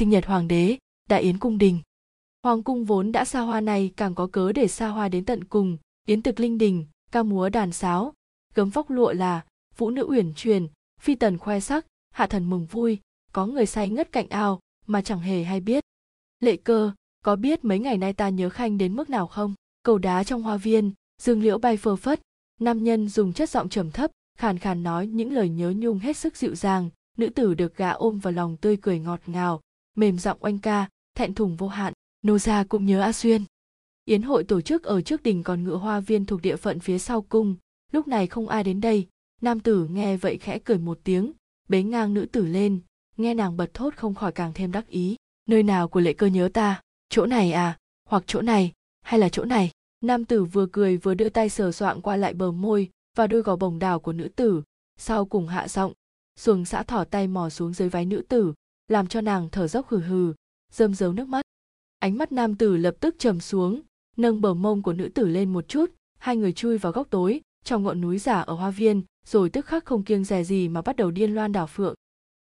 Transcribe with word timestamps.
sinh 0.00 0.10
nhật 0.10 0.26
hoàng 0.26 0.48
đế, 0.48 0.78
đại 1.08 1.22
yến 1.22 1.38
cung 1.38 1.58
đình. 1.58 1.80
Hoàng 2.42 2.62
cung 2.62 2.84
vốn 2.84 3.12
đã 3.12 3.24
xa 3.24 3.40
hoa 3.40 3.60
này 3.60 3.92
càng 3.96 4.14
có 4.14 4.26
cớ 4.26 4.52
để 4.52 4.68
xa 4.68 4.88
hoa 4.88 5.08
đến 5.08 5.24
tận 5.24 5.44
cùng. 5.44 5.78
Yến 6.06 6.22
thực 6.22 6.40
linh 6.40 6.58
đình, 6.58 6.86
ca 7.12 7.22
múa 7.22 7.48
đàn 7.48 7.72
sáo, 7.72 8.14
gấm 8.54 8.70
vóc 8.70 8.90
lụa 8.90 9.12
là 9.12 9.44
vũ 9.76 9.90
nữ 9.90 10.06
uyển 10.08 10.34
truyền 10.34 10.66
phi 11.00 11.14
tần 11.14 11.38
khoe 11.38 11.60
sắc, 11.60 11.86
hạ 12.10 12.26
thần 12.26 12.50
mừng 12.50 12.66
vui, 12.66 12.98
có 13.32 13.46
người 13.46 13.66
say 13.66 13.88
ngất 13.88 14.12
cạnh 14.12 14.28
ao, 14.28 14.60
mà 14.86 15.02
chẳng 15.02 15.20
hề 15.20 15.44
hay 15.44 15.60
biết. 15.60 15.84
Lệ 16.40 16.56
cơ, 16.56 16.92
có 17.24 17.36
biết 17.36 17.64
mấy 17.64 17.78
ngày 17.78 17.98
nay 17.98 18.12
ta 18.12 18.28
nhớ 18.28 18.48
khanh 18.48 18.78
đến 18.78 18.96
mức 18.96 19.10
nào 19.10 19.26
không? 19.26 19.54
Cầu 19.82 19.98
đá 19.98 20.24
trong 20.24 20.42
hoa 20.42 20.56
viên, 20.56 20.92
dương 21.22 21.42
liễu 21.42 21.58
bay 21.58 21.76
phơ 21.76 21.96
phất. 21.96 22.20
Nam 22.60 22.84
nhân 22.84 23.08
dùng 23.08 23.32
chất 23.32 23.50
giọng 23.50 23.68
trầm 23.68 23.90
thấp, 23.90 24.10
khàn 24.38 24.58
khàn 24.58 24.82
nói 24.82 25.06
những 25.06 25.32
lời 25.32 25.48
nhớ 25.48 25.72
nhung 25.76 25.98
hết 25.98 26.16
sức 26.16 26.36
dịu 26.36 26.54
dàng. 26.54 26.90
Nữ 27.16 27.28
tử 27.28 27.54
được 27.54 27.76
gã 27.76 27.90
ôm 27.90 28.18
vào 28.18 28.32
lòng 28.32 28.56
tươi 28.56 28.76
cười 28.76 28.98
ngọt 28.98 29.20
ngào 29.26 29.60
mềm 29.94 30.18
giọng 30.18 30.38
oanh 30.40 30.58
ca, 30.58 30.88
thẹn 31.14 31.34
thùng 31.34 31.56
vô 31.56 31.68
hạn. 31.68 31.92
Nô 32.22 32.38
gia 32.38 32.64
cũng 32.64 32.86
nhớ 32.86 33.00
a 33.00 33.12
xuyên. 33.12 33.44
Yến 34.04 34.22
hội 34.22 34.44
tổ 34.44 34.60
chức 34.60 34.82
ở 34.82 35.00
trước 35.00 35.22
đình 35.22 35.42
còn 35.42 35.64
ngựa 35.64 35.76
hoa 35.76 36.00
viên 36.00 36.26
thuộc 36.26 36.42
địa 36.42 36.56
phận 36.56 36.80
phía 36.80 36.98
sau 36.98 37.22
cung. 37.22 37.56
Lúc 37.92 38.08
này 38.08 38.26
không 38.26 38.48
ai 38.48 38.64
đến 38.64 38.80
đây. 38.80 39.06
Nam 39.40 39.60
tử 39.60 39.86
nghe 39.90 40.16
vậy 40.16 40.38
khẽ 40.38 40.58
cười 40.58 40.78
một 40.78 40.98
tiếng, 41.04 41.32
bế 41.68 41.82
ngang 41.82 42.14
nữ 42.14 42.26
tử 42.32 42.46
lên. 42.46 42.80
Nghe 43.16 43.34
nàng 43.34 43.56
bật 43.56 43.74
thốt 43.74 43.94
không 43.96 44.14
khỏi 44.14 44.32
càng 44.32 44.52
thêm 44.54 44.72
đắc 44.72 44.88
ý. 44.88 45.16
Nơi 45.46 45.62
nào 45.62 45.88
của 45.88 46.00
lệ 46.00 46.12
cơ 46.12 46.26
nhớ 46.26 46.48
ta? 46.54 46.80
Chỗ 47.08 47.26
này 47.26 47.52
à? 47.52 47.78
Hoặc 48.08 48.24
chỗ 48.26 48.42
này? 48.42 48.72
Hay 49.02 49.20
là 49.20 49.28
chỗ 49.28 49.44
này? 49.44 49.70
Nam 50.00 50.24
tử 50.24 50.44
vừa 50.44 50.66
cười 50.72 50.96
vừa 50.96 51.14
đưa 51.14 51.28
tay 51.28 51.48
sờ 51.48 51.72
soạng 51.72 52.00
qua 52.00 52.16
lại 52.16 52.34
bờ 52.34 52.50
môi 52.50 52.90
và 53.16 53.26
đôi 53.26 53.42
gò 53.42 53.56
bồng 53.56 53.78
đào 53.78 54.00
của 54.00 54.12
nữ 54.12 54.28
tử. 54.36 54.62
Sau 54.96 55.24
cùng 55.24 55.48
hạ 55.48 55.68
giọng, 55.68 55.92
xuồng 56.36 56.64
xã 56.64 56.82
thỏ 56.82 57.04
tay 57.04 57.28
mò 57.28 57.48
xuống 57.48 57.72
dưới 57.72 57.88
váy 57.88 58.04
nữ 58.04 58.22
tử 58.28 58.54
làm 58.90 59.06
cho 59.06 59.20
nàng 59.20 59.48
thở 59.52 59.68
dốc 59.68 59.88
hừ 59.88 59.98
hừ, 59.98 60.34
rơm 60.72 60.94
rớm 60.94 61.16
nước 61.16 61.28
mắt. 61.28 61.42
Ánh 61.98 62.18
mắt 62.18 62.32
nam 62.32 62.54
tử 62.54 62.76
lập 62.76 62.94
tức 63.00 63.14
trầm 63.18 63.40
xuống, 63.40 63.82
nâng 64.16 64.40
bờ 64.40 64.54
mông 64.54 64.82
của 64.82 64.92
nữ 64.92 65.08
tử 65.14 65.26
lên 65.26 65.52
một 65.52 65.68
chút, 65.68 65.90
hai 66.18 66.36
người 66.36 66.52
chui 66.52 66.78
vào 66.78 66.92
góc 66.92 67.06
tối, 67.10 67.40
trong 67.64 67.82
ngọn 67.82 68.00
núi 68.00 68.18
giả 68.18 68.40
ở 68.40 68.54
hoa 68.54 68.70
viên, 68.70 69.02
rồi 69.26 69.50
tức 69.50 69.66
khắc 69.66 69.84
không 69.84 70.02
kiêng 70.02 70.24
dè 70.24 70.44
gì 70.44 70.68
mà 70.68 70.82
bắt 70.82 70.96
đầu 70.96 71.10
điên 71.10 71.34
loan 71.34 71.52
đảo 71.52 71.66
phượng. 71.66 71.94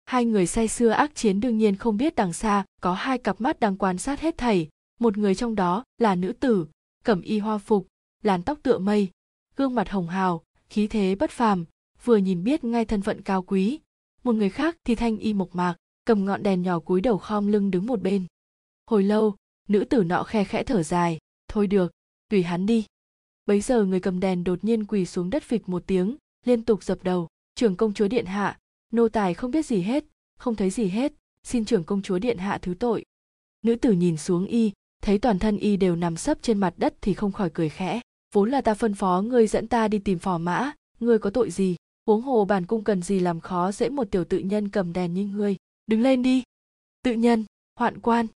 Hai 0.05 0.25
người 0.25 0.47
say 0.47 0.67
xưa 0.67 0.89
ác 0.89 1.15
chiến 1.15 1.39
đương 1.39 1.57
nhiên 1.57 1.75
không 1.75 1.97
biết 1.97 2.15
đằng 2.15 2.33
xa 2.33 2.65
có 2.81 2.93
hai 2.93 3.17
cặp 3.17 3.41
mắt 3.41 3.59
đang 3.59 3.77
quan 3.77 3.97
sát 3.97 4.19
hết 4.19 4.37
thảy, 4.37 4.69
một 4.99 5.17
người 5.17 5.35
trong 5.35 5.55
đó 5.55 5.83
là 5.97 6.15
nữ 6.15 6.33
tử, 6.33 6.67
cẩm 7.03 7.21
y 7.21 7.39
hoa 7.39 7.57
phục, 7.57 7.87
làn 8.23 8.43
tóc 8.43 8.59
tựa 8.63 8.77
mây, 8.77 9.09
gương 9.55 9.75
mặt 9.75 9.89
hồng 9.89 10.07
hào, 10.07 10.41
khí 10.69 10.87
thế 10.87 11.15
bất 11.15 11.31
phàm, 11.31 11.65
vừa 12.03 12.17
nhìn 12.17 12.43
biết 12.43 12.63
ngay 12.63 12.85
thân 12.85 13.01
phận 13.01 13.21
cao 13.21 13.41
quý. 13.43 13.79
Một 14.23 14.35
người 14.35 14.49
khác 14.49 14.77
thì 14.83 14.95
thanh 14.95 15.17
y 15.17 15.33
mộc 15.33 15.55
mạc 15.55 15.75
cầm 16.05 16.25
ngọn 16.25 16.43
đèn 16.43 16.61
nhỏ 16.61 16.79
cúi 16.79 17.01
đầu 17.01 17.17
khom 17.17 17.47
lưng 17.47 17.71
đứng 17.71 17.85
một 17.85 18.01
bên. 18.01 18.25
Hồi 18.85 19.03
lâu, 19.03 19.35
nữ 19.67 19.85
tử 19.89 20.03
nọ 20.03 20.23
khe 20.23 20.43
khẽ 20.43 20.63
thở 20.63 20.83
dài, 20.83 21.17
thôi 21.47 21.67
được, 21.67 21.91
tùy 22.29 22.43
hắn 22.43 22.65
đi. 22.65 22.85
Bấy 23.45 23.61
giờ 23.61 23.85
người 23.85 23.99
cầm 23.99 24.19
đèn 24.19 24.43
đột 24.43 24.63
nhiên 24.63 24.85
quỳ 24.85 25.05
xuống 25.05 25.29
đất 25.29 25.43
phịch 25.43 25.69
một 25.69 25.83
tiếng, 25.87 26.15
liên 26.45 26.63
tục 26.63 26.83
dập 26.83 27.03
đầu, 27.03 27.27
trưởng 27.55 27.75
công 27.75 27.93
chúa 27.93 28.07
điện 28.07 28.25
hạ, 28.25 28.59
nô 28.91 29.09
tài 29.09 29.33
không 29.33 29.51
biết 29.51 29.65
gì 29.65 29.81
hết, 29.81 30.03
không 30.39 30.55
thấy 30.55 30.69
gì 30.69 30.87
hết, 30.87 31.13
xin 31.43 31.65
trưởng 31.65 31.83
công 31.83 32.01
chúa 32.01 32.19
điện 32.19 32.37
hạ 32.37 32.57
thứ 32.61 32.73
tội. 32.79 33.05
Nữ 33.61 33.75
tử 33.75 33.91
nhìn 33.91 34.17
xuống 34.17 34.45
y, 34.45 34.71
thấy 35.01 35.19
toàn 35.19 35.39
thân 35.39 35.57
y 35.57 35.77
đều 35.77 35.95
nằm 35.95 36.15
sấp 36.15 36.37
trên 36.41 36.57
mặt 36.57 36.73
đất 36.77 36.93
thì 37.01 37.13
không 37.13 37.31
khỏi 37.31 37.49
cười 37.53 37.69
khẽ, 37.69 38.01
vốn 38.33 38.49
là 38.49 38.61
ta 38.61 38.73
phân 38.73 38.93
phó, 38.93 39.21
ngươi 39.21 39.47
dẫn 39.47 39.67
ta 39.67 39.87
đi 39.87 39.99
tìm 39.99 40.19
phò 40.19 40.37
mã, 40.37 40.71
ngươi 40.99 41.19
có 41.19 41.29
tội 41.29 41.51
gì? 41.51 41.75
Huống 42.07 42.21
hồ 42.21 42.45
bản 42.45 42.65
cung 42.65 42.83
cần 42.83 43.01
gì 43.01 43.19
làm 43.19 43.39
khó 43.39 43.71
dễ 43.71 43.89
một 43.89 44.11
tiểu 44.11 44.23
tự 44.23 44.37
nhân 44.37 44.69
cầm 44.69 44.93
đèn 44.93 45.13
như 45.13 45.25
ngươi 45.25 45.55
đứng 45.87 46.01
lên 46.01 46.23
đi. 46.23 46.43
Tự 47.03 47.13
nhân, 47.13 47.45
hoạn 47.79 47.99
quan. 47.99 48.27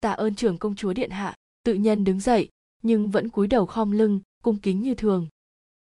Tạ 0.00 0.12
ơn 0.12 0.34
trưởng 0.34 0.58
công 0.58 0.74
chúa 0.74 0.92
điện 0.92 1.10
hạ. 1.10 1.34
Tự 1.64 1.74
nhân 1.74 2.04
đứng 2.04 2.20
dậy, 2.20 2.48
nhưng 2.82 3.10
vẫn 3.10 3.28
cúi 3.28 3.46
đầu 3.46 3.66
khom 3.66 3.90
lưng, 3.90 4.20
cung 4.42 4.58
kính 4.58 4.82
như 4.82 4.94
thường. 4.94 5.28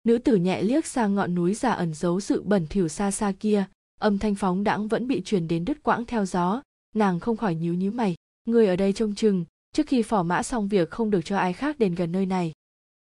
Nữ 0.04 0.18
tử 0.18 0.36
nhẹ 0.36 0.62
liếc 0.62 0.86
sang 0.86 1.14
ngọn 1.14 1.34
núi 1.34 1.54
già 1.54 1.70
ẩn 1.70 1.94
giấu 1.94 2.20
sự 2.20 2.42
bẩn 2.42 2.66
thỉu 2.70 2.88
xa 2.88 3.10
xa 3.10 3.32
kia. 3.40 3.64
Âm 4.00 4.18
thanh 4.18 4.34
phóng 4.34 4.64
đãng 4.64 4.88
vẫn 4.88 5.08
bị 5.08 5.22
truyền 5.24 5.48
đến 5.48 5.64
đứt 5.64 5.82
quãng 5.82 6.04
theo 6.04 6.26
gió. 6.26 6.62
Nàng 6.94 7.20
không 7.20 7.36
khỏi 7.36 7.54
nhíu 7.54 7.74
nhíu 7.74 7.92
mày. 7.92 8.14
Người 8.44 8.66
ở 8.66 8.76
đây 8.76 8.92
trông 8.92 9.14
chừng, 9.14 9.44
trước 9.72 9.86
khi 9.86 10.02
phỏ 10.02 10.22
mã 10.22 10.42
xong 10.42 10.68
việc 10.68 10.90
không 10.90 11.10
được 11.10 11.20
cho 11.24 11.38
ai 11.38 11.52
khác 11.52 11.78
đến 11.78 11.94
gần 11.94 12.12
nơi 12.12 12.26
này. 12.26 12.52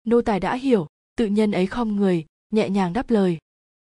Nô 0.04 0.22
tài 0.22 0.40
đã 0.40 0.56
hiểu, 0.56 0.86
tự 1.16 1.26
nhân 1.26 1.52
ấy 1.52 1.66
khom 1.66 1.96
người, 1.96 2.26
nhẹ 2.50 2.68
nhàng 2.70 2.92
đáp 2.92 3.10
lời. 3.10 3.38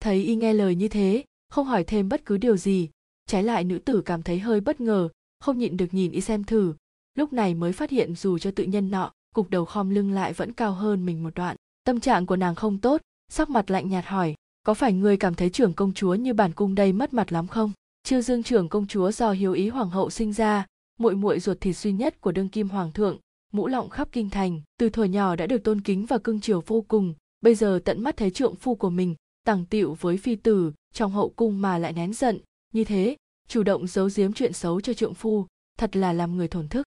Thấy 0.00 0.24
y 0.24 0.36
nghe 0.36 0.52
lời 0.52 0.74
như 0.74 0.88
thế, 0.88 1.24
không 1.48 1.66
hỏi 1.66 1.84
thêm 1.84 2.08
bất 2.08 2.24
cứ 2.24 2.36
điều 2.36 2.56
gì 2.56 2.90
trái 3.26 3.42
lại 3.42 3.64
nữ 3.64 3.78
tử 3.78 4.02
cảm 4.04 4.22
thấy 4.22 4.38
hơi 4.38 4.60
bất 4.60 4.80
ngờ, 4.80 5.08
không 5.40 5.58
nhịn 5.58 5.76
được 5.76 5.94
nhìn 5.94 6.12
y 6.12 6.20
xem 6.20 6.44
thử. 6.44 6.74
Lúc 7.14 7.32
này 7.32 7.54
mới 7.54 7.72
phát 7.72 7.90
hiện 7.90 8.14
dù 8.14 8.38
cho 8.38 8.50
tự 8.50 8.64
nhân 8.64 8.90
nọ, 8.90 9.12
cục 9.34 9.50
đầu 9.50 9.64
khom 9.64 9.90
lưng 9.90 10.12
lại 10.12 10.32
vẫn 10.32 10.52
cao 10.52 10.72
hơn 10.72 11.06
mình 11.06 11.22
một 11.22 11.34
đoạn. 11.34 11.56
Tâm 11.84 12.00
trạng 12.00 12.26
của 12.26 12.36
nàng 12.36 12.54
không 12.54 12.78
tốt, 12.78 13.00
sắc 13.28 13.50
mặt 13.50 13.70
lạnh 13.70 13.88
nhạt 13.88 14.04
hỏi, 14.06 14.34
có 14.62 14.74
phải 14.74 14.92
ngươi 14.92 15.16
cảm 15.16 15.34
thấy 15.34 15.50
trưởng 15.50 15.72
công 15.72 15.92
chúa 15.92 16.14
như 16.14 16.34
bản 16.34 16.52
cung 16.52 16.74
đây 16.74 16.92
mất 16.92 17.14
mặt 17.14 17.32
lắm 17.32 17.46
không? 17.48 17.72
Chiêu 18.02 18.20
dương 18.20 18.42
trưởng 18.42 18.68
công 18.68 18.86
chúa 18.86 19.10
do 19.10 19.32
hiếu 19.32 19.52
ý 19.52 19.68
hoàng 19.68 19.90
hậu 19.90 20.10
sinh 20.10 20.32
ra, 20.32 20.66
muội 20.98 21.14
muội 21.14 21.40
ruột 21.40 21.60
thịt 21.60 21.76
duy 21.76 21.92
nhất 21.92 22.20
của 22.20 22.32
đương 22.32 22.48
kim 22.48 22.68
hoàng 22.68 22.92
thượng, 22.92 23.18
mũ 23.52 23.66
lọng 23.66 23.90
khắp 23.90 24.08
kinh 24.12 24.30
thành, 24.30 24.60
từ 24.78 24.88
thuở 24.88 25.04
nhỏ 25.04 25.36
đã 25.36 25.46
được 25.46 25.64
tôn 25.64 25.80
kính 25.80 26.06
và 26.06 26.18
cưng 26.18 26.40
chiều 26.40 26.62
vô 26.66 26.84
cùng, 26.88 27.14
bây 27.40 27.54
giờ 27.54 27.80
tận 27.84 28.02
mắt 28.02 28.16
thấy 28.16 28.30
trượng 28.30 28.56
phu 28.56 28.74
của 28.74 28.90
mình 28.90 29.14
tàng 29.44 29.64
tịu 29.66 29.96
với 30.00 30.16
phi 30.16 30.36
tử, 30.36 30.72
trong 30.92 31.12
hậu 31.12 31.28
cung 31.28 31.60
mà 31.60 31.78
lại 31.78 31.92
nén 31.92 32.12
giận 32.12 32.38
như 32.72 32.84
thế, 32.84 33.16
chủ 33.48 33.62
động 33.62 33.86
giấu 33.86 34.08
giếm 34.16 34.32
chuyện 34.32 34.52
xấu 34.52 34.80
cho 34.80 34.94
trượng 34.94 35.14
phu, 35.14 35.46
thật 35.78 35.96
là 35.96 36.12
làm 36.12 36.36
người 36.36 36.48
thổn 36.48 36.68
thức. 36.68 36.86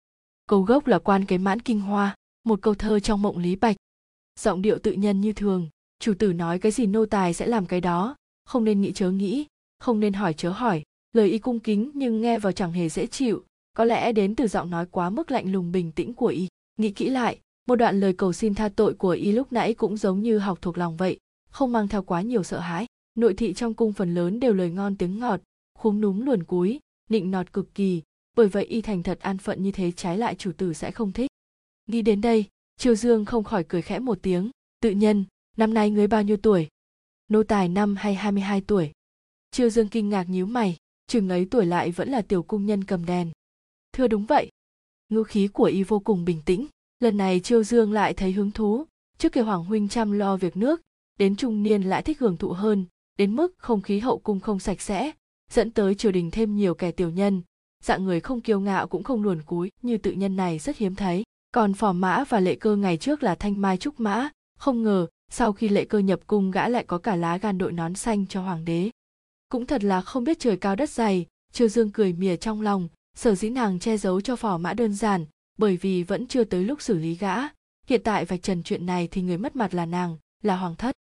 Câu 0.47 0.63
gốc 0.63 0.87
là 0.87 0.99
quan 0.99 1.25
cái 1.25 1.39
mãn 1.39 1.61
kinh 1.61 1.81
hoa, 1.81 2.15
một 2.45 2.63
câu 2.63 2.75
thơ 2.75 3.01
trong 3.01 3.23
mộng 3.23 3.39
lý 3.39 3.57
bạch. 3.57 3.77
Giọng 4.41 4.63
điệu 4.63 4.79
tự 4.79 4.93
nhân 4.93 5.21
như 5.21 5.33
thường, 5.33 5.69
chủ 5.99 6.15
tử 6.19 6.33
nói 6.33 6.59
cái 6.59 6.73
gì 6.73 6.87
nô 6.87 7.07
tài 7.07 7.35
sẽ 7.35 7.47
làm 7.47 7.67
cái 7.67 7.81
đó, 7.81 8.17
không 8.45 8.65
nên 8.65 8.81
nghĩ 8.81 8.93
chớ 8.93 9.11
nghĩ, 9.11 9.47
không 9.79 10.01
nên 10.01 10.13
hỏi 10.13 10.35
chớ 10.35 10.51
hỏi, 10.51 10.83
lời 11.13 11.31
y 11.31 11.39
cung 11.39 11.61
kính 11.61 11.91
nhưng 11.95 12.21
nghe 12.21 12.39
vào 12.39 12.53
chẳng 12.53 12.73
hề 12.73 12.89
dễ 12.89 13.07
chịu, 13.07 13.45
có 13.75 13.85
lẽ 13.85 14.13
đến 14.13 14.35
từ 14.35 14.47
giọng 14.47 14.71
nói 14.71 14.87
quá 14.91 15.11
mức 15.11 15.31
lạnh 15.31 15.53
lùng 15.53 15.73
bình 15.73 15.93
tĩnh 15.93 16.15
của 16.15 16.27
y. 16.27 16.49
Nghĩ 16.77 16.91
kỹ 16.91 17.09
lại, 17.09 17.39
một 17.69 17.77
đoạn 17.77 18.01
lời 18.01 18.13
cầu 18.13 18.33
xin 18.33 18.55
tha 18.55 18.69
tội 18.69 18.95
của 18.95 19.11
y 19.11 19.33
lúc 19.33 19.53
nãy 19.53 19.75
cũng 19.75 19.97
giống 19.97 20.23
như 20.23 20.39
học 20.39 20.59
thuộc 20.63 20.79
lòng 20.79 20.97
vậy, 20.97 21.19
không 21.51 21.73
mang 21.73 21.89
theo 21.89 22.03
quá 22.03 22.23
nhiều 22.23 22.43
sợ 22.43 22.61
hãi. 22.61 22.87
Nội 23.15 23.35
thị 23.35 23.55
trong 23.55 23.75
cung 23.75 23.93
phần 23.93 24.15
lớn 24.15 24.41
đều 24.41 24.55
lời 24.55 24.71
ngon 24.71 24.97
tiếng 24.97 25.19
ngọt 25.19 25.41
khúm 25.77 26.01
núm 26.01 26.21
luồn 26.21 26.43
cúi, 26.45 26.81
nịnh 27.11 27.31
nọt 27.31 27.53
cực 27.53 27.75
kỳ, 27.75 28.03
bởi 28.37 28.49
vậy 28.49 28.65
y 28.65 28.83
thành 28.83 29.03
thật 29.03 29.19
an 29.21 29.39
phận 29.39 29.63
như 29.63 29.73
thế 29.73 29.93
trái 29.93 30.19
lại 30.19 30.35
chủ 30.35 30.53
tử 30.57 30.73
sẽ 30.73 30.91
không 30.91 31.13
thích. 31.13 31.31
Nghĩ 31.87 32.03
đến 32.03 32.21
đây, 32.21 32.45
triều 32.77 32.95
dương 32.95 33.25
không 33.25 33.45
khỏi 33.45 33.65
cười 33.69 33.83
khẽ 33.83 33.99
một 33.99 34.19
tiếng, 34.23 34.51
tự 34.81 34.91
nhân, 34.91 35.25
năm 35.57 35.75
nay 35.75 35.91
ngươi 35.91 36.07
bao 36.07 36.23
nhiêu 36.23 36.37
tuổi? 36.37 36.69
Nô 37.29 37.43
tài 37.43 37.69
năm 37.69 37.97
hay 37.97 38.15
hai 38.15 38.33
mươi 38.33 38.43
hai 38.43 38.61
tuổi. 38.61 38.93
Triều 39.51 39.71
dương 39.71 39.89
kinh 39.89 40.09
ngạc 40.09 40.29
nhíu 40.29 40.47
mày, 40.47 40.77
chừng 41.07 41.29
ấy 41.29 41.47
tuổi 41.51 41.67
lại 41.67 41.91
vẫn 41.91 42.09
là 42.09 42.23
tiểu 42.23 42.43
cung 42.43 42.67
nhân 42.67 42.85
cầm 42.85 43.07
đèn. 43.07 43.31
Thưa 43.93 44.09
đúng 44.09 44.27
vậy. 44.27 44.51
Ngữ 45.09 45.23
khí 45.23 45.49
của 45.49 45.65
y 45.65 45.83
vô 45.83 45.99
cùng 45.99 46.25
bình 46.25 46.43
tĩnh, 46.45 46.67
lần 47.01 47.17
này 47.17 47.41
triều 47.41 47.63
dương 47.63 47.93
lại 47.93 48.15
thấy 48.15 48.33
hứng 48.33 48.51
thú, 48.51 48.85
trước 49.19 49.33
kia 49.33 49.41
hoàng 49.41 49.65
huynh 49.65 49.89
chăm 49.89 50.13
lo 50.13 50.37
việc 50.37 50.57
nước, 50.57 50.81
đến 51.19 51.37
trung 51.37 51.63
niên 51.63 51.83
lại 51.83 52.03
thích 52.03 52.19
hưởng 52.19 52.37
thụ 52.37 52.53
hơn, 52.53 52.85
đến 53.19 53.37
mức 53.37 53.55
không 53.59 53.83
khí 53.83 53.99
hậu 53.99 54.19
cung 54.19 54.41
không 54.41 54.59
sạch 54.59 54.81
sẽ 54.81 55.13
dẫn 55.51 55.71
tới 55.71 55.95
triều 55.95 56.13
đình 56.13 56.31
thêm 56.31 56.57
nhiều 56.57 56.75
kẻ 56.75 56.91
tiểu 56.91 57.11
nhân. 57.11 57.43
Dạng 57.83 58.05
người 58.05 58.21
không 58.21 58.41
kiêu 58.41 58.61
ngạo 58.61 58.87
cũng 58.87 59.03
không 59.03 59.23
luồn 59.23 59.43
cúi, 59.43 59.71
như 59.83 59.99
tự 59.99 60.13
nhân 60.13 60.37
này 60.37 60.59
rất 60.59 60.77
hiếm 60.77 60.95
thấy. 60.95 61.25
Còn 61.53 61.75
phò 61.75 61.93
mã 61.93 62.25
và 62.29 62.41
lệ 62.41 62.55
cơ 62.55 62.77
ngày 62.77 62.97
trước 62.97 63.23
là 63.23 63.35
thanh 63.35 63.61
mai 63.61 63.77
trúc 63.77 64.01
mã. 64.01 64.29
Không 64.59 64.83
ngờ, 64.83 65.07
sau 65.31 65.53
khi 65.53 65.69
lệ 65.69 65.85
cơ 65.85 65.99
nhập 65.99 66.21
cung 66.27 66.51
gã 66.51 66.69
lại 66.69 66.85
có 66.85 66.99
cả 66.99 67.17
lá 67.17 67.37
gan 67.37 67.59
đội 67.59 67.73
nón 67.73 67.95
xanh 67.95 68.27
cho 68.27 68.43
hoàng 68.43 68.65
đế. 68.65 68.91
Cũng 69.49 69.67
thật 69.67 69.85
là 69.85 70.01
không 70.01 70.25
biết 70.25 70.39
trời 70.39 70.57
cao 70.57 70.77
đất 70.77 70.91
dày 70.91 71.27
triều 71.57 71.69
dương 71.69 71.91
cười 71.91 72.13
mỉa 72.13 72.37
trong 72.37 72.61
lòng, 72.61 72.89
sở 73.15 73.35
dĩ 73.35 73.51
nàng 73.51 73.79
che 73.79 73.97
giấu 73.97 74.21
cho 74.21 74.37
phò 74.37 74.59
mã 74.59 74.75
đơn 74.75 74.95
giản, 74.95 75.27
bởi 75.59 75.77
vì 75.77 76.03
vẫn 76.03 76.27
chưa 76.27 76.45
tới 76.45 76.65
lúc 76.65 76.83
xử 76.83 76.99
lý 76.99 77.15
gã. 77.15 77.37
Hiện 77.87 78.01
tại 78.05 78.25
vạch 78.25 78.43
trần 78.43 78.63
chuyện 78.63 78.87
này 78.87 79.09
thì 79.11 79.23
người 79.23 79.39
mất 79.39 79.57
mặt 79.57 79.75
là 79.75 79.87
nàng, 79.87 80.17
là 80.43 80.57
hoàng 80.57 80.75
thất. 80.75 80.97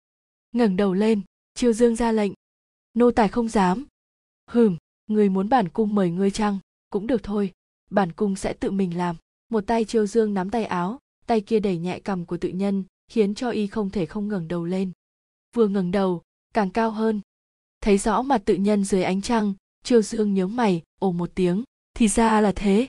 ngẩng 0.52 0.76
đầu 0.76 0.94
lên, 0.94 1.20
triều 1.54 1.72
dương 1.72 1.96
ra 1.96 2.12
lệnh. 2.12 2.32
Nô 2.94 3.10
tài 3.10 3.28
không 3.28 3.48
dám 3.48 3.86
hừm, 4.50 4.76
người 5.06 5.28
muốn 5.28 5.48
bản 5.48 5.68
cung 5.68 5.94
mời 5.94 6.10
ngươi 6.10 6.30
chăng? 6.30 6.58
Cũng 6.90 7.06
được 7.06 7.22
thôi, 7.22 7.52
bản 7.90 8.12
cung 8.12 8.36
sẽ 8.36 8.52
tự 8.52 8.70
mình 8.70 8.96
làm. 8.96 9.16
Một 9.48 9.66
tay 9.66 9.84
chiêu 9.84 10.06
dương 10.06 10.34
nắm 10.34 10.50
tay 10.50 10.64
áo, 10.64 11.00
tay 11.26 11.40
kia 11.40 11.60
đẩy 11.60 11.78
nhẹ 11.78 11.98
cằm 11.98 12.26
của 12.26 12.36
tự 12.36 12.48
nhân, 12.48 12.84
khiến 13.08 13.34
cho 13.34 13.50
y 13.50 13.66
không 13.66 13.90
thể 13.90 14.06
không 14.06 14.28
ngẩng 14.28 14.48
đầu 14.48 14.64
lên. 14.64 14.92
Vừa 15.54 15.68
ngẩng 15.68 15.90
đầu, 15.90 16.22
càng 16.54 16.70
cao 16.70 16.90
hơn. 16.90 17.20
Thấy 17.80 17.98
rõ 17.98 18.22
mặt 18.22 18.42
tự 18.44 18.54
nhân 18.54 18.84
dưới 18.84 19.02
ánh 19.02 19.22
trăng, 19.22 19.54
chiêu 19.84 20.02
dương 20.02 20.34
nhớ 20.34 20.46
mày, 20.46 20.82
ồ 20.98 21.12
một 21.12 21.30
tiếng, 21.34 21.64
thì 21.94 22.08
ra 22.08 22.40
là 22.40 22.52
thế. 22.56 22.86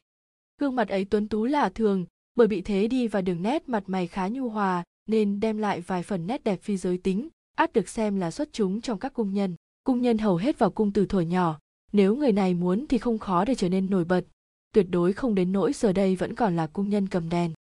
Gương 0.57 0.75
mặt 0.75 0.89
ấy 0.89 1.05
tuấn 1.05 1.27
tú 1.27 1.45
lạ 1.45 1.69
thường, 1.69 2.05
bởi 2.35 2.47
bị 2.47 2.61
thế 2.61 2.87
đi 2.87 3.07
và 3.07 3.21
đường 3.21 3.41
nét 3.41 3.69
mặt 3.69 3.83
mày 3.87 4.07
khá 4.07 4.27
nhu 4.27 4.49
hòa, 4.49 4.83
nên 5.05 5.39
đem 5.39 5.57
lại 5.57 5.81
vài 5.81 6.03
phần 6.03 6.27
nét 6.27 6.43
đẹp 6.43 6.61
phi 6.61 6.77
giới 6.77 6.97
tính 6.97 7.29
át 7.57 7.73
được 7.73 7.89
xem 7.89 8.15
là 8.15 8.31
xuất 8.31 8.49
chúng 8.51 8.81
trong 8.81 8.99
các 8.99 9.13
cung 9.13 9.33
nhân 9.33 9.55
cung 9.87 10.01
nhân 10.01 10.17
hầu 10.17 10.35
hết 10.35 10.59
vào 10.59 10.69
cung 10.69 10.91
từ 10.91 11.05
thuở 11.05 11.21
nhỏ, 11.21 11.59
nếu 11.91 12.15
người 12.15 12.31
này 12.31 12.53
muốn 12.53 12.85
thì 12.89 12.97
không 12.97 13.19
khó 13.19 13.45
để 13.45 13.55
trở 13.55 13.69
nên 13.69 13.89
nổi 13.89 14.05
bật. 14.05 14.25
Tuyệt 14.73 14.85
đối 14.89 15.13
không 15.13 15.35
đến 15.35 15.51
nỗi 15.51 15.73
giờ 15.73 15.93
đây 15.93 16.15
vẫn 16.15 16.35
còn 16.35 16.55
là 16.55 16.67
cung 16.67 16.89
nhân 16.89 17.07
cầm 17.07 17.29
đèn. 17.29 17.53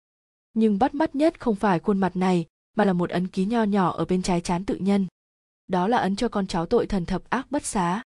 Nhưng 0.53 0.79
bắt 0.79 0.95
mắt 0.95 1.15
nhất 1.15 1.39
không 1.39 1.55
phải 1.55 1.79
khuôn 1.79 1.97
mặt 1.97 2.15
này, 2.15 2.45
mà 2.75 2.85
là 2.85 2.93
một 2.93 3.09
ấn 3.09 3.27
ký 3.27 3.45
nho 3.45 3.63
nhỏ 3.63 3.91
ở 3.91 4.05
bên 4.05 4.21
trái 4.21 4.41
chán 4.41 4.65
tự 4.65 4.75
nhân. 4.75 5.07
Đó 5.67 5.87
là 5.87 5.97
ấn 5.97 6.15
cho 6.15 6.27
con 6.27 6.47
cháu 6.47 6.65
tội 6.65 6.87
thần 6.87 7.05
thập 7.05 7.29
ác 7.29 7.51
bất 7.51 7.65
xá. 7.65 8.03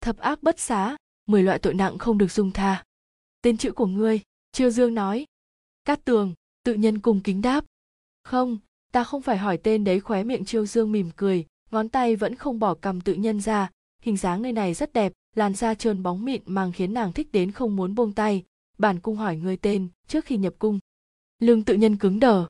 Thập 0.00 0.18
ác 0.18 0.42
bất 0.42 0.60
xá, 0.60 0.96
mười 1.28 1.42
loại 1.42 1.58
tội 1.58 1.74
nặng 1.74 1.98
không 1.98 2.18
được 2.18 2.32
dung 2.32 2.50
tha. 2.50 2.84
Tên 3.42 3.56
chữ 3.56 3.72
của 3.72 3.86
ngươi 3.86 4.20
chiêu 4.52 4.70
dương 4.70 4.94
nói. 4.94 5.26
Cát 5.84 6.04
tường, 6.04 6.34
tự 6.64 6.74
nhân 6.74 6.98
cùng 6.98 7.20
kính 7.20 7.42
đáp. 7.42 7.64
Không, 8.24 8.58
ta 8.92 9.04
không 9.04 9.22
phải 9.22 9.36
hỏi 9.36 9.58
tên 9.62 9.84
đấy 9.84 10.00
khóe 10.00 10.24
miệng 10.24 10.44
chiêu 10.44 10.66
dương 10.66 10.92
mỉm 10.92 11.10
cười 11.16 11.46
ngón 11.70 11.88
tay 11.88 12.16
vẫn 12.16 12.34
không 12.34 12.58
bỏ 12.58 12.74
cầm 12.74 13.00
tự 13.00 13.14
nhân 13.14 13.40
ra. 13.40 13.70
Hình 14.02 14.16
dáng 14.16 14.42
nơi 14.42 14.52
này 14.52 14.74
rất 14.74 14.92
đẹp, 14.92 15.12
làn 15.34 15.54
da 15.54 15.74
trơn 15.74 16.02
bóng 16.02 16.24
mịn 16.24 16.42
mang 16.46 16.72
khiến 16.72 16.94
nàng 16.94 17.12
thích 17.12 17.32
đến 17.32 17.52
không 17.52 17.76
muốn 17.76 17.94
buông 17.94 18.12
tay. 18.12 18.44
Bản 18.78 19.00
cung 19.00 19.16
hỏi 19.16 19.36
người 19.36 19.56
tên 19.56 19.88
trước 20.08 20.24
khi 20.24 20.36
nhập 20.36 20.54
cung. 20.58 20.78
Lưng 21.38 21.64
tự 21.64 21.74
nhân 21.74 21.96
cứng 21.96 22.20
đờ. 22.20 22.46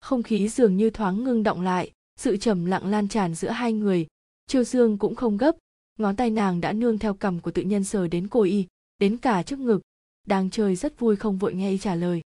Không 0.00 0.22
khí 0.22 0.48
dường 0.48 0.76
như 0.76 0.90
thoáng 0.90 1.24
ngưng 1.24 1.42
động 1.42 1.60
lại, 1.60 1.92
sự 2.16 2.36
trầm 2.36 2.64
lặng 2.64 2.86
lan 2.86 3.08
tràn 3.08 3.34
giữa 3.34 3.50
hai 3.50 3.72
người. 3.72 4.06
Chiêu 4.46 4.64
dương 4.64 4.98
cũng 4.98 5.14
không 5.14 5.36
gấp. 5.36 5.56
Ngón 5.98 6.16
tay 6.16 6.30
nàng 6.30 6.60
đã 6.60 6.72
nương 6.72 6.98
theo 6.98 7.14
cầm 7.14 7.40
của 7.40 7.50
tự 7.50 7.62
nhân 7.62 7.84
sờ 7.84 8.08
đến 8.08 8.28
cô 8.28 8.42
y, 8.42 8.66
đến 8.98 9.16
cả 9.16 9.42
trước 9.42 9.58
ngực. 9.58 9.80
Đang 10.26 10.50
chơi 10.50 10.76
rất 10.76 10.98
vui 10.98 11.16
không 11.16 11.38
vội 11.38 11.54
nghe 11.54 11.70
y 11.70 11.78
trả 11.78 11.94
lời. 11.94 12.20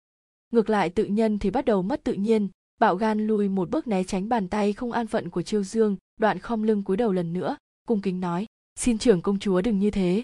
Ngược 0.52 0.70
lại 0.70 0.90
tự 0.90 1.04
nhân 1.04 1.38
thì 1.38 1.50
bắt 1.50 1.64
đầu 1.64 1.82
mất 1.82 2.04
tự 2.04 2.12
nhiên 2.12 2.48
bạo 2.80 2.96
gan 2.96 3.26
lùi 3.26 3.48
một 3.48 3.70
bước 3.70 3.86
né 3.86 4.04
tránh 4.04 4.28
bàn 4.28 4.48
tay 4.48 4.72
không 4.72 4.92
an 4.92 5.06
phận 5.06 5.30
của 5.30 5.42
chiêu 5.42 5.62
dương, 5.62 5.96
đoạn 6.16 6.38
khom 6.38 6.62
lưng 6.62 6.82
cúi 6.82 6.96
đầu 6.96 7.12
lần 7.12 7.32
nữa, 7.32 7.56
cung 7.86 8.00
kính 8.00 8.20
nói, 8.20 8.46
xin 8.78 8.98
trưởng 8.98 9.22
công 9.22 9.38
chúa 9.38 9.60
đừng 9.60 9.78
như 9.78 9.90
thế. 9.90 10.22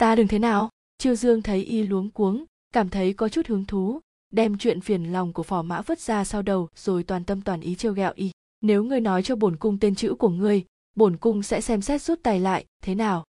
Ta 0.00 0.14
đừng 0.14 0.28
thế 0.28 0.38
nào? 0.38 0.68
Chiêu 0.98 1.14
dương 1.14 1.42
thấy 1.42 1.64
y 1.64 1.82
luống 1.82 2.10
cuống, 2.10 2.44
cảm 2.72 2.88
thấy 2.88 3.12
có 3.12 3.28
chút 3.28 3.46
hứng 3.46 3.64
thú, 3.64 4.00
đem 4.32 4.58
chuyện 4.58 4.80
phiền 4.80 5.12
lòng 5.12 5.32
của 5.32 5.42
phò 5.42 5.62
mã 5.62 5.82
vứt 5.82 6.00
ra 6.00 6.24
sau 6.24 6.42
đầu, 6.42 6.68
rồi 6.76 7.02
toàn 7.02 7.24
tâm 7.24 7.42
toàn 7.42 7.60
ý 7.60 7.74
trêu 7.74 7.92
ghẹo 7.92 8.12
y. 8.14 8.30
Nếu 8.60 8.84
ngươi 8.84 9.00
nói 9.00 9.22
cho 9.22 9.36
bổn 9.36 9.56
cung 9.56 9.78
tên 9.78 9.94
chữ 9.94 10.14
của 10.18 10.28
ngươi, 10.28 10.64
bổn 10.94 11.16
cung 11.16 11.42
sẽ 11.42 11.60
xem 11.60 11.80
xét 11.80 12.02
rút 12.02 12.22
tài 12.22 12.40
lại, 12.40 12.64
thế 12.82 12.94
nào? 12.94 13.24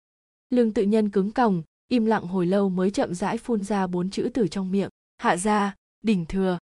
Lương 0.49 0.73
tự 0.73 0.83
nhân 0.83 1.09
cứng 1.09 1.31
còng, 1.31 1.63
im 1.87 2.05
lặng 2.05 2.23
hồi 2.23 2.45
lâu 2.45 2.69
mới 2.69 2.91
chậm 2.91 3.13
rãi 3.13 3.37
phun 3.37 3.63
ra 3.63 3.87
bốn 3.87 4.09
chữ 4.09 4.29
từ 4.33 4.47
trong 4.47 4.71
miệng, 4.71 4.89
hạ 5.17 5.37
gia, 5.37 5.75
đỉnh 6.03 6.25
thừa 6.25 6.57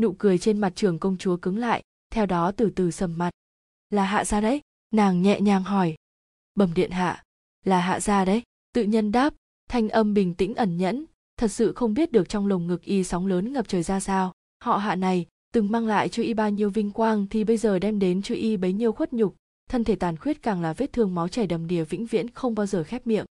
nụ 0.00 0.12
cười 0.12 0.38
trên 0.38 0.58
mặt 0.58 0.72
trường 0.76 0.98
công 0.98 1.16
chúa 1.16 1.36
cứng 1.36 1.58
lại, 1.58 1.82
theo 2.10 2.26
đó 2.26 2.52
từ 2.56 2.70
từ 2.70 2.90
sầm 2.90 3.18
mặt. 3.18 3.30
Là 3.90 4.04
hạ 4.04 4.24
gia 4.24 4.40
đấy, 4.40 4.60
nàng 4.94 5.22
nhẹ 5.22 5.40
nhàng 5.40 5.64
hỏi. 5.64 5.94
Bẩm 6.54 6.74
điện 6.74 6.90
hạ, 6.90 7.24
là 7.64 7.80
hạ 7.80 8.00
gia 8.00 8.24
đấy, 8.24 8.42
tự 8.72 8.82
nhân 8.82 9.12
đáp, 9.12 9.34
thanh 9.68 9.88
âm 9.88 10.14
bình 10.14 10.34
tĩnh 10.34 10.54
ẩn 10.54 10.76
nhẫn. 10.76 11.04
Thật 11.36 11.48
sự 11.48 11.72
không 11.72 11.94
biết 11.94 12.12
được 12.12 12.28
trong 12.28 12.46
lồng 12.46 12.66
ngực 12.66 12.82
y 12.82 13.04
sóng 13.04 13.26
lớn 13.26 13.52
ngập 13.52 13.68
trời 13.68 13.82
ra 13.82 14.00
sao. 14.00 14.32
Họ 14.64 14.76
hạ 14.76 14.94
này, 14.94 15.26
từng 15.52 15.70
mang 15.70 15.86
lại 15.86 16.08
cho 16.08 16.22
y 16.22 16.34
bao 16.34 16.50
nhiêu 16.50 16.70
vinh 16.70 16.90
quang 16.90 17.26
thì 17.26 17.44
bây 17.44 17.56
giờ 17.56 17.78
đem 17.78 17.98
đến 17.98 18.22
cho 18.22 18.34
y 18.34 18.56
bấy 18.56 18.72
nhiêu 18.72 18.92
khuất 18.92 19.12
nhục. 19.12 19.36
Thân 19.70 19.84
thể 19.84 19.96
tàn 19.96 20.16
khuyết 20.16 20.42
càng 20.42 20.60
là 20.60 20.72
vết 20.72 20.92
thương 20.92 21.14
máu 21.14 21.28
chảy 21.28 21.46
đầm 21.46 21.66
đìa 21.66 21.84
vĩnh 21.84 22.06
viễn 22.06 22.30
không 22.30 22.54
bao 22.54 22.66
giờ 22.66 22.84
khép 22.84 23.06
miệng. 23.06 23.24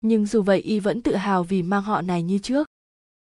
Nhưng 0.00 0.26
dù 0.26 0.42
vậy 0.42 0.60
y 0.60 0.80
vẫn 0.80 1.02
tự 1.02 1.14
hào 1.14 1.44
vì 1.44 1.62
mang 1.62 1.82
họ 1.82 2.02
này 2.02 2.22
như 2.22 2.38
trước. 2.38 2.66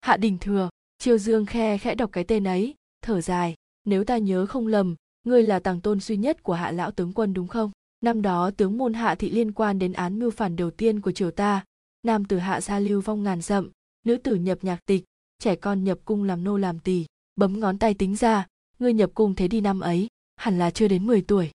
Hạ 0.01 0.17
đình 0.17 0.37
thừa 0.41 0.69
chiêu 0.97 1.17
dương 1.17 1.45
khe 1.45 1.77
khẽ 1.77 1.95
đọc 1.95 2.09
cái 2.11 2.23
tên 2.23 2.43
ấy 2.43 2.73
thở 3.03 3.21
dài. 3.21 3.55
Nếu 3.85 4.03
ta 4.03 4.17
nhớ 4.17 4.45
không 4.45 4.67
lầm, 4.67 4.95
ngươi 5.23 5.43
là 5.43 5.59
tàng 5.59 5.81
tôn 5.81 5.99
duy 5.99 6.17
nhất 6.17 6.43
của 6.43 6.53
hạ 6.53 6.71
lão 6.71 6.91
tướng 6.91 7.13
quân 7.13 7.33
đúng 7.33 7.47
không? 7.47 7.71
Năm 8.01 8.21
đó, 8.21 8.51
tướng 8.57 8.77
môn 8.77 8.93
hạ 8.93 9.15
thị 9.15 9.29
liên 9.29 9.51
quan 9.51 9.79
đến 9.79 9.93
án 9.93 10.19
mưu 10.19 10.31
phản 10.31 10.55
đầu 10.55 10.71
tiên 10.71 11.01
của 11.01 11.11
triều 11.11 11.31
ta. 11.31 11.63
Nam 12.03 12.25
tử 12.25 12.37
hạ 12.37 12.61
gia 12.61 12.79
lưu 12.79 13.01
vong 13.01 13.23
ngàn 13.23 13.41
dặm, 13.41 13.69
nữ 14.05 14.17
tử 14.17 14.35
nhập 14.35 14.57
nhạc 14.61 14.79
tịch, 14.85 15.03
trẻ 15.39 15.55
con 15.55 15.83
nhập 15.83 15.99
cung 16.05 16.23
làm 16.23 16.43
nô 16.43 16.57
làm 16.57 16.79
tỳ, 16.79 17.05
bấm 17.35 17.59
ngón 17.59 17.79
tay 17.79 17.93
tính 17.93 18.15
ra, 18.15 18.47
ngươi 18.79 18.93
nhập 18.93 19.11
cung 19.13 19.35
thế 19.35 19.47
đi 19.47 19.61
năm 19.61 19.79
ấy, 19.79 20.07
hẳn 20.35 20.59
là 20.59 20.71
chưa 20.71 20.87
đến 20.87 21.07
10 21.07 21.21
tuổi. 21.21 21.51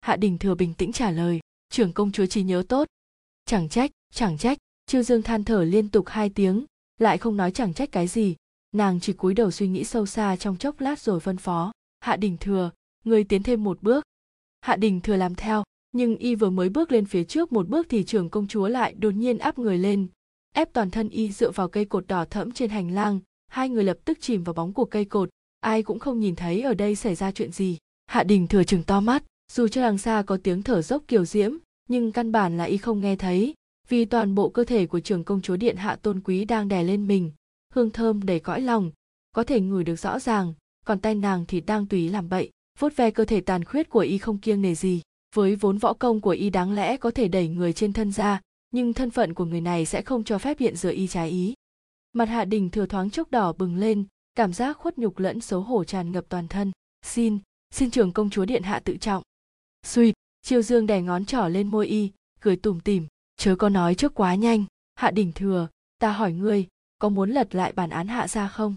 Hạ 0.00 0.16
đình 0.16 0.38
thừa 0.38 0.54
bình 0.54 0.74
tĩnh 0.74 0.92
trả 0.92 1.10
lời, 1.10 1.40
trưởng 1.70 1.92
công 1.92 2.12
chúa 2.12 2.26
trí 2.26 2.42
nhớ 2.42 2.62
tốt. 2.68 2.88
Chẳng 3.44 3.68
trách 3.68 3.90
chẳng 4.14 4.38
trách. 4.38 4.58
Chiêu 4.86 5.02
dương 5.02 5.22
than 5.22 5.44
thở 5.44 5.64
liên 5.64 5.88
tục 5.88 6.08
hai 6.08 6.30
tiếng, 6.30 6.64
lại 6.98 7.18
không 7.18 7.36
nói 7.36 7.50
chẳng 7.50 7.74
trách 7.74 7.92
cái 7.92 8.06
gì 8.06 8.36
nàng 8.74 9.00
chỉ 9.00 9.12
cúi 9.12 9.34
đầu 9.34 9.50
suy 9.50 9.68
nghĩ 9.68 9.84
sâu 9.84 10.06
xa 10.06 10.36
trong 10.36 10.56
chốc 10.56 10.80
lát 10.80 11.00
rồi 11.00 11.20
phân 11.20 11.36
phó, 11.36 11.72
hạ 12.00 12.16
đình 12.16 12.36
thừa 12.40 12.70
người 13.04 13.24
tiến 13.24 13.42
thêm 13.42 13.64
một 13.64 13.82
bước. 13.82 14.04
Hạ 14.60 14.76
đình 14.76 15.00
thừa 15.00 15.16
làm 15.16 15.34
theo, 15.34 15.64
nhưng 15.92 16.16
y 16.16 16.34
vừa 16.34 16.50
mới 16.50 16.68
bước 16.68 16.92
lên 16.92 17.06
phía 17.06 17.24
trước 17.24 17.52
một 17.52 17.68
bước 17.68 17.86
thì 17.90 18.04
trưởng 18.04 18.30
công 18.30 18.46
chúa 18.46 18.68
lại 18.68 18.94
đột 18.94 19.10
nhiên 19.10 19.38
áp 19.38 19.58
người 19.58 19.78
lên, 19.78 20.06
ép 20.54 20.72
toàn 20.72 20.90
thân 20.90 21.08
y 21.08 21.32
dựa 21.32 21.50
vào 21.50 21.68
cây 21.68 21.84
cột 21.84 22.06
đỏ 22.06 22.24
thẫm 22.24 22.52
trên 22.52 22.70
hành 22.70 22.94
lang. 22.94 23.20
Hai 23.48 23.68
người 23.68 23.84
lập 23.84 23.96
tức 24.04 24.18
chìm 24.20 24.44
vào 24.44 24.54
bóng 24.54 24.72
của 24.72 24.84
cây 24.84 25.04
cột, 25.04 25.28
ai 25.60 25.82
cũng 25.82 25.98
không 25.98 26.20
nhìn 26.20 26.36
thấy 26.36 26.62
ở 26.62 26.74
đây 26.74 26.94
xảy 26.94 27.14
ra 27.14 27.30
chuyện 27.32 27.52
gì. 27.52 27.78
Hạ 28.06 28.22
đình 28.24 28.46
thừa 28.46 28.64
chừng 28.64 28.82
to 28.82 29.00
mắt, 29.00 29.24
dù 29.52 29.68
cho 29.68 29.82
đằng 29.82 29.98
xa 29.98 30.22
có 30.26 30.38
tiếng 30.42 30.62
thở 30.62 30.82
dốc 30.82 31.02
kiều 31.08 31.24
diễm, 31.24 31.52
nhưng 31.88 32.12
căn 32.12 32.32
bản 32.32 32.56
là 32.56 32.64
y 32.64 32.76
không 32.76 33.00
nghe 33.00 33.16
thấy, 33.16 33.54
vì 33.88 34.04
toàn 34.04 34.34
bộ 34.34 34.48
cơ 34.48 34.64
thể 34.64 34.86
của 34.86 35.00
trưởng 35.00 35.24
công 35.24 35.42
chúa 35.42 35.56
điện 35.56 35.76
hạ 35.76 35.96
tôn 35.96 36.20
quý 36.20 36.44
đang 36.44 36.68
đè 36.68 36.82
lên 36.82 37.06
mình 37.06 37.30
hương 37.74 37.90
thơm 37.90 38.22
đầy 38.22 38.40
cõi 38.40 38.60
lòng, 38.60 38.90
có 39.32 39.44
thể 39.44 39.60
ngửi 39.60 39.84
được 39.84 39.96
rõ 39.96 40.18
ràng, 40.18 40.54
còn 40.84 41.00
tay 41.00 41.14
nàng 41.14 41.44
thì 41.48 41.60
đang 41.60 41.86
tùy 41.86 42.08
làm 42.08 42.28
bậy, 42.28 42.50
vuốt 42.78 42.96
ve 42.96 43.10
cơ 43.10 43.24
thể 43.24 43.40
tàn 43.40 43.64
khuyết 43.64 43.88
của 43.88 44.00
y 44.00 44.18
không 44.18 44.38
kiêng 44.38 44.62
nề 44.62 44.74
gì. 44.74 45.02
Với 45.34 45.56
vốn 45.56 45.78
võ 45.78 45.92
công 45.92 46.20
của 46.20 46.30
y 46.30 46.50
đáng 46.50 46.72
lẽ 46.72 46.96
có 46.96 47.10
thể 47.10 47.28
đẩy 47.28 47.48
người 47.48 47.72
trên 47.72 47.92
thân 47.92 48.12
ra, 48.12 48.40
nhưng 48.70 48.92
thân 48.92 49.10
phận 49.10 49.34
của 49.34 49.44
người 49.44 49.60
này 49.60 49.86
sẽ 49.86 50.02
không 50.02 50.24
cho 50.24 50.38
phép 50.38 50.58
hiện 50.58 50.76
giờ 50.76 50.90
y 50.90 51.06
trái 51.06 51.30
ý. 51.30 51.54
Mặt 52.12 52.24
hạ 52.24 52.44
đình 52.44 52.70
thừa 52.70 52.86
thoáng 52.86 53.10
chốc 53.10 53.30
đỏ 53.30 53.52
bừng 53.52 53.76
lên, 53.76 54.04
cảm 54.34 54.52
giác 54.52 54.76
khuất 54.76 54.98
nhục 54.98 55.18
lẫn 55.18 55.40
xấu 55.40 55.60
hổ 55.60 55.84
tràn 55.84 56.12
ngập 56.12 56.24
toàn 56.28 56.48
thân. 56.48 56.72
Xin 57.02 57.38
xin 57.70 57.90
trường 57.90 58.12
công 58.12 58.30
chúa 58.30 58.44
điện 58.44 58.62
hạ 58.62 58.80
tự 58.84 58.96
trọng. 58.96 59.22
Suỵt 59.86 60.14
chiêu 60.42 60.62
dương 60.62 60.86
đè 60.86 61.02
ngón 61.02 61.24
trỏ 61.24 61.48
lên 61.48 61.68
môi 61.68 61.86
y, 61.86 62.10
cười 62.40 62.56
tủm 62.56 62.80
tỉm, 62.80 63.06
chớ 63.36 63.56
có 63.56 63.68
nói 63.68 63.94
trước 63.94 64.14
quá 64.14 64.34
nhanh. 64.34 64.64
Hạ 64.94 65.10
đình 65.10 65.32
thừa, 65.34 65.68
ta 65.98 66.12
hỏi 66.12 66.32
ngươi 66.32 66.66
có 67.04 67.08
muốn 67.08 67.30
lật 67.30 67.54
lại 67.54 67.72
bản 67.72 67.90
án 67.90 68.08
hạ 68.08 68.28
ra 68.28 68.48
không? 68.48 68.74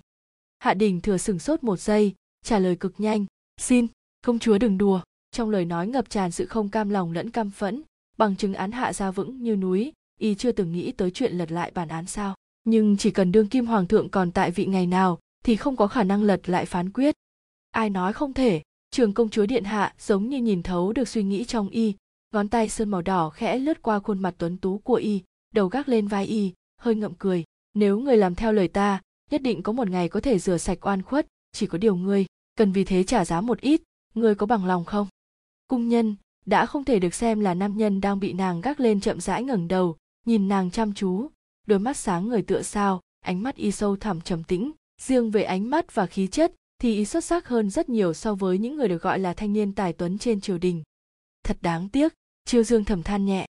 Hạ 0.60 0.74
đình 0.74 1.02
thừa 1.02 1.18
sửng 1.18 1.40
sốt 1.40 1.64
một 1.64 1.80
giây, 1.80 2.14
trả 2.46 2.60
lời 2.60 2.76
cực 2.76 2.94
nhanh, 2.98 3.26
xin, 3.62 3.88
công 4.26 4.40
chúa 4.40 4.58
đừng 4.58 4.78
đùa. 4.78 5.02
Trong 5.32 5.50
lời 5.50 5.66
nói 5.66 5.88
ngập 5.88 6.10
tràn 6.10 6.32
sự 6.32 6.46
không 6.46 6.70
cam 6.70 6.90
lòng 6.90 7.12
lẫn 7.12 7.32
căm 7.32 7.50
phẫn, 7.50 7.82
bằng 8.18 8.36
chứng 8.36 8.54
án 8.54 8.72
hạ 8.72 8.94
ra 8.94 9.12
vững 9.12 9.44
như 9.44 9.56
núi, 9.56 9.94
y 10.20 10.36
chưa 10.36 10.52
từng 10.52 10.72
nghĩ 10.72 10.92
tới 10.92 11.12
chuyện 11.12 11.34
lật 11.34 11.52
lại 11.52 11.72
bản 11.74 11.88
án 11.88 12.06
sao. 12.06 12.36
Nhưng 12.64 12.98
chỉ 12.98 13.12
cần 13.12 13.32
đương 13.32 13.48
kim 13.48 13.66
hoàng 13.66 13.88
thượng 13.88 14.10
còn 14.10 14.32
tại 14.32 14.52
vị 14.52 14.66
ngày 14.66 14.88
nào 14.88 15.20
thì 15.44 15.56
không 15.56 15.76
có 15.76 15.88
khả 15.88 16.04
năng 16.04 16.24
lật 16.24 16.50
lại 16.50 16.66
phán 16.66 16.92
quyết. 16.92 17.16
Ai 17.72 17.90
nói 17.90 18.14
không 18.14 18.34
thể, 18.34 18.62
trường 18.92 19.14
công 19.14 19.30
chúa 19.30 19.46
điện 19.46 19.64
hạ 19.64 19.94
giống 20.00 20.30
như 20.30 20.42
nhìn 20.42 20.64
thấu 20.64 20.94
được 20.94 21.08
suy 21.08 21.24
nghĩ 21.24 21.46
trong 21.46 21.70
y, 21.70 21.96
ngón 22.34 22.50
tay 22.50 22.70
sơn 22.70 22.90
màu 22.90 23.02
đỏ 23.02 23.30
khẽ 23.30 23.60
lướt 23.60 23.82
qua 23.82 24.00
khuôn 24.00 24.20
mặt 24.20 24.36
tuấn 24.38 24.58
tú 24.58 24.78
của 24.78 24.96
y, 24.96 25.22
đầu 25.54 25.68
gác 25.68 25.90
lên 25.90 26.08
vai 26.08 26.26
y, 26.26 26.54
hơi 26.82 26.96
ngậm 26.96 27.14
cười 27.20 27.44
nếu 27.80 28.00
người 28.00 28.18
làm 28.18 28.36
theo 28.36 28.54
lời 28.54 28.68
ta, 28.68 29.02
nhất 29.32 29.42
định 29.42 29.64
có 29.64 29.72
một 29.72 29.90
ngày 29.90 30.10
có 30.10 30.20
thể 30.20 30.40
rửa 30.40 30.58
sạch 30.58 30.88
oan 30.88 31.02
khuất, 31.02 31.28
chỉ 31.52 31.68
có 31.68 31.78
điều 31.78 31.96
ngươi, 31.96 32.26
cần 32.56 32.72
vì 32.72 32.84
thế 32.84 33.04
trả 33.04 33.26
giá 33.26 33.42
một 33.42 33.62
ít, 33.62 33.82
ngươi 34.14 34.36
có 34.36 34.46
bằng 34.46 34.66
lòng 34.66 34.86
không? 34.86 35.08
Cung 35.68 35.90
nhân 35.90 36.16
đã 36.46 36.66
không 36.66 36.84
thể 36.84 37.00
được 37.00 37.14
xem 37.14 37.40
là 37.40 37.54
nam 37.54 37.78
nhân 37.78 38.02
đang 38.02 38.20
bị 38.20 38.34
nàng 38.34 38.62
gác 38.62 38.80
lên 38.80 39.00
chậm 39.00 39.20
rãi 39.20 39.44
ngẩng 39.44 39.68
đầu, 39.68 39.98
nhìn 40.26 40.48
nàng 40.48 40.72
chăm 40.72 40.94
chú, 40.94 41.30
đôi 41.68 41.80
mắt 41.80 41.98
sáng 41.98 42.28
người 42.28 42.42
tựa 42.42 42.62
sao, 42.62 43.02
ánh 43.20 43.44
mắt 43.44 43.56
y 43.56 43.72
sâu 43.72 43.96
thẳm 43.96 44.22
trầm 44.22 44.44
tĩnh, 44.44 44.72
riêng 45.02 45.32
về 45.32 45.44
ánh 45.44 45.70
mắt 45.70 45.96
và 45.96 46.06
khí 46.06 46.28
chất 46.28 46.54
thì 46.80 46.96
y 46.96 47.06
xuất 47.06 47.24
sắc 47.24 47.48
hơn 47.48 47.70
rất 47.70 47.90
nhiều 47.90 48.14
so 48.14 48.36
với 48.36 48.58
những 48.58 48.76
người 48.76 48.88
được 48.88 49.02
gọi 49.02 49.20
là 49.20 49.34
thanh 49.34 49.54
niên 49.54 49.74
tài 49.74 49.94
tuấn 49.94 50.18
trên 50.18 50.42
triều 50.42 50.58
đình. 50.58 50.84
Thật 51.44 51.58
đáng 51.62 51.90
tiếc, 51.90 52.14
chiêu 52.46 52.64
dương 52.64 52.84
thầm 52.84 53.04
than 53.04 53.26
nhẹ. 53.26 53.46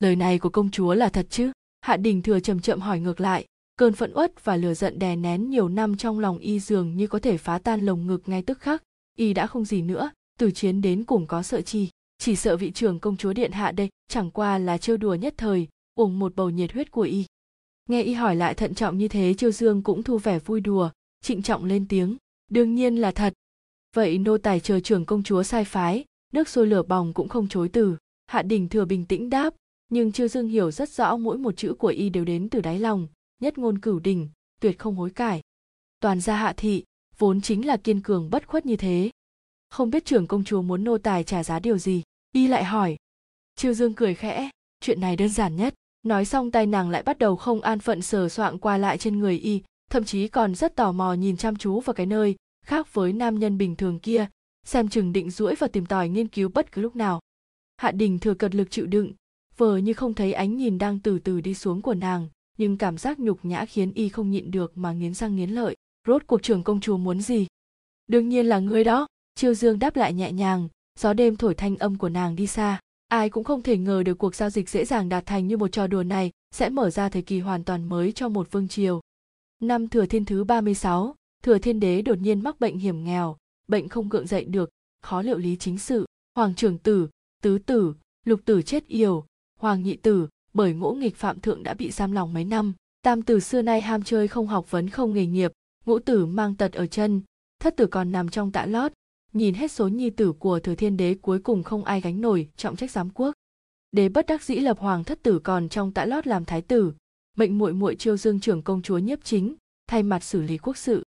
Lời 0.00 0.16
này 0.16 0.38
của 0.38 0.48
công 0.48 0.70
chúa 0.70 0.94
là 0.94 1.08
thật 1.08 1.26
chứ? 1.30 1.52
Hạ 1.80 1.96
đình 1.96 2.22
thừa 2.22 2.40
chậm 2.40 2.60
chậm 2.60 2.80
hỏi 2.80 3.00
ngược 3.00 3.20
lại 3.20 3.46
cơn 3.76 3.92
phẫn 3.92 4.12
uất 4.14 4.44
và 4.44 4.56
lửa 4.56 4.74
giận 4.74 4.98
đè 4.98 5.16
nén 5.16 5.50
nhiều 5.50 5.68
năm 5.68 5.96
trong 5.96 6.18
lòng 6.18 6.38
y 6.38 6.60
dường 6.60 6.96
như 6.96 7.06
có 7.06 7.18
thể 7.18 7.36
phá 7.36 7.58
tan 7.58 7.80
lồng 7.80 8.06
ngực 8.06 8.28
ngay 8.28 8.42
tức 8.42 8.58
khắc. 8.58 8.82
Y 9.16 9.34
đã 9.34 9.46
không 9.46 9.64
gì 9.64 9.82
nữa, 9.82 10.10
từ 10.38 10.50
chiến 10.50 10.80
đến 10.80 11.04
cùng 11.04 11.26
có 11.26 11.42
sợ 11.42 11.60
chi. 11.60 11.88
Chỉ 12.18 12.36
sợ 12.36 12.56
vị 12.56 12.70
trưởng 12.70 13.00
công 13.00 13.16
chúa 13.16 13.32
điện 13.32 13.52
hạ 13.52 13.72
đây, 13.72 13.88
chẳng 14.08 14.30
qua 14.30 14.58
là 14.58 14.78
trêu 14.78 14.96
đùa 14.96 15.14
nhất 15.14 15.34
thời, 15.36 15.68
uổng 15.94 16.18
một 16.18 16.36
bầu 16.36 16.50
nhiệt 16.50 16.72
huyết 16.72 16.90
của 16.90 17.02
y. 17.02 17.24
Nghe 17.88 18.02
y 18.02 18.12
hỏi 18.12 18.36
lại 18.36 18.54
thận 18.54 18.74
trọng 18.74 18.98
như 18.98 19.08
thế, 19.08 19.34
chiêu 19.34 19.50
dương 19.50 19.82
cũng 19.82 20.02
thu 20.02 20.18
vẻ 20.18 20.38
vui 20.38 20.60
đùa, 20.60 20.90
trịnh 21.22 21.42
trọng 21.42 21.64
lên 21.64 21.88
tiếng, 21.88 22.16
đương 22.50 22.74
nhiên 22.74 22.96
là 22.96 23.10
thật. 23.10 23.32
Vậy 23.94 24.18
nô 24.18 24.38
tài 24.38 24.60
chờ 24.60 24.80
trưởng 24.80 25.04
công 25.04 25.22
chúa 25.22 25.42
sai 25.42 25.64
phái, 25.64 26.04
nước 26.32 26.48
sôi 26.48 26.66
lửa 26.66 26.82
bỏng 26.82 27.12
cũng 27.12 27.28
không 27.28 27.48
chối 27.48 27.68
từ. 27.68 27.96
Hạ 28.26 28.42
đình 28.42 28.68
thừa 28.68 28.84
bình 28.84 29.04
tĩnh 29.04 29.30
đáp, 29.30 29.54
nhưng 29.88 30.12
chiêu 30.12 30.28
dương 30.28 30.48
hiểu 30.48 30.70
rất 30.70 30.90
rõ 30.90 31.16
mỗi 31.16 31.38
một 31.38 31.56
chữ 31.56 31.74
của 31.78 31.88
y 31.88 32.08
đều 32.08 32.24
đến 32.24 32.48
từ 32.48 32.60
đáy 32.60 32.78
lòng 32.78 33.08
nhất 33.40 33.58
ngôn 33.58 33.78
cửu 33.78 33.98
đình, 33.98 34.28
tuyệt 34.60 34.78
không 34.78 34.96
hối 34.96 35.10
cải. 35.10 35.40
Toàn 36.00 36.20
gia 36.20 36.36
hạ 36.36 36.54
thị, 36.56 36.84
vốn 37.18 37.40
chính 37.40 37.66
là 37.66 37.76
kiên 37.76 38.02
cường 38.02 38.30
bất 38.30 38.46
khuất 38.46 38.66
như 38.66 38.76
thế. 38.76 39.10
Không 39.70 39.90
biết 39.90 40.04
trưởng 40.04 40.26
công 40.26 40.44
chúa 40.44 40.62
muốn 40.62 40.84
nô 40.84 40.98
tài 40.98 41.24
trả 41.24 41.44
giá 41.44 41.58
điều 41.58 41.78
gì, 41.78 42.02
y 42.32 42.46
lại 42.46 42.64
hỏi. 42.64 42.96
Chiêu 43.56 43.74
dương 43.74 43.94
cười 43.94 44.14
khẽ, 44.14 44.50
chuyện 44.80 45.00
này 45.00 45.16
đơn 45.16 45.28
giản 45.28 45.56
nhất. 45.56 45.74
Nói 46.02 46.24
xong 46.24 46.50
tay 46.50 46.66
nàng 46.66 46.90
lại 46.90 47.02
bắt 47.02 47.18
đầu 47.18 47.36
không 47.36 47.60
an 47.60 47.78
phận 47.78 48.02
sờ 48.02 48.28
soạng 48.28 48.58
qua 48.58 48.78
lại 48.78 48.98
trên 48.98 49.18
người 49.18 49.38
y, 49.38 49.62
thậm 49.90 50.04
chí 50.04 50.28
còn 50.28 50.54
rất 50.54 50.76
tò 50.76 50.92
mò 50.92 51.12
nhìn 51.12 51.36
chăm 51.36 51.56
chú 51.56 51.80
vào 51.80 51.94
cái 51.94 52.06
nơi 52.06 52.36
khác 52.66 52.94
với 52.94 53.12
nam 53.12 53.38
nhân 53.38 53.58
bình 53.58 53.76
thường 53.76 53.98
kia, 53.98 54.26
xem 54.66 54.88
chừng 54.88 55.12
định 55.12 55.30
duỗi 55.30 55.54
và 55.54 55.68
tìm 55.68 55.86
tòi 55.86 56.08
nghiên 56.08 56.28
cứu 56.28 56.48
bất 56.48 56.72
cứ 56.72 56.82
lúc 56.82 56.96
nào. 56.96 57.20
Hạ 57.76 57.90
đình 57.90 58.18
thừa 58.18 58.34
cật 58.34 58.54
lực 58.54 58.70
chịu 58.70 58.86
đựng, 58.86 59.12
vờ 59.56 59.76
như 59.76 59.92
không 59.92 60.14
thấy 60.14 60.32
ánh 60.32 60.56
nhìn 60.56 60.78
đang 60.78 60.98
từ 60.98 61.18
từ 61.18 61.40
đi 61.40 61.54
xuống 61.54 61.82
của 61.82 61.94
nàng 61.94 62.28
nhưng 62.58 62.76
cảm 62.76 62.98
giác 62.98 63.20
nhục 63.20 63.44
nhã 63.44 63.64
khiến 63.64 63.92
y 63.92 64.08
không 64.08 64.30
nhịn 64.30 64.50
được 64.50 64.78
mà 64.78 64.92
nghiến 64.92 65.14
răng 65.14 65.36
nghiến 65.36 65.50
lợi. 65.50 65.76
Rốt 66.06 66.22
cuộc 66.26 66.42
trưởng 66.42 66.62
công 66.62 66.80
chúa 66.80 66.96
muốn 66.96 67.20
gì? 67.20 67.46
Đương 68.06 68.28
nhiên 68.28 68.46
là 68.46 68.58
ngươi 68.58 68.84
đó. 68.84 69.06
Chiêu 69.34 69.54
dương 69.54 69.78
đáp 69.78 69.96
lại 69.96 70.12
nhẹ 70.12 70.32
nhàng. 70.32 70.68
Gió 70.98 71.12
đêm 71.12 71.36
thổi 71.36 71.54
thanh 71.54 71.76
âm 71.76 71.98
của 71.98 72.08
nàng 72.08 72.36
đi 72.36 72.46
xa. 72.46 72.80
Ai 73.08 73.30
cũng 73.30 73.44
không 73.44 73.62
thể 73.62 73.76
ngờ 73.76 74.02
được 74.02 74.18
cuộc 74.18 74.34
giao 74.34 74.50
dịch 74.50 74.68
dễ 74.68 74.84
dàng 74.84 75.08
đạt 75.08 75.26
thành 75.26 75.46
như 75.46 75.56
một 75.56 75.68
trò 75.68 75.86
đùa 75.86 76.02
này 76.02 76.30
sẽ 76.50 76.68
mở 76.68 76.90
ra 76.90 77.08
thời 77.08 77.22
kỳ 77.22 77.40
hoàn 77.40 77.64
toàn 77.64 77.88
mới 77.88 78.12
cho 78.12 78.28
một 78.28 78.48
vương 78.50 78.68
triều. 78.68 79.00
Năm 79.60 79.88
Thừa 79.88 80.06
Thiên 80.06 80.24
thứ 80.24 80.44
36, 80.44 81.14
Thừa 81.42 81.58
Thiên 81.58 81.80
Đế 81.80 82.02
đột 82.02 82.18
nhiên 82.18 82.42
mắc 82.42 82.60
bệnh 82.60 82.78
hiểm 82.78 83.04
nghèo, 83.04 83.36
bệnh 83.68 83.88
không 83.88 84.08
gượng 84.08 84.26
dậy 84.26 84.44
được, 84.44 84.70
khó 85.02 85.22
liệu 85.22 85.38
lý 85.38 85.56
chính 85.56 85.78
sự. 85.78 86.06
Hoàng 86.34 86.54
trưởng 86.54 86.78
tử, 86.78 87.08
tứ 87.42 87.58
tử, 87.58 87.94
lục 88.24 88.40
tử 88.44 88.62
chết 88.62 88.86
yểu, 88.86 89.24
hoàng 89.58 89.82
nhị 89.82 89.96
tử, 89.96 90.28
bởi 90.52 90.74
ngỗ 90.74 90.92
nghịch 90.92 91.16
phạm 91.16 91.40
thượng 91.40 91.62
đã 91.62 91.74
bị 91.74 91.90
giam 91.90 92.12
lòng 92.12 92.34
mấy 92.34 92.44
năm. 92.44 92.72
Tam 93.02 93.22
tử 93.22 93.40
xưa 93.40 93.62
nay 93.62 93.80
ham 93.80 94.02
chơi 94.02 94.28
không 94.28 94.46
học 94.46 94.70
vấn 94.70 94.88
không 94.88 95.14
nghề 95.14 95.26
nghiệp, 95.26 95.52
ngũ 95.86 95.98
tử 95.98 96.26
mang 96.26 96.54
tật 96.56 96.72
ở 96.72 96.86
chân, 96.86 97.22
thất 97.60 97.76
tử 97.76 97.86
còn 97.86 98.12
nằm 98.12 98.28
trong 98.28 98.52
tạ 98.52 98.66
lót, 98.66 98.92
nhìn 99.32 99.54
hết 99.54 99.72
số 99.72 99.88
nhi 99.88 100.10
tử 100.10 100.32
của 100.32 100.60
thừa 100.60 100.74
thiên 100.74 100.96
đế 100.96 101.14
cuối 101.14 101.38
cùng 101.38 101.62
không 101.62 101.84
ai 101.84 102.00
gánh 102.00 102.20
nổi 102.20 102.48
trọng 102.56 102.76
trách 102.76 102.90
giám 102.90 103.10
quốc. 103.10 103.34
Đế 103.92 104.08
bất 104.08 104.26
đắc 104.26 104.42
dĩ 104.42 104.54
lập 104.54 104.78
hoàng 104.78 105.04
thất 105.04 105.22
tử 105.22 105.38
còn 105.38 105.68
trong 105.68 105.92
tạ 105.92 106.04
lót 106.04 106.26
làm 106.26 106.44
thái 106.44 106.62
tử. 106.62 106.92
Mệnh 107.36 107.58
muội 107.58 107.72
muội 107.72 107.96
chiêu 107.96 108.16
dương 108.16 108.40
trưởng 108.40 108.62
công 108.62 108.82
chúa 108.82 108.98
nhiếp 108.98 109.24
chính 109.24 109.54
thay 109.86 110.02
mặt 110.02 110.22
xử 110.22 110.42
lý 110.42 110.58
quốc 110.58 110.76
sự. 110.76 111.02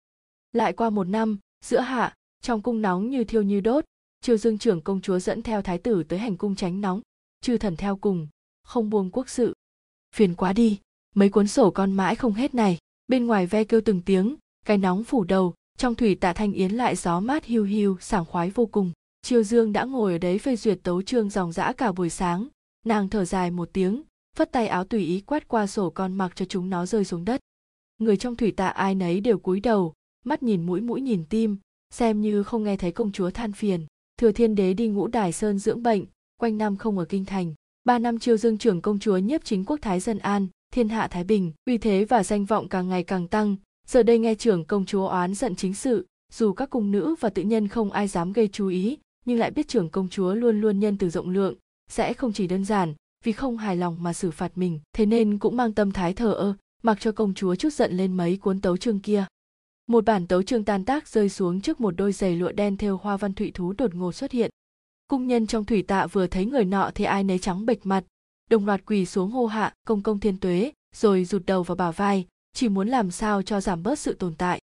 Lại 0.54 0.74
qua 0.74 0.90
một 0.90 1.04
năm 1.04 1.38
giữa 1.66 1.80
hạ 1.80 2.16
trong 2.42 2.62
cung 2.62 2.82
nóng 2.82 3.10
như 3.10 3.24
thiêu 3.24 3.42
như 3.42 3.60
đốt 3.60 3.86
chiêu 4.22 4.38
dương 4.38 4.58
trưởng 4.58 4.82
công 4.82 5.02
chúa 5.02 5.20
dẫn 5.20 5.42
theo 5.42 5.62
thái 5.62 5.78
tử 5.78 6.04
tới 6.04 6.20
hành 6.20 6.38
cung 6.38 6.56
tránh 6.56 6.82
nóng 6.82 7.02
chư 7.42 7.58
thần 7.58 7.76
theo 7.76 7.96
cùng 7.98 8.28
không 8.64 8.90
buông 8.90 9.10
quốc 9.10 9.30
sự. 9.30 9.54
Phiền 10.16 10.36
quá 10.36 10.54
đi, 10.54 10.80
mấy 11.16 11.30
cuốn 11.30 11.48
sổ 11.48 11.72
con 11.72 11.92
mãi 11.92 12.16
không 12.16 12.34
hết 12.34 12.56
này. 12.56 12.78
Bên 13.08 13.26
ngoài 13.26 13.46
ve 13.46 13.64
kêu 13.64 13.82
từng 13.86 14.02
tiếng, 14.02 14.36
cái 14.66 14.78
nóng 14.78 15.04
phủ 15.04 15.24
đầu, 15.24 15.54
trong 15.78 15.96
thủy 15.96 16.16
tạ 16.16 16.34
thanh 16.34 16.54
yến 16.54 16.72
lại 16.72 16.96
gió 16.96 17.20
mát 17.20 17.46
hiu 17.46 17.64
hiu, 17.64 17.98
sảng 18.02 18.26
khoái 18.26 18.50
vô 18.50 18.66
cùng. 18.66 18.92
Triều 19.22 19.44
dương 19.44 19.74
đã 19.74 19.84
ngồi 19.84 20.12
ở 20.12 20.18
đấy 20.18 20.40
phê 20.40 20.56
duyệt 20.56 20.80
tấu 20.84 21.02
chương 21.02 21.30
dòng 21.30 21.52
dã 21.52 21.74
cả 21.74 21.92
buổi 21.92 22.10
sáng. 22.10 22.48
Nàng 22.86 23.10
thở 23.10 23.26
dài 23.26 23.52
một 23.52 23.70
tiếng, 23.74 24.04
phất 24.38 24.52
tay 24.52 24.68
áo 24.68 24.84
tùy 24.84 25.06
ý 25.06 25.22
quét 25.22 25.48
qua 25.48 25.68
sổ 25.68 25.90
con 25.90 26.14
mặc 26.14 26.32
cho 26.36 26.46
chúng 26.46 26.70
nó 26.70 26.86
rơi 26.86 27.06
xuống 27.06 27.26
đất. 27.26 27.42
Người 27.98 28.18
trong 28.18 28.36
thủy 28.36 28.52
tạ 28.52 28.68
ai 28.68 28.96
nấy 28.96 29.20
đều 29.20 29.38
cúi 29.38 29.60
đầu, 29.60 29.94
mắt 30.26 30.44
nhìn 30.44 30.66
mũi 30.66 30.82
mũi 30.82 31.02
nhìn 31.02 31.26
tim, 31.30 31.58
xem 31.94 32.22
như 32.22 32.44
không 32.44 32.64
nghe 32.64 32.78
thấy 32.78 32.92
công 32.92 33.12
chúa 33.12 33.30
than 33.30 33.54
phiền. 33.54 33.86
Thừa 34.18 34.32
thiên 34.32 34.56
đế 34.56 34.74
đi 34.74 34.88
ngũ 34.88 35.08
đài 35.08 35.32
sơn 35.32 35.60
dưỡng 35.60 35.84
bệnh, 35.84 36.06
quanh 36.38 36.58
năm 36.58 36.78
không 36.78 36.98
ở 36.98 37.06
kinh 37.06 37.26
thành 37.26 37.54
ba 37.84 38.00
năm 38.00 38.20
chiêu 38.20 38.38
dương 38.38 38.58
trưởng 38.58 38.82
công 38.82 39.00
chúa 39.00 39.18
nhiếp 39.18 39.46
chính 39.46 39.66
quốc 39.66 39.80
thái 39.82 40.00
dân 40.00 40.20
an, 40.20 40.48
thiên 40.72 40.90
hạ 40.90 41.08
thái 41.08 41.24
bình, 41.24 41.52
uy 41.66 41.78
thế 41.78 42.06
và 42.06 42.24
danh 42.24 42.46
vọng 42.46 42.70
càng 42.70 42.90
ngày 42.90 43.04
càng 43.04 43.28
tăng. 43.28 43.56
Giờ 43.88 44.04
đây 44.04 44.20
nghe 44.20 44.36
trưởng 44.36 44.66
công 44.66 44.86
chúa 44.86 45.08
oán 45.08 45.34
giận 45.36 45.56
chính 45.56 45.74
sự, 45.74 46.08
dù 46.34 46.54
các 46.54 46.70
cung 46.70 46.92
nữ 46.92 47.16
và 47.20 47.30
tự 47.30 47.42
nhân 47.44 47.68
không 47.68 47.92
ai 47.92 48.08
dám 48.08 48.34
gây 48.34 48.48
chú 48.48 48.68
ý, 48.68 48.98
nhưng 49.26 49.40
lại 49.40 49.52
biết 49.52 49.68
trưởng 49.68 49.90
công 49.90 50.10
chúa 50.10 50.34
luôn 50.34 50.62
luôn 50.62 50.80
nhân 50.80 50.98
từ 50.98 51.10
rộng 51.10 51.30
lượng, 51.30 51.56
sẽ 51.90 52.14
không 52.14 52.34
chỉ 52.34 52.48
đơn 52.48 52.66
giản 52.66 52.94
vì 53.24 53.32
không 53.32 53.58
hài 53.58 53.76
lòng 53.76 54.04
mà 54.04 54.14
xử 54.14 54.32
phạt 54.32 54.52
mình, 54.56 54.80
thế 54.94 55.06
nên 55.06 55.38
cũng 55.38 55.58
mang 55.58 55.74
tâm 55.74 55.92
thái 55.92 56.14
thờ 56.14 56.34
ơ, 56.34 56.54
mặc 56.84 56.98
cho 57.00 57.12
công 57.12 57.34
chúa 57.34 57.56
chút 57.56 57.74
giận 57.74 57.98
lên 57.98 58.18
mấy 58.18 58.38
cuốn 58.38 58.62
tấu 58.62 58.78
chương 58.78 59.00
kia. 59.00 59.26
Một 59.88 60.06
bản 60.06 60.28
tấu 60.28 60.44
chương 60.44 60.64
tan 60.64 60.86
tác 60.86 61.08
rơi 61.08 61.30
xuống 61.30 61.62
trước 61.62 61.82
một 61.82 61.92
đôi 61.98 62.12
giày 62.12 62.36
lụa 62.36 62.52
đen 62.52 62.78
thêu 62.78 62.98
hoa 62.98 63.18
văn 63.18 63.34
thụy 63.34 63.52
thú 63.52 63.74
đột 63.74 63.96
ngột 63.96 64.12
xuất 64.12 64.32
hiện 64.32 64.50
cung 65.08 65.28
nhân 65.28 65.48
trong 65.48 65.66
thủy 65.66 65.82
tạ 65.82 66.08
vừa 66.08 66.28
thấy 66.28 66.46
người 66.46 66.66
nọ 66.66 66.92
thì 66.96 67.04
ai 67.04 67.24
nấy 67.24 67.40
trắng 67.40 67.66
bệch 67.66 67.86
mặt. 67.86 68.04
Đồng 68.50 68.66
loạt 68.66 68.86
quỳ 68.86 69.06
xuống 69.06 69.32
hô 69.32 69.46
hạ, 69.46 69.74
công 69.88 70.02
công 70.02 70.20
thiên 70.20 70.38
tuế, 70.38 70.72
rồi 70.96 71.26
rụt 71.26 71.46
đầu 71.46 71.64
vào 71.64 71.76
bả 71.76 71.92
vai, 71.92 72.28
chỉ 72.54 72.70
muốn 72.70 72.88
làm 72.88 73.12
sao 73.12 73.42
cho 73.42 73.62
giảm 73.62 73.84
bớt 73.84 74.00
sự 74.00 74.14
tồn 74.14 74.36
tại. 74.36 74.62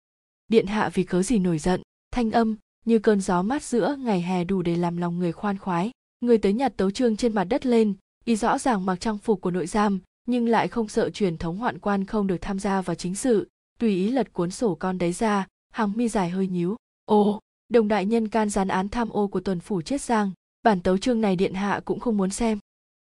Điện 0.47 0.65
hạ 0.65 0.89
vì 0.93 1.03
cớ 1.03 1.23
gì 1.23 1.39
nổi 1.39 1.57
giận, 1.57 1.81
thanh 2.11 2.31
âm, 2.31 2.55
như 2.85 2.99
cơn 2.99 3.21
gió 3.21 3.41
mát 3.41 3.63
giữa 3.63 3.95
ngày 3.99 4.21
hè 4.21 4.43
đủ 4.43 4.61
để 4.61 4.75
làm 4.75 4.97
lòng 4.97 5.19
người 5.19 5.31
khoan 5.31 5.57
khoái. 5.57 5.91
Người 6.19 6.37
tới 6.37 6.53
nhặt 6.53 6.73
tấu 6.77 6.91
trương 6.91 7.17
trên 7.17 7.35
mặt 7.35 7.43
đất 7.43 7.65
lên, 7.65 7.93
y 8.25 8.35
rõ 8.35 8.57
ràng 8.57 8.85
mặc 8.85 8.99
trang 8.99 9.17
phục 9.17 9.41
của 9.41 9.51
nội 9.51 9.67
giam, 9.67 9.99
nhưng 10.25 10.47
lại 10.47 10.67
không 10.67 10.87
sợ 10.87 11.09
truyền 11.09 11.37
thống 11.37 11.57
hoạn 11.57 11.79
quan 11.79 12.05
không 12.05 12.27
được 12.27 12.37
tham 12.41 12.59
gia 12.59 12.81
vào 12.81 12.95
chính 12.95 13.15
sự. 13.15 13.47
Tùy 13.79 13.95
ý 13.95 14.09
lật 14.09 14.33
cuốn 14.33 14.51
sổ 14.51 14.75
con 14.75 14.97
đấy 14.97 15.11
ra, 15.11 15.47
hàng 15.71 15.93
mi 15.95 16.07
dài 16.07 16.29
hơi 16.29 16.47
nhíu. 16.47 16.75
Ồ! 17.05 17.39
Đồng 17.73 17.87
đại 17.87 18.05
nhân 18.05 18.27
can 18.27 18.49
gián 18.49 18.67
án 18.67 18.89
tham 18.89 19.09
ô 19.09 19.27
của 19.27 19.39
tuần 19.39 19.59
phủ 19.59 19.81
chết 19.81 20.01
giang, 20.01 20.31
bản 20.63 20.81
tấu 20.81 20.97
chương 20.97 21.21
này 21.21 21.35
điện 21.35 21.53
hạ 21.53 21.81
cũng 21.85 21.99
không 21.99 22.17
muốn 22.17 22.29
xem. 22.29 22.59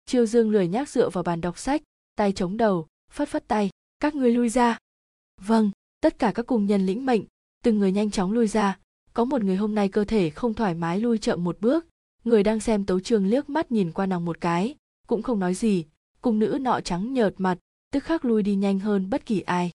Chiêu 0.06 0.26
dương 0.26 0.50
lười 0.50 0.68
nhác 0.68 0.88
dựa 0.88 1.10
vào 1.10 1.24
bàn 1.24 1.40
đọc 1.40 1.58
sách, 1.58 1.82
tay 2.16 2.32
chống 2.32 2.56
đầu, 2.56 2.86
phất 3.12 3.28
phất 3.28 3.48
tay, 3.48 3.70
các 4.00 4.14
ngươi 4.14 4.32
lui 4.32 4.48
ra. 4.48 4.78
Vâng 5.40 5.70
tất 6.00 6.18
cả 6.18 6.32
các 6.34 6.46
cung 6.46 6.66
nhân 6.66 6.86
lĩnh 6.86 7.06
mệnh, 7.06 7.22
từng 7.64 7.78
người 7.78 7.92
nhanh 7.92 8.10
chóng 8.10 8.32
lui 8.32 8.46
ra, 8.46 8.78
có 9.14 9.24
một 9.24 9.42
người 9.42 9.56
hôm 9.56 9.74
nay 9.74 9.88
cơ 9.88 10.04
thể 10.04 10.30
không 10.30 10.54
thoải 10.54 10.74
mái 10.74 11.00
lui 11.00 11.18
chậm 11.18 11.44
một 11.44 11.60
bước, 11.60 11.86
người 12.24 12.42
đang 12.42 12.60
xem 12.60 12.86
tấu 12.86 13.00
chương 13.00 13.26
liếc 13.26 13.50
mắt 13.50 13.72
nhìn 13.72 13.92
qua 13.92 14.06
nàng 14.06 14.24
một 14.24 14.40
cái, 14.40 14.74
cũng 15.06 15.22
không 15.22 15.40
nói 15.40 15.54
gì, 15.54 15.84
cung 16.20 16.38
nữ 16.38 16.58
nọ 16.60 16.80
trắng 16.80 17.12
nhợt 17.12 17.34
mặt, 17.38 17.58
tức 17.92 18.04
khắc 18.04 18.24
lui 18.24 18.42
đi 18.42 18.54
nhanh 18.54 18.78
hơn 18.78 19.10
bất 19.10 19.26
kỳ 19.26 19.40
ai. 19.40 19.70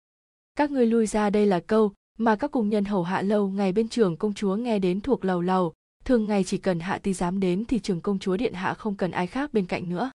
Các 0.55 0.71
ngươi 0.71 0.85
lui 0.85 1.07
ra 1.07 1.29
đây 1.29 1.45
là 1.45 1.59
câu 1.59 1.91
mà 2.17 2.35
các 2.35 2.51
cung 2.51 2.69
nhân 2.69 2.85
hầu 2.85 3.03
hạ 3.03 3.21
lâu 3.21 3.49
ngày 3.49 3.71
bên 3.71 3.87
trường 3.87 4.17
công 4.17 4.33
chúa 4.33 4.55
nghe 4.55 4.79
đến 4.79 5.01
thuộc 5.01 5.25
lầu 5.25 5.41
lầu 5.41 5.73
thường 6.05 6.25
ngày 6.25 6.43
chỉ 6.43 6.57
cần 6.57 6.79
hạ 6.79 6.97
ti 6.97 7.13
dám 7.13 7.39
đến 7.39 7.65
thì 7.67 7.79
trường 7.79 8.01
công 8.01 8.19
chúa 8.19 8.37
điện 8.37 8.53
hạ 8.53 8.73
không 8.73 8.95
cần 8.95 9.11
ai 9.11 9.27
khác 9.27 9.53
bên 9.53 9.65
cạnh 9.65 9.89
nữa. 9.89 10.11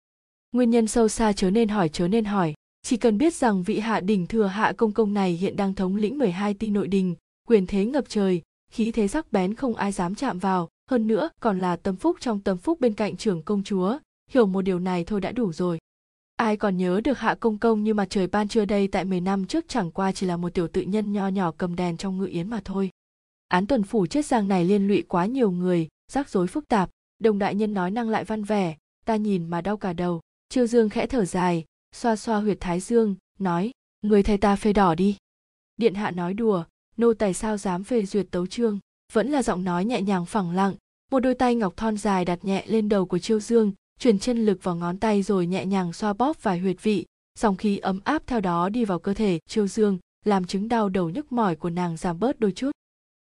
Nguyên 0.53 0.71
nhân 0.71 0.87
sâu 0.87 1.09
xa 1.09 1.33
chớ 1.33 1.51
nên 1.51 1.69
hỏi 1.69 1.89
chớ 1.89 2.09
nên 2.09 2.25
hỏi. 2.25 2.55
Chỉ 2.83 2.97
cần 2.97 3.19
biết 3.19 3.35
rằng 3.35 3.63
vị 3.63 3.79
hạ 3.79 4.01
đỉnh 4.01 4.27
thừa 4.27 4.47
hạ 4.47 4.73
công 4.77 4.93
công 4.93 5.15
này 5.15 5.33
hiện 5.33 5.57
đang 5.57 5.75
thống 5.75 5.97
lĩnh 5.97 6.19
12 6.19 6.55
ti 6.55 6.69
nội 6.69 6.89
đình, 6.89 7.15
quyền 7.49 7.67
thế 7.67 7.85
ngập 7.85 8.05
trời, 8.09 8.43
khí 8.73 8.93
thế 8.93 9.09
sắc 9.09 9.33
bén 9.33 9.55
không 9.55 9.75
ai 9.75 9.93
dám 9.93 10.15
chạm 10.15 10.39
vào, 10.39 10.69
hơn 10.91 11.07
nữa 11.07 11.31
còn 11.41 11.59
là 11.59 11.77
tâm 11.77 11.97
phúc 11.97 12.17
trong 12.21 12.41
tâm 12.41 12.59
phúc 12.59 12.81
bên 12.81 12.95
cạnh 12.95 13.17
trưởng 13.17 13.43
công 13.43 13.63
chúa, 13.63 13.99
hiểu 14.31 14.47
một 14.47 14.63
điều 14.63 14.79
này 14.79 15.05
thôi 15.05 15.21
đã 15.21 15.33
đủ 15.33 15.53
rồi. 15.53 15.79
Ai 16.37 16.57
còn 16.57 16.77
nhớ 16.77 17.01
được 17.05 17.19
hạ 17.19 17.35
công 17.41 17.59
công 17.59 17.85
như 17.85 17.95
mặt 17.95 18.07
trời 18.11 18.27
ban 18.27 18.49
trưa 18.49 18.65
đây 18.65 18.89
tại 18.89 19.05
10 19.05 19.21
năm 19.21 19.47
trước 19.47 19.65
chẳng 19.69 19.91
qua 19.91 20.13
chỉ 20.13 20.27
là 20.27 20.37
một 20.37 20.55
tiểu 20.55 20.69
tự 20.69 20.81
nhân 20.81 21.13
nho 21.13 21.29
nhỏ 21.29 21.53
cầm 21.59 21.77
đèn 21.77 21.97
trong 21.97 22.19
ngự 22.19 22.27
yến 22.27 22.51
mà 22.51 22.61
thôi. 22.65 22.91
Án 23.49 23.67
tuần 23.67 23.83
phủ 23.83 24.07
chết 24.07 24.27
giang 24.27 24.49
này 24.49 24.65
liên 24.65 24.89
lụy 24.89 25.03
quá 25.03 25.27
nhiều 25.27 25.51
người, 25.51 25.89
rắc 26.13 26.29
rối 26.29 26.47
phức 26.47 26.69
tạp, 26.69 26.91
đồng 27.19 27.39
đại 27.39 27.55
nhân 27.55 27.75
nói 27.75 27.91
năng 27.91 28.09
lại 28.09 28.25
văn 28.25 28.45
vẻ, 28.45 28.77
ta 29.05 29.17
nhìn 29.17 29.47
mà 29.47 29.61
đau 29.61 29.77
cả 29.77 29.93
đầu. 29.93 30.21
Chiêu 30.49 30.67
Dương 30.67 30.89
khẽ 30.89 31.07
thở 31.07 31.25
dài, 31.25 31.65
xoa 31.97 32.17
xoa 32.17 32.41
huyệt 32.41 32.57
thái 32.61 32.81
dương 32.81 33.15
nói 33.39 33.71
người 34.03 34.23
thầy 34.23 34.39
ta 34.39 34.57
phê 34.57 34.73
đỏ 34.73 34.95
đi 34.95 35.17
điện 35.77 35.95
hạ 35.95 36.11
nói 36.11 36.35
đùa 36.35 36.65
nô 36.97 37.15
tài 37.15 37.35
sao 37.35 37.57
dám 37.57 37.85
phê 37.85 38.07
duyệt 38.07 38.27
tấu 38.31 38.47
chương 38.47 38.79
vẫn 39.13 39.31
là 39.31 39.43
giọng 39.43 39.65
nói 39.65 39.85
nhẹ 39.85 40.03
nhàng 40.03 40.27
phẳng 40.27 40.51
lặng 40.51 40.75
một 41.11 41.21
đôi 41.21 41.35
tay 41.35 41.55
ngọc 41.55 41.77
thon 41.77 41.97
dài 41.97 42.25
đặt 42.25 42.45
nhẹ 42.45 42.65
lên 42.67 42.89
đầu 42.89 43.07
của 43.07 43.19
chiêu 43.19 43.41
dương 43.41 43.73
chuyển 44.01 44.19
chân 44.19 44.47
lực 44.47 44.59
vào 44.63 44.77
ngón 44.77 44.99
tay 44.99 45.23
rồi 45.23 45.47
nhẹ 45.47 45.67
nhàng 45.67 45.93
xoa 45.93 46.13
bóp 46.13 46.43
vài 46.43 46.59
huyệt 46.59 46.83
vị 46.83 47.07
dòng 47.39 47.57
khí 47.57 47.79
ấm 47.79 48.01
áp 48.05 48.23
theo 48.27 48.41
đó 48.41 48.69
đi 48.69 48.85
vào 48.85 48.99
cơ 48.99 49.15
thể 49.15 49.39
chiêu 49.47 49.67
dương 49.67 49.99
làm 50.25 50.45
chứng 50.45 50.69
đau 50.69 50.89
đầu 50.89 51.11
nhức 51.11 51.33
mỏi 51.33 51.57
của 51.57 51.71
nàng 51.71 51.97
giảm 51.97 52.19
bớt 52.19 52.41
đôi 52.41 52.53
chút. 52.53 52.71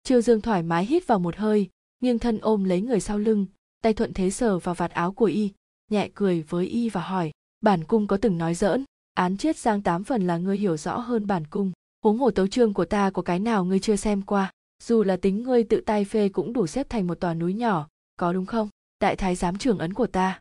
Chiêu 0.02 0.20
dương 0.20 0.40
thoải 0.40 0.62
mái 0.62 0.86
hít 0.86 1.06
vào 1.06 1.18
một 1.18 1.36
hơi, 1.36 1.68
nghiêng 2.00 2.18
thân 2.18 2.38
ôm 2.38 2.64
lấy 2.64 2.80
người 2.80 3.00
sau 3.00 3.18
lưng, 3.18 3.46
tay 3.82 3.94
thuận 3.94 4.14
thế 4.14 4.30
sờ 4.30 4.58
vào 4.58 4.74
vạt 4.74 4.90
áo 4.90 5.12
của 5.12 5.24
y, 5.24 5.50
nhẹ 5.90 6.08
cười 6.14 6.42
với 6.42 6.66
y 6.66 6.88
và 6.88 7.00
hỏi, 7.00 7.30
bản 7.60 7.84
cung 7.84 8.06
có 8.06 8.16
từng 8.16 8.38
nói 8.38 8.54
giỡn, 8.54 8.84
án 9.14 9.36
chết 9.36 9.56
giang 9.56 9.82
tám 9.82 10.04
phần 10.04 10.26
là 10.26 10.38
ngươi 10.38 10.56
hiểu 10.56 10.76
rõ 10.76 10.98
hơn 10.98 11.26
bản 11.26 11.46
cung. 11.46 11.72
Huống 12.04 12.18
hồ 12.18 12.30
tấu 12.30 12.46
chương 12.46 12.74
của 12.74 12.84
ta 12.84 13.10
có 13.10 13.22
cái 13.22 13.38
nào 13.38 13.64
ngươi 13.64 13.80
chưa 13.80 13.96
xem 13.96 14.22
qua, 14.22 14.52
dù 14.82 15.02
là 15.02 15.16
tính 15.16 15.42
ngươi 15.42 15.64
tự 15.64 15.80
tay 15.80 16.04
phê 16.04 16.28
cũng 16.28 16.52
đủ 16.52 16.66
xếp 16.66 16.86
thành 16.90 17.06
một 17.06 17.20
tòa 17.20 17.34
núi 17.34 17.54
nhỏ, 17.54 17.88
có 18.16 18.32
đúng 18.32 18.46
không? 18.46 18.68
Đại 19.00 19.16
thái 19.16 19.34
giám 19.34 19.58
trưởng 19.58 19.78
ấn 19.78 19.94
của 19.94 20.06
ta 20.06 20.40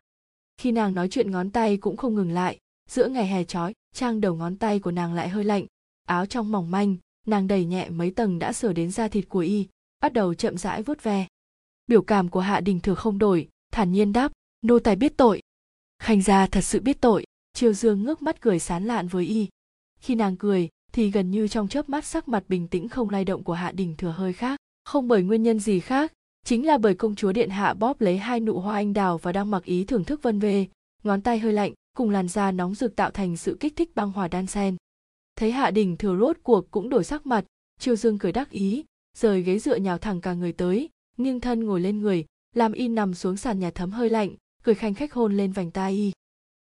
khi 0.60 0.72
nàng 0.72 0.94
nói 0.94 1.08
chuyện 1.10 1.32
ngón 1.32 1.50
tay 1.50 1.78
cũng 1.78 1.98
không 1.98 2.16
ngừng 2.16 2.32
lại, 2.32 2.60
giữa 2.90 3.08
ngày 3.08 3.28
hè 3.28 3.44
chói, 3.44 3.74
trang 3.94 4.22
đầu 4.22 4.36
ngón 4.36 4.56
tay 4.56 4.80
của 4.80 4.92
nàng 4.92 5.14
lại 5.14 5.30
hơi 5.30 5.44
lạnh. 5.44 5.66
Áo 6.06 6.26
trong 6.26 6.52
mỏng 6.52 6.72
manh, 6.72 6.96
nàng 7.28 7.48
đẩy 7.48 7.66
nhẹ 7.66 7.90
mấy 7.90 8.12
tầng 8.12 8.40
đã 8.40 8.54
sửa 8.54 8.74
đến 8.74 8.92
da 8.92 9.08
thịt 9.08 9.30
của 9.30 9.40
y, 9.40 9.68
bắt 10.02 10.14
đầu 10.14 10.34
chậm 10.34 10.58
rãi 10.58 10.84
vuốt 10.84 11.04
ve. 11.04 11.28
Biểu 11.88 12.02
cảm 12.02 12.30
của 12.30 12.40
hạ 12.40 12.60
đình 12.60 12.80
thừa 12.80 12.96
không 12.96 13.18
đổi, 13.18 13.50
thản 13.72 13.92
nhiên 13.92 14.14
đáp, 14.14 14.32
nô 14.62 14.80
tài 14.80 14.96
biết 14.96 15.18
tội. 15.18 15.42
Khanh 16.00 16.22
gia 16.22 16.48
thật 16.48 16.62
sự 16.62 16.80
biết 16.80 17.02
tội. 17.02 17.26
Triều 17.54 17.74
dương 17.74 18.04
ngước 18.04 18.22
mắt 18.22 18.42
cười 18.42 18.60
sán 18.60 18.86
lạn 18.86 19.08
với 19.08 19.26
y. 19.26 19.48
Khi 20.00 20.16
nàng 20.16 20.38
cười, 20.38 20.70
thì 20.92 21.12
gần 21.12 21.32
như 21.32 21.48
trong 21.48 21.68
chớp 21.68 21.90
mắt 21.90 22.06
sắc 22.06 22.28
mặt 22.28 22.44
bình 22.48 22.68
tĩnh 22.68 22.90
không 22.90 23.10
lay 23.10 23.26
động 23.26 23.44
của 23.44 23.54
hạ 23.54 23.72
đình 23.72 23.96
thừa 23.98 24.12
hơi 24.12 24.34
khác, 24.34 24.60
không 24.86 25.08
bởi 25.08 25.24
nguyên 25.24 25.44
nhân 25.44 25.60
gì 25.60 25.80
khác 25.80 26.14
chính 26.46 26.66
là 26.66 26.78
bởi 26.78 26.96
công 26.96 27.16
chúa 27.16 27.32
điện 27.32 27.50
hạ 27.50 27.74
bóp 27.74 28.02
lấy 28.02 28.18
hai 28.18 28.40
nụ 28.40 28.60
hoa 28.60 28.76
anh 28.76 28.94
đào 28.94 29.18
và 29.18 29.32
đang 29.32 29.52
mặc 29.52 29.64
ý 29.64 29.84
thưởng 29.84 30.04
thức 30.04 30.24
vân 30.24 30.40
về 30.40 30.68
ngón 31.04 31.22
tay 31.22 31.40
hơi 31.40 31.54
lạnh, 31.54 31.74
cùng 31.98 32.10
làn 32.10 32.28
da 32.28 32.52
nóng 32.52 32.76
rực 32.76 32.96
tạo 32.96 33.12
thành 33.12 33.38
sự 33.38 33.58
kích 33.60 33.76
thích 33.76 33.96
băng 33.96 34.12
hòa 34.12 34.28
đan 34.28 34.48
sen. 34.48 34.78
Thấy 35.36 35.52
hạ 35.52 35.72
đình 35.72 35.98
thừa 35.98 36.18
rốt 36.20 36.38
cuộc 36.44 36.72
cũng 36.72 36.90
đổi 36.90 37.04
sắc 37.04 37.26
mặt 37.26 37.46
chiêu 37.80 37.96
dương 37.96 38.18
cười 38.18 38.32
đắc 38.32 38.50
ý, 38.50 38.86
rời 39.18 39.42
ghế 39.42 39.60
dựa 39.60 39.76
nhào 39.76 39.98
thẳng 39.98 40.22
cả 40.22 40.34
người 40.34 40.54
tới, 40.54 40.90
nghiêng 41.18 41.40
thân 41.40 41.64
ngồi 41.64 41.82
lên 41.82 42.00
người, 42.00 42.26
làm 42.56 42.72
y 42.72 42.88
nằm 42.88 43.14
xuống 43.14 43.38
sàn 43.38 43.60
nhà 43.60 43.72
thấm 43.72 43.92
hơi 43.92 44.10
lạnh, 44.10 44.36
cười 44.64 44.76
khanh 44.76 44.94
khách 44.94 45.14
hôn 45.14 45.38
lên 45.38 45.52
vành 45.52 45.72
tai 45.72 45.94
y. 45.94 46.12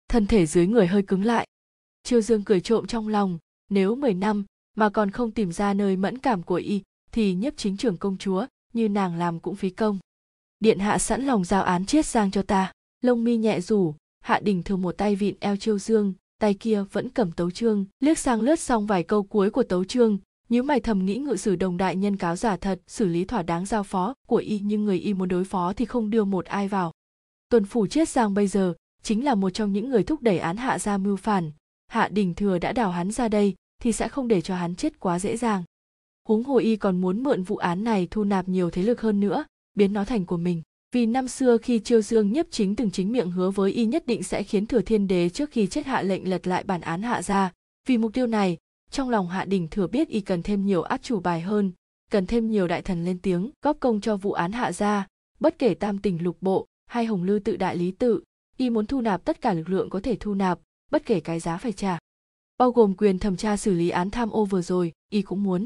Thân 0.08 0.27
thể 0.27 0.46
dưới 0.46 0.67
người 0.67 0.88
hơi 0.88 1.03
cứng 1.03 1.25
lại. 1.25 1.48
Chiêu 2.03 2.22
dương 2.22 2.44
cười 2.44 2.62
trộm 2.62 2.88
trong 2.88 3.08
lòng, 3.08 3.38
nếu 3.70 3.96
10 3.96 4.13
năm 4.13 4.46
mà 4.75 4.89
còn 4.89 5.12
không 5.12 5.32
tìm 5.32 5.51
ra 5.51 5.74
nơi 5.74 5.96
mẫn 5.96 6.17
cảm 6.17 6.44
của 6.44 6.55
y, 6.55 6.82
thì 7.12 7.34
nhiếp 7.34 7.58
chính 7.58 7.77
trưởng 7.77 7.98
công 7.98 8.17
chúa 8.17 8.46
như 8.75 8.89
nàng 8.89 9.15
làm 9.15 9.39
cũng 9.39 9.55
phí 9.55 9.70
công. 9.70 10.00
Điện 10.60 10.79
hạ 10.79 10.98
sẵn 10.98 11.25
lòng 11.25 11.44
giao 11.44 11.63
án 11.63 11.86
chết 11.86 12.05
giang 12.05 12.32
cho 12.32 12.41
ta. 12.41 12.72
Lông 13.01 13.24
mi 13.24 13.38
nhẹ 13.38 13.62
rủ, 13.62 13.96
hạ 14.20 14.39
đình 14.44 14.63
thường 14.63 14.82
một 14.82 14.98
tay 14.98 15.15
vịn 15.15 15.36
eo 15.39 15.55
chiêu 15.55 15.79
dương, 15.79 16.13
tay 16.39 16.53
kia 16.53 16.84
vẫn 16.91 17.10
cầm 17.10 17.32
tấu 17.32 17.51
chương. 17.51 17.86
Liếc 18.00 18.20
sang 18.20 18.41
lướt 18.41 18.60
xong 18.60 18.88
vài 18.88 19.03
câu 19.03 19.24
cuối 19.24 19.50
của 19.50 19.63
tấu 19.63 19.84
chương, 19.84 20.17
nhíu 20.50 20.63
mày 20.63 20.79
thầm 20.79 21.05
nghĩ 21.05 21.17
ngự 21.17 21.36
sử 21.36 21.55
đồng 21.55 21.77
đại 21.77 21.96
nhân 21.96 22.17
cáo 22.17 22.36
giả 22.36 22.58
thật, 22.58 22.82
xử 22.88 23.05
lý 23.05 23.25
thỏa 23.25 23.41
đáng 23.41 23.65
giao 23.65 23.84
phó 23.84 24.13
của 24.27 24.36
y, 24.36 24.60
nhưng 24.60 24.86
người 24.86 25.00
y 25.00 25.13
muốn 25.13 25.27
đối 25.27 25.44
phó 25.44 25.74
thì 25.74 25.86
không 25.86 26.10
đưa 26.10 26.24
một 26.24 26.46
ai 26.46 26.67
vào. 26.67 26.91
Tuần 27.50 27.65
phủ 27.65 27.88
chiết 27.88 28.10
giang 28.10 28.34
bây 28.34 28.48
giờ, 28.48 28.74
chính 29.03 29.25
là 29.25 29.36
một 29.36 29.50
trong 29.50 29.74
những 29.74 29.89
người 29.89 30.03
thúc 30.03 30.22
đẩy 30.22 30.39
án 30.39 30.58
hạ 30.58 30.79
ra 30.79 30.98
mưu 30.98 31.15
phản. 31.15 31.51
Hạ 31.88 32.08
đình 32.08 32.34
thừa 32.34 32.58
đã 32.58 32.72
đào 32.72 32.91
hắn 32.91 33.12
ra 33.12 33.27
đây, 33.27 33.55
thì 33.82 33.91
sẽ 33.91 34.08
không 34.08 34.27
để 34.27 34.41
cho 34.41 34.55
hắn 34.55 34.75
chết 34.75 35.00
quá 35.00 35.20
dễ 35.20 35.38
dàng 35.38 35.63
huống 36.27 36.44
hồ 36.44 36.58
y 36.58 36.75
còn 36.75 37.01
muốn 37.01 37.24
mượn 37.24 37.44
vụ 37.44 37.58
án 37.58 37.84
này 37.84 38.08
thu 38.12 38.24
nạp 38.24 38.50
nhiều 38.50 38.70
thế 38.70 38.84
lực 38.84 39.01
hơn 39.01 39.20
nữa, 39.20 39.46
biến 39.75 39.94
nó 39.94 40.05
thành 40.05 40.25
của 40.25 40.38
mình. 40.38 40.62
Vì 40.91 41.05
năm 41.05 41.27
xưa 41.27 41.58
khi 41.58 41.79
chiêu 41.79 42.01
dương 42.01 42.32
nhiếp 42.32 42.46
chính 42.51 42.75
từng 42.75 42.91
chính 42.91 43.12
miệng 43.12 43.32
hứa 43.32 43.50
với 43.50 43.72
y 43.72 43.86
nhất 43.86 44.05
định 44.05 44.24
sẽ 44.24 44.44
khiến 44.44 44.65
thừa 44.65 44.82
thiên 44.82 45.08
đế 45.08 45.29
trước 45.29 45.51
khi 45.51 45.67
chết 45.67 45.86
hạ 45.86 46.01
lệnh 46.01 46.29
lật 46.29 46.48
lại 46.48 46.63
bản 46.63 46.82
án 46.82 47.01
hạ 47.01 47.22
ra 47.22 47.51
vì 47.88 47.98
mục 47.98 48.13
tiêu 48.13 48.27
này, 48.27 48.58
trong 48.91 49.10
lòng 49.10 49.27
hạ 49.27 49.46
đình 49.46 49.67
thừa 49.72 49.88
biết 49.88 50.10
y 50.10 50.22
cần 50.22 50.44
thêm 50.44 50.65
nhiều 50.65 50.82
át 50.82 51.03
chủ 51.03 51.20
bài 51.20 51.41
hơn, 51.41 51.72
cần 52.12 52.25
thêm 52.25 52.51
nhiều 52.51 52.67
đại 52.67 52.82
thần 52.82 53.05
lên 53.05 53.20
tiếng, 53.20 53.50
góp 53.62 53.79
công 53.79 54.01
cho 54.01 54.17
vụ 54.17 54.32
án 54.32 54.51
hạ 54.51 54.72
ra 54.72 55.08
bất 55.39 55.60
kể 55.60 55.74
tam 55.74 55.98
tình 55.98 56.24
lục 56.24 56.38
bộ, 56.41 56.67
hay 56.86 57.05
hồng 57.05 57.24
lư 57.24 57.39
tự 57.39 57.58
đại 57.58 57.77
lý 57.77 57.91
tự, 57.91 58.24
y 58.58 58.70
muốn 58.70 58.86
thu 58.86 59.01
nạp 59.01 59.25
tất 59.25 59.41
cả 59.41 59.53
lực 59.53 59.70
lượng 59.70 59.89
có 59.89 60.00
thể 60.00 60.17
thu 60.20 60.34
nạp, 60.34 60.60
bất 60.91 61.05
kể 61.05 61.20
cái 61.20 61.39
giá 61.39 61.58
phải 61.58 61.74
trả. 61.74 62.00
Bao 62.58 62.72
gồm 62.72 62.94
quyền 62.94 63.20
thẩm 63.20 63.38
tra 63.38 63.58
xử 63.58 63.74
lý 63.74 63.89
án 63.89 64.10
tham 64.10 64.29
ô 64.29 64.46
vừa 64.46 64.62
rồi, 64.62 64.91
y 65.12 65.22
cũng 65.22 65.44
muốn 65.44 65.65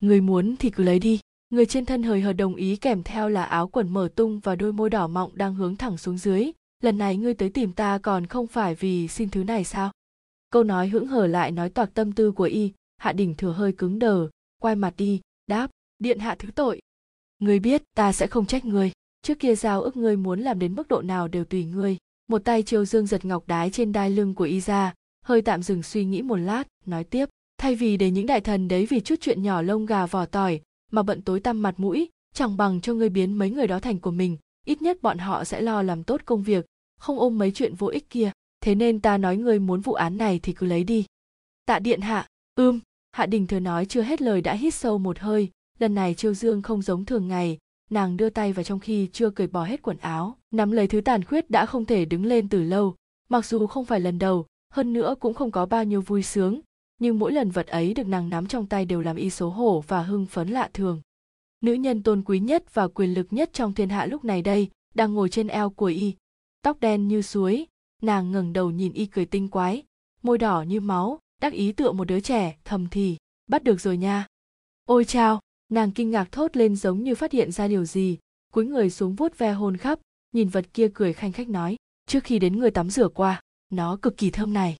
người 0.00 0.20
muốn 0.20 0.56
thì 0.56 0.70
cứ 0.70 0.84
lấy 0.84 0.98
đi. 0.98 1.20
Người 1.50 1.66
trên 1.66 1.86
thân 1.86 2.02
hời 2.02 2.20
hợt 2.20 2.32
đồng 2.32 2.54
ý 2.54 2.76
kèm 2.76 3.02
theo 3.02 3.28
là 3.28 3.44
áo 3.44 3.68
quần 3.68 3.94
mở 3.94 4.08
tung 4.14 4.40
và 4.40 4.56
đôi 4.56 4.72
môi 4.72 4.90
đỏ 4.90 5.06
mọng 5.06 5.30
đang 5.34 5.54
hướng 5.54 5.76
thẳng 5.76 5.98
xuống 5.98 6.18
dưới. 6.18 6.50
Lần 6.82 6.98
này 6.98 7.16
ngươi 7.16 7.34
tới 7.34 7.48
tìm 7.50 7.72
ta 7.72 7.98
còn 7.98 8.26
không 8.26 8.46
phải 8.46 8.74
vì 8.74 9.08
xin 9.08 9.28
thứ 9.28 9.44
này 9.44 9.64
sao? 9.64 9.92
Câu 10.50 10.64
nói 10.64 10.88
hững 10.88 11.06
hở 11.06 11.26
lại 11.26 11.50
nói 11.50 11.70
toạc 11.70 11.94
tâm 11.94 12.12
tư 12.12 12.32
của 12.32 12.44
y. 12.44 12.72
Hạ 12.96 13.12
đỉnh 13.12 13.34
thừa 13.34 13.52
hơi 13.52 13.72
cứng 13.72 13.98
đờ, 13.98 14.28
quay 14.60 14.74
mặt 14.74 14.94
đi, 14.96 15.20
đáp, 15.46 15.70
điện 15.98 16.18
hạ 16.18 16.36
thứ 16.38 16.50
tội. 16.54 16.80
Ngươi 17.38 17.58
biết 17.58 17.82
ta 17.94 18.12
sẽ 18.12 18.26
không 18.26 18.46
trách 18.46 18.64
ngươi. 18.64 18.92
Trước 19.22 19.38
kia 19.38 19.54
giao 19.54 19.82
ước 19.82 19.96
ngươi 19.96 20.16
muốn 20.16 20.40
làm 20.40 20.58
đến 20.58 20.74
mức 20.74 20.88
độ 20.88 21.02
nào 21.02 21.28
đều 21.28 21.44
tùy 21.44 21.64
ngươi. 21.64 21.96
Một 22.28 22.44
tay 22.44 22.62
chiêu 22.62 22.84
dương 22.84 23.06
giật 23.06 23.24
ngọc 23.24 23.44
đái 23.46 23.70
trên 23.70 23.92
đai 23.92 24.10
lưng 24.10 24.34
của 24.34 24.44
y 24.44 24.60
ra, 24.60 24.94
hơi 25.24 25.42
tạm 25.42 25.62
dừng 25.62 25.82
suy 25.82 26.04
nghĩ 26.04 26.22
một 26.22 26.36
lát, 26.36 26.64
nói 26.86 27.04
tiếp 27.04 27.28
thay 27.58 27.74
vì 27.74 27.96
để 27.96 28.10
những 28.10 28.26
đại 28.26 28.40
thần 28.40 28.68
đấy 28.68 28.86
vì 28.86 29.00
chút 29.00 29.14
chuyện 29.20 29.42
nhỏ 29.42 29.62
lông 29.62 29.86
gà 29.86 30.06
vỏ 30.06 30.26
tỏi 30.26 30.60
mà 30.92 31.02
bận 31.02 31.22
tối 31.22 31.40
tăm 31.40 31.62
mặt 31.62 31.80
mũi, 31.80 32.08
chẳng 32.34 32.56
bằng 32.56 32.80
cho 32.80 32.94
ngươi 32.94 33.08
biến 33.08 33.38
mấy 33.38 33.50
người 33.50 33.66
đó 33.66 33.80
thành 33.80 33.98
của 33.98 34.10
mình, 34.10 34.36
ít 34.66 34.82
nhất 34.82 35.02
bọn 35.02 35.18
họ 35.18 35.44
sẽ 35.44 35.60
lo 35.60 35.82
làm 35.82 36.04
tốt 36.04 36.20
công 36.24 36.42
việc, 36.42 36.66
không 37.00 37.18
ôm 37.18 37.38
mấy 37.38 37.50
chuyện 37.50 37.74
vô 37.74 37.86
ích 37.86 38.10
kia. 38.10 38.30
Thế 38.60 38.74
nên 38.74 39.00
ta 39.00 39.18
nói 39.18 39.36
ngươi 39.36 39.58
muốn 39.58 39.80
vụ 39.80 39.92
án 39.92 40.16
này 40.16 40.40
thì 40.42 40.52
cứ 40.52 40.66
lấy 40.66 40.84
đi. 40.84 41.04
Tạ 41.66 41.78
điện 41.78 42.00
hạ, 42.00 42.26
ưm, 42.54 42.80
hạ 43.12 43.26
đình 43.26 43.46
thừa 43.46 43.60
nói 43.60 43.86
chưa 43.86 44.02
hết 44.02 44.22
lời 44.22 44.40
đã 44.40 44.54
hít 44.54 44.74
sâu 44.74 44.98
một 44.98 45.18
hơi, 45.18 45.50
lần 45.78 45.94
này 45.94 46.14
chiêu 46.14 46.34
dương 46.34 46.62
không 46.62 46.82
giống 46.82 47.04
thường 47.04 47.28
ngày, 47.28 47.58
nàng 47.90 48.16
đưa 48.16 48.30
tay 48.30 48.52
vào 48.52 48.64
trong 48.64 48.80
khi 48.80 49.08
chưa 49.12 49.30
cởi 49.30 49.46
bỏ 49.46 49.64
hết 49.64 49.82
quần 49.82 49.98
áo, 49.98 50.36
nắm 50.50 50.70
lấy 50.70 50.86
thứ 50.86 51.00
tàn 51.00 51.24
khuyết 51.24 51.50
đã 51.50 51.66
không 51.66 51.84
thể 51.84 52.04
đứng 52.04 52.24
lên 52.24 52.48
từ 52.48 52.62
lâu. 52.62 52.94
Mặc 53.28 53.46
dù 53.46 53.66
không 53.66 53.84
phải 53.84 54.00
lần 54.00 54.18
đầu, 54.18 54.46
hơn 54.72 54.92
nữa 54.92 55.14
cũng 55.20 55.34
không 55.34 55.50
có 55.50 55.66
bao 55.66 55.84
nhiêu 55.84 56.00
vui 56.00 56.22
sướng 56.22 56.60
nhưng 56.98 57.18
mỗi 57.18 57.32
lần 57.32 57.50
vật 57.50 57.66
ấy 57.66 57.94
được 57.94 58.06
nàng 58.06 58.28
nắm 58.28 58.46
trong 58.46 58.66
tay 58.66 58.84
đều 58.84 59.00
làm 59.00 59.16
y 59.16 59.30
xấu 59.30 59.50
hổ 59.50 59.84
và 59.88 60.02
hưng 60.02 60.26
phấn 60.26 60.48
lạ 60.48 60.70
thường. 60.72 61.00
Nữ 61.60 61.72
nhân 61.72 62.02
tôn 62.02 62.22
quý 62.22 62.38
nhất 62.38 62.74
và 62.74 62.88
quyền 62.88 63.14
lực 63.14 63.26
nhất 63.30 63.50
trong 63.52 63.74
thiên 63.74 63.88
hạ 63.88 64.06
lúc 64.06 64.24
này 64.24 64.42
đây 64.42 64.70
đang 64.94 65.14
ngồi 65.14 65.28
trên 65.28 65.48
eo 65.48 65.70
của 65.70 65.86
y, 65.86 66.14
tóc 66.62 66.80
đen 66.80 67.08
như 67.08 67.22
suối. 67.22 67.66
Nàng 68.02 68.32
ngẩng 68.32 68.52
đầu 68.52 68.70
nhìn 68.70 68.92
y 68.92 69.06
cười 69.06 69.26
tinh 69.26 69.48
quái, 69.48 69.82
môi 70.22 70.38
đỏ 70.38 70.62
như 70.62 70.80
máu, 70.80 71.18
đắc 71.40 71.52
ý 71.52 71.72
tựa 71.72 71.92
một 71.92 72.04
đứa 72.04 72.20
trẻ, 72.20 72.56
thầm 72.64 72.86
thì, 72.90 73.16
bắt 73.48 73.64
được 73.64 73.80
rồi 73.80 73.96
nha. 73.96 74.26
Ôi 74.86 75.04
chao! 75.04 75.40
Nàng 75.68 75.90
kinh 75.90 76.10
ngạc 76.10 76.32
thốt 76.32 76.56
lên 76.56 76.76
giống 76.76 77.02
như 77.02 77.14
phát 77.14 77.32
hiện 77.32 77.52
ra 77.52 77.68
điều 77.68 77.84
gì, 77.84 78.18
cúi 78.52 78.66
người 78.66 78.90
xuống 78.90 79.14
vuốt 79.14 79.38
ve 79.38 79.52
hôn 79.52 79.76
khắp, 79.76 79.98
nhìn 80.32 80.48
vật 80.48 80.66
kia 80.72 80.90
cười 80.94 81.12
khanh 81.12 81.32
khách 81.32 81.48
nói, 81.48 81.76
trước 82.06 82.24
khi 82.24 82.38
đến 82.38 82.58
người 82.58 82.70
tắm 82.70 82.90
rửa 82.90 83.08
qua, 83.08 83.40
nó 83.70 83.96
cực 83.96 84.16
kỳ 84.16 84.30
thơm 84.30 84.52
này 84.52 84.76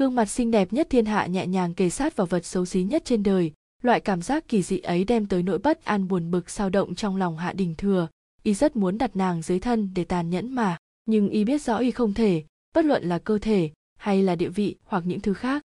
gương 0.00 0.14
mặt 0.14 0.24
xinh 0.24 0.50
đẹp 0.50 0.72
nhất 0.72 0.86
thiên 0.90 1.04
hạ 1.04 1.26
nhẹ 1.26 1.46
nhàng 1.46 1.74
kề 1.74 1.90
sát 1.90 2.16
vào 2.16 2.26
vật 2.26 2.46
xấu 2.46 2.66
xí 2.66 2.82
nhất 2.82 3.02
trên 3.04 3.22
đời. 3.22 3.52
Loại 3.82 4.00
cảm 4.00 4.22
giác 4.22 4.48
kỳ 4.48 4.62
dị 4.62 4.78
ấy 4.78 5.04
đem 5.04 5.26
tới 5.26 5.42
nỗi 5.42 5.58
bất 5.58 5.84
an 5.84 6.08
buồn 6.08 6.30
bực 6.30 6.50
sao 6.50 6.70
động 6.70 6.94
trong 6.94 7.16
lòng 7.16 7.36
hạ 7.36 7.52
đình 7.52 7.74
thừa. 7.78 8.08
Y 8.42 8.54
rất 8.54 8.76
muốn 8.76 8.98
đặt 8.98 9.16
nàng 9.16 9.42
dưới 9.42 9.60
thân 9.60 9.90
để 9.94 10.04
tàn 10.04 10.30
nhẫn 10.30 10.54
mà, 10.54 10.76
nhưng 11.06 11.28
y 11.28 11.44
biết 11.44 11.62
rõ 11.62 11.76
y 11.76 11.90
không 11.90 12.14
thể, 12.14 12.44
bất 12.74 12.84
luận 12.84 13.04
là 13.04 13.18
cơ 13.18 13.38
thể, 13.38 13.70
hay 13.98 14.22
là 14.22 14.34
địa 14.34 14.48
vị, 14.48 14.76
hoặc 14.84 15.02
những 15.06 15.20
thứ 15.20 15.34
khác. 15.34 15.62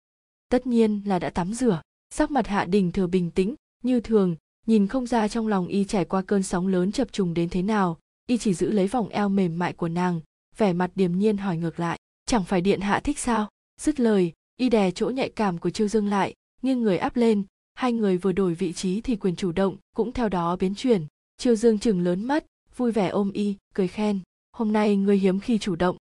Tất 0.50 0.68
nhiên 0.68 1.02
là 1.06 1.20
đã 1.20 1.30
tắm 1.30 1.54
rửa. 1.54 1.82
Sắc 2.10 2.32
mặt 2.32 2.48
hạ 2.48 2.66
đình 2.66 2.92
thừa 2.92 3.08
bình 3.08 3.32
tĩnh, 3.32 3.56
như 3.84 4.00
thường, 4.00 4.36
nhìn 4.68 4.88
không 4.88 5.08
ra 5.08 5.28
trong 5.28 5.48
lòng 5.48 5.68
y 5.68 5.84
trải 5.84 6.06
qua 6.06 6.22
cơn 6.22 6.44
sóng 6.44 6.68
lớn 6.68 6.92
chập 6.92 7.12
trùng 7.12 7.34
đến 7.34 7.50
thế 7.50 7.62
nào. 7.62 7.98
Y 8.28 8.38
chỉ 8.38 8.54
giữ 8.54 8.72
lấy 8.72 8.88
vòng 8.88 9.10
eo 9.10 9.30
mềm 9.30 9.60
mại 9.60 9.74
của 9.74 9.90
nàng, 9.90 10.20
vẻ 10.58 10.74
mặt 10.74 10.92
điềm 10.96 11.20
nhiên 11.20 11.38
hỏi 11.38 11.58
ngược 11.58 11.80
lại, 11.80 12.00
chẳng 12.26 12.44
phải 12.44 12.62
điện 12.62 12.82
hạ 12.82 13.00
thích 13.00 13.20
sao? 13.20 13.50
Dứt 13.80 14.00
lời, 14.00 14.34
y 14.58 14.70
đè 14.70 14.92
chỗ 14.92 15.10
nhạy 15.10 15.30
cảm 15.30 15.58
của 15.58 15.70
chiêu 15.70 15.88
dương 15.88 16.08
lại, 16.08 16.34
nghiêng 16.62 16.82
người 16.82 16.98
áp 16.98 17.16
lên. 17.16 17.44
Hai 17.74 17.94
người 17.94 18.18
vừa 18.18 18.32
đổi 18.32 18.54
vị 18.54 18.74
trí 18.74 19.02
thì 19.02 19.16
quyền 19.16 19.36
chủ 19.36 19.52
động 19.52 19.78
cũng 19.96 20.12
theo 20.12 20.30
đó 20.30 20.56
biến 20.56 20.76
chuyển. 20.76 21.06
Chiêu 21.38 21.56
dương 21.56 21.80
chừng 21.80 22.02
lớn 22.02 22.24
mắt, 22.24 22.46
vui 22.76 22.92
vẻ 22.92 23.08
ôm 23.08 23.32
y, 23.32 23.56
cười 23.74 23.88
khen. 23.88 24.20
Hôm 24.52 24.74
nay 24.74 24.96
người 24.96 25.18
hiếm 25.18 25.40
khi 25.40 25.58
chủ 25.58 25.76
động. 25.76 25.98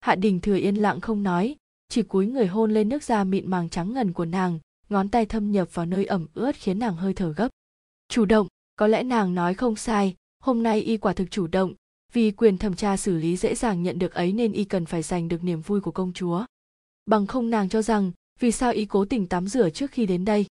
Hạ 0.00 0.14
đình 0.14 0.40
thừa 0.40 0.56
yên 0.56 0.76
lặng 0.76 1.00
không 1.00 1.22
nói, 1.22 1.56
chỉ 1.88 2.02
cúi 2.02 2.26
người 2.26 2.46
hôn 2.46 2.74
lên 2.74 2.88
nước 2.88 3.02
da 3.02 3.24
mịn 3.24 3.50
màng 3.50 3.68
trắng 3.68 3.92
ngần 3.92 4.12
của 4.12 4.24
nàng, 4.24 4.58
ngón 4.88 5.08
tay 5.08 5.26
thâm 5.26 5.52
nhập 5.52 5.68
vào 5.74 5.86
nơi 5.86 6.04
ẩm 6.04 6.26
ướt 6.34 6.56
khiến 6.56 6.78
nàng 6.78 6.96
hơi 6.96 7.14
thở 7.14 7.32
gấp. 7.32 7.48
Chủ 8.08 8.24
động, 8.24 8.46
có 8.76 8.86
lẽ 8.86 9.02
nàng 9.02 9.34
nói 9.34 9.54
không 9.54 9.76
sai, 9.76 10.14
hôm 10.40 10.62
nay 10.62 10.80
y 10.80 10.96
quả 10.96 11.12
thực 11.12 11.30
chủ 11.30 11.46
động, 11.46 11.74
vì 12.12 12.30
quyền 12.30 12.58
thẩm 12.58 12.74
tra 12.74 12.96
xử 12.96 13.16
lý 13.16 13.36
dễ 13.36 13.54
dàng 13.54 13.82
nhận 13.82 13.98
được 13.98 14.14
ấy 14.14 14.32
nên 14.32 14.52
y 14.52 14.64
cần 14.64 14.86
phải 14.86 15.02
giành 15.02 15.28
được 15.28 15.44
niềm 15.44 15.60
vui 15.60 15.80
của 15.80 15.90
công 15.90 16.12
chúa 16.12 16.44
bằng 17.06 17.26
không 17.26 17.50
nàng 17.50 17.68
cho 17.68 17.82
rằng, 17.82 18.12
vì 18.40 18.52
sao 18.52 18.72
y 18.72 18.84
cố 18.84 19.04
tình 19.04 19.26
tắm 19.26 19.48
rửa 19.48 19.70
trước 19.70 19.90
khi 19.90 20.06
đến 20.06 20.24
đây? 20.24 20.46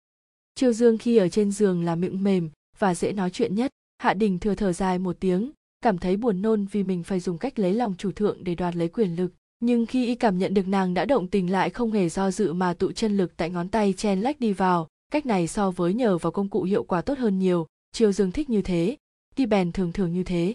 Chiêu 0.55 0.73
dương 0.73 0.97
khi 0.97 1.17
ở 1.17 1.29
trên 1.29 1.51
giường 1.51 1.83
là 1.83 1.95
miệng 1.95 2.23
mềm 2.23 2.49
và 2.79 2.95
dễ 2.95 3.11
nói 3.11 3.29
chuyện 3.29 3.55
nhất. 3.55 3.71
Hạ 3.97 4.13
đình 4.13 4.39
thừa 4.39 4.55
thở 4.55 4.73
dài 4.73 4.99
một 4.99 5.15
tiếng, 5.19 5.51
cảm 5.81 5.97
thấy 5.97 6.17
buồn 6.17 6.41
nôn 6.41 6.65
vì 6.65 6.83
mình 6.83 7.03
phải 7.03 7.19
dùng 7.19 7.37
cách 7.37 7.59
lấy 7.59 7.73
lòng 7.73 7.95
chủ 7.97 8.11
thượng 8.11 8.43
để 8.43 8.55
đoạt 8.55 8.75
lấy 8.75 8.87
quyền 8.87 9.15
lực. 9.15 9.33
Nhưng 9.59 9.85
khi 9.85 10.05
y 10.05 10.15
cảm 10.15 10.37
nhận 10.37 10.53
được 10.53 10.67
nàng 10.67 10.93
đã 10.93 11.05
động 11.05 11.27
tình 11.27 11.51
lại 11.51 11.69
không 11.69 11.91
hề 11.91 12.09
do 12.09 12.31
dự 12.31 12.53
mà 12.53 12.73
tụ 12.73 12.91
chân 12.91 13.17
lực 13.17 13.37
tại 13.37 13.49
ngón 13.49 13.69
tay 13.69 13.93
chen 13.97 14.21
lách 14.21 14.39
đi 14.39 14.53
vào, 14.53 14.87
cách 15.11 15.25
này 15.25 15.47
so 15.47 15.71
với 15.71 15.93
nhờ 15.93 16.17
vào 16.17 16.31
công 16.31 16.49
cụ 16.49 16.63
hiệu 16.63 16.83
quả 16.83 17.01
tốt 17.01 17.17
hơn 17.17 17.39
nhiều. 17.39 17.67
Chiêu 17.91 18.11
dương 18.11 18.31
thích 18.31 18.49
như 18.49 18.61
thế, 18.61 18.97
đi 19.35 19.45
bèn 19.45 19.71
thường 19.71 19.91
thường 19.91 20.13
như 20.13 20.23
thế. 20.23 20.53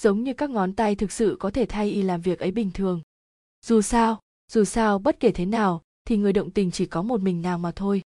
Giống 0.00 0.22
như 0.22 0.32
các 0.32 0.50
ngón 0.50 0.72
tay 0.72 0.94
thực 0.94 1.12
sự 1.12 1.36
có 1.40 1.50
thể 1.50 1.66
thay 1.66 1.90
y 1.90 2.02
làm 2.02 2.20
việc 2.20 2.38
ấy 2.38 2.50
bình 2.50 2.70
thường. 2.74 3.00
Dù 3.66 3.82
sao 3.82 4.20
dù 4.52 4.64
sao, 4.64 4.98
bất 4.98 5.20
kể 5.20 5.30
thế 5.30 5.46
nào, 5.46 5.82
thì 6.04 6.16
người 6.16 6.32
động 6.32 6.50
tình 6.50 6.70
chỉ 6.70 6.86
có 6.86 7.02
một 7.02 7.20
mình 7.20 7.42
nàng 7.42 7.62
mà 7.62 7.72
thôi. 7.76 8.02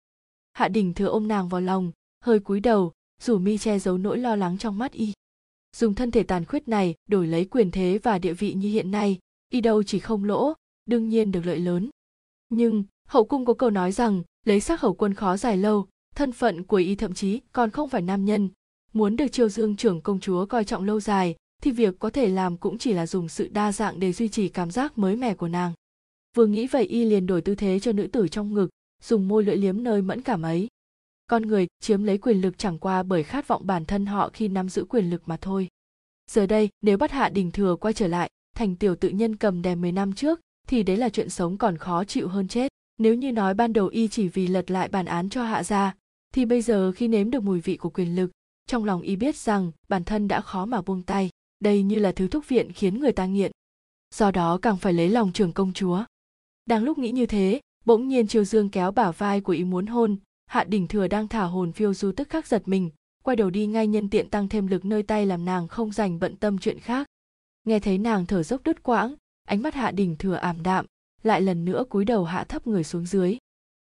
Hạ 0.53 0.67
đình 0.67 0.93
thừa 0.93 1.05
ôm 1.05 1.27
nàng 1.27 1.49
vào 1.49 1.61
lòng, 1.61 1.91
hơi 2.23 2.39
cúi 2.39 2.59
đầu, 2.59 2.91
rủ 3.21 3.37
mi 3.37 3.57
che 3.57 3.79
giấu 3.79 3.97
nỗi 3.97 4.17
lo 4.17 4.35
lắng 4.35 4.57
trong 4.57 4.77
mắt 4.77 4.91
y. 4.91 5.13
Dùng 5.75 5.95
thân 5.95 6.11
thể 6.11 6.23
tàn 6.23 6.45
khuyết 6.45 6.67
này 6.67 6.95
đổi 7.07 7.27
lấy 7.27 7.45
quyền 7.45 7.71
thế 7.71 7.99
và 8.03 8.19
địa 8.19 8.33
vị 8.33 8.53
như 8.53 8.69
hiện 8.69 8.91
nay, 8.91 9.19
y 9.51 9.61
đâu 9.61 9.83
chỉ 9.83 9.99
không 9.99 10.23
lỗ, 10.23 10.53
đương 10.85 11.09
nhiên 11.09 11.31
được 11.31 11.45
lợi 11.45 11.59
lớn. 11.59 11.89
Nhưng, 12.49 12.83
hậu 13.07 13.25
cung 13.25 13.45
có 13.45 13.53
câu 13.53 13.69
nói 13.69 13.91
rằng, 13.91 14.23
lấy 14.45 14.59
xác 14.59 14.81
hậu 14.81 14.93
quân 14.93 15.13
khó 15.13 15.37
dài 15.37 15.57
lâu, 15.57 15.87
thân 16.15 16.31
phận 16.31 16.63
của 16.63 16.77
y 16.77 16.95
thậm 16.95 17.13
chí 17.13 17.41
còn 17.51 17.69
không 17.69 17.89
phải 17.89 18.01
nam 18.01 18.25
nhân. 18.25 18.49
Muốn 18.93 19.15
được 19.15 19.27
triều 19.27 19.49
dương 19.49 19.75
trưởng 19.75 20.01
công 20.01 20.19
chúa 20.19 20.45
coi 20.45 20.65
trọng 20.65 20.83
lâu 20.83 20.99
dài, 20.99 21.35
thì 21.61 21.71
việc 21.71 21.99
có 21.99 22.09
thể 22.09 22.29
làm 22.29 22.57
cũng 22.57 22.77
chỉ 22.77 22.93
là 22.93 23.07
dùng 23.07 23.29
sự 23.29 23.47
đa 23.47 23.71
dạng 23.71 23.99
để 23.99 24.13
duy 24.13 24.29
trì 24.29 24.49
cảm 24.49 24.71
giác 24.71 24.97
mới 24.97 25.15
mẻ 25.15 25.33
của 25.33 25.47
nàng 25.47 25.73
vừa 26.39 26.45
nghĩ 26.45 26.67
vậy 26.67 26.85
y 26.85 27.05
liền 27.05 27.27
đổi 27.27 27.41
tư 27.41 27.55
thế 27.55 27.79
cho 27.79 27.91
nữ 27.91 28.07
tử 28.07 28.27
trong 28.27 28.53
ngực, 28.53 28.69
dùng 29.03 29.27
môi 29.27 29.43
lưỡi 29.43 29.57
liếm 29.57 29.83
nơi 29.83 30.01
mẫn 30.01 30.21
cảm 30.21 30.41
ấy. 30.41 30.67
Con 31.27 31.47
người 31.47 31.67
chiếm 31.79 32.03
lấy 32.03 32.17
quyền 32.17 32.41
lực 32.41 32.57
chẳng 32.57 32.79
qua 32.79 33.03
bởi 33.03 33.23
khát 33.23 33.47
vọng 33.47 33.67
bản 33.67 33.85
thân 33.85 34.05
họ 34.05 34.29
khi 34.33 34.47
nắm 34.47 34.69
giữ 34.69 34.85
quyền 34.89 35.09
lực 35.09 35.21
mà 35.25 35.37
thôi. 35.37 35.67
Giờ 36.31 36.45
đây, 36.45 36.69
nếu 36.81 36.97
bắt 36.97 37.11
hạ 37.11 37.29
đình 37.29 37.51
thừa 37.51 37.75
quay 37.75 37.93
trở 37.93 38.07
lại, 38.07 38.29
thành 38.55 38.75
tiểu 38.75 38.95
tự 38.95 39.09
nhân 39.09 39.35
cầm 39.35 39.61
đèn 39.61 39.81
10 39.81 39.91
năm 39.91 40.13
trước, 40.13 40.39
thì 40.67 40.83
đấy 40.83 40.97
là 40.97 41.09
chuyện 41.09 41.29
sống 41.29 41.57
còn 41.57 41.77
khó 41.77 42.03
chịu 42.03 42.27
hơn 42.27 42.47
chết. 42.47 42.71
Nếu 42.97 43.15
như 43.15 43.31
nói 43.31 43.53
ban 43.53 43.73
đầu 43.73 43.87
y 43.87 44.07
chỉ 44.07 44.27
vì 44.27 44.47
lật 44.47 44.71
lại 44.71 44.87
bản 44.87 45.05
án 45.05 45.29
cho 45.29 45.43
hạ 45.43 45.63
gia, 45.63 45.95
thì 46.33 46.45
bây 46.45 46.61
giờ 46.61 46.91
khi 46.91 47.07
nếm 47.07 47.31
được 47.31 47.43
mùi 47.43 47.59
vị 47.59 47.77
của 47.77 47.89
quyền 47.89 48.15
lực, 48.15 48.31
trong 48.67 48.85
lòng 48.85 49.01
y 49.01 49.15
biết 49.15 49.35
rằng 49.35 49.71
bản 49.89 50.03
thân 50.03 50.27
đã 50.27 50.41
khó 50.41 50.65
mà 50.65 50.81
buông 50.81 51.03
tay. 51.03 51.29
Đây 51.59 51.83
như 51.83 51.95
là 51.95 52.11
thứ 52.11 52.27
thuốc 52.27 52.47
viện 52.47 52.71
khiến 52.71 52.99
người 52.99 53.11
ta 53.11 53.25
nghiện. 53.25 53.51
Do 54.15 54.31
đó 54.31 54.59
càng 54.61 54.77
phải 54.77 54.93
lấy 54.93 55.09
lòng 55.09 55.31
trường 55.33 55.53
công 55.53 55.73
chúa 55.73 56.03
đang 56.69 56.83
lúc 56.83 56.97
nghĩ 56.97 57.11
như 57.11 57.25
thế, 57.25 57.61
bỗng 57.85 58.07
nhiên 58.07 58.27
triều 58.27 58.43
dương 58.43 58.69
kéo 58.69 58.91
bả 58.91 59.11
vai 59.11 59.41
của 59.41 59.53
y 59.53 59.63
muốn 59.63 59.85
hôn. 59.85 60.17
Hạ 60.45 60.63
đỉnh 60.63 60.87
thừa 60.87 61.07
đang 61.07 61.27
thả 61.27 61.43
hồn 61.43 61.71
phiêu 61.71 61.93
du 61.93 62.11
tức 62.11 62.29
khắc 62.29 62.47
giật 62.47 62.63
mình, 62.65 62.89
quay 63.23 63.35
đầu 63.35 63.49
đi 63.49 63.67
ngay 63.67 63.87
nhân 63.87 64.09
tiện 64.09 64.29
tăng 64.29 64.49
thêm 64.49 64.67
lực 64.67 64.85
nơi 64.85 65.03
tay 65.03 65.25
làm 65.25 65.45
nàng 65.45 65.67
không 65.67 65.91
dành 65.91 66.19
bận 66.19 66.35
tâm 66.35 66.57
chuyện 66.57 66.79
khác. 66.79 67.07
Nghe 67.63 67.79
thấy 67.79 67.97
nàng 67.97 68.25
thở 68.25 68.43
dốc 68.43 68.61
đứt 68.63 68.83
quãng, 68.83 69.15
ánh 69.47 69.61
mắt 69.61 69.73
hạ 69.73 69.91
đỉnh 69.91 70.15
thừa 70.15 70.33
ảm 70.33 70.63
đạm, 70.63 70.85
lại 71.23 71.41
lần 71.41 71.65
nữa 71.65 71.83
cúi 71.89 72.05
đầu 72.05 72.23
hạ 72.23 72.43
thấp 72.43 72.67
người 72.67 72.83
xuống 72.83 73.05
dưới. 73.05 73.37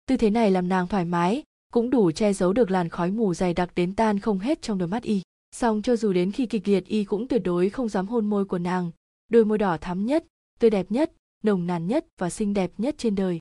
Tư 0.06 0.16
thế 0.16 0.30
này 0.30 0.50
làm 0.50 0.68
nàng 0.68 0.86
thoải 0.86 1.04
mái, 1.04 1.42
cũng 1.72 1.90
đủ 1.90 2.10
che 2.10 2.32
giấu 2.32 2.52
được 2.52 2.70
làn 2.70 2.88
khói 2.88 3.10
mù 3.10 3.34
dày 3.34 3.54
đặc 3.54 3.70
đến 3.74 3.94
tan 3.94 4.18
không 4.18 4.38
hết 4.38 4.62
trong 4.62 4.78
đôi 4.78 4.88
mắt 4.88 5.02
y. 5.02 5.22
Song 5.56 5.82
cho 5.82 5.96
dù 5.96 6.12
đến 6.12 6.32
khi 6.32 6.46
kịch 6.46 6.68
liệt 6.68 6.86
y 6.86 7.04
cũng 7.04 7.28
tuyệt 7.28 7.42
đối 7.44 7.70
không 7.70 7.88
dám 7.88 8.06
hôn 8.06 8.26
môi 8.26 8.44
của 8.44 8.58
nàng. 8.58 8.90
Đôi 9.28 9.44
môi 9.44 9.58
đỏ 9.58 9.76
thắm 9.80 10.06
nhất, 10.06 10.24
tươi 10.58 10.70
đẹp 10.70 10.86
nhất 10.90 11.12
nồng 11.44 11.66
nàn 11.66 11.86
nhất 11.86 12.06
và 12.18 12.30
xinh 12.30 12.54
đẹp 12.54 12.70
nhất 12.78 12.94
trên 12.98 13.14
đời. 13.14 13.38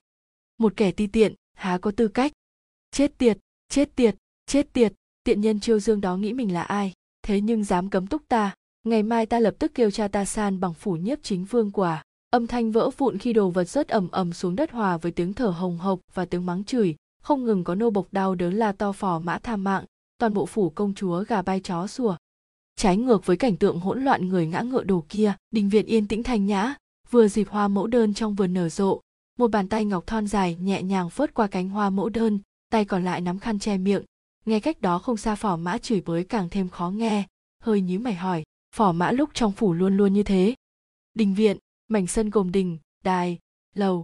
Một 0.58 0.74
kẻ 0.76 0.92
ti 0.92 1.08
tiện, 1.08 1.34
há 1.54 1.78
có 1.78 1.92
tư 1.92 2.08
cách? 2.08 2.32
Chết 2.92 3.18
tiệt 3.18 3.38
chết 3.70 3.96
tiệt 3.96 4.16
chết 4.46 4.74
tiệt, 4.74 4.94
tiện 5.24 5.42
nhân 5.42 5.60
chiêu 5.60 5.80
dương 5.80 6.02
đó 6.02 6.18
nghĩ 6.18 6.34
mình 6.34 6.54
là 6.54 6.62
ai? 6.62 6.94
Thế 7.24 7.42
nhưng 7.42 7.64
dám 7.64 7.90
cấm 7.90 8.08
túc 8.08 8.28
ta, 8.28 8.56
ngày 8.84 9.04
mai 9.04 9.26
ta 9.26 9.40
lập 9.40 9.56
tức 9.60 9.72
kêu 9.76 9.92
cha 9.92 10.08
ta 10.08 10.26
san 10.26 10.60
bằng 10.60 10.74
phủ 10.74 10.96
nhiếp 10.96 11.20
chính 11.24 11.46
vương 11.46 11.72
quả. 11.72 12.04
Âm 12.30 12.48
thanh 12.48 12.72
vỡ 12.72 12.90
vụn 12.98 13.18
khi 13.18 13.34
đồ 13.34 13.50
vật 13.50 13.64
rớt 13.64 13.88
ầm 13.88 14.12
ầm 14.12 14.34
xuống 14.34 14.56
đất 14.56 14.72
hòa 14.72 14.98
với 14.98 15.12
tiếng 15.12 15.34
thở 15.34 15.48
hồng 15.48 15.78
hộc 15.78 16.00
và 16.14 16.26
tiếng 16.26 16.46
mắng 16.46 16.64
chửi. 16.64 16.96
Không 17.22 17.46
ngừng 17.46 17.64
có 17.64 17.76
nô 17.76 17.90
bộc 17.90 18.08
đau 18.12 18.36
đớn 18.36 18.54
la 18.54 18.72
to 18.72 18.92
phò 18.92 19.20
mã 19.20 19.40
tham 19.44 19.64
mạng, 19.64 19.86
toàn 20.18 20.34
bộ 20.34 20.46
phủ 20.46 20.70
công 20.70 20.94
chúa 20.94 21.24
gà 21.28 21.42
bay 21.42 21.60
chó 21.60 21.88
sủa. 21.88 22.16
Trái 22.76 22.98
ngược 22.98 23.26
với 23.26 23.38
cảnh 23.38 23.58
tượng 23.58 23.80
hỗn 23.80 24.04
loạn 24.04 24.30
người 24.30 24.48
ngã 24.48 24.62
ngựa 24.62 24.84
đổ 24.84 25.06
kia, 25.10 25.34
đình 25.52 25.70
viện 25.70 25.86
yên 25.86 26.08
tĩnh 26.08 26.24
thanh 26.24 26.46
nhã 26.46 26.76
vừa 27.12 27.28
dịp 27.28 27.50
hoa 27.50 27.68
mẫu 27.68 27.88
đơn 27.88 28.14
trong 28.14 28.36
vườn 28.36 28.54
nở 28.54 28.70
rộ. 28.70 29.02
Một 29.38 29.52
bàn 29.52 29.68
tay 29.70 29.86
ngọc 29.86 30.08
thon 30.08 30.28
dài 30.28 30.56
nhẹ 30.56 30.84
nhàng 30.84 31.10
phớt 31.10 31.34
qua 31.34 31.48
cánh 31.48 31.70
hoa 31.70 31.90
mẫu 31.90 32.10
đơn, 32.10 32.40
tay 32.70 32.86
còn 32.86 33.04
lại 33.04 33.22
nắm 33.22 33.40
khăn 33.40 33.60
che 33.60 33.78
miệng. 33.78 34.04
Nghe 34.46 34.60
cách 34.60 34.82
đó 34.82 35.00
không 35.00 35.18
xa 35.18 35.36
phỏ 35.36 35.56
mã 35.56 35.78
chửi 35.78 36.02
bới 36.02 36.24
càng 36.24 36.50
thêm 36.50 36.70
khó 36.70 36.90
nghe. 36.90 37.28
Hơi 37.60 37.82
nhíu 37.82 38.00
mày 38.00 38.14
hỏi 38.14 38.44
phỏ 38.76 38.92
mã 38.92 39.12
lúc 39.12 39.30
trong 39.34 39.52
phủ 39.52 39.74
luôn 39.74 39.98
luôn 39.98 40.14
như 40.14 40.24
thế? 40.24 40.56
Đình 41.14 41.36
viện, 41.36 41.58
mảnh 41.88 42.08
sân 42.08 42.30
gồm 42.30 42.52
đình, 42.52 42.78
đài, 43.04 43.40
lầu. 43.76 44.04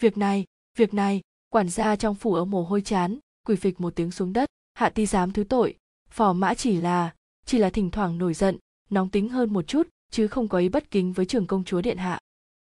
Việc 0.00 0.18
này 0.18 0.44
việc 0.78 0.94
này, 0.94 1.20
quản 1.48 1.68
gia 1.68 1.96
trong 1.96 2.14
phủ 2.14 2.34
ở 2.34 2.44
mồ 2.44 2.62
hôi 2.62 2.82
chán, 2.82 3.18
quỳ 3.46 3.56
phịch 3.56 3.80
một 3.80 3.96
tiếng 3.96 4.10
xuống 4.10 4.32
đất. 4.32 4.48
Hạ 4.74 4.90
ti 4.90 5.06
dám 5.06 5.32
thứ 5.32 5.44
tội, 5.44 5.76
phò 6.10 6.32
mã 6.32 6.54
chỉ 6.54 6.80
là 6.80 7.14
chỉ 7.46 7.58
là 7.58 7.70
thỉnh 7.70 7.90
thoảng 7.90 8.18
nổi 8.18 8.34
giận, 8.34 8.58
nóng 8.90 9.08
tính 9.08 9.28
hơn 9.28 9.52
một 9.52 9.66
chút, 9.66 9.88
chứ 10.10 10.28
không 10.28 10.48
có 10.48 10.58
ý 10.58 10.68
bất 10.68 10.90
kính 10.90 11.12
với 11.12 11.26
trường 11.26 11.46
công 11.46 11.64
chúa 11.64 11.80
điện 11.80 11.96
hạ 11.96 12.20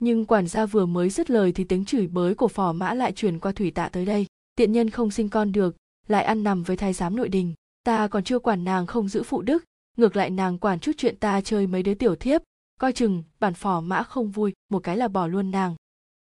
nhưng 0.04 0.26
quản 0.26 0.48
gia 0.48 0.66
vừa 0.66 0.86
mới 0.86 1.10
dứt 1.10 1.30
lời 1.30 1.52
thì 1.52 1.64
tiếng 1.64 1.86
chửi 1.86 2.08
bới 2.08 2.36
của 2.36 2.48
phò 2.48 2.74
mã 2.74 2.94
lại 2.94 3.12
truyền 3.12 3.40
qua 3.40 3.52
thủy 3.52 3.72
tạ 3.72 3.90
tới 3.90 4.06
đây. 4.06 4.26
Tiện 4.56 4.72
nhân 4.72 4.90
không 4.90 5.12
sinh 5.12 5.30
con 5.30 5.52
được, 5.52 5.76
lại 6.08 6.24
ăn 6.24 6.44
nằm 6.44 6.64
với 6.64 6.78
thái 6.78 6.94
giám 6.94 7.16
nội 7.16 7.30
đình. 7.30 7.54
Ta 7.84 8.08
còn 8.08 8.24
chưa 8.24 8.40
quản 8.40 8.64
nàng 8.64 8.86
không 8.86 9.08
giữ 9.08 9.24
phụ 9.24 9.42
đức, 9.42 9.64
ngược 9.98 10.16
lại 10.16 10.30
nàng 10.30 10.58
quản 10.58 10.80
chút 10.80 10.92
chuyện 10.98 11.16
ta 11.16 11.42
chơi 11.42 11.68
mấy 11.68 11.84
đứa 11.84 11.94
tiểu 11.94 12.16
thiếp. 12.16 12.42
Coi 12.80 12.94
chừng, 12.94 13.24
bản 13.40 13.54
phò 13.54 13.82
mã 13.82 14.04
không 14.04 14.30
vui, 14.30 14.54
một 14.72 14.80
cái 14.80 14.98
là 14.98 15.08
bỏ 15.08 15.28
luôn 15.28 15.52
nàng. 15.52 15.76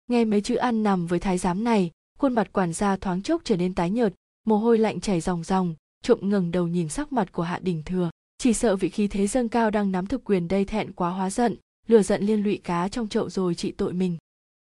Nghe 0.08 0.26
mấy 0.26 0.42
chữ 0.42 0.56
ăn 0.56 0.84
nằm 0.84 1.08
với 1.08 1.20
thái 1.20 1.38
giám 1.38 1.64
này, 1.64 1.92
khuôn 2.20 2.34
mặt 2.34 2.54
quản 2.54 2.74
gia 2.74 2.98
thoáng 2.98 3.22
chốc 3.22 3.42
trở 3.44 3.58
nên 3.58 3.74
tái 3.74 3.90
nhợt, 3.90 4.14
mồ 4.46 4.58
hôi 4.58 4.78
lạnh 4.78 5.00
chảy 5.00 5.22
ròng 5.22 5.44
ròng, 5.44 5.76
trộm 6.04 6.20
ngẩng 6.22 6.52
đầu 6.52 6.68
nhìn 6.68 6.90
sắc 6.90 7.14
mặt 7.14 7.32
của 7.32 7.44
hạ 7.44 7.60
đình 7.62 7.84
thừa. 7.86 8.10
Chỉ 8.38 8.54
sợ 8.54 8.76
vị 8.76 8.90
khí 8.90 9.08
thế 9.08 9.28
dâng 9.28 9.50
cao 9.50 9.72
đang 9.72 9.92
nắm 9.92 10.06
thực 10.06 10.24
quyền 10.24 10.48
đây 10.48 10.66
thẹn 10.66 10.92
quá 10.92 11.10
hóa 11.10 11.30
giận 11.30 11.56
lừa 11.88 12.02
giận 12.02 12.24
liên 12.24 12.44
lụy 12.44 12.58
cá 12.64 12.88
trong 12.88 13.08
chậu 13.08 13.30
rồi 13.30 13.56
trị 13.56 13.72
tội 13.72 13.94
mình. 13.94 14.18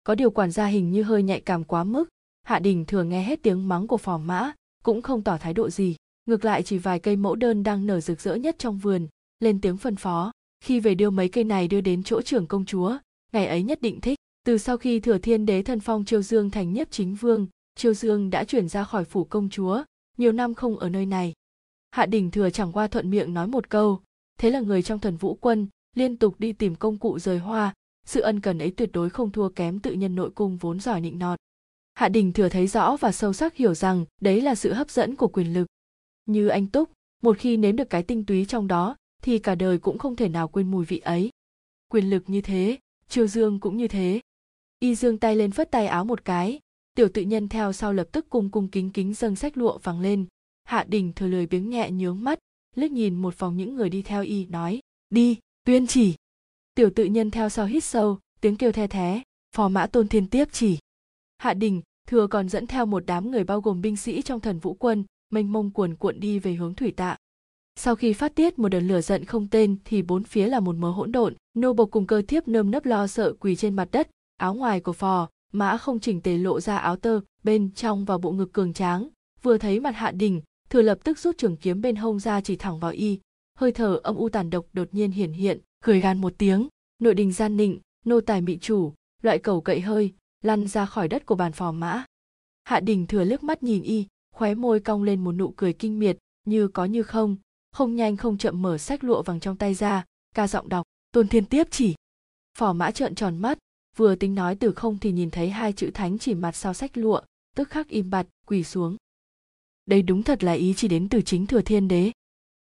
Có 0.04 0.15
điều 0.15 0.32
quản 0.32 0.52
gia 0.52 0.65
hình 0.65 0.91
như 0.91 1.04
hơi 1.04 1.24
nhạy 1.24 1.41
cảm 1.41 1.63
quá 1.63 1.84
mức. 1.84 2.10
Hạ 2.43 2.60
đình 2.60 2.86
thừa 2.86 3.04
nghe 3.04 3.24
hết 3.24 3.43
tiếng 3.43 3.67
mắng 3.67 3.88
của 3.88 3.97
phò 3.97 4.17
mã, 4.17 4.52
cũng 4.84 5.02
không 5.02 5.24
tỏ 5.24 5.38
thái 5.38 5.54
độ 5.54 5.69
gì. 5.69 5.95
Ngược 6.26 6.45
lại 6.45 6.63
chỉ 6.63 6.78
vài 6.78 7.00
cây 7.00 7.15
mẫu 7.15 7.36
đơn 7.36 7.63
đang 7.63 7.86
nở 7.86 8.00
rực 8.00 8.21
rỡ 8.21 8.36
nhất 8.36 8.56
trong 8.60 8.78
vườn, 8.78 9.08
lên 9.39 9.62
tiếng 9.62 9.78
phân 9.78 9.95
phó. 9.95 10.32
Khi 10.63 10.80
về 10.80 10.95
đưa 10.95 11.10
mấy 11.10 11.30
cây 11.30 11.43
này 11.43 11.67
đưa 11.67 11.82
đến 11.82 12.04
chỗ 12.04 12.21
trưởng 12.21 12.47
công 12.47 12.65
chúa, 12.65 12.97
ngày 13.32 13.47
ấy 13.47 13.63
nhất 13.63 13.82
định 13.82 14.02
thích. 14.02 14.19
Từ 14.45 14.58
sau 14.58 14.78
khi 14.78 15.00
thừa 15.00 15.17
thiên 15.17 15.45
đế 15.45 15.63
thân 15.63 15.80
phong 15.80 16.06
chiêu 16.06 16.21
dương 16.21 16.50
thành 16.50 16.74
nhiếp 16.74 16.91
chính 16.91 17.15
vương, 17.15 17.47
chiêu 17.76 17.93
dương 17.93 18.30
đã 18.30 18.43
chuyển 18.43 18.69
ra 18.69 18.84
khỏi 18.84 19.06
phủ 19.06 19.24
công 19.24 19.50
chúa, 19.50 19.84
nhiều 20.17 20.32
năm 20.32 20.54
không 20.54 20.78
ở 20.78 20.89
nơi 20.89 21.06
này. 21.06 21.34
Hạ 21.91 22.06
đình 22.06 22.32
thừa 22.32 22.50
chẳng 22.50 22.71
qua 22.71 22.88
thuận 22.88 23.10
miệng 23.10 23.34
nói 23.34 23.47
một 23.47 23.69
câu. 23.69 24.02
Thế 24.39 24.50
là 24.50 24.60
người 24.60 24.82
trong 24.82 25.00
thần 25.00 25.17
vũ 25.17 25.38
quân 25.41 25.67
liên 25.95 26.17
tục 26.17 26.36
đi 26.39 26.54
tìm 26.54 26.75
công 26.75 26.97
cụ 26.97 27.19
rời 27.19 27.39
hoa. 27.39 27.73
Sự 28.06 28.21
ân 28.21 28.39
cần 28.39 28.60
ấy 28.60 28.71
tuyệt 28.71 28.89
đối 28.93 29.10
không 29.10 29.32
thua 29.32 29.49
kém 29.49 29.80
tự 29.80 29.93
nhân 29.93 30.15
nội 30.15 30.30
cung 30.32 30.58
vốn 30.58 30.80
giỏi 30.80 31.01
nịnh 31.01 31.19
nọt 31.19 31.39
hạ 31.93 32.10
đình 32.10 32.34
thừa 32.34 32.49
thấy 32.49 32.67
rõ 32.67 32.97
và 32.97 33.12
sâu 33.12 33.34
sắc 33.34 33.56
hiểu 33.56 33.73
rằng 33.73 34.06
đấy 34.21 34.41
là 34.41 34.56
sự 34.56 34.73
hấp 34.73 34.89
dẫn 34.89 35.15
của 35.15 35.27
quyền 35.27 35.54
lực. 35.54 35.67
Như 36.25 36.47
anh 36.47 36.67
túc, 36.67 36.91
một 37.23 37.38
khi 37.38 37.58
nếm 37.58 37.75
được 37.75 37.89
cái 37.89 38.04
tinh 38.04 38.25
túy 38.25 38.45
trong 38.45 38.67
đó, 38.67 38.95
thì 39.23 39.39
cả 39.39 39.56
đời 39.56 39.77
cũng 39.77 39.97
không 39.97 40.15
thể 40.15 40.30
nào 40.30 40.47
quên 40.47 40.71
mùi 40.71 40.86
vị 40.86 40.99
ấy. 40.99 41.30
Quyền 41.89 42.10
lực 42.10 42.23
như 42.27 42.41
thế, 42.41 42.77
triều 43.08 43.27
dương 43.27 43.60
cũng 43.60 43.77
như 43.77 43.88
thế. 43.88 44.19
Y 44.80 44.95
dương 44.95 45.17
tay 45.17 45.36
lên 45.36 45.51
phất 45.51 45.71
tay 45.71 45.88
áo 45.88 46.06
một 46.06 46.25
cái, 46.25 46.60
tiểu 46.95 47.10
tự 47.13 47.21
nhân 47.21 47.49
theo 47.49 47.73
sau 47.73 47.93
lập 47.93 48.08
tức 48.12 48.30
cung 48.30 48.49
cung 48.49 48.67
kính 48.67 48.89
kính 48.89 49.13
dâng 49.13 49.36
sách 49.36 49.58
lụa 49.58 49.77
vàng 49.77 49.99
lên. 49.99 50.25
Hạ 50.63 50.86
đình 50.88 51.13
thừa 51.15 51.27
lười 51.27 51.47
biếng 51.47 51.69
nhẹ 51.69 51.91
nhướng 51.91 52.23
mắt, 52.23 52.39
liếc 52.75 52.91
nhìn 52.91 53.15
một 53.15 53.39
vòng 53.39 53.58
những 53.58 53.75
người 53.75 53.89
đi 53.89 54.01
theo 54.01 54.23
y, 54.23 54.45
nói, 54.45 54.80
đi 55.10 55.38
tuyên 55.65 55.88
chỉ. 55.88 56.15
Tiểu 56.76 56.89
tự 56.95 57.06
nhân 57.06 57.32
theo 57.32 57.50
sau 57.50 57.65
hít 57.65 57.84
sâu, 57.84 58.19
tiếng 58.41 58.56
kêu 58.56 58.71
the 58.71 58.88
thé, 58.88 59.24
phò 59.56 59.69
mã 59.69 59.88
tôn 59.88 60.08
thiên 60.08 60.28
tiếp 60.28 60.47
chỉ. 60.52 60.78
Hạ 61.38 61.54
đình 61.54 61.82
thừa 62.08 62.28
còn 62.28 62.50
dẫn 62.50 62.67
theo 62.67 62.86
một 62.86 63.04
đám 63.06 63.32
người 63.32 63.43
bao 63.43 63.62
gồm 63.62 63.82
binh 63.82 63.97
sĩ 63.97 64.21
trong 64.21 64.39
thần 64.39 64.60
vũ 64.60 64.74
quân, 64.74 65.04
mênh 65.30 65.52
mông 65.52 65.71
cuồn 65.71 65.95
cuộn 65.95 66.19
đi 66.19 66.39
về 66.39 66.54
hướng 66.54 66.76
thủy 66.76 66.91
tạ. 66.91 67.17
Sau 67.76 67.95
khi 67.95 68.13
phát 68.13 68.36
tiết 68.36 68.60
một 68.60 68.69
đợt 68.69 68.80
lửa 68.80 69.02
giận 69.02 69.26
không 69.26 69.47
tên 69.47 69.78
thì 69.86 70.02
bốn 70.02 70.24
phía 70.24 70.47
là 70.47 70.60
một 70.60 70.76
mớ 70.76 70.91
hỗn 70.91 71.12
độn, 71.12 71.36
nô 71.54 71.74
bộc 71.74 71.91
cùng 71.91 72.08
cơ 72.08 72.21
thiếp 72.28 72.47
nơm 72.47 72.71
nấp 72.71 72.86
lo 72.86 73.08
sợ 73.08 73.34
quỳ 73.39 73.56
trên 73.56 73.76
mặt 73.76 73.88
đất, 73.91 74.10
áo 74.38 74.54
ngoài 74.54 74.80
của 74.80 74.93
phò, 74.93 75.30
mã 75.54 75.78
không 75.78 76.00
chỉnh 76.00 76.21
tề 76.21 76.38
lộ 76.38 76.60
ra 76.60 76.78
áo 76.78 76.95
tơ, 76.95 77.19
bên 77.43 77.71
trong 77.76 78.06
vào 78.06 78.17
bộ 78.17 78.32
ngực 78.32 78.54
cường 78.54 78.74
tráng. 78.74 79.10
Vừa 79.41 79.58
thấy 79.58 79.80
mặt 79.80 79.91
hạ 79.91 80.12
đình, 80.12 80.41
thừa 80.69 80.82
lập 80.82 80.97
tức 81.04 81.19
rút 81.19 81.38
trường 81.38 81.58
kiếm 81.58 81.82
bên 81.82 81.95
hông 81.95 82.19
ra 82.19 82.41
chỉ 82.41 82.56
thẳng 82.56 82.80
vào 82.80 82.91
y 82.91 83.19
hơi 83.62 83.71
thở 83.71 84.00
âm 84.04 84.15
u 84.15 84.30
tàn 84.30 84.50
độc 84.50 84.65
đột 84.74 84.88
nhiên 84.91 85.12
hiển 85.12 85.32
hiện, 85.32 85.60
cười 85.84 86.02
gan 86.02 86.21
một 86.21 86.34
tiếng. 86.38 86.67
Nội 87.00 87.13
đình 87.13 87.32
gian 87.32 87.58
nịnh, 87.58 87.80
nô 88.06 88.21
tài 88.21 88.41
mị 88.41 88.58
chủ, 88.58 88.93
loại 89.21 89.39
cầu 89.39 89.62
cậy 89.62 89.82
hơi, 89.82 90.13
lăn 90.43 90.67
ra 90.67 90.86
khỏi 90.86 91.08
đất 91.08 91.26
của 91.26 91.36
bàn 91.36 91.52
phò 91.52 91.71
mã. 91.71 92.06
Hạ 92.63 92.80
đình 92.80 93.08
thừa 93.08 93.24
liếc 93.24 93.43
mắt 93.43 93.63
nhìn 93.63 93.84
y, 93.84 94.08
khóe 94.36 94.56
môi 94.56 94.80
cong 94.80 95.04
lên 95.04 95.24
một 95.24 95.32
nụ 95.32 95.54
cười 95.58 95.74
kinh 95.74 96.00
miệt, 96.00 96.17
như 96.45 96.67
có 96.67 96.86
như 96.86 97.04
không. 97.04 97.36
Không 97.71 97.95
nhanh 97.95 98.17
không 98.17 98.38
chậm 98.38 98.62
mở 98.62 98.78
sách 98.78 99.04
lụa 99.04 99.21
vàng 99.21 99.39
trong 99.39 99.58
tay 99.58 99.74
ra, 99.74 100.06
ca 100.36 100.47
giọng 100.47 100.69
đọc, 100.69 100.86
tôn 101.12 101.28
thiên 101.28 101.45
tiếp 101.45 101.67
chỉ. 101.71 101.95
Phò 102.58 102.74
mã 102.74 102.91
trợn 102.91 103.15
tròn 103.15 103.38
mắt, 103.38 103.58
vừa 103.97 104.15
tính 104.15 104.36
nói 104.36 104.56
từ 104.56 104.71
không 104.71 104.97
thì 104.97 105.12
nhìn 105.12 105.30
thấy 105.30 105.50
hai 105.50 105.74
chữ 105.74 105.91
thánh 105.93 106.19
chỉ 106.19 106.34
mặt 106.34 106.56
sau 106.56 106.74
sách 106.74 106.97
lụa, 106.97 107.21
tức 107.56 107.69
khắc 107.69 107.88
im 107.88 108.10
bặt, 108.10 108.28
quỳ 108.47 108.63
xuống. 108.63 108.97
Đây 109.86 110.02
đúng 110.02 110.24
thật 110.24 110.43
là 110.43 110.52
ý 110.52 110.74
chỉ 110.78 110.88
đến 110.88 111.10
từ 111.10 111.21
chính 111.21 111.47
thừa 111.47 111.62
thiên 111.62 111.88
đế 111.88 112.12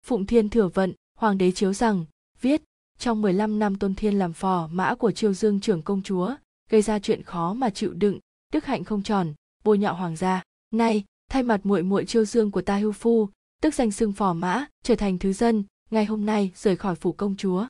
phụng 0.04 0.26
thiên 0.26 0.50
thừa 0.50 0.68
vận, 0.68 0.94
hoàng 1.20 1.38
đế 1.38 1.52
chiếu 1.52 1.74
rằng, 1.74 2.06
viết, 2.42 2.64
trong 2.98 3.22
15 3.22 3.60
năm 3.60 3.76
tôn 3.76 3.96
thiên 3.96 4.20
làm 4.20 4.34
phò, 4.34 4.70
mã 4.72 4.96
của 4.96 5.12
triều 5.12 5.34
dương 5.34 5.60
trưởng 5.60 5.82
công 5.82 6.02
chúa, 6.02 6.36
gây 6.70 6.82
ra 6.82 7.00
chuyện 7.00 7.24
khó 7.24 7.54
mà 7.54 7.70
chịu 7.70 7.94
đựng, 7.94 8.20
đức 8.54 8.66
hạnh 8.66 8.84
không 8.84 9.04
tròn 9.04 9.34
bôi 9.64 9.78
nhọ 9.78 9.92
hoàng 9.92 10.16
gia. 10.16 10.44
Nay, 10.72 11.04
thay 11.30 11.44
mặt 11.44 11.62
muội 11.64 11.84
muội 11.84 12.06
triều 12.06 12.26
dương 12.26 12.52
của 12.52 12.62
ta 12.62 12.78
hưu 12.78 12.92
phu, 12.92 13.30
tức 13.62 13.74
danh 13.74 13.92
xưng 13.92 14.14
phò 14.14 14.34
mã, 14.34 14.66
trở 14.84 14.96
thành 14.96 15.20
thứ 15.20 15.34
dân, 15.34 15.64
ngày 15.92 16.06
hôm 16.06 16.26
nay 16.26 16.52
rời 16.56 16.76
khỏi 16.76 16.96
phủ 16.96 17.12
công 17.12 17.36
chúa. 17.38 17.68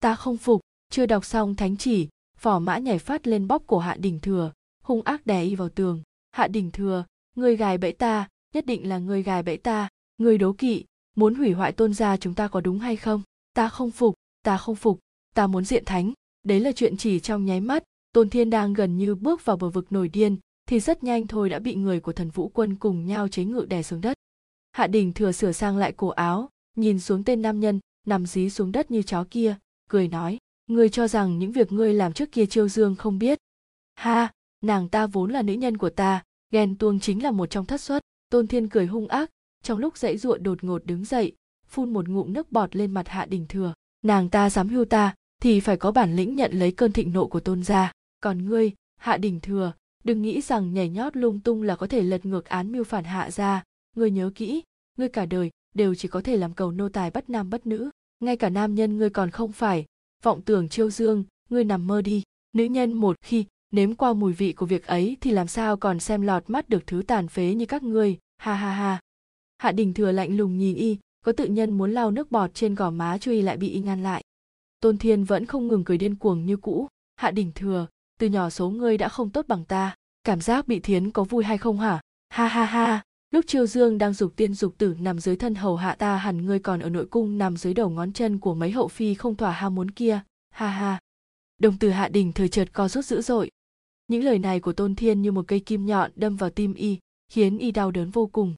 Ta 0.00 0.14
không 0.14 0.36
phục, 0.36 0.60
chưa 0.90 1.06
đọc 1.06 1.24
xong 1.24 1.54
thánh 1.54 1.76
chỉ, 1.76 2.08
phò 2.38 2.58
mã 2.58 2.78
nhảy 2.78 2.98
phát 2.98 3.26
lên 3.26 3.48
bóp 3.48 3.62
cổ 3.66 3.78
hạ 3.78 3.96
đình 3.98 4.20
thừa, 4.20 4.52
hung 4.82 5.02
ác 5.02 5.26
đè 5.26 5.42
y 5.42 5.54
vào 5.54 5.68
tường. 5.68 6.02
Hạ 6.30 6.48
đình 6.48 6.70
thừa 6.70 7.04
người 7.36 7.56
gài 7.56 7.78
bẫy 7.78 7.92
ta, 7.92 8.28
nhất 8.54 8.66
định 8.66 8.88
là 8.88 8.98
người 8.98 9.22
gài 9.22 9.42
bẫy 9.42 9.56
ta 9.56 9.88
người 10.18 10.38
đố 10.38 10.52
kỵ 10.52 10.84
muốn 11.16 11.34
hủy 11.34 11.52
hoại 11.52 11.72
tôn 11.72 11.94
gia 11.94 12.16
chúng 12.16 12.34
ta 12.34 12.48
có 12.48 12.60
đúng 12.60 12.78
hay 12.78 12.96
không? 12.96 13.22
Ta 13.54 13.68
không 13.68 13.90
phục, 13.90 14.14
ta 14.42 14.56
không 14.56 14.76
phục, 14.76 14.98
ta 15.34 15.46
muốn 15.46 15.64
diện 15.64 15.84
thánh. 15.84 16.12
Đấy 16.42 16.60
là 16.60 16.72
chuyện 16.72 16.96
chỉ 16.96 17.20
trong 17.20 17.44
nháy 17.44 17.60
mắt. 17.60 17.82
Tôn 18.12 18.30
thiên 18.30 18.50
đang 18.50 18.72
gần 18.72 18.98
như 18.98 19.14
bước 19.14 19.44
vào 19.44 19.56
bờ 19.56 19.70
vực 19.70 19.92
nổi 19.92 20.08
điên, 20.08 20.36
thì 20.68 20.80
rất 20.80 21.04
nhanh 21.04 21.26
thôi 21.26 21.48
đã 21.48 21.58
bị 21.58 21.74
người 21.74 22.00
của 22.00 22.12
thần 22.12 22.30
vũ 22.30 22.48
quân 22.48 22.76
cùng 22.76 23.06
nhau 23.06 23.28
chế 23.28 23.44
ngự 23.44 23.66
đè 23.68 23.82
xuống 23.82 24.00
đất. 24.00 24.16
Hạ 24.72 24.86
đình 24.86 25.12
thừa 25.12 25.32
sửa 25.32 25.52
sang 25.52 25.76
lại 25.76 25.92
cổ 25.92 26.08
áo, 26.08 26.50
nhìn 26.76 27.00
xuống 27.00 27.24
tên 27.24 27.42
nam 27.42 27.60
nhân, 27.60 27.80
nằm 28.06 28.26
dí 28.26 28.50
xuống 28.50 28.72
đất 28.72 28.90
như 28.90 29.02
chó 29.02 29.24
kia, 29.30 29.56
cười 29.88 30.08
nói, 30.08 30.38
ngươi 30.66 30.88
cho 30.88 31.08
rằng 31.08 31.38
những 31.38 31.52
việc 31.52 31.72
ngươi 31.72 31.94
làm 31.94 32.12
trước 32.12 32.32
kia 32.32 32.46
chiêu 32.46 32.68
dương 32.68 32.96
không 32.96 33.18
biết? 33.18 33.38
Ha, 33.94 34.32
nàng 34.64 34.88
ta 34.88 35.06
vốn 35.06 35.30
là 35.30 35.42
nữ 35.42 35.52
nhân 35.52 35.76
của 35.76 35.90
ta, 35.90 36.24
ghen 36.52 36.78
tuông 36.78 37.00
chính 37.00 37.22
là 37.22 37.30
một 37.30 37.50
trong 37.50 37.66
thất 37.66 37.80
xuất. 37.80 38.02
Tôn 38.30 38.46
thiên 38.46 38.68
cười 38.68 38.86
hung 38.86 39.08
ác 39.08 39.30
trong 39.66 39.78
lúc 39.78 39.96
dãy 39.96 40.16
ruộng 40.16 40.42
đột 40.42 40.64
ngột 40.64 40.86
đứng 40.86 41.04
dậy, 41.04 41.32
phun 41.68 41.92
một 41.92 42.08
ngụm 42.08 42.32
nước 42.32 42.52
bọt 42.52 42.76
lên 42.76 42.90
mặt 42.90 43.08
hạ 43.08 43.26
đình 43.26 43.46
thừa. 43.48 43.74
Nàng 44.04 44.28
ta 44.30 44.50
dám 44.50 44.68
hưu 44.68 44.84
ta, 44.84 45.14
thì 45.42 45.60
phải 45.60 45.76
có 45.76 45.92
bản 45.92 46.16
lĩnh 46.16 46.36
nhận 46.36 46.52
lấy 46.52 46.72
cơn 46.72 46.92
thịnh 46.92 47.12
nộ 47.12 47.26
của 47.26 47.40
tôn 47.40 47.62
gia. 47.62 47.92
Còn 48.20 48.44
ngươi, 48.44 48.72
hạ 49.00 49.16
đình 49.16 49.40
thừa, 49.40 49.72
đừng 50.04 50.22
nghĩ 50.22 50.40
rằng 50.40 50.74
nhảy 50.74 50.88
nhót 50.88 51.16
lung 51.16 51.40
tung 51.40 51.62
là 51.62 51.76
có 51.76 51.86
thể 51.86 52.02
lật 52.02 52.26
ngược 52.26 52.44
án 52.44 52.72
mưu 52.72 52.84
phản 52.84 53.04
hạ 53.04 53.30
ra 53.30 53.62
ngươi 53.96 54.10
nhớ 54.10 54.30
kỹ, 54.34 54.62
ngươi 54.98 55.08
cả 55.08 55.26
đời 55.26 55.50
đều 55.74 55.94
chỉ 55.94 56.08
có 56.08 56.20
thể 56.20 56.36
làm 56.36 56.52
cầu 56.52 56.72
nô 56.72 56.88
tài 56.88 57.10
bất 57.10 57.30
nam 57.30 57.50
bất 57.50 57.66
nữ. 57.66 57.90
Ngay 58.20 58.36
cả 58.36 58.48
nam 58.48 58.74
nhân 58.74 58.96
ngươi 58.96 59.10
còn 59.10 59.30
không 59.30 59.52
phải. 59.52 59.84
Vọng 60.22 60.42
tưởng 60.42 60.68
chiêu 60.68 60.90
dương, 60.90 61.24
ngươi 61.50 61.64
nằm 61.64 61.86
mơ 61.86 62.02
đi. 62.02 62.22
Nữ 62.52 62.64
nhân 62.64 62.92
một 62.92 63.16
khi 63.22 63.44
nếm 63.70 63.94
qua 63.94 64.12
mùi 64.12 64.32
vị 64.32 64.52
của 64.52 64.66
việc 64.66 64.86
ấy 64.86 65.16
thì 65.20 65.30
làm 65.30 65.46
sao 65.46 65.76
còn 65.76 66.00
xem 66.00 66.22
lọt 66.22 66.50
mắt 66.50 66.68
được 66.68 66.86
thứ 66.86 67.02
tàn 67.06 67.28
phế 67.28 67.54
như 67.54 67.66
các 67.66 67.82
ngươi. 67.82 68.18
Ha 68.38 68.54
ha 68.54 68.72
ha 68.72 69.00
hạ 69.58 69.72
đình 69.72 69.94
thừa 69.94 70.12
lạnh 70.12 70.36
lùng 70.36 70.58
nhìn 70.58 70.76
y, 70.76 70.98
có 71.24 71.32
tự 71.32 71.44
nhân 71.44 71.78
muốn 71.78 71.92
lau 71.92 72.10
nước 72.10 72.30
bọt 72.30 72.54
trên 72.54 72.74
gò 72.74 72.90
má 72.90 73.18
cho 73.18 73.32
y 73.32 73.42
lại 73.42 73.56
bị 73.56 73.68
y 73.68 73.80
ngăn 73.80 74.02
lại. 74.02 74.24
Tôn 74.80 74.98
thiên 74.98 75.24
vẫn 75.24 75.46
không 75.46 75.68
ngừng 75.68 75.84
cười 75.84 75.98
điên 75.98 76.14
cuồng 76.14 76.46
như 76.46 76.56
cũ. 76.56 76.88
Hạ 77.16 77.30
đình 77.30 77.52
thừa, 77.54 77.86
từ 78.18 78.26
nhỏ 78.26 78.50
số 78.50 78.70
ngươi 78.70 78.98
đã 78.98 79.08
không 79.08 79.30
tốt 79.30 79.44
bằng 79.48 79.64
ta, 79.64 79.94
cảm 80.24 80.40
giác 80.40 80.68
bị 80.68 80.80
thiến 80.80 81.10
có 81.10 81.24
vui 81.24 81.44
hay 81.44 81.58
không 81.58 81.78
hả? 81.78 82.00
Ha 82.28 82.46
ha 82.46 82.64
ha. 82.64 83.02
Lúc 83.30 83.44
chiêu 83.46 83.66
dương 83.66 83.98
đang 83.98 84.12
dục 84.12 84.36
tiên 84.36 84.54
dục 84.54 84.74
tử 84.78 84.96
nằm 85.00 85.18
dưới 85.18 85.36
thân 85.36 85.54
hầu 85.54 85.76
hạ 85.76 85.94
ta 85.94 86.16
hẳn 86.16 86.46
ngươi 86.46 86.58
còn 86.58 86.80
ở 86.80 86.88
nội 86.88 87.06
cung 87.06 87.38
nằm 87.38 87.56
dưới 87.56 87.74
đầu 87.74 87.90
ngón 87.90 88.12
chân 88.12 88.38
của 88.38 88.54
mấy 88.54 88.70
hậu 88.70 88.88
phi 88.88 89.14
không 89.14 89.34
thỏa 89.36 89.50
ham 89.50 89.74
muốn 89.74 89.90
kia. 89.90 90.20
Ha 90.50 90.68
ha. 90.68 90.98
Đồng 91.58 91.78
từ 91.78 91.90
hạ 91.90 92.08
đình 92.08 92.32
thời 92.32 92.48
chợt 92.48 92.72
co 92.72 92.88
rút 92.88 93.04
dữ 93.04 93.22
dội. 93.22 93.50
Những 94.08 94.24
lời 94.24 94.38
này 94.38 94.60
của 94.60 94.72
tôn 94.72 94.94
thiên 94.94 95.22
như 95.22 95.32
một 95.32 95.44
cây 95.48 95.60
kim 95.60 95.86
nhọn 95.86 96.10
đâm 96.16 96.36
vào 96.36 96.50
tim 96.50 96.74
y, 96.74 96.98
khiến 97.28 97.58
y 97.58 97.70
đau 97.70 97.90
đớn 97.90 98.10
vô 98.10 98.26
cùng 98.26 98.54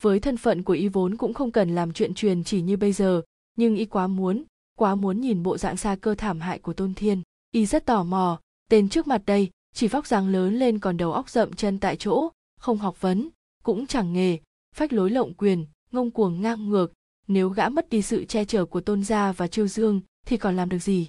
với 0.00 0.20
thân 0.20 0.36
phận 0.36 0.62
của 0.62 0.72
y 0.72 0.88
vốn 0.88 1.16
cũng 1.16 1.34
không 1.34 1.52
cần 1.52 1.74
làm 1.74 1.92
chuyện 1.92 2.14
truyền 2.14 2.44
chỉ 2.44 2.62
như 2.62 2.76
bây 2.76 2.92
giờ, 2.92 3.22
nhưng 3.56 3.76
y 3.76 3.84
quá 3.84 4.06
muốn 4.06 4.44
quá 4.80 4.94
muốn 4.94 5.20
nhìn 5.20 5.42
bộ 5.42 5.58
dạng 5.58 5.76
xa 5.76 5.96
cơ 6.00 6.14
thảm 6.14 6.40
hại 6.40 6.58
của 6.58 6.72
tôn 6.72 6.94
thiên. 6.94 7.22
Y 7.50 7.66
rất 7.66 7.86
tò 7.86 8.04
mò, 8.04 8.40
tên 8.70 8.88
trước 8.88 9.06
mặt 9.06 9.22
đây, 9.26 9.50
chỉ 9.74 9.88
vóc 9.88 10.06
dáng 10.06 10.28
lớn 10.28 10.58
lên 10.58 10.78
còn 10.78 10.96
đầu 10.96 11.12
óc 11.12 11.30
rậm 11.30 11.52
chân 11.52 11.78
tại 11.78 11.96
chỗ, 11.96 12.28
không 12.60 12.78
học 12.78 13.00
vấn, 13.00 13.28
cũng 13.62 13.86
chẳng 13.86 14.12
nghề, 14.12 14.38
phách 14.74 14.92
lối 14.92 15.10
lộng 15.10 15.34
quyền, 15.34 15.66
ngông 15.92 16.10
cuồng 16.10 16.40
ngang 16.40 16.68
ngược. 16.68 16.92
Nếu 17.28 17.48
gã 17.48 17.68
mất 17.68 17.88
đi 17.88 18.02
sự 18.02 18.24
che 18.24 18.44
chở 18.44 18.64
của 18.64 18.80
tôn 18.80 19.04
gia 19.04 19.32
và 19.32 19.48
chiêu 19.48 19.66
dương, 19.66 20.00
thì 20.26 20.36
còn 20.36 20.56
làm 20.56 20.68
được 20.68 20.78
gì? 20.78 21.08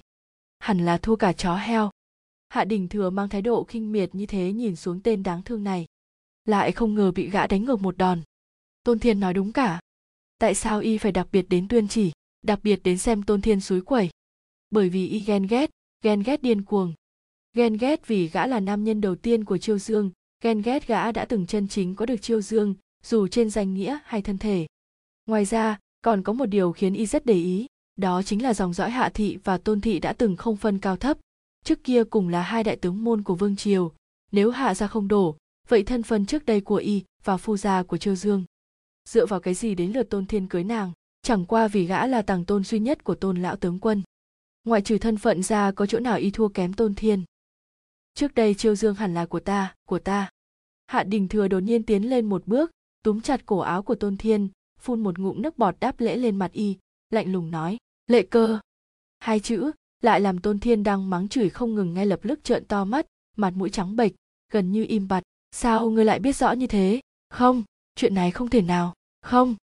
Hẳn 0.58 0.78
là 0.78 0.98
thua 0.98 1.16
cả 1.16 1.32
chó 1.32 1.56
heo. 1.56 1.90
Hạ 2.48 2.64
đình 2.64 2.88
thừa 2.88 3.10
mang 3.10 3.28
thái 3.28 3.42
độ 3.42 3.64
khinh 3.64 3.92
miệt 3.92 4.14
như 4.14 4.26
thế 4.26 4.52
nhìn 4.52 4.76
xuống 4.76 5.00
tên 5.00 5.22
đáng 5.22 5.42
thương 5.42 5.64
này. 5.64 5.86
Lại 6.44 6.72
không 6.72 6.94
ngờ 6.94 7.12
bị 7.12 7.30
gã 7.30 7.46
đánh 7.46 7.64
ngược 7.64 7.80
một 7.80 7.96
đòn 7.96 8.20
tôn 8.82 8.98
thiên 8.98 9.20
nói 9.20 9.34
đúng 9.34 9.52
cả. 9.52 9.80
Tại 10.38 10.54
sao 10.54 10.80
y 10.80 10.98
phải 10.98 11.12
đặc 11.12 11.28
biệt 11.32 11.46
đến 11.48 11.68
tuyên 11.68 11.88
chỉ, 11.88 12.12
đặc 12.42 12.60
biệt 12.62 12.80
đến 12.84 12.98
xem 12.98 13.22
tôn 13.22 13.40
thiên 13.40 13.60
suối 13.60 13.80
quẩy? 13.80 14.10
Bởi 14.70 14.88
vì 14.88 15.08
y 15.08 15.18
ghen 15.18 15.46
ghét 15.46 15.70
ghen 16.02 16.22
ghét 16.22 16.42
điên 16.42 16.62
cuồng. 16.62 16.94
Ghen 17.56 17.76
ghét 17.76 18.06
vì 18.06 18.28
gã 18.28 18.46
là 18.46 18.60
nam 18.60 18.84
nhân 18.84 19.00
đầu 19.00 19.14
tiên 19.14 19.44
của 19.44 19.58
chiêu 19.58 19.78
dương, 19.78 20.10
ghen 20.44 20.62
ghét 20.62 20.86
gã 20.86 21.12
đã 21.12 21.24
từng 21.24 21.46
chân 21.46 21.68
chính 21.68 21.94
có 21.94 22.06
được 22.06 22.22
chiêu 22.22 22.40
dương, 22.40 22.74
dù 23.04 23.28
trên 23.28 23.50
danh 23.50 23.74
nghĩa 23.74 23.98
hay 24.04 24.22
thân 24.22 24.38
thể. 24.38 24.66
Ngoài 25.26 25.44
ra, 25.44 25.78
còn 26.02 26.22
có 26.22 26.32
một 26.32 26.46
điều 26.46 26.72
khiến 26.72 26.94
y 26.94 27.06
rất 27.06 27.26
để 27.26 27.34
ý, 27.34 27.66
đó 27.96 28.22
chính 28.22 28.42
là 28.42 28.54
dòng 28.54 28.72
dõi 28.72 28.90
hạ 28.90 29.10
thị 29.14 29.38
và 29.44 29.58
tôn 29.58 29.80
thị 29.80 29.98
đã 29.98 30.12
từng 30.12 30.36
không 30.36 30.56
phân 30.56 30.78
cao 30.78 30.96
thấp. 30.96 31.18
Trước 31.64 31.84
kia 31.84 32.04
cùng 32.04 32.28
là 32.28 32.42
hai 32.42 32.64
đại 32.64 32.76
tướng 32.76 33.04
môn 33.04 33.22
của 33.22 33.34
vương 33.34 33.56
triều, 33.56 33.92
nếu 34.32 34.50
hạ 34.50 34.74
gia 34.74 34.86
không 34.86 35.08
đổ, 35.08 35.36
vậy 35.68 35.82
thân 35.82 36.02
phân 36.02 36.26
trước 36.26 36.46
đây 36.46 36.60
của 36.60 36.76
y 36.76 37.02
và 37.24 37.36
phu 37.36 37.56
gia 37.56 37.82
của 37.82 37.96
chiêu 37.96 38.14
dương 38.14 38.44
dựa 39.08 39.26
vào 39.26 39.40
cái 39.40 39.54
gì 39.54 39.74
đến 39.74 39.92
lượt 39.92 40.10
tôn 40.10 40.26
thiên 40.26 40.48
cưới 40.48 40.64
nàng? 40.64 40.92
Chẳng 41.22 41.44
qua 41.44 41.68
vì 41.68 41.84
gã 41.84 42.06
là 42.06 42.22
tàng 42.22 42.44
tôn 42.44 42.64
duy 42.64 42.78
nhất 42.78 43.04
của 43.04 43.14
tôn 43.14 43.42
lão 43.42 43.56
tướng 43.56 43.78
quân. 43.78 44.02
Ngoại 44.64 44.82
trừ 44.82 44.98
thân 44.98 45.16
phận 45.16 45.42
ra, 45.42 45.72
có 45.72 45.86
chỗ 45.86 45.98
nào 45.98 46.18
y 46.18 46.30
thua 46.30 46.48
kém 46.48 46.72
tôn 46.72 46.94
thiên? 46.94 47.24
Trước 48.14 48.34
đây 48.34 48.54
chiêu 48.54 48.74
dương 48.74 48.94
hẳn 48.94 49.14
là 49.14 49.26
của 49.26 49.40
ta 49.40 49.74
của 49.88 49.98
ta. 49.98 50.30
Hạ 50.86 51.04
đình 51.04 51.28
thừa 51.28 51.48
đột 51.48 51.60
nhiên 51.60 51.82
tiến 51.82 52.10
lên 52.10 52.26
một 52.26 52.46
bước, 52.46 52.70
túm 53.02 53.20
chặt 53.20 53.46
cổ 53.46 53.58
áo 53.58 53.82
của 53.82 53.94
tôn 53.94 54.16
thiên, 54.16 54.48
phun 54.80 55.00
một 55.00 55.18
ngụm 55.18 55.42
nước 55.42 55.58
bọt 55.58 55.80
đáp 55.80 56.00
lễ 56.00 56.16
lên 56.16 56.36
mặt 56.36 56.52
y, 56.52 56.76
lạnh 57.10 57.32
lùng 57.32 57.50
nói, 57.50 57.76
lệ 58.06 58.22
cơ. 58.22 58.60
Hai 59.18 59.40
chữ 59.40 59.70
lại 60.00 60.20
làm 60.20 60.38
tôn 60.38 60.58
thiên 60.58 60.82
đang 60.82 61.10
mắng 61.10 61.28
chửi 61.28 61.48
không 61.50 61.74
ngừng 61.74 61.94
ngay 61.94 62.06
lập 62.06 62.20
tức 62.22 62.44
trợn 62.44 62.64
to 62.64 62.84
mắt, 62.84 63.06
mặt 63.36 63.52
mũi 63.56 63.70
trắng 63.70 63.96
bệch, 63.96 64.12
gần 64.52 64.72
như 64.72 64.84
im 64.88 65.08
bặt. 65.08 65.22
Sao 65.50 65.90
ngươi 65.90 66.04
lại 66.04 66.18
biết 66.18 66.36
rõ 66.36 66.52
như 66.52 66.66
thế? 66.66 67.00
Không 67.30 67.62
chuyện 67.94 68.14
này 68.14 68.30
không 68.30 68.48
thể 68.48 68.62
nào. 68.62 68.94
Không. 69.22 69.56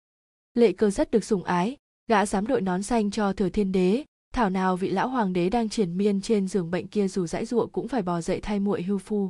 Lệ 0.54 0.72
cơ 0.72 0.90
rất 0.90 1.12
được 1.12 1.24
sủng 1.24 1.44
ái, 1.44 1.78
gã 2.08 2.26
dám 2.26 2.48
đội 2.48 2.62
nón 2.62 2.84
xanh 2.84 3.12
cho 3.12 3.34
thừa 3.34 3.50
thiên 3.50 3.72
đế. 3.72 4.04
Thảo 4.34 4.50
nào 4.50 4.78
vị 4.78 4.90
lão 4.90 5.08
hoàng 5.08 5.34
đế 5.34 5.50
đang 5.50 5.70
triển 5.70 5.98
miên 5.98 6.22
trên 6.22 6.48
giường 6.48 6.72
bệnh 6.72 6.88
kia 6.88 7.08
dù 7.08 7.28
dãi 7.28 7.46
ruộng 7.46 7.70
cũng 7.72 7.88
phải 7.88 8.02
bò 8.02 8.22
dậy 8.22 8.40
thay 8.42 8.60
muội 8.60 8.84
hưu 8.84 8.98
phu. 8.98 9.30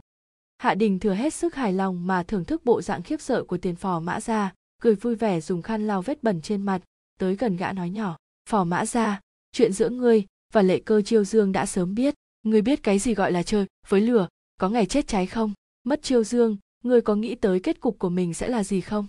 Hạ 0.57 0.73
đình 0.73 0.99
thừa 0.99 1.13
hết 1.13 1.33
sức 1.33 1.55
hài 1.55 1.73
lòng 1.73 2.07
mà 2.07 2.23
thưởng 2.23 2.45
thức 2.45 2.65
bộ 2.65 2.81
dạng 2.81 3.01
khiếp 3.01 3.21
sợ 3.21 3.43
của 3.43 3.57
tiền 3.57 3.75
phò 3.75 3.99
mã 3.99 4.21
gia, 4.21 4.53
cười 4.81 4.95
vui 4.95 5.15
vẻ 5.15 5.41
dùng 5.41 5.61
khăn 5.61 5.87
lau 5.87 6.01
vết 6.01 6.23
bẩn 6.23 6.41
trên 6.41 6.61
mặt, 6.61 6.81
tới 7.19 7.35
gần 7.35 7.57
gã 7.57 7.73
nói 7.73 7.89
nhỏ, 7.89 8.17
phò 8.49 8.63
mã 8.63 8.85
gia, 8.85 9.19
chuyện 9.51 9.73
giữa 9.73 9.89
ngươi 9.89 10.25
và 10.53 10.61
lệ 10.61 10.79
cơ 10.85 11.01
chiêu 11.01 11.23
dương 11.23 11.51
đã 11.51 11.65
sớm 11.65 11.95
biết. 11.95 12.15
Ngươi 12.43 12.61
biết 12.61 12.83
cái 12.83 12.99
gì 12.99 13.13
gọi 13.13 13.31
là 13.31 13.43
chơi 13.43 13.65
với 13.87 14.01
lửa, 14.01 14.27
có 14.59 14.69
ngày 14.69 14.85
chết 14.85 15.07
cháy 15.07 15.25
không? 15.25 15.53
Mất 15.83 16.03
chiêu 16.03 16.23
dương 16.23 16.57
ngươi 16.83 17.01
có 17.01 17.15
nghĩ 17.15 17.35
tới 17.35 17.59
kết 17.59 17.79
cục 17.79 17.99
của 17.99 18.09
mình 18.09 18.33
sẽ 18.33 18.47
là 18.47 18.63
gì 18.63 18.81
không? 18.81 19.07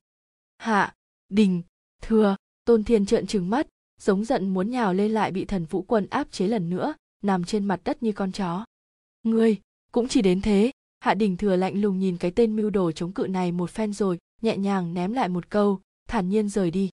Hạ, 0.59 0.95
đình, 1.29 1.63
thừa, 2.03 2.37
tôn 2.65 2.85
thiên 2.85 3.07
trợn 3.07 3.27
trừng 3.27 3.51
mắt, 3.51 3.67
giống 4.01 4.25
giận 4.25 4.49
muốn 4.49 4.71
nhào 4.71 4.95
lên 4.95 5.13
lại 5.13 5.33
bị 5.33 5.45
thần 5.45 5.65
vũ 5.65 5.83
quân 5.83 6.07
áp 6.11 6.33
chế 6.33 6.49
lần 6.49 6.71
nữa, 6.71 6.95
nằm 7.25 7.45
trên 7.45 7.65
mặt 7.65 7.81
đất 7.85 8.03
như 8.03 8.13
con 8.13 8.33
chó. 8.33 8.65
Ngươi, 9.23 9.61
cũng 9.93 10.09
chỉ 10.09 10.23
đến 10.23 10.41
thế. 10.41 10.71
Hạ 11.01 11.15
đình 11.15 11.37
thừa 11.37 11.57
lạnh 11.57 11.81
lùng 11.81 11.99
nhìn 11.99 12.17
cái 12.17 12.31
tên 12.31 12.57
mưu 12.57 12.71
đồ 12.71 12.93
chống 12.93 13.13
cự 13.13 13.27
này 13.27 13.53
một 13.53 13.71
phen 13.71 13.93
rồi, 13.93 14.19
nhẹ 14.43 14.57
nhàng 14.57 14.95
ném 14.95 15.13
lại 15.13 15.29
một 15.29 15.51
câu, 15.51 15.81
thản 16.09 16.29
nhiên 16.29 16.49
rời 16.49 16.71
đi. 16.71 16.91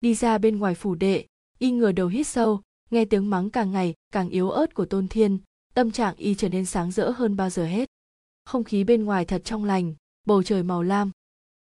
Đi 0.00 0.14
ra 0.14 0.38
bên 0.38 0.58
ngoài 0.58 0.74
phủ 0.74 0.94
đệ, 0.94 1.26
y 1.58 1.70
ngửa 1.70 1.92
đầu 1.92 2.08
hít 2.08 2.26
sâu, 2.26 2.60
nghe 2.90 3.04
tiếng 3.04 3.30
mắng 3.30 3.50
càng 3.50 3.72
ngày, 3.72 3.94
càng 4.12 4.28
yếu 4.28 4.50
ớt 4.50 4.74
của 4.74 4.84
tôn 4.84 5.08
thiên, 5.08 5.38
tâm 5.74 5.90
trạng 5.90 6.16
y 6.16 6.34
trở 6.34 6.48
nên 6.48 6.64
sáng 6.64 6.90
rỡ 6.90 7.10
hơn 7.10 7.36
bao 7.36 7.50
giờ 7.50 7.66
hết. 7.66 7.88
Không 8.44 8.64
khí 8.64 8.84
bên 8.84 9.04
ngoài 9.04 9.24
thật 9.24 9.42
trong 9.44 9.64
lành 9.64 9.94
bầu 10.24 10.42
trời 10.42 10.62
màu 10.62 10.82
lam. 10.82 11.10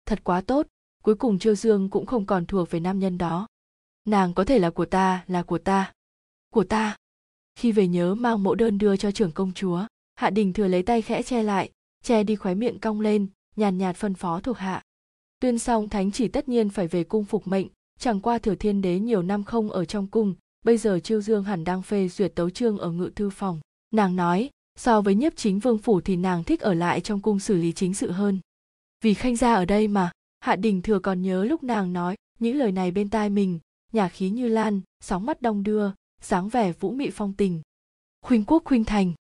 Thật 0.07 0.25
quá 0.25 0.41
tốt, 0.41 0.67
cuối 1.03 1.15
cùng 1.15 1.39
chiêu 1.39 1.55
dương 1.55 1.91
cũng 1.91 2.07
không 2.07 2.27
còn 2.27 2.47
thuộc 2.47 2.71
về 2.71 2.81
nam 2.81 2.99
nhân 2.99 3.19
đó. 3.19 3.47
Nàng 4.05 4.35
có 4.35 4.45
thể 4.45 4.59
là 4.59 4.71
của 4.71 4.85
ta, 4.85 5.25
là 5.27 5.43
của 5.43 5.59
ta. 5.59 5.93
Của 6.51 6.65
ta. 6.65 6.97
Khi 7.55 7.73
về 7.73 7.87
nhớ 7.89 8.15
mang 8.15 8.43
mẫu 8.43 8.55
đơn 8.55 8.79
đưa 8.79 8.97
cho 8.97 9.11
trưởng 9.11 9.33
công 9.33 9.53
chúa, 9.53 9.87
hạ 10.15 10.31
đình 10.31 10.53
thừa 10.53 10.69
lấy 10.69 10.83
tay 10.83 11.03
khẽ 11.03 11.23
che 11.23 11.43
lại, 11.43 11.71
che 12.05 12.23
đi 12.23 12.37
khóe 12.37 12.55
miệng 12.55 12.79
cong 12.79 13.01
lên, 13.01 13.27
nhàn 13.57 13.79
nhạt 13.79 13.97
phân 13.97 14.15
phó 14.15 14.41
thuộc 14.41 14.59
hạ. 14.59 14.83
Tuyên 15.41 15.59
xong 15.59 15.89
thánh 15.89 16.13
chỉ 16.13 16.29
tất 16.29 16.49
nhiên 16.49 16.69
phải 16.69 16.89
về 16.89 17.05
cung 17.05 17.25
phục 17.25 17.47
mệnh, 17.47 17.67
chẳng 17.99 18.21
qua 18.21 18.39
thừa 18.39 18.55
thiên 18.55 18.83
đế 18.83 18.99
nhiều 18.99 19.23
năm 19.23 19.45
không 19.45 19.71
ở 19.71 19.85
trong 19.85 20.07
cung, 20.07 20.35
bây 20.65 20.79
giờ 20.79 21.01
chiêu 21.01 21.21
dương 21.21 21.45
hẳn 21.45 21.65
đang 21.65 21.83
phê 21.83 22.09
duyệt 22.09 22.35
tấu 22.35 22.51
chương 22.51 22.79
ở 22.79 22.91
ngự 22.91 23.11
thư 23.17 23.31
phòng. 23.31 23.61
Nàng 23.91 24.17
nói, 24.17 24.51
so 24.79 25.01
với 25.01 25.15
nhiếp 25.15 25.37
chính 25.37 25.59
vương 25.59 25.79
phủ 25.79 26.01
thì 26.01 26.17
nàng 26.17 26.45
thích 26.45 26.61
ở 26.61 26.75
lại 26.75 27.01
trong 27.01 27.21
cung 27.21 27.39
xử 27.39 27.57
lý 27.57 27.73
chính 27.73 27.95
sự 27.95 28.11
hơn 28.11 28.41
vì 29.07 29.15
khanh 29.15 29.37
gia 29.37 29.55
ở 29.55 29.65
đây 29.65 29.89
mà, 29.89 30.13
hạ 30.41 30.57
đình 30.57 30.83
thừa 30.83 30.99
còn 30.99 31.23
nhớ 31.23 31.45
lúc 31.45 31.63
nàng 31.63 31.93
nói 31.93 32.17
những 32.39 32.57
lời 32.57 32.73
này 32.73 32.91
bên 32.91 33.11
tai 33.11 33.31
mình, 33.31 33.59
nhà 33.93 34.09
khí 34.09 34.31
như 34.31 34.49
lan, 34.49 34.81
sóng 35.01 35.27
mắt 35.27 35.43
đong 35.43 35.63
đưa 35.63 35.91
dáng 36.23 36.49
vẻ 36.49 36.73
vũ 36.73 36.91
mị 36.91 37.11
phong 37.11 37.33
tình. 37.33 37.63
Khuynh 38.23 38.45
quốc, 38.45 38.63
khuynh 38.65 38.85
thành. 38.85 39.13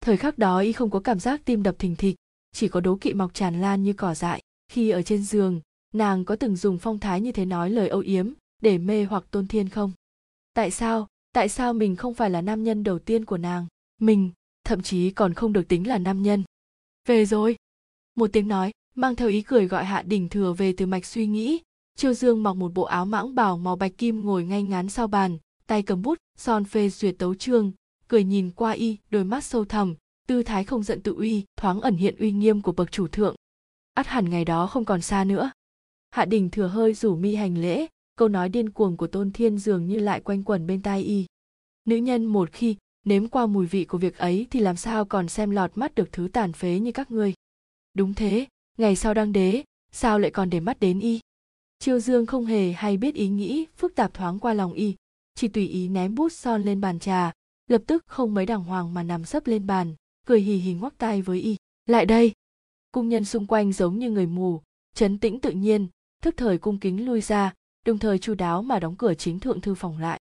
Thời 0.00 0.16
khắc 0.16 0.38
đó 0.38 0.58
y 0.58 0.72
không 0.72 0.90
có 0.90 1.00
cảm 1.00 1.20
giác 1.20 1.44
tim 1.44 1.62
đập 1.62 1.74
thình 1.78 1.96
thịch, 1.96 2.16
chỉ 2.52 2.68
có 2.68 2.80
đố 2.80 2.96
kỵ 2.96 3.12
mọc 3.12 3.34
tràn 3.34 3.60
lan 3.60 3.82
như 3.82 3.92
cỏ 3.92 4.14
dại. 4.14 4.42
Khi 4.68 4.90
ở 4.90 5.02
trên 5.02 5.22
giường, 5.22 5.60
nàng 5.94 6.24
có 6.24 6.36
từng 6.36 6.56
dùng 6.56 6.78
phong 6.78 6.98
thái 6.98 7.20
như 7.20 7.32
thế 7.32 7.44
nói 7.44 7.70
lời 7.70 7.88
âu 7.88 8.00
yếm 8.00 8.32
để 8.62 8.78
mê 8.78 9.04
hoặc 9.04 9.24
tôn 9.30 9.46
thiên 9.46 9.68
không? 9.68 9.92
Tại 10.54 10.70
sao 10.70 11.08
tại 11.32 11.48
sao 11.48 11.72
mình 11.72 11.96
không 11.96 12.14
phải 12.14 12.30
là 12.30 12.40
nam 12.40 12.64
nhân 12.64 12.84
đầu 12.84 12.98
tiên 12.98 13.24
của 13.24 13.38
nàng? 13.38 13.66
Mình, 14.00 14.30
thậm 14.64 14.82
chí 14.82 15.10
còn 15.10 15.34
không 15.34 15.52
được 15.52 15.68
tính 15.68 15.88
là 15.88 15.98
nam 15.98 16.22
nhân. 16.22 16.42
Về 17.08 17.26
rồi. 17.26 17.56
Một 18.14 18.30
tiếng 18.32 18.48
nói 18.48 18.72
mang 18.94 19.16
theo 19.16 19.28
ý 19.28 19.42
cười 19.42 19.68
gọi 19.68 19.84
hạ 19.84 20.02
đình 20.02 20.28
thừa 20.28 20.52
về 20.52 20.74
từ 20.76 20.86
mạch 20.86 21.06
suy 21.06 21.26
nghĩ 21.26 21.60
Triều 21.96 22.14
Dương 22.14 22.42
mặc 22.42 22.52
một 22.52 22.74
bộ 22.74 22.82
áo 22.82 23.04
mãng 23.04 23.34
bảo 23.34 23.58
màu 23.58 23.76
bạch 23.76 23.98
kim 23.98 24.20
ngồi 24.20 24.44
ngay 24.44 24.62
ngắn 24.62 24.88
sau 24.88 25.06
bàn, 25.06 25.38
tay 25.66 25.82
cầm 25.82 26.02
bút, 26.02 26.18
son 26.38 26.64
phê 26.64 26.88
duyệt 26.88 27.14
tấu 27.18 27.34
chương, 27.34 27.72
cười 28.08 28.24
nhìn 28.24 28.50
qua 28.50 28.72
y, 28.72 28.96
đôi 29.10 29.24
mắt 29.24 29.44
sâu 29.44 29.64
thẳm, 29.64 29.94
tư 30.26 30.42
thái 30.42 30.64
không 30.64 30.82
giận 30.82 31.00
tự 31.00 31.14
uy, 31.14 31.44
thoáng 31.56 31.80
ẩn 31.80 31.96
hiện 31.96 32.16
uy 32.18 32.32
nghiêm 32.32 32.60
của 32.60 32.72
bậc 32.72 32.92
chủ 32.92 33.08
thượng. 33.08 33.34
ắt 33.94 34.06
hẳn 34.06 34.30
ngày 34.30 34.44
đó 34.44 34.66
không 34.66 34.84
còn 34.84 35.00
xa 35.00 35.24
nữa. 35.24 35.50
Hạ 36.10 36.24
Đình 36.24 36.50
thừa 36.50 36.66
hơi 36.66 36.94
rủ 36.94 37.16
mi 37.16 37.34
hành 37.34 37.58
lễ, 37.58 37.86
câu 38.16 38.28
nói 38.28 38.48
điên 38.48 38.70
cuồng 38.70 38.96
của 38.96 39.06
Tôn 39.06 39.30
Thiên 39.32 39.58
dường 39.58 39.86
như 39.86 39.98
lại 39.98 40.20
quanh 40.20 40.42
quẩn 40.44 40.66
bên 40.66 40.82
tai 40.82 41.02
y. 41.02 41.26
Nữ 41.84 41.96
nhân 41.96 42.24
một 42.24 42.52
khi 42.52 42.76
nếm 43.04 43.28
qua 43.28 43.46
mùi 43.46 43.66
vị 43.66 43.84
của 43.84 43.98
việc 43.98 44.18
ấy 44.18 44.46
thì 44.50 44.60
làm 44.60 44.76
sao 44.76 45.04
còn 45.04 45.28
xem 45.28 45.50
lọt 45.50 45.70
mắt 45.74 45.94
được 45.94 46.12
thứ 46.12 46.28
tàn 46.32 46.52
phế 46.52 46.78
như 46.78 46.92
các 46.92 47.10
ngươi 47.10 47.34
đúng 47.94 48.14
thế 48.14 48.46
ngày 48.78 48.96
sau 48.96 49.14
đăng 49.14 49.32
đế, 49.32 49.64
sao 49.92 50.18
lại 50.18 50.30
còn 50.30 50.50
để 50.50 50.60
mắt 50.60 50.80
đến 50.80 51.00
y? 51.00 51.20
Chiêu 51.78 52.00
dương 52.00 52.26
không 52.26 52.46
hề 52.46 52.72
hay 52.72 52.96
biết 52.96 53.14
ý 53.14 53.28
nghĩ 53.28 53.66
phức 53.76 53.94
tạp 53.94 54.14
thoáng 54.14 54.38
qua 54.38 54.54
lòng 54.54 54.72
y, 54.72 54.94
chỉ 55.34 55.48
tùy 55.48 55.68
ý 55.68 55.88
ném 55.88 56.14
bút 56.14 56.32
son 56.32 56.62
lên 56.62 56.80
bàn 56.80 56.98
trà, 56.98 57.32
lập 57.66 57.82
tức 57.86 58.04
không 58.06 58.34
mấy 58.34 58.46
đàng 58.46 58.64
hoàng 58.64 58.94
mà 58.94 59.02
nằm 59.02 59.24
sấp 59.24 59.46
lên 59.46 59.66
bàn, 59.66 59.94
cười 60.26 60.40
hì 60.40 60.56
hì 60.56 60.74
ngoắc 60.74 60.98
tay 60.98 61.22
với 61.22 61.40
y. 61.40 61.56
Lại 61.86 62.06
đây! 62.06 62.32
Cung 62.92 63.08
nhân 63.08 63.24
xung 63.24 63.46
quanh 63.46 63.72
giống 63.72 63.98
như 63.98 64.10
người 64.10 64.26
mù 64.26 64.60
chấn 64.94 65.18
tĩnh 65.18 65.40
tự 65.40 65.50
nhiên, 65.50 65.88
thức 66.22 66.34
thời 66.36 66.58
cung 66.58 66.78
kính 66.78 67.06
lui 67.06 67.20
ra, 67.20 67.54
đồng 67.86 67.98
thời 67.98 68.18
chu 68.18 68.34
đáo 68.34 68.62
mà 68.62 68.78
đóng 68.78 68.96
cửa 68.96 69.14
chính 69.14 69.40
thượng 69.40 69.60
thư 69.60 69.74
phòng 69.74 69.98
lại. 69.98 70.20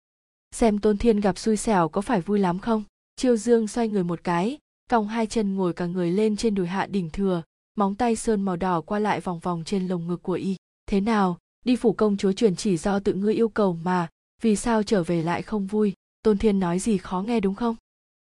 Xem 0.51 0.79
tôn 0.79 0.97
thiên 0.97 1.19
gặp 1.19 1.37
xui 1.37 1.57
xẻo 1.57 1.89
có 1.89 2.01
phải 2.01 2.21
vui 2.21 2.39
lắm 2.39 2.59
không? 2.59 2.83
Chiêu 3.15 3.37
dương 3.37 3.67
xoay 3.67 3.87
người 3.87 4.03
một 4.03 4.23
cái, 4.23 4.57
còng 4.89 5.07
hai 5.07 5.27
chân 5.27 5.55
ngồi 5.55 5.73
cả 5.73 5.85
người 5.85 6.11
lên 6.11 6.35
trên 6.35 6.55
đùi 6.55 6.67
hạ 6.67 6.85
đỉnh 6.85 7.09
thừa 7.09 7.43
móng 7.77 7.95
tay 7.95 8.15
sơn 8.15 8.41
màu 8.41 8.55
đỏ 8.55 8.81
qua 8.81 8.99
lại 8.99 9.21
vòng 9.21 9.39
vòng 9.39 9.63
trên 9.65 9.87
lồng 9.87 10.07
ngực 10.07 10.23
của 10.23 10.33
y. 10.33 10.55
Thế 10.87 11.01
nào, 11.01 11.37
đi 11.65 11.75
phủ 11.75 11.93
công 11.93 12.17
chúa 12.17 12.31
truyền 12.31 12.55
chỉ 12.55 12.77
do 12.77 12.99
tự 12.99 13.13
ngươi 13.13 13.33
yêu 13.33 13.49
cầu 13.49 13.73
mà, 13.73 14.07
vì 14.41 14.55
sao 14.55 14.83
trở 14.83 15.03
về 15.03 15.23
lại 15.23 15.41
không 15.41 15.67
vui? 15.67 15.93
Tôn 16.23 16.37
thiên 16.37 16.59
nói 16.59 16.79
gì 16.79 16.97
khó 16.97 17.21
nghe 17.21 17.39
đúng 17.39 17.55
không? 17.55 17.75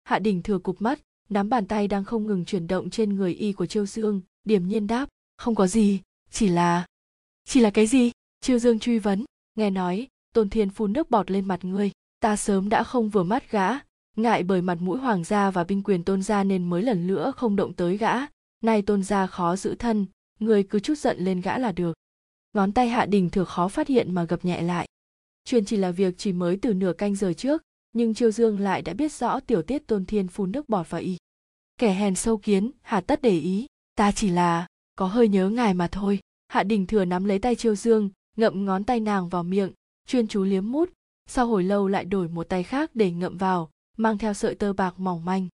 Hạ 0.04 0.18
đỉnh 0.18 0.42
thừa 0.42 0.58
cụp 0.58 0.82
mắt, 0.82 1.00
nắm 1.28 1.48
bàn 1.48 1.66
tay 1.66 1.88
đang 1.88 2.04
không 2.04 2.26
ngừng 2.26 2.44
chuyển 2.44 2.66
động 2.66 2.90
trên 2.90 3.14
người 3.14 3.34
y 3.34 3.52
của 3.52 3.66
chiêu 3.66 3.86
dương, 3.86 4.20
điềm 4.44 4.68
nhiên 4.68 4.86
đáp, 4.86 5.08
không 5.36 5.54
có 5.54 5.66
gì, 5.66 6.00
chỉ 6.30 6.48
là 6.48 6.86
chỉ 7.44 7.60
là 7.60 7.70
cái 7.70 7.86
gì? 7.86 8.10
Chiêu 8.40 8.58
dương 8.58 8.78
truy 8.78 8.98
vấn, 8.98 9.24
nghe 9.54 9.70
nói, 9.70 10.08
tôn 10.34 10.50
thiên 10.50 10.70
phun 10.70 10.92
nước 10.92 11.10
bọt 11.10 11.30
lên 11.30 11.48
mặt 11.48 11.64
ngươi, 11.64 11.90
ta 12.20 12.36
sớm 12.36 12.68
đã 12.68 12.82
không 12.82 13.08
vừa 13.08 13.22
mắt 13.22 13.50
gã, 13.50 13.70
ngại 14.16 14.42
bởi 14.42 14.62
mặt 14.62 14.78
mũi 14.80 14.98
hoàng 14.98 15.24
gia 15.24 15.50
và 15.50 15.64
binh 15.64 15.82
quyền 15.82 16.04
tôn 16.04 16.22
gia 16.22 16.44
nên 16.44 16.70
mới 16.70 16.82
lần 16.82 17.06
nữa 17.06 17.32
không 17.36 17.56
động 17.56 17.72
tới 17.72 17.96
gã 17.96 18.14
nay 18.64 18.82
tôn 18.82 19.02
gia 19.02 19.26
khó 19.26 19.56
giữ 19.56 19.74
thân, 19.74 20.06
người 20.40 20.62
cứ 20.62 20.80
chút 20.80 20.98
giận 20.98 21.16
lên 21.18 21.40
gã 21.40 21.58
là 21.58 21.72
được. 21.72 21.96
Ngón 22.52 22.72
tay 22.72 22.88
hạ 22.88 23.06
đình 23.06 23.30
thừa 23.30 23.44
khó 23.44 23.68
phát 23.68 23.88
hiện 23.88 24.14
mà 24.14 24.24
gập 24.24 24.44
nhẹ 24.44 24.62
lại. 24.62 24.88
Chuyện 25.44 25.64
chỉ 25.64 25.76
là 25.76 25.90
việc 25.90 26.14
chỉ 26.18 26.32
mới 26.32 26.58
từ 26.62 26.74
nửa 26.74 26.92
canh 26.92 27.14
giờ 27.14 27.32
trước, 27.32 27.62
nhưng 27.92 28.14
chiêu 28.14 28.30
dương 28.30 28.60
lại 28.60 28.82
đã 28.82 28.94
biết 28.94 29.12
rõ 29.12 29.40
tiểu 29.40 29.62
tiết 29.62 29.86
tôn 29.86 30.06
thiên 30.06 30.28
phun 30.28 30.52
nước 30.52 30.68
bọt 30.68 30.90
vào 30.90 31.00
y. 31.00 31.16
Kẻ 31.78 31.94
hèn 31.94 32.14
sâu 32.14 32.36
kiến 32.36 32.70
hà 32.82 33.00
tất 33.00 33.22
để 33.22 33.38
ý, 33.38 33.66
ta 33.96 34.12
chỉ 34.12 34.28
là, 34.28 34.66
có 34.96 35.06
hơi 35.06 35.28
nhớ 35.28 35.48
ngài 35.48 35.74
mà 35.74 35.88
thôi. 35.88 36.18
Hạ 36.48 36.62
đình 36.62 36.86
thừa 36.86 37.04
nắm 37.04 37.24
lấy 37.24 37.38
tay 37.38 37.54
chiêu 37.54 37.74
dương, 37.74 38.10
ngậm 38.36 38.64
ngón 38.64 38.84
tay 38.84 39.00
nàng 39.00 39.28
vào 39.28 39.42
miệng, 39.42 39.72
chuyên 40.06 40.28
chú 40.28 40.44
liếm 40.44 40.72
mút, 40.72 40.90
sau 41.26 41.46
hồi 41.46 41.64
lâu 41.64 41.88
lại 41.88 42.04
đổi 42.04 42.28
một 42.28 42.48
tay 42.48 42.62
khác 42.62 42.90
để 42.94 43.10
ngậm 43.10 43.36
vào, 43.36 43.70
mang 43.96 44.18
theo 44.18 44.34
sợi 44.34 44.54
tơ 44.54 44.72
bạc 44.72 45.00
mỏng 45.00 45.24
manh. 45.24 45.48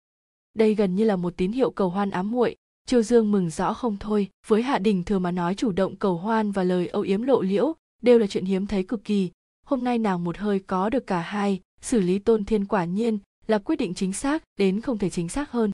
Đây 0.53 0.75
gần 0.75 0.95
như 0.95 1.03
là 1.03 1.15
một 1.15 1.33
tín 1.37 1.51
hiệu 1.51 1.71
cầu 1.71 1.89
hoan 1.89 2.09
ám 2.09 2.31
muội 2.31 2.55
Triều 2.89 3.01
Dương 3.01 3.31
mừng 3.31 3.49
rõ 3.49 3.73
không 3.73 3.97
thôi, 3.99 4.27
với 4.47 4.61
Hạ 4.61 4.79
Đình 4.79 5.03
thừa 5.03 5.19
mà 5.19 5.31
nói 5.31 5.55
chủ 5.55 5.71
động 5.71 5.95
cầu 5.95 6.17
hoan 6.17 6.51
và 6.51 6.63
lời 6.63 6.87
âu 6.87 7.01
yếm 7.01 7.21
lộ 7.21 7.41
liễu 7.41 7.73
đều 8.01 8.19
là 8.19 8.27
chuyện 8.27 8.45
hiếm 8.45 8.67
thấy 8.67 8.83
cực 8.83 9.03
kỳ. 9.03 9.29
Hôm 9.65 9.83
nay 9.83 9.97
nàng 9.97 10.23
một 10.23 10.37
hơi 10.37 10.59
có 10.59 10.89
được 10.89 11.07
cả 11.07 11.19
hai, 11.19 11.59
xử 11.81 11.99
lý 11.99 12.19
tôn 12.19 12.45
thiên 12.45 12.65
quả 12.65 12.85
nhiên 12.85 13.19
là 13.47 13.57
quyết 13.57 13.75
định 13.75 13.93
chính 13.93 14.13
xác 14.13 14.43
đến 14.57 14.81
không 14.81 14.97
thể 14.97 15.09
chính 15.09 15.29
xác 15.29 15.51
hơn. 15.51 15.71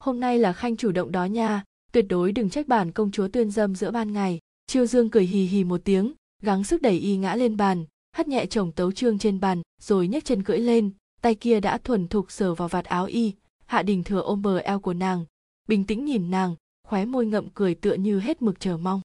Hôm 0.00 0.20
nay 0.20 0.38
là 0.38 0.52
khanh 0.52 0.76
chủ 0.76 0.92
động 0.92 1.12
đó 1.12 1.24
nha, 1.24 1.64
tuyệt 1.92 2.04
đối 2.08 2.32
đừng 2.32 2.50
trách 2.50 2.68
bản 2.68 2.92
công 2.92 3.10
chúa 3.10 3.28
tuyên 3.28 3.50
dâm 3.50 3.74
giữa 3.74 3.90
ban 3.90 4.12
ngày. 4.12 4.38
Triều 4.66 4.86
Dương 4.86 5.10
cười 5.10 5.26
hì 5.26 5.44
hì 5.44 5.64
một 5.64 5.80
tiếng, 5.84 6.12
gắng 6.42 6.64
sức 6.64 6.82
đẩy 6.82 6.98
y 6.98 7.16
ngã 7.16 7.34
lên 7.34 7.56
bàn, 7.56 7.84
hất 8.16 8.28
nhẹ 8.28 8.46
chồng 8.46 8.72
tấu 8.72 8.92
trương 8.92 9.18
trên 9.18 9.40
bàn, 9.40 9.62
rồi 9.82 10.08
nhấc 10.08 10.24
chân 10.24 10.42
cưỡi 10.42 10.58
lên, 10.58 10.90
tay 11.20 11.34
kia 11.34 11.60
đã 11.60 11.78
thuần 11.78 12.08
thục 12.08 12.30
sờ 12.30 12.54
vào 12.54 12.68
vạt 12.68 12.84
áo 12.84 13.04
y, 13.04 13.32
Hạ 13.66 13.82
Đình 13.82 14.04
thừa 14.04 14.20
ôm 14.20 14.42
bờ 14.42 14.58
eo 14.58 14.80
của 14.80 14.94
nàng, 14.94 15.24
bình 15.68 15.84
tĩnh 15.84 16.04
nhìn 16.04 16.30
nàng, 16.30 16.54
khóe 16.86 17.04
môi 17.04 17.26
ngậm 17.26 17.48
cười 17.54 17.74
tựa 17.74 17.94
như 17.94 18.20
hết 18.20 18.42
mực 18.42 18.60
chờ 18.60 18.76
mong. 18.76 19.00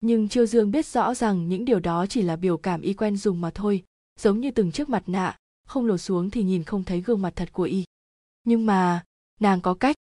Nhưng 0.00 0.28
chiêu 0.28 0.46
dương 0.46 0.70
biết 0.70 0.86
rõ 0.86 1.14
rằng 1.14 1.48
những 1.48 1.64
điều 1.64 1.80
đó 1.80 2.06
chỉ 2.06 2.22
là 2.22 2.36
biểu 2.36 2.56
cảm 2.56 2.80
y 2.80 2.94
quen 2.94 3.16
dùng 3.16 3.40
mà 3.40 3.50
thôi, 3.50 3.84
giống 4.20 4.40
như 4.40 4.50
từng 4.50 4.72
chiếc 4.72 4.88
mặt 4.88 5.02
nạ, 5.06 5.36
không 5.66 5.86
lột 5.86 6.00
xuống 6.00 6.30
thì 6.30 6.42
nhìn 6.42 6.64
không 6.64 6.84
thấy 6.84 7.00
gương 7.00 7.22
mặt 7.22 7.32
thật 7.36 7.52
của 7.52 7.62
y. 7.62 7.84
Nhưng 8.44 8.66
mà, 8.66 9.04
nàng 9.40 9.60
có 9.60 9.74
cách. 9.74 9.96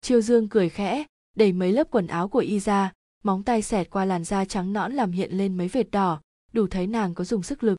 Chiêu 0.00 0.20
dương 0.20 0.48
cười 0.48 0.68
khẽ, 0.68 1.04
đẩy 1.36 1.52
mấy 1.52 1.72
lớp 1.72 1.90
quần 1.90 2.06
áo 2.06 2.28
của 2.28 2.38
y 2.38 2.60
ra, 2.60 2.92
móng 3.24 3.42
tay 3.42 3.62
xẹt 3.62 3.90
qua 3.90 4.04
làn 4.04 4.24
da 4.24 4.44
trắng 4.44 4.72
nõn 4.72 4.92
làm 4.92 5.12
hiện 5.12 5.32
lên 5.32 5.56
mấy 5.56 5.68
vệt 5.68 5.90
đỏ, 5.90 6.20
đủ 6.52 6.66
thấy 6.66 6.86
nàng 6.86 7.14
có 7.14 7.24
dùng 7.24 7.42
sức 7.42 7.64
lực. 7.64 7.78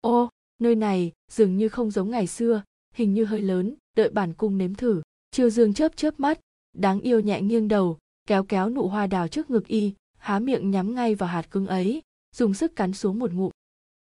Ô, 0.00 0.28
nơi 0.58 0.74
này 0.74 1.12
dường 1.30 1.56
như 1.56 1.68
không 1.68 1.90
giống 1.90 2.10
ngày 2.10 2.26
xưa, 2.26 2.62
hình 2.94 3.14
như 3.14 3.24
hơi 3.24 3.40
lớn, 3.40 3.74
đợi 3.96 4.10
bản 4.10 4.34
cung 4.34 4.58
nếm 4.58 4.74
thử. 4.74 5.02
Chiêu 5.30 5.50
dương 5.50 5.74
chớp 5.74 5.96
chớp 5.96 6.20
mắt 6.20 6.38
đáng 6.72 7.00
yêu 7.00 7.20
nhẹ 7.20 7.40
nghiêng 7.40 7.68
đầu, 7.68 7.98
kéo 8.26 8.44
kéo 8.44 8.70
nụ 8.70 8.88
hoa 8.88 9.06
đào 9.06 9.28
trước 9.28 9.50
ngực 9.50 9.66
y, 9.66 9.94
há 10.18 10.38
miệng 10.38 10.70
nhắm 10.70 10.94
ngay 10.94 11.14
vào 11.14 11.28
hạt 11.28 11.50
cưng 11.50 11.66
ấy, 11.66 12.02
dùng 12.36 12.54
sức 12.54 12.76
cắn 12.76 12.92
xuống 12.92 13.18
một 13.18 13.32
ngụm. 13.32 13.50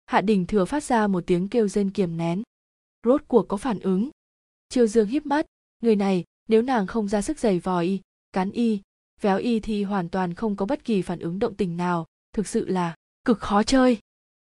Hạ 0.05 0.21
đình 0.21 0.45
thừa 0.45 0.65
phát 0.65 0.83
ra 0.83 1.07
một 1.07 1.23
tiếng 1.27 1.47
kêu 1.47 1.67
rên 1.67 1.89
kiềm 1.89 2.17
nén. 2.17 2.43
Rốt 3.03 3.21
cuộc 3.27 3.47
có 3.47 3.57
phản 3.57 3.79
ứng. 3.79 4.09
Triều 4.69 4.87
dương 4.87 5.07
híp 5.07 5.25
mắt. 5.25 5.45
Người 5.83 5.95
này, 5.95 6.23
nếu 6.47 6.61
nàng 6.61 6.87
không 6.87 7.07
ra 7.07 7.21
sức 7.21 7.39
giày 7.39 7.59
vò 7.59 7.79
y, 7.79 7.99
cắn 8.33 8.51
y, 8.51 8.81
véo 9.21 9.37
y 9.37 9.59
thì 9.59 9.83
hoàn 9.83 10.09
toàn 10.09 10.33
không 10.33 10.55
có 10.55 10.65
bất 10.65 10.83
kỳ 10.83 11.01
phản 11.01 11.19
ứng 11.19 11.39
động 11.39 11.55
tình 11.55 11.77
nào. 11.77 12.05
Thực 12.33 12.47
sự 12.47 12.67
là 12.67 12.95
cực 13.25 13.39
khó 13.39 13.63
chơi. 13.63 13.97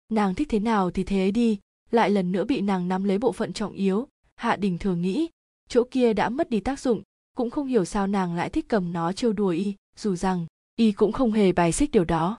Nàng 0.10 0.36
thích 0.36 0.48
thế 0.50 0.60
nào 0.60 0.92
thì 0.92 1.04
thế 1.04 1.20
ấy 1.20 1.32
đi, 1.32 1.60
lại 1.92 2.10
lần 2.10 2.32
nữa 2.32 2.46
bị 2.46 2.62
nàng 2.62 2.88
nắm 2.88 3.04
lấy 3.04 3.18
bộ 3.18 3.32
phận 3.32 3.54
trọng 3.54 3.74
yếu. 3.74 4.08
Hạ 4.36 4.56
đình 4.56 4.78
thừa 4.78 4.96
nghĩ, 4.96 5.30
chỗ 5.68 5.84
kia 5.92 6.14
đã 6.14 6.30
mất 6.30 6.50
đi 6.50 6.60
tác 6.60 6.80
dụng 6.80 7.02
cũng 7.36 7.50
không 7.50 7.68
hiểu 7.68 7.86
sao 7.86 8.08
nàng 8.08 8.36
lại 8.36 8.50
thích 8.50 8.66
cầm 8.68 8.94
nó 8.94 9.14
trêu 9.14 9.34
đùa 9.34 9.50
y, 9.50 9.76
dù 9.96 10.16
rằng, 10.16 10.46
y 10.76 10.92
cũng 10.92 11.12
không 11.12 11.32
hề 11.32 11.52
bài 11.52 11.72
xích 11.72 11.92
điều 11.92 12.06
đó. 12.06 12.38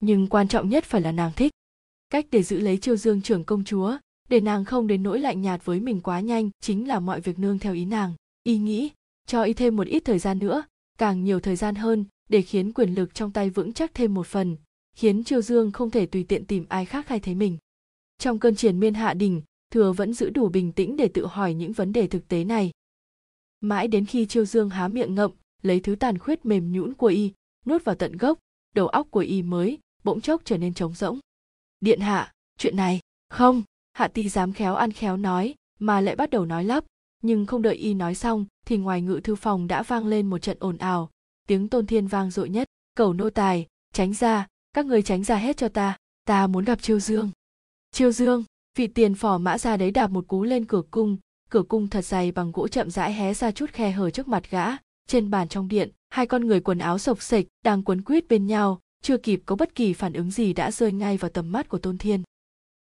Nhưng 0.00 0.26
quan 0.26 0.48
trọng 0.48 0.68
nhất 0.68 0.84
phải 0.84 1.00
là 1.00 1.12
nàng 1.12 1.32
thích. 1.36 1.52
Cách 2.10 2.26
để 2.30 2.42
giữ 2.42 2.60
lấy 2.60 2.76
chiêu 2.76 2.96
dương 2.96 3.22
trưởng 3.22 3.44
công 3.44 3.64
chúa, 3.64 3.96
để 4.28 4.40
nàng 4.40 4.64
không 4.64 4.86
đến 4.86 5.02
nỗi 5.02 5.20
lạnh 5.20 5.42
nhạt 5.42 5.64
với 5.64 5.80
mình 5.80 6.00
quá 6.00 6.20
nhanh, 6.20 6.50
chính 6.60 6.88
là 6.88 7.00
mọi 7.00 7.20
việc 7.20 7.38
nương 7.38 7.58
theo 7.58 7.74
ý 7.74 7.84
nàng. 7.84 8.14
Y 8.42 8.58
nghĩ, 8.58 8.90
cho 9.26 9.42
y 9.42 9.54
thêm 9.54 9.76
một 9.76 9.86
ít 9.86 10.00
thời 10.04 10.18
gian 10.18 10.38
nữa, 10.38 10.64
càng 10.98 11.24
nhiều 11.24 11.40
thời 11.40 11.56
gian 11.56 11.74
hơn, 11.74 12.04
để 12.28 12.42
khiến 12.42 12.72
quyền 12.72 12.94
lực 12.94 13.14
trong 13.14 13.30
tay 13.30 13.50
vững 13.50 13.72
chắc 13.72 13.94
thêm 13.94 14.14
một 14.14 14.26
phần, 14.26 14.56
khiến 14.96 15.24
chiêu 15.24 15.42
dương 15.42 15.72
không 15.72 15.90
thể 15.90 16.06
tùy 16.06 16.24
tiện 16.24 16.46
tìm 16.46 16.66
ai 16.68 16.84
khác 16.84 17.06
thay 17.08 17.20
thế 17.20 17.34
mình. 17.34 17.58
Trong 18.18 18.38
cơn 18.38 18.56
triển 18.56 18.80
miên 18.80 18.94
hạ 18.94 19.14
đình 19.14 19.42
thừa 19.70 19.92
vẫn 19.92 20.14
giữ 20.14 20.30
đủ 20.30 20.48
bình 20.48 20.72
tĩnh 20.72 20.96
để 20.96 21.08
tự 21.08 21.26
hỏi 21.26 21.54
những 21.54 21.72
vấn 21.72 21.92
đề 21.92 22.06
thực 22.06 22.28
tế 22.28 22.44
này 22.44 22.70
mãi 23.62 23.88
đến 23.88 24.06
khi 24.06 24.26
chiêu 24.26 24.44
dương 24.44 24.70
há 24.70 24.88
miệng 24.88 25.14
ngậm, 25.14 25.30
lấy 25.62 25.80
thứ 25.80 25.94
tàn 25.94 26.18
khuyết 26.18 26.46
mềm 26.46 26.72
nhũn 26.72 26.94
của 26.94 27.06
y, 27.06 27.32
nuốt 27.66 27.84
vào 27.84 27.94
tận 27.94 28.16
gốc, 28.16 28.38
đầu 28.74 28.88
óc 28.88 29.06
của 29.10 29.20
y 29.20 29.42
mới 29.42 29.78
bỗng 30.04 30.20
chốc 30.20 30.42
trở 30.44 30.56
nên 30.58 30.74
trống 30.74 30.94
rỗng. 30.94 31.18
Điện 31.80 32.00
hạ, 32.00 32.32
chuyện 32.58 32.76
này, 32.76 33.00
không. 33.28 33.62
Hạ 33.92 34.08
ti 34.08 34.28
dám 34.28 34.52
khéo 34.52 34.74
ăn 34.74 34.92
khéo 34.92 35.16
nói, 35.16 35.54
mà 35.78 36.00
lại 36.00 36.16
bắt 36.16 36.30
đầu 36.30 36.46
nói 36.46 36.64
lắp. 36.64 36.84
Nhưng 37.22 37.46
không 37.46 37.62
đợi 37.62 37.74
y 37.74 37.94
nói 37.94 38.14
xong, 38.14 38.46
thì 38.66 38.76
ngoài 38.76 39.02
ngự 39.02 39.20
thư 39.24 39.34
phòng 39.34 39.66
đã 39.66 39.82
vang 39.82 40.06
lên 40.06 40.30
một 40.30 40.38
trận 40.38 40.56
ồn 40.60 40.78
ào. 40.78 41.10
Tiếng 41.48 41.68
tôn 41.68 41.86
thiên 41.86 42.06
vang 42.06 42.30
dội 42.30 42.48
nhất, 42.48 42.68
cầu 42.94 43.12
nô 43.12 43.30
tài, 43.30 43.66
tránh 43.92 44.14
ra, 44.14 44.46
các 44.72 44.86
người 44.86 45.02
tránh 45.02 45.24
ra 45.24 45.36
hết 45.36 45.56
cho 45.56 45.68
ta 45.68 45.96
ta 46.24 46.46
muốn 46.46 46.64
gặp 46.64 46.82
chiêu 46.82 47.00
dương. 47.00 47.30
Chiêu 47.90 48.12
dương. 48.12 48.44
Vị 48.78 48.86
tiền 48.86 49.14
phò 49.14 49.38
mã 49.38 49.58
ra 49.58 49.76
đấy 49.76 49.90
đạp 49.90 50.08
một 50.08 50.28
cú 50.28 50.42
lên 50.42 50.64
cửa 50.64 50.82
cung 50.90 51.16
cửa 51.52 51.62
cung 51.62 51.88
thật 51.88 52.04
dày 52.04 52.32
bằng 52.32 52.52
gỗ 52.52 52.68
chậm 52.68 52.90
rãi 52.90 53.12
hé 53.12 53.34
ra 53.34 53.50
chút 53.50 53.70
khe 53.72 53.90
hở 53.90 54.10
trước 54.10 54.28
mặt 54.28 54.50
gã. 54.50 54.66
Trên 55.08 55.30
bàn 55.30 55.48
trong 55.48 55.68
điện, 55.68 55.90
hai 56.10 56.26
con 56.26 56.46
người 56.46 56.60
quần 56.60 56.78
áo 56.78 56.98
sộc 56.98 57.22
sệch 57.22 57.46
đang 57.64 57.82
quấn 57.82 58.02
quýt 58.02 58.28
bên 58.28 58.46
nhau, 58.46 58.80
chưa 59.02 59.16
kịp 59.16 59.42
có 59.46 59.56
bất 59.56 59.74
kỳ 59.74 59.92
phản 59.92 60.12
ứng 60.12 60.30
gì 60.30 60.52
đã 60.52 60.70
rơi 60.70 60.92
ngay 60.92 61.16
vào 61.16 61.30
tầm 61.30 61.52
mắt 61.52 61.68
của 61.68 61.78
tôn 61.78 61.98
thiên. 61.98 62.22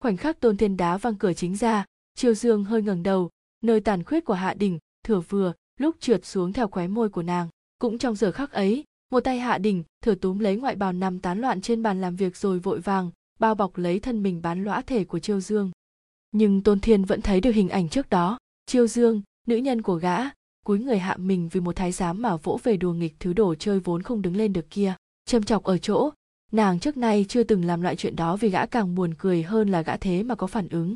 Khoảnh 0.04 0.18
khắc 0.18 0.40
tôn 0.40 0.58
thiên 0.58 0.78
đá 0.78 0.98
văng 0.98 1.16
cửa 1.16 1.34
chính 1.34 1.56
ra 1.56 1.86
chiêu 2.16 2.34
dương 2.34 2.64
hơi 2.64 2.82
ngẩng 2.82 3.04
đầu, 3.04 3.30
nơi 3.62 3.80
tàn 3.80 4.04
khuyết 4.04 4.26
của 4.26 4.34
hạ 4.34 4.54
đình 4.54 4.80
thừa 5.06 5.20
vừa, 5.20 5.54
lúc 5.80 5.96
trượt 6.00 6.26
xuống 6.26 6.54
theo 6.54 6.68
khóe 6.68 6.88
môi 6.88 7.10
của 7.10 7.24
nàng. 7.24 7.48
Cũng 7.80 7.98
trong 7.98 8.16
giờ 8.16 8.32
khắc 8.32 8.52
ấy, 8.52 8.84
một 9.12 9.20
tay 9.20 9.40
hạ 9.40 9.58
đình 9.58 9.84
thừa 10.04 10.16
túm 10.16 10.40
lấy 10.40 10.56
ngoại 10.56 10.76
bào 10.76 10.94
nằm 10.94 11.20
tán 11.20 11.42
loạn 11.42 11.62
trên 11.62 11.84
bàn 11.84 12.02
làm 12.02 12.16
việc 12.16 12.38
rồi 12.38 12.60
vội 12.60 12.80
vàng, 12.80 13.12
bao 13.40 13.56
bọc 13.56 13.78
lấy 13.78 14.00
thân 14.00 14.24
mình 14.24 14.42
bán 14.42 14.64
lõa 14.64 14.82
thể 14.82 15.04
của 15.04 15.20
chiêu 15.20 15.40
dương. 15.40 15.72
Nhưng 16.32 16.64
tôn 16.64 16.80
thiên 16.80 17.06
vẫn 17.06 17.22
thấy 17.22 17.42
được 17.42 17.52
hình 17.52 17.70
ảnh 17.70 17.90
trước 17.90 18.10
đó 18.10 18.38
chiêu 18.70 18.88
dương 18.88 19.22
nữ 19.48 19.56
nhân 19.56 19.82
của 19.82 19.96
gã 19.96 20.18
cúi 20.66 20.80
người 20.80 21.00
hạ 21.00 21.16
mình 21.20 21.50
vì 21.52 21.60
một 21.60 21.76
thái 21.76 21.92
giám 21.92 22.22
mà 22.22 22.36
vỗ 22.36 22.60
về 22.64 22.78
đùa 22.78 22.94
nghịch 22.94 23.16
thứ 23.20 23.34
đồ 23.34 23.56
chơi 23.56 23.80
vốn 23.80 24.04
không 24.04 24.22
đứng 24.22 24.36
lên 24.36 24.54
được 24.54 24.70
kia. 24.70 24.94
Châm 25.26 25.44
chọc 25.44 25.64
ở 25.64 25.78
chỗ 25.78 26.10
nàng 26.52 26.80
trước 26.80 26.98
nay 26.98 27.26
chưa 27.30 27.44
từng 27.44 27.66
làm 27.66 27.82
loại 27.82 27.96
chuyện 27.96 28.16
đó 28.16 28.36
vì 28.36 28.50
gã 28.50 28.66
càng 28.66 28.96
buồn 28.96 29.14
cười 29.18 29.44
hơn 29.44 29.70
là 29.70 29.82
gã 29.82 29.98
thế 29.98 30.24
mà 30.24 30.36
có 30.36 30.48
phản 30.48 30.70
ứng. 30.70 30.96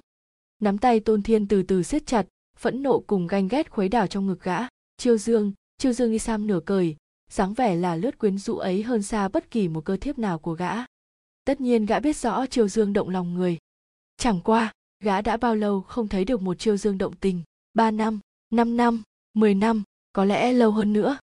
Nắm 0.62 0.78
tay 0.78 1.00
tôn 1.00 1.22
thiên 1.22 1.48
từ 1.48 1.64
từ 1.64 1.84
siết 1.84 2.06
chặt 2.06 2.26
phẫn 2.58 2.84
nộ 2.84 3.00
cùng 3.08 3.28
ganh 3.28 3.48
ghét 3.48 3.72
khuấy 3.72 3.90
đảo 3.90 4.08
trong 4.08 4.28
ngực 4.28 4.44
gã. 4.44 4.60
Chiêu 4.98 5.18
dương 5.18 5.54
chiêu 5.78 5.94
dương 5.94 6.12
đi 6.12 6.20
sam 6.20 6.48
nửa 6.48 6.60
cười, 6.66 6.96
dáng 7.32 7.54
vẻ 7.54 7.76
là 7.76 7.96
lướt 7.96 8.18
quyến 8.18 8.38
rũ 8.38 8.58
ấy 8.58 8.84
hơn 8.84 9.04
xa 9.04 9.28
bất 9.28 9.52
kỳ 9.52 9.68
một 9.68 9.86
cơ 9.86 9.98
thiếp 9.98 10.18
nào 10.18 10.40
của 10.40 10.54
gã. 10.54 10.74
Tất 11.46 11.62
nhiên 11.62 11.86
gã 11.86 12.00
biết 12.00 12.18
rõ 12.18 12.46
chiêu 12.46 12.68
dương 12.68 12.94
động 12.94 13.10
lòng 13.10 13.34
người. 13.34 13.58
Chẳng 14.18 14.40
qua 14.44 14.72
gã 15.04 15.22
đã 15.22 15.38
bao 15.38 15.56
lâu 15.56 15.82
không 15.82 16.08
thấy 16.08 16.26
được 16.26 16.42
một 16.42 16.60
chiêu 16.60 16.78
dương 16.78 16.98
động 16.98 17.14
tình 17.14 17.42
ba 17.74 17.92
năm 17.92 18.20
5 18.52 18.78
năm 18.78 19.04
10 19.34 19.56
năm, 19.56 19.84
có 20.14 20.26
lẽ 20.26 20.54
lâu 20.54 20.72
hơn 20.72 20.94
nữa. 20.94 21.18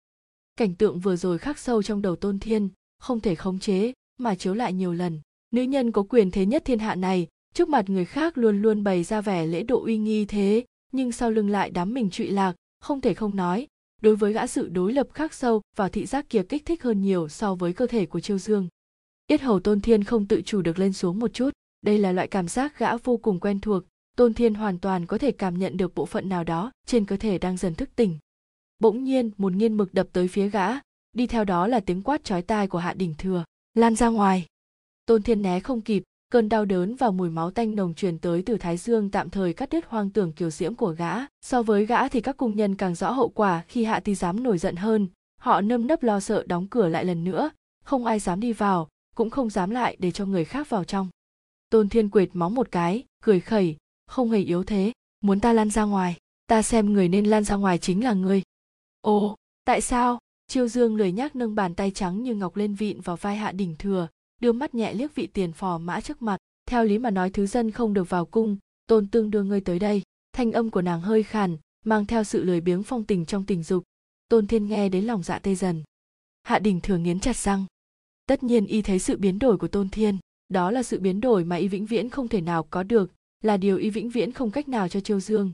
Cảnh 0.56 0.74
tượng 0.74 1.00
vừa 1.00 1.16
rồi 1.16 1.38
khắc 1.38 1.58
sâu 1.58 1.82
trong 1.82 2.02
đầu 2.02 2.16
tôn 2.16 2.38
thiên, 2.38 2.68
không 2.98 3.20
thể 3.20 3.34
khống 3.34 3.58
chế, 3.58 3.92
mà 4.18 4.34
chiếu 4.34 4.54
lại 4.54 4.72
nhiều 4.72 4.92
lần. 4.92 5.20
Nữ 5.50 5.62
nhân 5.62 5.92
có 5.92 6.02
quyền 6.02 6.30
thế 6.30 6.46
nhất 6.46 6.62
thiên 6.64 6.78
hạ 6.78 6.94
này, 6.94 7.28
trước 7.54 7.68
mặt 7.68 7.90
người 7.90 8.04
khác 8.04 8.38
luôn 8.38 8.62
luôn 8.62 8.84
bày 8.84 9.04
ra 9.04 9.20
vẻ 9.20 9.46
lễ 9.46 9.62
độ 9.62 9.84
uy 9.84 9.98
nghi 9.98 10.24
thế, 10.24 10.64
nhưng 10.92 11.12
sau 11.12 11.30
lưng 11.30 11.50
lại 11.50 11.70
đắm 11.70 11.94
mình 11.94 12.10
trụy 12.10 12.30
lạc, 12.30 12.54
không 12.80 13.00
thể 13.00 13.14
không 13.14 13.36
nói, 13.36 13.66
đối 14.02 14.16
với 14.16 14.32
gã 14.32 14.46
sự 14.46 14.68
đối 14.68 14.92
lập 14.92 15.08
khắc 15.14 15.34
sâu 15.34 15.62
vào 15.76 15.88
thị 15.88 16.06
giác 16.06 16.28
kia 16.28 16.42
kích 16.48 16.66
thích 16.66 16.82
hơn 16.82 17.02
nhiều 17.02 17.28
so 17.28 17.54
với 17.54 17.72
cơ 17.72 17.86
thể 17.86 18.06
của 18.06 18.20
chiêu 18.20 18.38
dương. 18.38 18.68
Yết 19.26 19.40
hầu 19.40 19.60
tôn 19.60 19.80
thiên 19.80 20.04
không 20.04 20.26
tự 20.26 20.42
chủ 20.42 20.62
được 20.62 20.78
lên 20.78 20.92
xuống 20.92 21.18
một 21.18 21.32
chút. 21.34 21.50
Đây 21.82 21.98
là 21.98 22.12
loại 22.12 22.28
cảm 22.28 22.48
giác 22.48 22.78
gã 22.78 22.96
vô 22.96 23.16
cùng 23.16 23.40
quen 23.40 23.60
thuộc 23.60 23.84
tôn 24.16 24.34
thiên 24.34 24.54
hoàn 24.54 24.78
toàn 24.78 25.06
có 25.06 25.18
thể 25.18 25.32
cảm 25.32 25.58
nhận 25.58 25.76
được 25.76 25.94
bộ 25.94 26.06
phận 26.06 26.28
nào 26.28 26.44
đó 26.44 26.72
trên 26.86 27.04
cơ 27.04 27.16
thể 27.16 27.38
đang 27.38 27.56
dần 27.56 27.74
thức 27.74 27.90
tỉnh. 27.96 28.18
Bỗng 28.78 29.04
nhiên, 29.04 29.30
một 29.36 29.52
nghiên 29.52 29.76
mực 29.76 29.94
đập 29.94 30.06
tới 30.12 30.28
phía 30.28 30.48
gã. 30.48 30.68
Đi 31.12 31.26
theo 31.26 31.44
đó 31.44 31.66
là 31.66 31.80
tiếng 31.80 32.02
quát 32.02 32.24
chói 32.24 32.42
tai 32.42 32.68
của 32.68 32.78
hạ 32.78 32.92
đỉnh 32.92 33.14
thừa. 33.18 33.44
Lan 33.74 33.94
ra 33.94 34.08
ngoài. 34.08 34.46
Tôn 35.06 35.22
thiên 35.22 35.42
né 35.42 35.60
không 35.60 35.80
kịp, 35.80 36.02
cơn 36.32 36.48
đau 36.48 36.64
đớn 36.64 36.94
và 36.94 37.10
mùi 37.10 37.30
máu 37.30 37.50
tanh 37.50 37.76
nồng 37.76 37.94
truyền 37.94 38.18
tới 38.18 38.42
từ 38.46 38.56
thái 38.56 38.76
dương 38.76 39.10
tạm 39.10 39.30
thời 39.30 39.52
cắt 39.52 39.68
đứt 39.70 39.84
hoang 39.86 40.10
tưởng 40.10 40.32
kiều 40.32 40.50
diễm 40.50 40.74
của 40.74 40.90
gã. 40.90 41.14
So 41.40 41.62
với 41.62 41.86
gã 41.86 42.08
thì 42.08 42.20
các 42.20 42.36
cung 42.36 42.56
nhân 42.56 42.74
càng 42.74 42.94
rõ 42.94 43.10
hậu 43.10 43.28
quả 43.28 43.64
khi 43.68 43.84
hạ 43.84 44.00
ti 44.00 44.14
dám 44.14 44.42
nổi 44.42 44.58
giận 44.58 44.76
hơn. 44.76 45.08
Họ 45.40 45.60
nâm 45.60 45.86
nấp 45.86 46.02
lo 46.02 46.20
sợ 46.20 46.44
đóng 46.46 46.66
cửa 46.66 46.88
lại 46.88 47.04
lần 47.04 47.24
nữa. 47.24 47.50
Không 47.84 48.06
ai 48.06 48.18
dám 48.18 48.40
đi 48.40 48.52
vào, 48.52 48.88
cũng 49.14 49.30
không 49.30 49.50
dám 49.50 49.70
lại 49.70 49.96
để 49.98 50.10
cho 50.10 50.26
người 50.26 50.44
khác 50.44 50.70
vào 50.70 50.84
trong. 50.84 51.08
Tôn 51.70 51.88
thiên 51.88 52.10
quệt 52.10 52.28
móng 52.32 52.54
một 52.54 52.70
cái, 52.70 53.04
cười 53.24 53.40
khẩy 53.40 53.76
không 54.10 54.30
hề 54.30 54.38
yếu 54.38 54.64
thế. 54.64 54.92
Muốn 55.20 55.40
ta 55.40 55.52
lan 55.52 55.70
ra 55.70 55.84
ngoài, 55.84 56.16
ta 56.46 56.62
xem 56.62 56.92
người 56.92 57.08
nên 57.08 57.24
lan 57.24 57.44
ra 57.44 57.56
ngoài 57.56 57.78
chính 57.78 58.04
là 58.04 58.12
ngươi. 58.12 58.42
Ồ, 59.00 59.36
tại 59.64 59.80
sao? 59.80 60.18
Chiêu 60.46 60.68
dương 60.68 60.96
lười 60.96 61.12
nhác 61.12 61.36
nâng 61.36 61.54
bàn 61.54 61.74
tay 61.74 61.90
trắng 61.90 62.22
như 62.22 62.34
ngọc 62.34 62.56
lên 62.56 62.74
vịn 62.74 63.00
vào 63.00 63.16
vai 63.16 63.36
hạ 63.36 63.52
đỉnh 63.52 63.76
thừa, 63.78 64.08
đưa 64.40 64.52
mắt 64.52 64.74
nhẹ 64.74 64.94
liếc 64.94 65.14
vị 65.14 65.26
tiền 65.26 65.52
phò 65.52 65.78
mã 65.78 66.00
trước 66.00 66.22
mặt. 66.22 66.36
Theo 66.66 66.84
lý 66.84 66.98
mà 66.98 67.10
nói 67.10 67.30
thứ 67.30 67.46
dân 67.46 67.70
không 67.70 67.94
được 67.94 68.08
vào 68.08 68.26
cung, 68.26 68.56
tôn 68.86 69.08
tương 69.08 69.30
đưa 69.30 69.42
ngươi 69.42 69.60
tới 69.60 69.78
đây. 69.78 70.02
Thanh 70.32 70.52
âm 70.52 70.70
của 70.70 70.82
nàng 70.82 71.00
hơi 71.00 71.22
khàn, 71.22 71.56
mang 71.84 72.06
theo 72.06 72.24
sự 72.24 72.44
lười 72.44 72.60
biếng 72.60 72.82
phong 72.82 73.04
tình 73.04 73.26
trong 73.26 73.46
tình 73.46 73.62
dục. 73.62 73.84
Tôn 74.28 74.46
thiên 74.46 74.66
nghe 74.66 74.88
đến 74.88 75.04
lòng 75.04 75.22
dạ 75.22 75.38
tê 75.38 75.54
dần. 75.54 75.82
Hạ 76.42 76.58
đình 76.58 76.80
thừa 76.80 76.96
nghiến 76.96 77.20
chặt 77.20 77.36
răng. 77.36 77.64
Tất 78.26 78.42
nhiên 78.42 78.66
y 78.66 78.82
thấy 78.82 78.98
sự 78.98 79.16
biến 79.16 79.38
đổi 79.38 79.58
của 79.58 79.68
tôn 79.68 79.88
thiên, 79.88 80.18
đó 80.48 80.70
là 80.70 80.82
sự 80.82 81.00
biến 81.00 81.20
đổi 81.20 81.44
mà 81.44 81.56
y 81.56 81.68
vĩnh 81.68 81.86
viễn 81.86 82.10
không 82.10 82.28
thể 82.28 82.40
nào 82.40 82.66
có 82.70 82.82
được 82.82 83.12
là 83.40 83.56
điều 83.56 83.76
y 83.76 83.90
vĩnh 83.90 84.10
viễn 84.10 84.32
không 84.32 84.50
cách 84.50 84.68
nào 84.68 84.88
cho 84.88 85.00
chiêu 85.00 85.20
dương. 85.20 85.52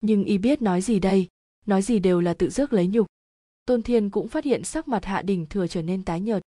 Nhưng 0.00 0.24
y 0.24 0.38
biết 0.38 0.62
nói 0.62 0.82
gì 0.82 0.98
đây, 0.98 1.28
nói 1.66 1.82
gì 1.82 1.98
đều 1.98 2.20
là 2.20 2.34
tự 2.34 2.50
rước 2.50 2.72
lấy 2.72 2.86
nhục. 2.86 3.06
Tôn 3.66 3.82
thiên 3.82 4.10
cũng 4.10 4.28
phát 4.28 4.44
hiện 4.44 4.64
sắc 4.64 4.88
mặt 4.88 5.04
hạ 5.04 5.22
đình 5.22 5.46
thừa 5.50 5.66
trở 5.66 5.82
nên 5.82 6.04
tái 6.04 6.20
nhợt. 6.20 6.42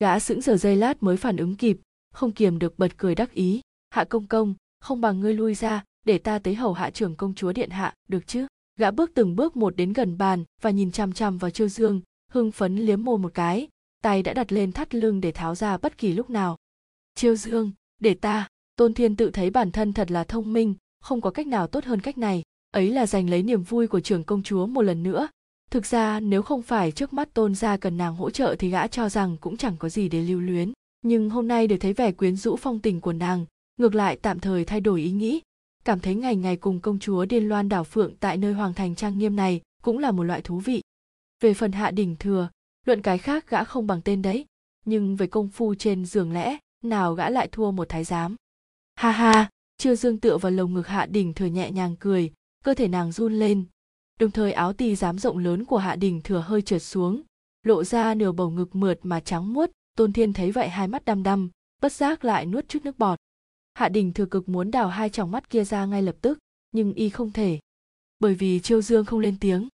Gã 0.00 0.18
sững 0.18 0.42
sờ 0.42 0.56
giây 0.56 0.76
lát 0.76 1.02
mới 1.02 1.16
phản 1.16 1.36
ứng 1.36 1.56
kịp, 1.56 1.78
không 2.14 2.32
kiềm 2.32 2.58
được 2.58 2.78
bật 2.78 2.96
cười 2.96 3.14
đắc 3.14 3.32
ý. 3.32 3.60
Hạ 3.90 4.04
công 4.04 4.26
công, 4.26 4.54
không 4.80 5.00
bằng 5.00 5.20
ngươi 5.20 5.34
lui 5.34 5.54
ra, 5.54 5.84
để 6.04 6.18
ta 6.18 6.38
tới 6.38 6.54
hầu 6.54 6.72
hạ 6.72 6.90
trưởng 6.90 7.16
công 7.16 7.34
chúa 7.34 7.52
điện 7.52 7.70
hạ, 7.70 7.94
được 8.08 8.26
chứ? 8.26 8.46
Gã 8.76 8.90
bước 8.90 9.10
từng 9.14 9.36
bước 9.36 9.56
một 9.56 9.76
đến 9.76 9.92
gần 9.92 10.18
bàn 10.18 10.44
và 10.62 10.70
nhìn 10.70 10.92
chằm 10.92 11.12
chằm 11.12 11.38
vào 11.38 11.50
chiêu 11.50 11.68
dương, 11.68 12.00
hưng 12.30 12.52
phấn 12.52 12.76
liếm 12.76 13.04
môi 13.04 13.18
một 13.18 13.34
cái, 13.34 13.68
tay 14.02 14.22
đã 14.22 14.32
đặt 14.32 14.52
lên 14.52 14.72
thắt 14.72 14.94
lưng 14.94 15.20
để 15.20 15.32
tháo 15.32 15.54
ra 15.54 15.76
bất 15.76 15.98
kỳ 15.98 16.12
lúc 16.12 16.30
nào. 16.30 16.56
Chiêu 17.14 17.36
dương, 17.36 17.72
để 18.00 18.14
ta 18.14 18.48
tôn 18.78 18.94
thiên 18.94 19.16
tự 19.16 19.30
thấy 19.30 19.50
bản 19.50 19.70
thân 19.70 19.92
thật 19.92 20.10
là 20.10 20.24
thông 20.24 20.52
minh, 20.52 20.74
không 21.00 21.20
có 21.20 21.30
cách 21.30 21.46
nào 21.46 21.66
tốt 21.66 21.84
hơn 21.84 22.00
cách 22.00 22.18
này. 22.18 22.42
Ấy 22.70 22.90
là 22.90 23.06
giành 23.06 23.30
lấy 23.30 23.42
niềm 23.42 23.62
vui 23.62 23.86
của 23.86 24.00
trưởng 24.00 24.24
công 24.24 24.42
chúa 24.42 24.66
một 24.66 24.82
lần 24.82 25.02
nữa. 25.02 25.28
Thực 25.70 25.86
ra, 25.86 26.20
nếu 26.20 26.42
không 26.42 26.62
phải 26.62 26.92
trước 26.92 27.12
mắt 27.12 27.34
tôn 27.34 27.54
gia 27.54 27.76
cần 27.76 27.96
nàng 27.96 28.14
hỗ 28.14 28.30
trợ 28.30 28.56
thì 28.58 28.70
gã 28.70 28.86
cho 28.86 29.08
rằng 29.08 29.36
cũng 29.40 29.56
chẳng 29.56 29.76
có 29.78 29.88
gì 29.88 30.08
để 30.08 30.22
lưu 30.22 30.40
luyến. 30.40 30.72
Nhưng 31.02 31.30
hôm 31.30 31.48
nay 31.48 31.66
để 31.66 31.76
thấy 31.76 31.92
vẻ 31.92 32.12
quyến 32.12 32.36
rũ 32.36 32.56
phong 32.56 32.80
tình 32.80 33.00
của 33.00 33.12
nàng, 33.12 33.46
ngược 33.78 33.94
lại 33.94 34.18
tạm 34.22 34.40
thời 34.40 34.64
thay 34.64 34.80
đổi 34.80 35.00
ý 35.00 35.10
nghĩ. 35.10 35.40
Cảm 35.84 36.00
thấy 36.00 36.14
ngày 36.14 36.36
ngày 36.36 36.56
cùng 36.56 36.80
công 36.80 36.98
chúa 36.98 37.24
điên 37.24 37.48
loan 37.48 37.68
đảo 37.68 37.84
phượng 37.84 38.16
tại 38.20 38.36
nơi 38.36 38.52
hoàng 38.52 38.74
thành 38.74 38.94
trang 38.94 39.18
nghiêm 39.18 39.36
này 39.36 39.60
cũng 39.82 39.98
là 39.98 40.10
một 40.10 40.22
loại 40.22 40.40
thú 40.42 40.58
vị. 40.58 40.82
Về 41.40 41.54
phần 41.54 41.72
hạ 41.72 41.90
đỉnh 41.90 42.16
thừa, 42.16 42.48
luận 42.86 43.02
cái 43.02 43.18
khác 43.18 43.50
gã 43.50 43.64
không 43.64 43.86
bằng 43.86 44.02
tên 44.02 44.22
đấy. 44.22 44.46
Nhưng 44.84 45.16
về 45.16 45.26
công 45.26 45.48
phu 45.48 45.74
trên 45.74 46.04
giường 46.04 46.32
lẽ, 46.32 46.58
nào 46.84 47.14
gã 47.14 47.30
lại 47.30 47.48
thua 47.52 47.70
một 47.70 47.88
thái 47.88 48.04
giám 48.04 48.36
ha 48.98 49.10
ha 49.10 49.48
chiêu 49.76 49.94
dương 49.94 50.18
tựa 50.18 50.38
vào 50.38 50.52
lồng 50.52 50.74
ngực 50.74 50.86
hạ 50.86 51.06
Đình 51.06 51.34
thừa 51.34 51.46
nhẹ 51.46 51.70
nhàng 51.70 51.96
cười, 52.00 52.32
cơ 52.64 52.74
thể 52.74 52.88
nàng 52.88 53.12
run 53.12 53.34
lên. 53.34 53.64
Đồng 54.20 54.30
thời 54.30 54.52
áo 54.52 54.72
tì 54.72 54.96
giám 54.96 55.18
rộng 55.18 55.38
lớn 55.38 55.64
của 55.64 55.78
hạ 55.78 55.96
đình 55.96 56.20
thừa 56.24 56.38
hơi 56.38 56.62
trượt 56.62 56.82
xuống, 56.82 57.22
lộ 57.62 57.84
ra 57.84 58.14
nửa 58.14 58.32
bầu 58.32 58.50
ngực 58.50 58.76
mượt 58.76 58.98
mà 59.02 59.20
trắng 59.20 59.52
muốt, 59.52 59.70
tôn 59.96 60.12
thiên 60.12 60.32
thấy 60.32 60.52
vậy 60.52 60.68
hai 60.68 60.88
mắt 60.88 61.04
đăm 61.04 61.22
đăm, 61.22 61.50
bất 61.82 61.92
giác 61.92 62.24
lại 62.24 62.46
nuốt 62.46 62.68
chút 62.68 62.78
nước 62.84 62.98
bọt. 62.98 63.18
Hạ 63.74 63.88
đình 63.88 64.12
thừa 64.12 64.26
cực 64.26 64.48
muốn 64.48 64.70
đào 64.70 64.88
hai 64.88 65.10
tròng 65.10 65.30
mắt 65.30 65.50
kia 65.50 65.64
ra 65.64 65.86
ngay 65.86 66.02
lập 66.02 66.16
tức, 66.20 66.38
nhưng 66.72 66.94
y 66.94 67.08
không 67.08 67.30
thể. 67.30 67.58
Bởi 68.18 68.34
vì 68.34 68.60
chiêu 68.60 68.82
dương 68.82 69.04
không 69.04 69.20
lên 69.20 69.36
tiếng. 69.40 69.68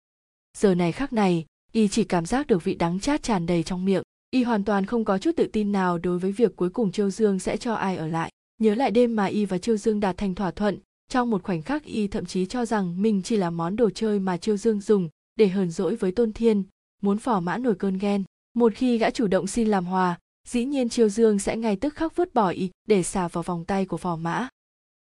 Giờ 0.58 0.76
này 0.76 0.92
khắc 0.92 1.14
này, 1.14 1.46
y 1.72 1.88
chỉ 1.88 2.04
cảm 2.04 2.26
giác 2.26 2.48
được 2.48 2.64
vị 2.64 2.76
đắng 2.76 3.00
chát 3.00 3.24
tràn 3.24 3.46
đầy 3.46 3.64
trong 3.64 3.86
miệng, 3.86 4.04
y 4.32 4.44
hoàn 4.44 4.64
toàn 4.64 4.86
không 4.86 5.06
có 5.06 5.18
chút 5.18 5.32
tự 5.38 5.48
tin 5.54 5.72
nào 5.72 5.98
đối 5.98 6.20
với 6.20 6.32
việc 6.32 6.56
cuối 6.56 6.70
cùng 6.70 6.92
chiêu 6.92 7.10
dương 7.10 7.40
sẽ 7.40 7.58
cho 7.58 7.74
ai 7.74 7.98
ở 7.98 8.08
lại 8.08 8.32
nhớ 8.58 8.76
lại 8.76 8.92
đêm 8.92 9.16
mà 9.16 9.26
y 9.26 9.46
và 9.46 9.58
chiêu 9.58 9.78
dương 9.78 10.00
đạt 10.00 10.18
thành 10.18 10.36
thỏa 10.36 10.52
thuận, 10.52 10.80
trong 11.10 11.30
một 11.30 11.44
khoảnh 11.44 11.62
khắc 11.62 11.84
y 11.84 12.08
thậm 12.08 12.26
chí 12.26 12.46
cho 12.46 12.66
rằng 12.66 13.02
mình 13.02 13.22
chỉ 13.24 13.38
là 13.38 13.50
món 13.50 13.76
đồ 13.76 13.90
chơi 13.90 14.20
mà 14.20 14.38
chiêu 14.38 14.58
dương 14.58 14.82
dùng 14.82 15.10
để 15.36 15.48
hờn 15.48 15.72
dỗi 15.72 15.96
với 15.96 16.12
tôn 16.12 16.34
thiên, 16.34 16.64
muốn 17.02 17.18
phỏ 17.18 17.40
mã 17.40 17.58
nổi 17.58 17.76
cơn 17.76 17.98
ghen. 17.98 18.24
Một 18.54 18.74
khi 18.76 18.98
gã 18.98 19.10
chủ 19.10 19.28
động 19.28 19.48
xin 19.48 19.68
làm 19.68 19.86
hòa, 19.86 20.20
dĩ 20.48 20.66
nhiên 20.66 20.90
chiêu 20.90 21.10
dương 21.10 21.40
sẽ 21.40 21.58
ngay 21.58 21.76
tức 21.76 21.96
khắc 21.96 22.16
vứt 22.16 22.34
bỏ 22.34 22.50
y 22.50 22.70
để 22.88 23.04
xà 23.04 23.28
vào 23.28 23.44
vòng 23.44 23.66
tay 23.66 23.86
của 23.86 23.98
phò 23.98 24.16
mã. 24.16 24.48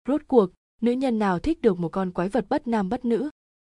Rốt 0.08 0.22
cuộc, 0.28 0.50
nữ 0.82 0.91
nhân 0.91 1.20
nào 1.20 1.39
thích 1.39 1.62
được 1.62 1.80
một 1.80 1.89
con 1.89 2.12
quái 2.12 2.30
vật 2.30 2.45
bất 2.50 2.68
nam 2.68 2.89
bất 2.89 3.06
nữ? 3.06 3.30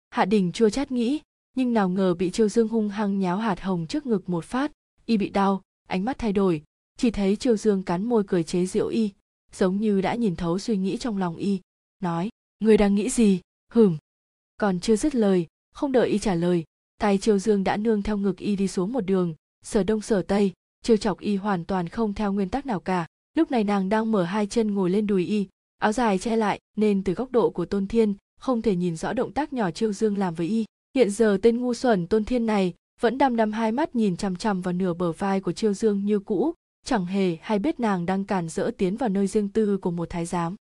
Hạ 0.09 0.25
đình 0.25 0.51
chua 0.51 0.69
chát 0.69 0.91
nghĩ, 0.91 1.19
nhưng 1.55 1.73
nào 1.73 1.89
ngờ 1.89 2.13
bị 2.13 2.31
chiêu 2.31 2.49
dương 2.49 2.67
hung 2.67 2.89
hăng 2.89 3.19
nháo 3.19 3.37
hạt 3.37 3.61
hồng 3.61 3.87
trước 3.87 4.05
ngực 4.05 4.29
một 4.29 4.45
phát, 4.45 4.71
y 5.05 5.17
bị 5.17 5.29
đau, 5.29 5.61
ánh 5.87 6.05
mắt 6.05 6.17
thay 6.17 6.33
đổi. 6.33 6.63
Chỉ 6.97 7.11
thấy 7.11 7.35
chiêu 7.35 7.57
dương 7.57 7.83
cắn 7.83 8.03
môi 8.03 8.23
cười 8.27 8.43
chế 8.43 8.65
giễu 8.65 8.87
y 8.87 9.11
giống 9.55 9.77
như 9.77 10.01
đã 10.01 10.15
nhìn 10.15 10.35
thấu 10.35 10.59
suy 10.59 10.77
nghĩ 10.77 10.97
trong 10.97 11.17
lòng 11.17 11.35
y, 11.35 11.59
nói, 11.99 12.29
người 12.59 12.77
đang 12.77 12.95
nghĩ 12.95 13.09
gì? 13.09 13.39
Hửm. 13.73 13.97
Còn 14.57 14.79
chưa 14.79 14.95
dứt 14.95 15.15
lời, 15.15 15.47
không 15.73 15.91
đợi 15.91 16.09
y 16.09 16.19
trả 16.19 16.35
lời 16.35 16.63
tay 17.01 17.17
triều 17.17 17.39
dương 17.39 17.63
đã 17.63 17.77
nương 17.77 18.01
theo 18.01 18.17
ngực 18.17 18.37
y 18.37 18.55
đi 18.55 18.67
xuống 18.67 18.93
một 18.93 19.01
đường, 19.01 19.33
sở 19.63 19.83
đông 19.83 20.01
sở 20.01 20.21
tây 20.21 20.53
trêu 20.83 20.97
chọc 20.97 21.19
y 21.19 21.35
hoàn 21.35 21.65
toàn 21.65 21.89
không 21.89 22.13
theo 22.13 22.33
nguyên 22.33 22.49
tắc 22.49 22.65
nào 22.65 22.79
cả. 22.79 23.05
Lúc 23.37 23.51
này 23.51 23.63
nàng 23.63 23.89
đang 23.89 24.11
mở 24.11 24.23
hai 24.23 24.47
chân 24.47 24.73
ngồi 24.73 24.89
lên 24.89 25.07
đùi 25.07 25.25
y, 25.25 25.47
áo 25.77 25.91
dài 25.91 26.17
che 26.17 26.35
lại, 26.35 26.59
nên 26.77 27.03
từ 27.03 27.13
góc 27.13 27.31
độ 27.31 27.49
của 27.49 27.65
tôn 27.65 27.87
thiên, 27.87 28.15
không 28.39 28.61
thể 28.61 28.75
nhìn 28.75 28.95
rõ 28.95 29.13
động 29.13 29.31
tác 29.31 29.53
nhỏ 29.53 29.71
trêu 29.71 29.93
dương 29.93 30.17
làm 30.17 30.35
với 30.35 30.47
y. 30.47 30.65
Hiện 30.95 31.09
giờ 31.09 31.37
tên 31.41 31.57
ngu 31.57 31.73
xuẩn 31.73 32.07
tôn 32.07 32.25
thiên 32.25 32.45
này 32.45 32.73
vẫn 32.99 33.17
đăm 33.17 33.35
đăm 33.35 33.51
hai 33.51 33.71
mắt 33.71 33.95
nhìn 33.95 34.17
chằm 34.17 34.35
chằm 34.35 34.61
vào 34.61 34.73
nửa 34.73 34.93
bờ 34.93 35.11
vai 35.11 35.41
của 35.41 35.51
chiêu 35.51 35.73
dương 35.73 36.05
như 36.05 36.19
cũ 36.19 36.53
chẳng 36.85 37.05
hề 37.05 37.37
hay 37.41 37.59
biết 37.59 37.79
nàng 37.79 38.05
đang 38.05 38.25
cản 38.25 38.49
rỡ 38.49 38.71
tiến 38.77 38.97
vào 38.97 39.09
nơi 39.09 39.27
riêng 39.27 39.49
tư 39.49 39.77
của 39.77 39.91
một 39.91 40.09
thái 40.09 40.25
giám. 40.25 40.55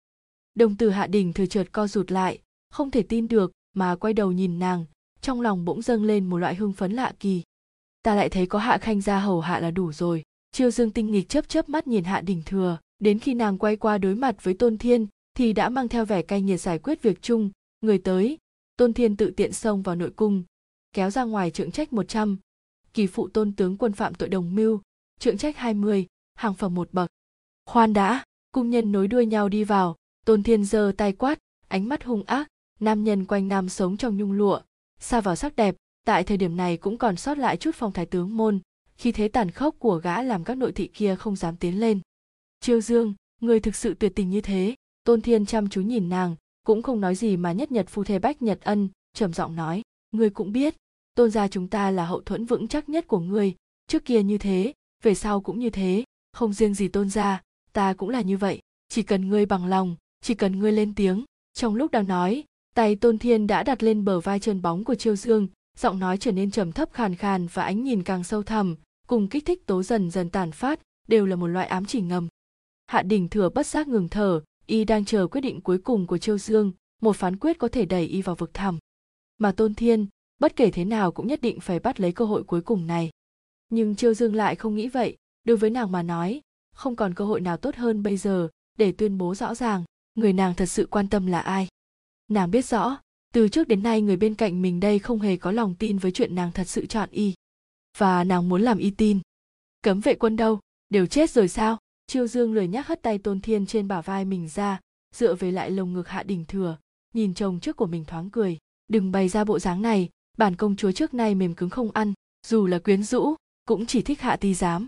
Đồng 0.55 0.77
tử 0.77 0.91
hạ 0.91 1.07
đình 1.07 1.33
thừa 1.33 1.47
chợt 1.47 1.73
co 1.73 1.87
rụt 1.87 2.13
lại, 2.13 2.39
không 2.71 2.91
thể 2.91 3.03
tin 3.03 3.29
được 3.29 3.53
mà 3.75 3.97
quay 3.97 4.13
đầu 4.13 4.33
nhìn 4.33 4.59
nàng, 4.59 4.85
trong 5.21 5.41
lòng 5.41 5.65
bỗng 5.65 5.83
dâng 5.83 6.05
lên 6.05 6.31
một 6.31 6.39
loại 6.39 6.55
hưng 6.55 6.73
phấn 6.73 6.93
lạ 6.93 7.13
kỳ. 7.21 7.43
Ta 8.03 8.15
lại 8.15 8.29
thấy 8.29 8.47
có 8.47 8.59
hạ 8.59 8.79
khanh 8.79 9.01
ra 9.01 9.19
hầu 9.19 9.41
hạ 9.41 9.61
là 9.61 9.71
đủ 9.71 9.93
rồi. 9.93 10.23
Chiêu 10.53 10.71
dương 10.71 10.91
tinh 10.91 11.11
nghịch 11.11 11.29
chớp 11.29 11.49
chớp 11.49 11.69
mắt 11.69 11.87
nhìn 11.87 12.05
hạ 12.05 12.21
đình 12.21 12.43
thừa, 12.47 12.79
đến 12.99 13.19
khi 13.19 13.35
nàng 13.35 13.59
quay 13.59 13.77
qua 13.77 13.99
đối 13.99 14.15
mặt 14.15 14.45
với 14.45 14.55
tôn 14.55 14.79
thiên, 14.79 15.07
thì 15.35 15.53
đã 15.53 15.69
mang 15.69 15.89
theo 15.89 16.05
vẻ 16.05 16.23
cay 16.23 16.43
nghiệt 16.43 16.61
giải 16.61 16.79
quyết 16.79 17.03
việc 17.03 17.23
chung. 17.23 17.51
Người 17.81 17.99
tới, 17.99 18.39
tôn 18.77 18.93
thiên 18.93 19.17
tự 19.17 19.31
tiện 19.31 19.53
xông 19.53 19.83
vào 19.83 19.95
nội 19.97 20.11
cung, 20.11 20.43
kéo 20.93 21.11
ra 21.11 21.25
ngoài 21.25 21.51
trượng 21.51 21.71
trách 21.71 21.93
một 21.93 22.09
trăm. 22.09 22.39
Kỳ 22.95 23.07
phụ 23.07 23.29
tôn 23.29 23.53
tướng 23.53 23.77
quân 23.77 23.93
phạm 23.93 24.15
tội 24.15 24.29
đồng 24.29 24.55
mưu 24.55 24.81
trượng 25.21 25.39
trách 25.39 25.57
hai 25.57 25.75
mươi, 25.75 26.07
hàng 26.35 26.55
phẩm 26.55 26.75
một 26.75 26.89
bậc. 26.93 27.11
Khoan 27.67 27.93
đã, 27.93 28.25
cung 28.53 28.71
nhân 28.71 28.93
nối 28.93 29.09
đuôi 29.09 29.27
nhau 29.27 29.49
đi 29.49 29.65
vào, 29.65 29.97
tôn 30.27 30.43
thiên 30.43 30.65
giơ 30.65 30.93
tay 30.97 31.13
quát, 31.13 31.39
ánh 31.69 31.89
mắt 31.89 32.05
hung 32.05 32.23
ác, 32.27 32.49
nam 32.81 33.05
nhân 33.05 33.25
quanh 33.25 33.49
nam 33.49 33.69
sống 33.69 33.97
trong 33.97 34.17
nhung 34.17 34.33
lụa. 34.33 34.61
Xa 35.01 35.21
vào 35.21 35.37
sắc 35.37 35.57
đẹp, 35.57 35.77
tại 36.07 36.25
thời 36.25 36.37
điểm 36.37 36.57
này 36.57 36.77
cũng 36.77 36.99
còn 36.99 37.17
sót 37.17 37.39
lại 37.39 37.57
chút 37.57 37.71
phong 37.75 37.93
thái 37.93 38.07
tướng 38.07 38.37
môn, 38.37 38.61
khi 38.97 39.13
thế 39.13 39.29
tàn 39.29 39.51
khốc 39.51 39.75
của 39.79 39.97
gã 39.97 40.23
làm 40.23 40.45
các 40.45 40.55
nội 40.55 40.73
thị 40.73 40.91
kia 40.95 41.17
không 41.17 41.37
dám 41.37 41.57
tiến 41.57 41.81
lên. 41.81 42.01
Chiêu 42.61 42.81
dương, 42.81 43.15
người 43.41 43.61
thực 43.61 43.77
sự 43.77 43.95
tuyệt 43.95 44.13
tình 44.15 44.31
như 44.31 44.41
thế, 44.41 44.75
tôn 45.05 45.21
thiên 45.21 45.47
chăm 45.47 45.69
chú 45.69 45.81
nhìn 45.81 46.09
nàng, 46.09 46.37
cũng 46.67 46.83
không 46.83 47.01
nói 47.01 47.15
gì 47.15 47.37
mà 47.37 47.53
nhất 47.53 47.73
nhật 47.73 47.87
phu 47.89 48.05
thê 48.05 48.19
bách 48.19 48.43
nhật 48.43 48.61
ân, 48.63 48.89
trầm 49.15 49.33
giọng 49.33 49.57
nói 49.57 49.83
người 50.13 50.31
cũng 50.31 50.53
biết, 50.53 50.77
tôn 51.15 51.31
gia 51.31 51.49
chúng 51.49 51.69
ta 51.69 51.91
là 51.91 52.07
hậu 52.07 52.21
thuẫn 52.21 52.45
vững 52.45 52.69
chắc 52.69 52.89
nhất 52.89 53.09
của 53.09 53.19
người 53.21 53.55
trước 53.87 54.05
kia 54.05 54.23
như 54.23 54.39
thế 54.39 54.73
về 55.03 55.15
sau 55.15 55.41
cũng 55.41 55.59
như 55.59 55.71
thế, 55.71 56.05
không 56.33 56.53
riêng 56.53 56.75
gì 56.75 56.89
tôn 56.89 57.11
gia, 57.11 57.43
ta 57.73 57.93
cũng 57.93 58.09
là 58.09 58.21
như 58.21 58.37
vậy. 58.37 58.61
Chỉ 58.89 59.03
cần 59.03 59.29
ngươi 59.29 59.47
bằng 59.47 59.67
lòng, 59.67 59.97
chỉ 60.23 60.35
cần 60.35 60.59
ngươi 60.59 60.73
lên 60.73 60.95
tiếng. 60.95 61.25
Trong 61.55 61.75
lúc 61.75 61.91
đang 61.91 62.09
nói, 62.09 62.45
tay 62.75 62.97
tôn 62.97 63.19
thiên 63.19 63.47
đã 63.47 63.63
đặt 63.63 63.83
lên 63.83 64.05
bờ 64.05 64.21
vai 64.21 64.41
trơn 64.41 64.63
bóng 64.63 64.85
của 64.85 64.95
chiêu 64.95 65.17
dương, 65.17 65.49
giọng 65.79 65.99
nói 65.99 66.19
trở 66.19 66.33
nên 66.33 66.51
trầm 66.51 66.73
thấp 66.73 66.93
khàn 66.93 67.15
khàn 67.15 67.47
và 67.47 67.63
ánh 67.63 67.85
nhìn 67.85 68.03
càng 68.03 68.25
sâu 68.25 68.43
thẳm, 68.43 68.77
cùng 69.07 69.29
kích 69.29 69.47
thích 69.47 69.67
tố 69.67 69.83
dần 69.83 70.11
dần 70.11 70.31
tàn 70.31 70.53
phát, 70.53 70.81
đều 71.09 71.27
là 71.27 71.37
một 71.37 71.47
loại 71.47 71.67
ám 71.67 71.85
chỉ 71.85 72.01
ngầm. 72.01 72.29
Hạ 72.87 73.03
đình 73.03 73.29
thừa 73.29 73.49
bất 73.49 73.67
giác 73.67 73.89
ngừng 73.89 74.09
thở, 74.09 74.43
y 74.67 74.85
đang 74.85 75.05
chờ 75.05 75.27
quyết 75.27 75.41
định 75.41 75.61
cuối 75.61 75.79
cùng 75.79 76.07
của 76.07 76.19
chiêu 76.19 76.39
dương, 76.39 76.73
một 77.03 77.17
phán 77.17 77.37
quyết 77.37 77.59
có 77.59 77.69
thể 77.69 77.85
đẩy 77.85 78.07
y 78.07 78.23
vào 78.23 78.37
vực 78.37 78.55
thẳm. 78.55 78.79
Mà 79.39 79.53
tôn 79.53 79.75
thiên, 79.75 80.07
bất 80.39 80.57
kể 80.57 80.71
thế 80.71 80.85
nào 80.85 81.13
cũng 81.13 81.27
nhất 81.27 81.41
định 81.41 81.61
phải 81.61 81.79
bắt 81.79 82.01
lấy 82.01 82.13
cơ 82.13 82.25
hội 82.25 82.43
cuối 82.43 82.61
cùng 82.61 82.87
này 82.87 83.11
nhưng 83.71 83.95
chiêu 83.95 84.15
dương 84.15 84.35
lại 84.35 84.57
không 84.57 84.75
nghĩ 84.75 84.89
vậy. 84.89 85.17
Đối 85.45 85.57
với 85.57 85.71
nàng 85.71 85.93
mà 85.93 86.03
nói, 86.03 86.41
không 86.73 86.97
còn 86.97 87.15
cơ 87.15 87.25
hội 87.25 87.41
nào 87.41 87.57
tốt 87.57 87.77
hơn 87.77 88.03
bây 88.03 88.17
giờ 88.17 88.49
để 88.79 88.93
tuyên 88.93 89.19
bố 89.19 89.35
rõ 89.35 89.55
ràng 89.55 89.85
người 90.15 90.33
nàng 90.33 90.55
thật 90.55 90.67
sự 90.67 90.87
quan 90.91 91.09
tâm 91.09 91.27
là 91.27 91.41
ai. 91.41 91.69
Nàng 92.29 92.51
biết 92.51 92.65
rõ, 92.65 92.99
từ 93.35 93.49
trước 93.49 93.69
đến 93.69 93.83
nay 93.83 94.03
người 94.03 94.17
bên 94.17 94.35
cạnh 94.35 94.63
mình 94.63 94.81
đây 94.81 94.99
không 94.99 95.21
hề 95.21 95.37
có 95.37 95.53
lòng 95.53 95.75
tin 95.75 95.99
với 95.99 96.13
chuyện 96.13 96.35
nàng 96.35 96.53
thật 96.53 96.69
sự 96.69 96.87
chọn 96.87 97.09
y. 97.13 97.35
Và 97.99 98.25
nàng 98.25 98.49
muốn 98.49 98.63
làm 98.63 98.79
y 98.79 98.91
tin. 98.91 99.21
Cấm 99.83 100.01
vệ 100.01 100.15
quân 100.15 100.37
đâu? 100.37 100.61
Đều 100.91 101.07
chết 101.07 101.31
rồi 101.31 101.49
sao? 101.49 101.79
Chiêu 102.07 102.27
dương 102.27 102.53
lười 102.53 102.69
nhắc 102.69 102.87
hất 102.87 103.03
tay 103.03 103.19
tôn 103.19 103.41
thiên 103.41 103.67
trên 103.67 103.89
bả 103.89 104.01
vai 104.01 104.25
mình 104.25 104.49
ra, 104.49 104.81
dựa 105.15 105.35
về 105.35 105.51
lại 105.51 105.71
lồng 105.71 105.93
ngực 105.93 106.09
hạ 106.09 106.23
đình 106.23 106.45
thừa, 106.49 106.77
nhìn 107.15 107.35
chồng 107.35 107.61
trước 107.61 107.77
của 107.77 107.87
mình 107.87 108.05
thoáng 108.05 108.31
cười. 108.31 108.59
Đừng 108.89 109.13
bày 109.13 109.29
ra 109.29 109.45
bộ 109.45 109.59
dáng 109.59 109.83
này, 109.83 110.09
bản 110.39 110.57
công 110.57 110.77
chúa 110.77 110.93
trước 110.93 111.15
nay 111.15 111.35
mềm 111.35 111.55
cứng 111.55 111.71
không 111.71 111.91
ăn, 111.91 112.13
dù 112.47 112.67
là 112.67 112.79
quyến 112.79 113.03
rũ 113.03 113.35
cũng 113.71 113.87
chỉ 113.87 114.03
thích 114.03 114.21
hạ 114.21 114.37
ti 114.37 114.55
giám. 114.55 114.87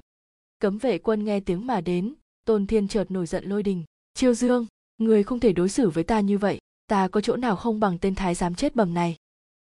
Cấm 0.59 0.79
vệ 0.79 0.99
quân 0.99 1.25
nghe 1.25 1.41
tiếng 1.41 1.67
mà 1.67 1.81
đến 1.81 2.15
tôn 2.45 2.67
thiên 2.67 2.89
chợt 2.89 3.11
nổi 3.11 3.27
giận 3.27 3.45
lôi 3.45 3.63
đình. 3.63 3.85
Chiêu 4.15 4.35
dương 4.35 4.67
người 4.99 5.23
không 5.23 5.41
thể 5.41 5.53
đối 5.53 5.69
xử 5.69 5.91
với 5.91 6.05
ta 6.05 6.21
như 6.21 6.39
vậy 6.39 6.59
ta 6.87 7.09
có 7.09 7.21
chỗ 7.21 7.37
nào 7.37 7.57
không 7.57 7.81
bằng 7.81 7.99
tên 7.99 8.15
thái 8.15 8.35
giám 8.35 8.55
chết 8.55 8.77
bầm 8.77 8.95
này? 8.95 9.17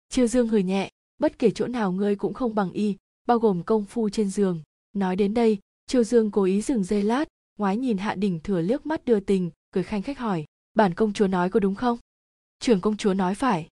Chiêu 0.09 0.27
dương 0.27 0.49
hừ 0.49 0.59
nhẹ 0.59 0.91
bất 1.19 1.39
kể 1.39 1.51
chỗ 1.51 1.67
nào 1.67 1.93
ngươi 1.93 2.17
cũng 2.17 2.35
không 2.35 2.55
bằng 2.55 2.73
y 2.73 2.97
bao 3.27 3.39
gồm 3.39 3.63
công 3.63 3.85
phu 3.85 4.09
trên 4.09 4.31
giường. 4.31 4.63
Nói 4.93 5.17
đến 5.17 5.35
đây 5.35 5.59
chiêu 5.87 6.05
dương 6.05 6.31
cố 6.31 6.43
ý 6.43 6.63
dừng 6.63 6.85
giây 6.85 7.03
lát 7.03 7.29
ngoái 7.59 7.77
nhìn 7.77 7.99
hạ 7.99 8.15
đỉnh 8.15 8.41
thừa 8.41 8.61
liếc 8.61 8.87
mắt 8.87 9.05
đưa 9.05 9.21
tình 9.21 9.51
cười 9.71 9.85
khanh 9.85 10.03
khách 10.03 10.19
hỏi 10.19 10.45
bản 10.75 10.95
công 10.95 11.13
chúa 11.13 11.27
nói 11.27 11.51
có 11.51 11.61
đúng 11.61 11.75
không? 11.75 11.99
Trưởng 12.59 12.81
công 12.81 12.97
chúa 12.97 13.15
nói 13.15 13.35
phải. 13.35 13.69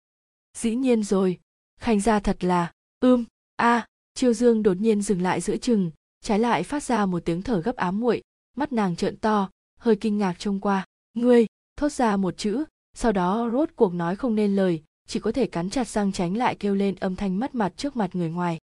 Dĩ 0.59 0.75
nhiên 0.75 1.03
rồi 1.03 1.41
khanh 1.81 2.01
gia 2.01 2.21
thật 2.21 2.45
là 2.45 2.73
ưm 3.01 3.25
a 3.57 3.75
à, 3.75 3.87
chiêu 4.15 4.33
dương 4.33 4.63
đột 4.63 4.81
nhiên 4.81 5.03
dừng 5.03 5.23
lại 5.23 5.41
giữa 5.41 5.57
chừng, 5.57 5.91
trái 6.25 6.39
lại 6.39 6.63
phát 6.63 6.83
ra 6.83 7.07
một 7.07 7.25
tiếng 7.25 7.43
thở 7.43 7.61
gấp 7.61 7.77
ám 7.77 8.01
muội, 8.01 8.23
mắt 8.57 8.73
nàng 8.73 8.97
trợn 8.97 9.17
to, 9.17 9.51
hơi 9.79 9.97
kinh 9.97 10.19
ngạc 10.19 10.35
trông 10.39 10.61
qua. 10.61 10.85
Ngươi, 11.15 11.47
thốt 11.77 11.93
ra 11.93 12.17
một 12.17 12.37
chữ, 12.37 12.65
sau 12.95 13.13
đó 13.13 13.51
rốt 13.53 13.71
cuộc 13.77 13.95
nói 13.95 14.17
không 14.17 14.35
nên 14.35 14.57
lời, 14.57 14.83
chỉ 15.07 15.21
có 15.21 15.33
thể 15.33 15.47
cắn 15.47 15.71
chặt 15.71 15.89
răng 15.89 16.13
tránh 16.13 16.37
lại 16.37 16.55
kêu 16.55 16.75
lên 16.75 16.95
âm 16.95 17.17
thanh 17.17 17.41
mất 17.41 17.55
mặt 17.55 17.73
trước 17.77 17.97
mặt 17.97 18.11
người 18.15 18.31
ngoài. 18.31 18.59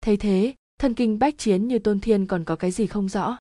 Thấy 0.00 0.16
thế, 0.16 0.54
thân 0.78 0.94
kinh 0.94 1.18
bách 1.18 1.38
chiến 1.38 1.68
như 1.68 1.78
tôn 1.78 2.00
thiên 2.00 2.26
còn 2.26 2.44
có 2.44 2.56
cái 2.56 2.70
gì 2.70 2.86
không 2.86 3.08
rõ. 3.08 3.36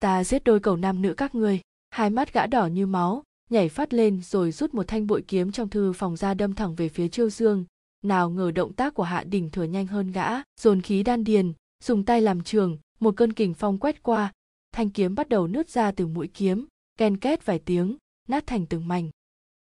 Ta 0.00 0.24
giết 0.24 0.44
đôi 0.44 0.60
cầu 0.60 0.76
nam 0.76 1.02
nữ 1.02 1.14
các 1.14 1.34
ngươi. 1.34 1.60
Hai 1.90 2.10
mắt 2.10 2.32
gã 2.32 2.46
đỏ 2.46 2.66
như 2.66 2.86
máu, 2.86 3.22
nhảy 3.50 3.68
phát 3.68 3.94
lên 3.94 4.22
rồi 4.22 4.52
rút 4.52 4.74
một 4.74 4.88
thanh 4.88 5.06
bội 5.06 5.24
kiếm 5.28 5.52
trong 5.52 5.68
thư 5.68 5.92
phòng 5.92 6.16
ra 6.16 6.34
đâm 6.34 6.54
thẳng 6.54 6.74
về 6.74 6.88
phía 6.88 7.08
chiêu 7.08 7.30
dương 7.30 7.64
nào 8.04 8.30
ngờ 8.30 8.50
động 8.50 8.72
tác 8.72 8.94
của 8.94 9.02
hạ 9.02 9.24
Đình 9.24 9.50
thừa 9.50 9.64
nhanh 9.64 9.86
hơn 9.86 10.12
gã, 10.12 10.28
dồn 10.60 10.82
khí 10.82 11.02
đan 11.02 11.24
điền, 11.24 11.52
dùng 11.84 12.04
tay 12.04 12.22
làm 12.22 12.42
trường, 12.42 12.78
một 13.00 13.16
cơn 13.16 13.32
kình 13.32 13.54
phong 13.54 13.78
quét 13.78 14.02
qua. 14.02 14.32
Thanh 14.72 14.90
kiếm 14.90 15.14
bắt 15.14 15.28
đầu 15.28 15.46
nứt 15.46 15.70
ra 15.70 15.92
từ 15.92 16.06
mũi 16.06 16.28
kiếm, 16.34 16.66
ken 16.98 17.16
két 17.16 17.46
vài 17.46 17.58
tiếng, 17.58 17.96
nát 18.28 18.46
thành 18.46 18.66
từng 18.66 18.88
mảnh. 18.88 19.10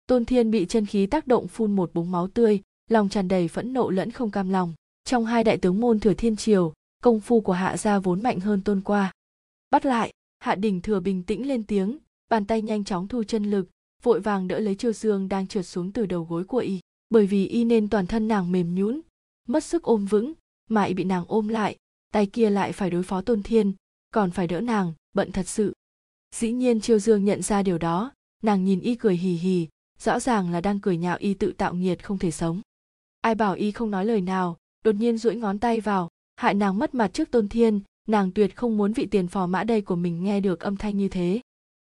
Tôn 0.08 0.26
thiên 0.26 0.52
bị 0.52 0.66
chân 0.66 0.86
khí 0.86 1.06
tác 1.06 1.28
động 1.28 1.48
phun 1.48 1.76
một 1.76 1.94
búng 1.94 2.12
máu 2.12 2.28
tươi, 2.28 2.62
lòng 2.90 3.10
tràn 3.10 3.28
đầy 3.28 3.48
phẫn 3.48 3.74
nộ 3.74 3.90
lẫn 3.90 4.12
không 4.12 4.32
cam 4.32 4.50
lòng. 4.50 4.74
Trong 5.04 5.26
hai 5.26 5.44
đại 5.44 5.58
tướng 5.58 5.80
môn 5.80 6.00
thừa 6.00 6.14
thiên 6.14 6.36
triều, 6.36 6.74
công 7.04 7.20
phu 7.20 7.42
của 7.42 7.54
hạ 7.54 7.78
gia 7.78 8.00
vốn 8.00 8.24
mạnh 8.24 8.40
hơn 8.40 8.62
tôn 8.62 8.82
qua. 8.82 9.12
Bắt 9.72 9.86
lại, 9.86 10.14
hạ 10.40 10.56
đình 10.56 10.82
thừa 10.82 11.00
bình 11.00 11.24
tĩnh 11.24 11.48
lên 11.48 11.64
tiếng, 11.64 11.98
bàn 12.30 12.46
tay 12.46 12.62
nhanh 12.62 12.84
chóng 12.84 13.08
thu 13.08 13.24
chân 13.24 13.44
lực, 13.52 13.70
vội 14.04 14.20
vàng 14.20 14.48
đỡ 14.48 14.60
lấy 14.60 14.76
chiêu 14.76 14.94
dương 14.94 15.30
đang 15.30 15.48
trượt 15.48 15.66
xuống 15.66 15.92
từ 15.92 16.06
đầu 16.06 16.24
gối 16.24 16.44
của 16.44 16.58
y 16.58 16.80
bởi 17.10 17.26
vì 17.26 17.48
y 17.48 17.64
nên 17.64 17.90
toàn 17.90 18.08
thân 18.08 18.28
nàng 18.28 18.52
mềm 18.52 18.76
nhũn, 18.76 19.02
mất 19.48 19.64
sức 19.64 19.84
ôm 19.84 20.06
vững, 20.06 20.34
mà 20.70 20.84
y 20.84 20.94
bị 20.94 21.04
nàng 21.04 21.26
ôm 21.28 21.48
lại, 21.48 21.78
tay 22.12 22.26
kia 22.26 22.50
lại 22.50 22.72
phải 22.72 22.90
đối 22.90 23.04
phó 23.04 23.22
tôn 23.22 23.44
thiên, 23.44 23.74
còn 24.12 24.32
phải 24.32 24.48
đỡ 24.48 24.62
nàng, 24.62 24.94
bận 25.14 25.32
thật 25.32 25.48
sự. 25.48 25.74
Dĩ 26.36 26.52
nhiên 26.52 26.82
chiêu 26.82 27.00
dương 27.00 27.26
nhận 27.26 27.42
ra 27.42 27.64
điều 27.64 27.78
đó, 27.78 28.12
nàng 28.44 28.66
nhìn 28.66 28.80
y 28.80 28.96
cười 28.96 29.18
hì 29.18 29.34
hì, 29.34 29.68
rõ 30.00 30.20
ràng 30.20 30.52
là 30.52 30.62
đang 30.62 30.80
cười 30.80 30.98
nhạo 30.98 31.18
y 31.20 31.34
tự 31.34 31.52
tạo 31.52 31.74
nghiệt 31.74 32.04
không 32.04 32.18
thể 32.18 32.32
sống. 32.32 32.62
Ai 33.22 33.36
bảo 33.36 33.54
y 33.54 33.72
không 33.72 33.92
nói 33.92 34.06
lời 34.06 34.22
nào, 34.22 34.58
đột 34.84 34.96
nhiên 34.96 35.18
duỗi 35.18 35.36
ngón 35.36 35.60
tay 35.60 35.80
vào, 35.80 36.10
hại 36.36 36.54
nàng 36.54 36.80
mất 36.80 36.96
mặt 36.96 37.14
trước 37.14 37.32
tôn 37.32 37.48
thiên, 37.48 37.82
nàng 38.08 38.32
tuyệt 38.32 38.56
không 38.56 38.78
muốn 38.78 38.94
vị 38.94 39.06
tiền 39.06 39.28
phò 39.28 39.48
mã 39.48 39.64
đây 39.64 39.82
của 39.82 39.96
mình 39.96 40.24
nghe 40.24 40.40
được 40.40 40.60
âm 40.60 40.78
thanh 40.78 40.98
như 40.98 41.08
thế. 41.08 41.42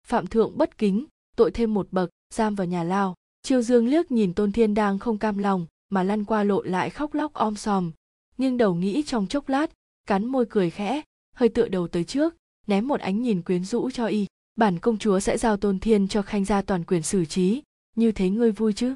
Phạm 0.07 0.27
thượng 0.27 0.59
bất 0.59 0.79
kính, 0.79 1.05
tội 1.37 1.51
thêm 1.51 1.75
một 1.75 1.89
bậc, 1.91 2.11
giam 2.35 2.55
vào 2.55 2.67
nhà 2.67 2.83
lao 2.85 3.15
chiêu 3.43 3.63
dương 3.63 3.89
liếc 3.89 4.11
nhìn 4.11 4.35
tôn 4.35 4.53
thiên 4.53 4.75
đang 4.75 4.99
không 4.99 5.19
cam 5.19 5.39
lòng, 5.39 5.67
mà 5.89 6.03
lăn 6.03 6.25
qua 6.25 6.43
lộ 6.43 6.63
lại 6.63 6.91
khóc 6.91 7.15
lóc 7.15 7.33
om 7.33 7.57
sòm. 7.57 7.93
Nhưng 8.37 8.57
đầu 8.57 8.75
nghĩ 8.75 9.03
trong 9.07 9.27
chốc 9.27 9.49
lát, 9.49 9.71
cắn 10.07 10.27
môi 10.27 10.47
cười 10.51 10.71
khẽ, 10.71 11.03
hơi 11.35 11.49
tựa 11.49 11.69
đầu 11.69 11.89
tới 11.89 12.05
trước, 12.05 12.35
ném 12.67 12.89
một 12.89 13.01
ánh 13.01 13.23
nhìn 13.23 13.43
quyến 13.43 13.65
rũ 13.65 13.91
cho 13.91 14.07
y. 14.07 14.27
Bản 14.57 14.79
công 14.79 14.99
chúa 14.99 15.21
sẽ 15.21 15.39
giao 15.39 15.57
tôn 15.57 15.79
thiên 15.79 16.09
cho 16.09 16.23
khanh 16.23 16.45
gia 16.45 16.63
toàn 16.63 16.85
quyền 16.85 17.03
xử 17.03 17.25
trí. 17.25 17.63
Như 17.97 18.13
thế 18.13 18.31
ngươi 18.31 18.53
vui 18.53 18.73
chứ? 18.73 18.95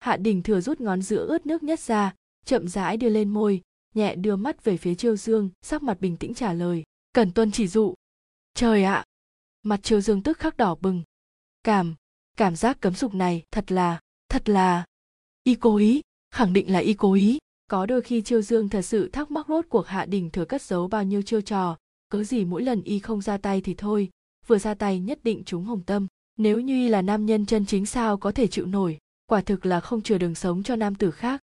Hạ 0.00 0.16
đình 0.16 0.42
thừa 0.42 0.60
rút 0.60 0.80
ngón 0.80 1.02
giữa 1.02 1.26
ướt 1.26 1.46
nước 1.46 1.62
nhất 1.62 1.80
ra, 1.80 2.14
chậm 2.44 2.68
rãi 2.68 2.96
đưa 2.96 3.08
lên 3.08 3.28
môi, 3.28 3.60
nhẹ 3.94 4.14
đưa 4.14 4.36
mắt 4.36 4.64
về 4.64 4.76
phía 4.76 4.94
chiêu 4.94 5.16
dương, 5.16 5.50
sắc 5.62 5.82
mặt 5.82 6.00
bình 6.00 6.16
tĩnh 6.16 6.34
trả 6.34 6.52
lời. 6.52 6.82
Cần 7.12 7.32
tuân 7.32 7.50
chỉ 7.50 7.68
dụ. 7.68 7.94
Trời 8.54 8.84
ạ! 8.84 9.04
Mặt 9.62 9.82
chiêu 9.82 10.00
dương 10.00 10.22
tức 10.22 10.38
khắc 10.38 10.56
đỏ 10.56 10.74
bừng. 10.80 11.02
Cảm 11.64 11.94
cảm 12.42 12.56
giác 12.56 12.80
cấm 12.80 12.94
dục 12.94 13.14
này, 13.14 13.42
thật 13.50 13.72
là 13.72 14.00
thật 14.28 14.48
là 14.48 14.84
y 15.44 15.54
cố 15.54 15.76
ý, 15.76 16.00
khẳng 16.30 16.52
định 16.52 16.72
là 16.72 16.78
y 16.78 16.94
cố 16.94 17.12
ý. 17.12 17.38
Có 17.70 17.86
đôi 17.86 18.00
khi 18.00 18.22
chiêu 18.22 18.42
dương 18.42 18.68
thật 18.68 18.82
sự 18.82 19.08
thắc 19.08 19.30
mắc 19.30 19.46
rốt 19.48 19.64
cuộc 19.68 19.86
hạ 19.86 20.04
đình 20.04 20.30
thừa 20.30 20.44
cất 20.44 20.62
giấu 20.62 20.88
bao 20.88 21.04
nhiêu 21.04 21.22
chiêu 21.22 21.40
trò, 21.40 21.76
cớ 22.08 22.24
gì 22.24 22.44
mỗi 22.44 22.62
lần 22.62 22.82
y 22.82 22.98
không 22.98 23.20
ra 23.20 23.36
tay 23.36 23.60
thì 23.60 23.74
thôi, 23.74 24.10
vừa 24.46 24.58
ra 24.58 24.74
tay 24.74 25.00
nhất 25.00 25.18
định 25.22 25.42
chúng 25.46 25.64
hồng 25.64 25.82
tâm. 25.86 26.06
Nếu 26.38 26.60
như 26.60 26.74
y 26.74 26.88
là 26.88 27.02
nam 27.02 27.26
nhân 27.26 27.46
chân 27.46 27.66
chính 27.66 27.86
sao 27.86 28.16
có 28.16 28.32
thể 28.32 28.46
chịu 28.46 28.66
nổi, 28.66 28.98
quả 29.26 29.40
thực 29.40 29.66
là 29.66 29.80
không 29.80 30.02
chừa 30.02 30.18
đường 30.18 30.34
sống 30.34 30.62
cho 30.62 30.76
nam 30.76 30.94
tử 30.94 31.10
khác. 31.10 31.40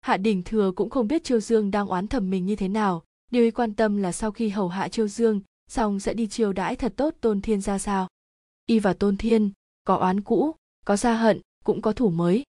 Hạ 0.00 0.16
đình 0.16 0.42
thừa 0.42 0.72
cũng 0.76 0.90
không 0.90 1.08
biết 1.08 1.24
chiêu 1.24 1.40
dương 1.40 1.70
đang 1.70 1.88
oán 1.88 2.06
thầm 2.06 2.30
mình 2.30 2.46
như 2.46 2.56
thế 2.56 2.68
nào. 2.68 3.02
Điều 3.30 3.44
y 3.44 3.50
quan 3.50 3.74
tâm 3.74 3.96
là 3.96 4.12
sau 4.12 4.30
khi 4.30 4.48
hầu 4.48 4.68
hạ 4.68 4.88
chiêu 4.88 5.08
dương, 5.08 5.40
xong 5.70 6.00
sẽ 6.00 6.14
đi 6.14 6.26
chiêu 6.26 6.52
đãi 6.52 6.76
thật 6.76 6.92
tốt 6.96 7.14
tôn 7.20 7.40
thiên 7.40 7.60
ra 7.60 7.78
sao. 7.78 8.08
Y 8.66 8.78
và 8.78 8.92
tôn 8.92 9.16
thiên 9.16 9.50
có 9.86 9.96
oán 9.96 10.20
cũ, 10.20 10.54
có 10.84 10.96
gia 10.96 11.14
hận, 11.14 11.40
cũng 11.64 11.82
có 11.82 11.92
thủ 11.92 12.10
mới. 12.10 12.44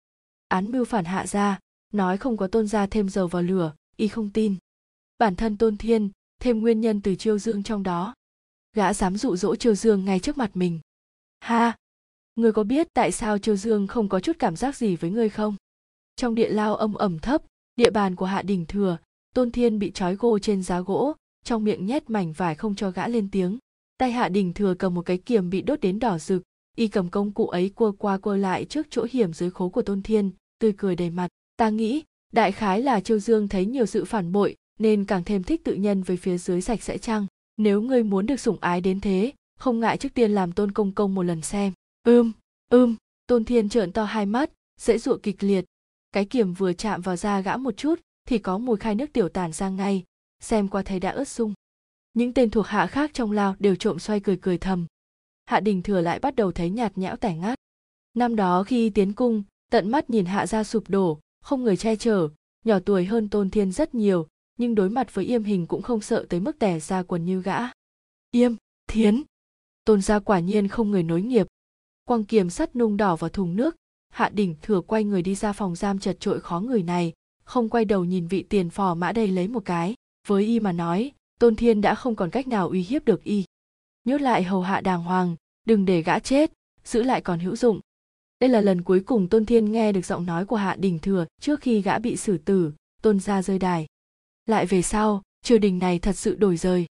Án 0.47 0.71
mưu 0.71 0.85
phản 0.85 1.05
hạ 1.05 1.27
ra 1.27 1.59
nói 1.93 2.17
không 2.17 2.37
có 2.37 2.47
tôn 2.47 2.67
gia 2.67 2.87
thêm 2.87 3.09
dầu 3.09 3.27
vào 3.27 3.41
lửa, 3.41 3.73
y 3.97 4.07
không 4.07 4.29
tin. 4.29 4.55
Bản 5.17 5.35
thân 5.35 5.57
tôn 5.57 5.77
thiên, 5.77 6.09
thêm 6.39 6.59
nguyên 6.59 6.81
nhân 6.81 7.01
từ 7.01 7.15
chiêu 7.15 7.39
dương 7.39 7.63
trong 7.63 7.83
đó. 7.83 8.13
Gã 8.75 8.93
dám 8.93 9.17
dụ 9.17 9.35
dỗ 9.35 9.55
chiêu 9.55 9.75
dương 9.75 10.05
ngay 10.05 10.19
trước 10.19 10.37
mặt 10.37 10.51
mình. 10.53 10.79
Ha! 11.39 11.77
Người 12.35 12.51
có 12.51 12.63
biết 12.63 12.87
tại 12.93 13.11
sao 13.11 13.37
chiêu 13.37 13.55
dương 13.55 13.87
không 13.87 14.09
có 14.09 14.19
chút 14.19 14.35
cảm 14.39 14.55
giác 14.55 14.75
gì 14.75 14.95
với 14.95 15.11
ngươi 15.11 15.29
không? 15.29 15.55
Trong 16.15 16.35
địa 16.35 16.49
lao 16.49 16.75
âm 16.75 16.93
ẩm 16.93 17.19
thấp, 17.19 17.41
địa 17.75 17.89
bàn 17.89 18.15
của 18.15 18.25
hạ 18.25 18.41
đình 18.41 18.65
thừa, 18.65 18.97
tôn 19.33 19.51
thiên 19.51 19.79
bị 19.79 19.91
trói 19.91 20.15
gô 20.15 20.39
trên 20.39 20.63
giá 20.63 20.81
gỗ, 20.81 21.15
trong 21.43 21.63
miệng 21.63 21.85
nhét 21.85 22.09
mảnh 22.09 22.33
vải 22.33 22.55
không 22.55 22.75
cho 22.75 22.91
gã 22.91 23.07
lên 23.07 23.29
tiếng. 23.31 23.57
Tay 23.97 24.11
hạ 24.11 24.29
đình 24.29 24.53
thừa 24.53 24.73
cầm 24.79 24.93
một 24.93 25.01
cái 25.01 25.17
kiềm 25.17 25.49
bị 25.49 25.61
đốt 25.61 25.79
đến 25.79 25.99
đỏ 25.99 26.17
rực 26.19 26.43
y 26.77 26.87
cầm 26.87 27.09
công 27.09 27.31
cụ 27.31 27.47
ấy 27.47 27.69
cua 27.69 27.91
qua 27.91 28.17
cua 28.17 28.35
lại 28.35 28.65
trước 28.65 28.87
chỗ 28.89 29.07
hiểm 29.11 29.33
dưới 29.33 29.49
khố 29.49 29.69
của 29.69 29.81
tôn 29.81 30.01
thiên, 30.01 30.31
tươi 30.59 30.73
cười 30.77 30.95
đầy 30.95 31.09
mặt. 31.09 31.27
Ta 31.57 31.69
nghĩ, 31.69 32.03
đại 32.31 32.51
khái 32.51 32.81
là 32.81 32.99
châu 32.99 33.19
dương 33.19 33.47
thấy 33.47 33.65
nhiều 33.65 33.85
sự 33.85 34.05
phản 34.05 34.31
bội, 34.31 34.55
nên 34.79 35.05
càng 35.05 35.23
thêm 35.23 35.43
thích 35.43 35.61
tự 35.63 35.73
nhân 35.73 36.03
với 36.03 36.17
phía 36.17 36.37
dưới 36.37 36.61
sạch 36.61 36.83
sẽ 36.83 36.97
chăng? 36.97 37.25
Nếu 37.57 37.81
ngươi 37.81 38.03
muốn 38.03 38.25
được 38.25 38.39
sủng 38.39 38.57
ái 38.61 38.81
đến 38.81 38.99
thế, 38.99 39.31
không 39.59 39.79
ngại 39.79 39.97
trước 39.97 40.13
tiên 40.13 40.31
làm 40.31 40.51
tôn 40.51 40.71
công 40.71 40.91
công 40.91 41.15
một 41.15 41.23
lần 41.23 41.41
xem. 41.41 41.73
Ưm 42.03 42.31
ưm, 42.69 42.95
tôn 43.27 43.45
thiên 43.45 43.69
trợn 43.69 43.91
to 43.91 44.03
hai 44.03 44.25
mắt, 44.25 44.51
dễ 44.81 44.97
dụa 44.97 45.17
kịch 45.23 45.43
liệt. 45.43 45.65
Cái 46.11 46.25
kiềm 46.25 46.53
vừa 46.53 46.73
chạm 46.73 47.01
vào 47.01 47.15
da 47.15 47.41
gã 47.41 47.57
một 47.57 47.77
chút, 47.77 47.99
thì 48.27 48.37
có 48.37 48.57
mùi 48.57 48.77
khai 48.77 48.95
nước 48.95 49.13
tiểu 49.13 49.29
tản 49.29 49.51
ra 49.51 49.69
ngay. 49.69 50.03
Xem 50.39 50.67
qua 50.67 50.81
thấy 50.81 50.99
đã 50.99 51.11
ướt 51.11 51.27
sung. 51.27 51.53
Những 52.13 52.33
tên 52.33 52.49
thuộc 52.49 52.67
hạ 52.67 52.87
khác 52.87 53.11
trong 53.13 53.31
lao 53.31 53.55
đều 53.59 53.75
trộm 53.75 53.99
xoay 53.99 54.19
cười 54.19 54.37
cười 54.41 54.57
thầm 54.57 54.85
hạ 55.45 55.59
đình 55.59 55.81
thừa 55.81 56.01
lại 56.01 56.19
bắt 56.19 56.35
đầu 56.35 56.51
thấy 56.51 56.69
nhạt 56.69 56.97
nhẽo 56.97 57.15
tẻ 57.15 57.35
ngắt. 57.35 57.59
Năm 58.13 58.35
đó 58.35 58.63
khi 58.63 58.89
tiến 58.89 59.13
cung, 59.13 59.43
tận 59.71 59.91
mắt 59.91 60.09
nhìn 60.09 60.25
hạ 60.25 60.47
gia 60.47 60.63
sụp 60.63 60.89
đổ, 60.89 61.19
không 61.41 61.63
người 61.63 61.77
che 61.77 61.95
chở, 61.95 62.29
nhỏ 62.65 62.79
tuổi 62.85 63.05
hơn 63.05 63.29
tôn 63.29 63.49
thiên 63.49 63.71
rất 63.71 63.95
nhiều, 63.95 64.27
nhưng 64.57 64.75
đối 64.75 64.89
mặt 64.89 65.13
với 65.13 65.25
yêm 65.25 65.43
hình 65.43 65.67
cũng 65.67 65.81
không 65.81 66.01
sợ 66.01 66.25
tới 66.29 66.39
mức 66.39 66.59
tẻ 66.59 66.79
ra 66.79 67.03
quần 67.03 67.25
như 67.25 67.41
gã. 67.41 67.57
Yêm 68.31 68.55
thiến! 68.87 69.23
Tôn 69.85 70.01
gia 70.01 70.19
quả 70.19 70.39
nhiên 70.39 70.67
không 70.67 70.91
người 70.91 71.03
nối 71.03 71.21
nghiệp. 71.21 71.47
Quăng 72.05 72.23
kiềm 72.23 72.49
sắt 72.49 72.75
nung 72.75 72.97
đỏ 72.97 73.15
vào 73.15 73.29
thùng 73.29 73.55
nước. 73.55 73.75
Hạ 74.09 74.29
đỉnh 74.29 74.55
thừa 74.61 74.81
quay 74.81 75.03
người 75.03 75.21
đi 75.21 75.35
ra 75.35 75.53
phòng 75.53 75.75
giam 75.75 75.99
chật 75.99 76.19
trội 76.19 76.39
khó 76.39 76.59
người 76.59 76.83
này, 76.83 77.13
không 77.43 77.69
quay 77.69 77.85
đầu 77.85 78.05
nhìn 78.05 78.27
vị 78.27 78.43
tiền 78.49 78.69
phò 78.69 78.95
mã 78.95 79.11
đây 79.11 79.27
lấy 79.27 79.47
một 79.47 79.65
cái. 79.65 79.95
Với 80.27 80.45
y 80.45 80.59
mà 80.59 80.71
nói, 80.71 81.11
tôn 81.39 81.55
thiên 81.55 81.81
đã 81.81 81.95
không 81.95 82.15
còn 82.15 82.29
cách 82.29 82.47
nào 82.47 82.69
uy 82.69 82.81
hiếp 82.81 83.05
được 83.05 83.23
y 83.23 83.45
nhốt 84.05 84.21
lại 84.21 84.43
hầu 84.43 84.61
hạ 84.61 84.81
đàng 84.81 85.03
hoàng 85.03 85.35
đừng 85.65 85.85
để 85.85 86.01
gã 86.01 86.19
chết 86.19 86.51
giữ 86.83 87.03
lại 87.03 87.21
còn 87.21 87.39
hữu 87.39 87.55
dụng. 87.55 87.79
Đây 88.39 88.49
là 88.49 88.61
lần 88.61 88.81
cuối 88.81 88.99
cùng 88.99 89.29
tôn 89.29 89.45
thiên 89.45 89.71
nghe 89.71 89.91
được 89.91 90.05
giọng 90.05 90.25
nói 90.25 90.45
của 90.45 90.55
hạ 90.55 90.75
đình 90.75 90.99
thừa 90.99 91.25
trước 91.41 91.61
khi 91.61 91.81
gã 91.81 91.99
bị 91.99 92.17
xử 92.17 92.37
tử 92.37 92.73
tôn 93.01 93.19
ra 93.19 93.41
rơi 93.41 93.59
đài. 93.59 93.87
Lại 94.45 94.65
về 94.65 94.81
sau 94.81 95.21
triều 95.43 95.57
đình 95.57 95.79
này 95.79 95.99
thật 95.99 96.17
sự 96.17 96.35
đổi 96.35 96.57
rời. 96.57 96.85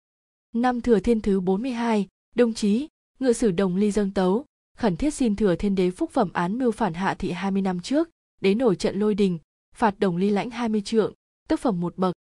Năm 0.54 0.80
thừa 0.80 1.00
thiên 1.00 1.20
thứ 1.20 1.40
42, 1.40 2.08
đồng 2.34 2.54
chí 2.54 2.88
ngự 3.18 3.32
sử 3.32 3.50
đồng 3.50 3.76
ly 3.76 3.90
dâng 3.90 4.10
tấu 4.10 4.44
khẩn 4.76 4.96
thiết 4.96 5.14
xin 5.14 5.36
thừa 5.36 5.54
thiên 5.54 5.74
đế 5.74 5.90
phúc 5.90 6.10
phẩm 6.10 6.30
án 6.32 6.58
mưu 6.58 6.70
phản 6.70 6.94
hạ 6.94 7.14
thị 7.14 7.30
20 7.30 7.62
năm 7.62 7.80
trước 7.80 8.08
đến 8.40 8.58
nổi 8.58 8.76
trận 8.76 8.98
lôi 8.98 9.14
đình 9.14 9.38
phạt 9.74 9.98
đồng 9.98 10.16
ly 10.16 10.30
lãnh 10.30 10.50
20 10.50 10.80
trượng 10.80 11.14
tức 11.48 11.60
phẩm 11.60 11.80
một 11.80 11.96
bậc. 11.96 12.14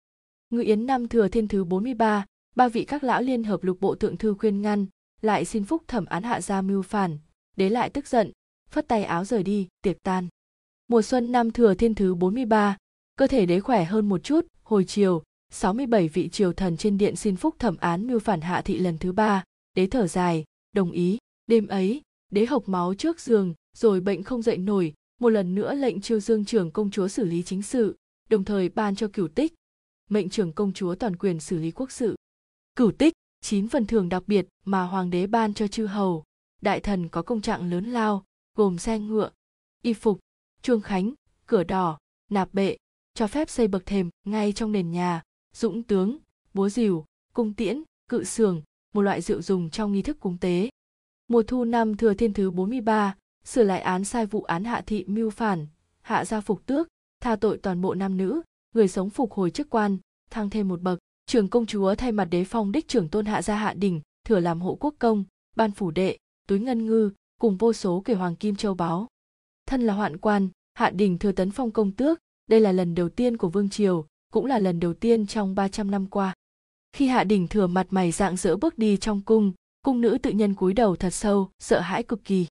Ngự 0.49 0.61
yến 0.61 0.85
năm 0.85 1.07
thừa 1.07 1.27
thiên 1.27 1.47
thứ 1.47 1.63
43, 1.63 2.25
ba 2.59 2.69
vị 2.69 2.85
các 2.85 3.03
lão 3.03 3.21
liên 3.21 3.43
hợp 3.43 3.63
lục 3.63 3.77
bộ 3.81 3.95
thượng 3.95 4.17
thư 4.17 4.33
khuyên 4.33 4.61
ngăn 4.61 4.85
lại 5.21 5.45
xin 5.45 5.63
phúc 5.63 5.83
thẩm 5.87 6.05
án 6.05 6.23
hạ 6.23 6.41
gia 6.41 6.61
mưu 6.61 6.81
phản 6.81 7.17
đế 7.57 7.69
lại 7.69 7.89
tức 7.89 8.07
giận 8.07 8.31
phất 8.71 8.87
tay 8.87 9.03
áo 9.03 9.25
rời 9.25 9.43
đi 9.43 9.67
tiệc 9.81 10.03
tan. 10.03 10.27
Mùa 10.87 11.01
xuân 11.01 11.31
năm 11.31 11.51
thừa 11.51 11.73
thiên 11.73 11.95
thứ 11.95 12.15
43, 12.15 12.77
cơ 13.15 13.27
thể 13.27 13.45
đế 13.45 13.59
khỏe 13.59 13.83
hơn 13.83 14.09
một 14.09 14.23
chút 14.23 14.47
hồi 14.63 14.83
chiều 14.83 15.23
67 15.51 16.07
vị 16.07 16.29
triều 16.29 16.53
thần 16.53 16.77
trên 16.77 16.97
điện 16.97 17.15
xin 17.15 17.35
phúc 17.35 17.55
thẩm 17.59 17.77
án 17.77 18.07
mưu 18.07 18.19
phản 18.19 18.41
hạ 18.41 18.61
thị 18.61 18.77
lần 18.77 18.97
thứ 18.97 19.11
ba 19.11 19.43
đế 19.73 19.87
thở 19.87 20.07
dài 20.07 20.43
đồng 20.71 20.91
ý. 20.91 21.17
Đêm 21.47 21.67
ấy 21.67 22.01
đế 22.31 22.45
hộc 22.45 22.69
máu 22.69 22.93
trước 22.93 23.19
giường 23.19 23.53
rồi 23.77 24.01
bệnh 24.01 24.23
không 24.23 24.41
dậy 24.41 24.57
nổi 24.57 24.93
một 25.19 25.29
lần 25.29 25.55
nữa 25.55 25.73
lệnh 25.73 26.01
chiêu 26.01 26.19
dương 26.19 26.45
trưởng 26.45 26.71
công 26.71 26.91
chúa 26.91 27.07
xử 27.07 27.25
lý 27.25 27.43
chính 27.43 27.61
sự 27.61 27.97
đồng 28.29 28.43
thời 28.43 28.69
ban 28.69 28.95
cho 28.95 29.07
cửu 29.13 29.27
tích 29.27 29.53
mệnh 30.09 30.29
trưởng 30.29 30.51
công 30.51 30.73
chúa 30.73 30.95
toàn 30.95 31.15
quyền 31.15 31.39
xử 31.39 31.57
lý 31.57 31.71
quốc 31.71 31.91
sự 31.91 32.15
cửu 32.79 32.91
tích 32.91 33.13
chín 33.41 33.67
phần 33.67 33.85
thưởng 33.85 34.09
đặc 34.09 34.23
biệt 34.27 34.47
mà 34.65 34.83
hoàng 34.83 35.09
đế 35.09 35.27
ban 35.27 35.53
cho 35.53 35.67
chư 35.67 35.85
hầu. 35.85 36.23
Đại 36.61 36.79
thần 36.79 37.09
có 37.09 37.21
công 37.21 37.41
trạng 37.41 37.69
lớn 37.69 37.85
lao 37.85 38.25
gồm 38.55 38.77
xe 38.77 38.99
ngựa 38.99 39.29
y 39.81 39.93
phục 39.93 40.19
chuông 40.61 40.81
khánh 40.81 41.13
cửa 41.45 41.63
đỏ 41.63 41.97
nạp 42.29 42.53
bệ 42.53 42.77
cho 43.13 43.27
phép 43.27 43.49
xây 43.49 43.67
bậc 43.67 43.85
thềm 43.85 44.09
ngay 44.25 44.53
trong 44.53 44.71
nền 44.71 44.91
nhà 44.91 45.21
dũng 45.53 45.83
tướng 45.83 46.17
búa 46.53 46.69
rìu 46.69 47.05
cung 47.33 47.53
tiễn 47.53 47.83
cự 48.09 48.23
sường 48.23 48.61
một 48.93 49.01
loại 49.01 49.21
rượu 49.21 49.41
dùng 49.41 49.69
trong 49.69 49.91
nghi 49.91 50.01
thức 50.01 50.19
cúng 50.19 50.37
tế. 50.37 50.69
Mùa 51.27 51.43
thu 51.43 51.63
năm 51.63 51.97
thừa 51.97 52.13
thiên 52.13 52.33
thứ 52.33 52.51
43, 52.51 53.15
sửa 53.45 53.63
lại 53.63 53.81
án 53.81 54.05
sai 54.05 54.25
vụ 54.25 54.43
án 54.43 54.63
hạ 54.63 54.81
thị 54.85 55.05
mưu 55.07 55.29
phản 55.29 55.67
hạ 56.01 56.25
gia 56.25 56.41
phục 56.41 56.65
tước 56.65 56.87
tha 57.21 57.35
tội 57.35 57.57
toàn 57.57 57.81
bộ 57.81 57.93
nam 57.93 58.17
nữ 58.17 58.41
người 58.75 58.87
sống 58.87 59.09
phục 59.09 59.33
hồi 59.33 59.51
chức 59.51 59.69
quan 59.69 59.97
thăng 60.29 60.49
thêm 60.49 60.67
một 60.67 60.81
bậc 60.81 60.99
trường 61.29 61.47
công 61.47 61.65
chúa 61.65 61.95
thay 61.95 62.11
mặt 62.11 62.25
đế 62.25 62.43
phong 62.43 62.71
đích 62.71 62.87
trưởng 62.87 63.09
tôn 63.09 63.25
hạ 63.25 63.41
gia 63.41 63.55
hạ 63.55 63.73
đình, 63.73 64.01
thừa 64.25 64.39
làm 64.39 64.61
hộ 64.61 64.77
quốc 64.79 64.95
công, 64.99 65.23
ban 65.55 65.71
phủ 65.71 65.91
đệ, 65.91 66.17
túi 66.47 66.59
ngân 66.59 66.85
ngư, 66.85 67.11
cùng 67.41 67.57
vô 67.57 67.73
số 67.73 68.01
kể 68.05 68.13
hoàng 68.13 68.35
kim 68.35 68.55
châu 68.55 68.73
báu. 68.73 69.07
Thân 69.65 69.81
là 69.81 69.93
hoạn 69.93 70.17
quan, 70.17 70.49
hạ 70.73 70.89
đình 70.89 71.17
thừa 71.17 71.31
tấn 71.31 71.51
phong 71.51 71.71
công 71.71 71.91
tước, 71.91 72.19
đây 72.47 72.59
là 72.59 72.71
lần 72.71 72.95
đầu 72.95 73.09
tiên 73.09 73.37
của 73.37 73.49
vương 73.49 73.69
triều, 73.69 74.05
cũng 74.33 74.45
là 74.45 74.59
lần 74.59 74.79
đầu 74.79 74.93
tiên 74.93 75.27
trong 75.27 75.55
300 75.55 75.91
năm 75.91 76.07
qua. 76.07 76.33
Khi 76.93 77.07
hạ 77.07 77.23
đình 77.23 77.47
thừa 77.47 77.67
mặt 77.67 77.87
mày 77.89 78.11
dạng 78.11 78.37
dỡ 78.37 78.57
bước 78.57 78.77
đi 78.77 78.97
trong 78.97 79.21
cung 79.21 79.53
cung 79.81 80.01
nữ 80.01 80.17
tự 80.21 80.31
nhân 80.31 80.55
cúi 80.55 80.73
đầu 80.73 80.95
thật 80.95 81.09
sâu, 81.09 81.49
sợ 81.59 81.79
hãi 81.79 82.03
cực 82.03 82.25
kỳ. 82.25 82.45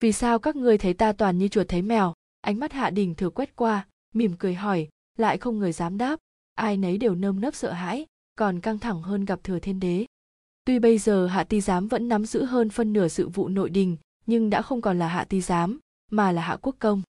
Vì 0.00 0.12
sao 0.12 0.38
các 0.38 0.56
ngươi 0.56 0.78
thấy 0.78 0.94
ta 0.94 1.12
toàn 1.12 1.38
như 1.38 1.48
chuột 1.48 1.68
thấy 1.68 1.82
mèo? 1.82 2.14
Ánh 2.40 2.58
mắt 2.58 2.72
hạ 2.72 2.90
đình 2.90 3.14
thừa 3.14 3.30
quét 3.30 3.56
qua, 3.56 3.86
mỉm 4.14 4.34
cười 4.38 4.54
hỏi, 4.54 4.88
lại 5.18 5.38
không 5.38 5.58
người 5.58 5.72
dám 5.72 5.98
đáp. 5.98 6.18
Ai 6.54 6.76
nấy 6.76 6.98
đều 6.98 7.14
nơm 7.14 7.40
nớp 7.40 7.54
sợ 7.54 7.72
hãi 7.72 8.06
còn 8.42 8.60
căng 8.60 8.78
thẳng 8.78 9.02
hơn 9.02 9.24
gặp 9.24 9.44
thừa 9.44 9.58
thiên 9.58 9.80
đế. 9.80 10.06
Tuy 10.64 10.78
bây 10.78 10.98
giờ 10.98 11.26
hạ 11.26 11.44
ti 11.44 11.60
giám 11.60 11.88
vẫn 11.88 12.08
nắm 12.08 12.26
giữ 12.26 12.44
hơn 12.44 12.70
phân 12.70 12.92
nửa 12.92 13.08
sự 13.08 13.28
vụ 13.28 13.48
nội 13.48 13.70
đình, 13.70 13.96
nhưng 14.26 14.50
đã 14.50 14.62
không 14.62 14.80
còn 14.80 14.98
là 14.98 15.08
hạ 15.08 15.24
ti 15.24 15.40
giám, 15.40 15.78
mà 16.10 16.32
là 16.32 16.42
hạ 16.42 16.56
quốc 16.62 16.76
công. 16.78 17.02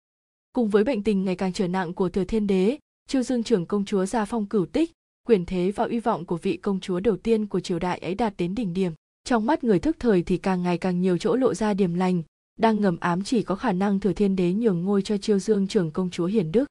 Cùng 0.53 0.69
với 0.69 0.83
bệnh 0.83 1.03
tình 1.03 1.23
ngày 1.23 1.35
càng 1.35 1.53
trở 1.53 1.67
nặng 1.67 1.93
của 1.93 2.09
thừa 2.09 2.23
thiên 2.23 2.47
đế 2.47 2.77
chiêu 3.07 3.23
dương 3.23 3.43
trưởng 3.43 3.65
công 3.65 3.85
chúa 3.85 4.05
gia 4.05 4.25
phong 4.25 4.45
cửu 4.45 4.65
tích, 4.65 4.91
quyền 5.27 5.45
thế 5.45 5.71
và 5.71 5.83
uy 5.83 5.99
vọng 5.99 6.25
của 6.25 6.37
vị 6.37 6.57
công 6.57 6.79
chúa 6.79 6.99
đầu 6.99 7.17
tiên 7.17 7.45
của 7.47 7.59
triều 7.59 7.79
đại 7.79 7.99
ấy 7.99 8.15
đạt 8.15 8.33
đến 8.37 8.55
đỉnh 8.55 8.73
điểm. 8.73 8.93
Trong 9.23 9.45
mắt 9.45 9.63
người 9.63 9.79
thức 9.79 9.95
thời 9.99 10.23
thì 10.23 10.37
càng 10.37 10.63
ngày 10.63 10.77
càng 10.77 11.01
nhiều 11.01 11.17
chỗ 11.17 11.35
lộ 11.35 11.53
ra 11.53 11.73
điểm 11.73 11.93
lành, 11.93 12.23
đang 12.59 12.81
ngầm 12.81 12.97
ám 12.99 13.23
chỉ 13.23 13.43
có 13.43 13.55
khả 13.55 13.71
năng 13.71 13.99
thừa 13.99 14.13
thiên 14.13 14.35
đế 14.35 14.53
nhường 14.53 14.83
ngôi 14.83 15.01
cho 15.01 15.17
chiêu 15.17 15.39
dương 15.39 15.67
trưởng 15.67 15.91
công 15.91 16.09
chúa 16.09 16.25
hiển 16.25 16.51
đức. 16.51 16.65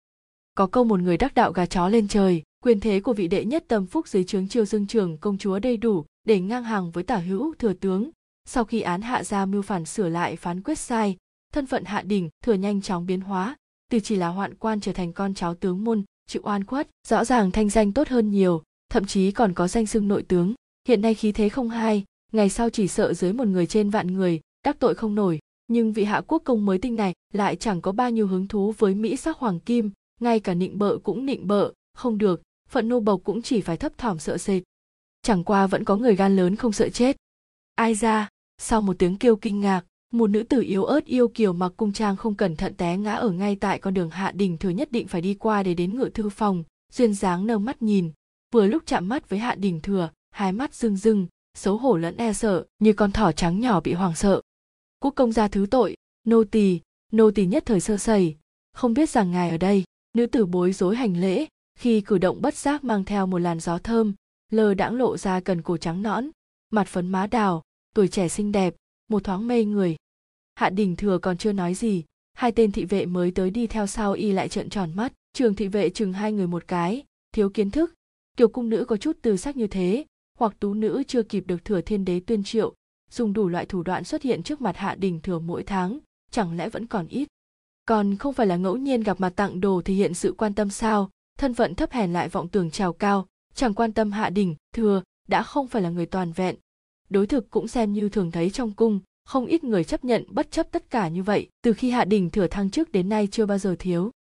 Có 0.54 0.66
câu 0.66 0.84
một 0.84 1.00
người 1.00 1.16
đắc 1.16 1.34
đạo 1.34 1.52
gà 1.52 1.66
chó 1.66 1.88
lên 1.88 2.08
trời 2.08 2.42
quyền 2.62 2.80
thế 2.80 3.00
của 3.00 3.12
vị 3.12 3.28
đệ 3.28 3.44
nhất 3.44 3.64
tâm 3.68 3.86
phúc 3.86 4.08
dưới 4.08 4.24
trướng 4.24 4.48
chiêu 4.48 4.64
dương 4.64 4.86
trưởng 4.86 5.18
công 5.18 5.38
chúa 5.38 5.58
đầy 5.58 5.76
đủ, 5.76 6.04
để 6.24 6.40
ngang 6.40 6.64
hàng 6.64 6.90
với 6.90 7.04
tả 7.04 7.16
hữu, 7.16 7.54
thừa 7.58 7.72
tướng. 7.72 8.10
Sau 8.44 8.64
khi 8.64 8.80
án 8.80 9.02
hạ 9.02 9.24
ra 9.24 9.46
mưu 9.46 9.62
phản 9.62 9.84
sửa 9.84 10.08
lại, 10.08 10.36
phán 10.36 10.62
quyết 10.62 10.78
sai, 10.78 11.16
thân 11.52 11.66
phận 11.66 11.84
hạ 11.84 12.02
đỉnh, 12.02 12.28
thừa 12.44 12.54
nhanh 12.54 12.82
chóng 12.82 13.06
biến 13.06 13.20
hóa. 13.20 13.56
Từ 13.90 14.00
chỉ 14.00 14.16
là 14.16 14.28
hoạn 14.28 14.54
quan 14.54 14.80
trở 14.80 14.92
thành 14.92 15.12
con 15.12 15.34
cháu 15.34 15.54
tướng 15.54 15.84
môn, 15.84 16.04
chịu 16.26 16.42
oan 16.44 16.64
khuất, 16.64 16.88
rõ 17.08 17.24
ràng 17.24 17.50
thanh 17.50 17.70
danh 17.70 17.92
tốt 17.92 18.08
hơn 18.08 18.30
nhiều, 18.30 18.62
thậm 18.88 19.04
chí 19.04 19.30
còn 19.30 19.54
có 19.54 19.68
danh 19.68 19.86
xưng 19.86 20.08
nội 20.08 20.22
tướng. 20.28 20.54
Hiện 20.88 21.00
nay 21.00 21.14
khí 21.14 21.32
thế 21.32 21.48
không 21.48 21.68
hai, 21.68 22.04
ngày 22.32 22.48
sau 22.48 22.70
chỉ 22.70 22.88
sợ 22.88 23.14
dưới 23.14 23.32
một 23.32 23.48
người 23.48 23.66
trên 23.66 23.90
vạn 23.90 24.06
người, 24.06 24.40
đắc 24.64 24.76
tội 24.78 24.94
không 24.94 25.14
nổi. 25.14 25.38
Nhưng 25.68 25.92
vị 25.92 26.04
hạ 26.04 26.22
quốc 26.26 26.42
công 26.44 26.66
mới 26.66 26.78
tinh 26.78 26.96
này 26.96 27.14
lại 27.32 27.56
chẳng 27.56 27.80
có 27.80 27.92
bao 27.92 28.10
nhiêu 28.10 28.26
hứng 28.26 28.48
thú 28.48 28.74
với 28.78 28.94
mỹ 28.94 29.16
sắc 29.16 29.38
hoàng 29.38 29.60
kim, 29.60 29.90
ngay 30.20 30.40
cả 30.40 30.54
nịnh 30.54 30.78
bợ 30.78 30.98
cũng 30.98 31.26
nịnh 31.26 31.46
bợ, 31.46 31.72
không 31.94 32.18
được 32.18 32.42
phận 32.72 32.88
nô 32.88 33.00
bộc 33.00 33.20
cũng 33.24 33.42
chỉ 33.42 33.60
phải 33.60 33.76
thấp 33.76 33.98
thỏm 33.98 34.18
sợ 34.18 34.38
sệt. 34.38 34.62
Chẳng 35.22 35.44
qua 35.44 35.66
vẫn 35.66 35.84
có 35.84 35.96
người 35.96 36.16
gan 36.16 36.36
lớn 36.36 36.56
không 36.56 36.72
sợ 36.72 36.88
chết. 36.88 37.16
Ai 37.74 37.94
ra, 37.94 38.28
sau 38.58 38.82
một 38.82 38.98
tiếng 38.98 39.18
kêu 39.18 39.36
kinh 39.36 39.60
ngạc, 39.60 39.84
một 40.12 40.30
nữ 40.30 40.42
tử 40.42 40.60
yếu 40.62 40.84
ớt 40.84 41.04
yêu 41.04 41.28
kiều 41.28 41.52
mặc 41.52 41.72
cung 41.76 41.92
trang 41.92 42.16
không 42.16 42.34
cẩn 42.34 42.56
thận 42.56 42.74
té 42.74 42.96
ngã 42.96 43.14
ở 43.14 43.30
ngay 43.30 43.56
tại 43.56 43.78
con 43.78 43.94
đường 43.94 44.10
hạ 44.10 44.32
đình 44.32 44.58
thừa 44.58 44.70
nhất 44.70 44.92
định 44.92 45.08
phải 45.08 45.20
đi 45.20 45.34
qua 45.34 45.62
để 45.62 45.74
đến 45.74 45.98
ngự 45.98 46.10
thư 46.14 46.28
phòng, 46.28 46.64
duyên 46.92 47.14
dáng 47.14 47.46
nơ 47.46 47.58
mắt 47.58 47.82
nhìn. 47.82 48.12
Vừa 48.52 48.66
lúc 48.66 48.82
chạm 48.86 49.08
mắt 49.08 49.28
với 49.28 49.38
hạ 49.38 49.54
đình 49.54 49.80
thừa, 49.80 50.10
hai 50.30 50.52
mắt 50.52 50.74
rưng 50.74 50.96
rưng, 50.96 51.26
xấu 51.54 51.76
hổ 51.76 51.96
lẫn 51.96 52.16
e 52.16 52.32
sợ, 52.32 52.64
như 52.78 52.92
con 52.92 53.12
thỏ 53.12 53.32
trắng 53.32 53.60
nhỏ 53.60 53.80
bị 53.80 53.92
hoàng 53.92 54.14
sợ. 54.14 54.40
Quốc 54.98 55.10
công 55.10 55.32
gia 55.32 55.48
thứ 55.48 55.66
tội, 55.70 55.96
nô 56.24 56.44
tỳ 56.44 56.80
nô 57.12 57.30
tỳ 57.30 57.46
nhất 57.46 57.62
thời 57.66 57.80
sơ 57.80 57.96
sẩy. 57.96 58.36
Không 58.72 58.94
biết 58.94 59.10
rằng 59.10 59.30
ngài 59.30 59.50
ở 59.50 59.56
đây, 59.56 59.84
nữ 60.14 60.26
tử 60.26 60.46
bối 60.46 60.72
rối 60.72 60.96
hành 60.96 61.20
lễ 61.20 61.46
khi 61.82 62.00
cử 62.00 62.18
động 62.18 62.42
bất 62.42 62.54
giác 62.54 62.84
mang 62.84 63.04
theo 63.04 63.26
một 63.26 63.38
làn 63.38 63.60
gió 63.60 63.78
thơm, 63.78 64.14
lơ 64.50 64.74
đãng 64.74 64.94
lộ 64.96 65.16
ra 65.16 65.40
cần 65.40 65.62
cổ 65.62 65.76
trắng 65.76 66.02
nõn, 66.02 66.30
mặt 66.70 66.88
phấn 66.88 67.08
má 67.08 67.26
đào, 67.26 67.62
tuổi 67.94 68.08
trẻ 68.08 68.28
xinh 68.28 68.52
đẹp, 68.52 68.74
một 69.08 69.24
thoáng 69.24 69.48
mê 69.48 69.64
người. 69.64 69.96
Hạ 70.54 70.70
đình 70.70 70.96
thừa 70.96 71.18
còn 71.18 71.36
chưa 71.36 71.52
nói 71.52 71.74
gì, 71.74 72.04
hai 72.34 72.52
tên 72.52 72.72
thị 72.72 72.84
vệ 72.84 73.06
mới 73.06 73.30
tới 73.30 73.50
đi 73.50 73.66
theo 73.66 73.86
sau 73.86 74.12
y 74.12 74.32
lại 74.32 74.48
trợn 74.48 74.70
tròn 74.70 74.92
mắt. 74.94 75.12
Trường 75.32 75.54
thị 75.54 75.68
vệ 75.68 75.90
chừng 75.90 76.12
hai 76.12 76.32
người 76.32 76.46
một 76.46 76.68
cái, 76.68 77.04
thiếu 77.32 77.50
kiến 77.50 77.70
thức. 77.70 77.94
Tiểu 78.36 78.48
cung 78.48 78.68
nữ 78.68 78.84
có 78.84 78.96
chút 78.96 79.18
từ 79.22 79.36
sắc 79.36 79.56
như 79.56 79.66
thế, 79.66 80.04
hoặc 80.38 80.56
tú 80.60 80.74
nữ 80.74 81.02
chưa 81.06 81.22
kịp 81.22 81.44
được 81.46 81.64
thừa 81.64 81.80
thiên 81.80 82.04
đế 82.04 82.20
tuyên 82.20 82.44
triệu, 82.44 82.74
dùng 83.10 83.32
đủ 83.32 83.48
loại 83.48 83.66
thủ 83.66 83.82
đoạn 83.82 84.04
xuất 84.04 84.22
hiện 84.22 84.42
trước 84.42 84.60
mặt 84.60 84.76
hạ 84.76 84.94
đình 84.94 85.20
thừa 85.20 85.38
mỗi 85.38 85.62
tháng, 85.62 85.98
chẳng 86.30 86.56
lẽ 86.56 86.68
vẫn 86.68 86.86
còn 86.86 87.08
ít? 87.08 87.28
Còn 87.86 88.16
không 88.16 88.34
phải 88.34 88.46
là 88.46 88.56
ngẫu 88.56 88.76
nhiên 88.76 89.02
gặp 89.02 89.20
mặt 89.20 89.32
tặng 89.36 89.60
đồ 89.60 89.82
thể 89.84 89.94
hiện 89.94 90.14
sự 90.14 90.34
quan 90.38 90.54
tâm 90.54 90.70
sao? 90.70 91.10
Thân 91.42 91.54
phận 91.54 91.74
thấp 91.74 91.92
hèn 91.92 92.12
lại 92.12 92.28
vọng 92.28 92.48
tưởng 92.48 92.70
trào 92.70 92.92
cao, 92.92 93.26
chẳng 93.54 93.74
quan 93.74 93.92
tâm 93.92 94.12
hạ 94.12 94.30
đình 94.30 94.54
thừa, 94.74 95.02
đã 95.28 95.42
không 95.42 95.68
phải 95.68 95.82
là 95.82 95.90
người 95.90 96.06
toàn 96.06 96.32
vẹn. 96.32 96.56
Đối 97.10 97.26
thực 97.26 97.50
cũng 97.50 97.68
xem 97.68 97.92
như 97.92 98.08
thường 98.08 98.30
thấy 98.30 98.50
trong 98.50 98.72
cung, 98.72 99.00
không 99.24 99.46
ít 99.46 99.64
người 99.64 99.84
chấp 99.84 100.04
nhận 100.04 100.24
bất 100.28 100.50
chấp 100.50 100.66
tất 100.70 100.90
cả 100.90 101.08
như 101.08 101.22
vậy, 101.22 101.48
từ 101.62 101.72
khi 101.72 101.90
hạ 101.90 102.04
đình 102.04 102.30
thừa 102.30 102.46
thăng 102.46 102.70
chức 102.70 102.92
đến 102.92 103.08
nay 103.08 103.28
chưa 103.30 103.46
bao 103.46 103.58
giờ 103.58 103.76
thiếu. 103.78 104.10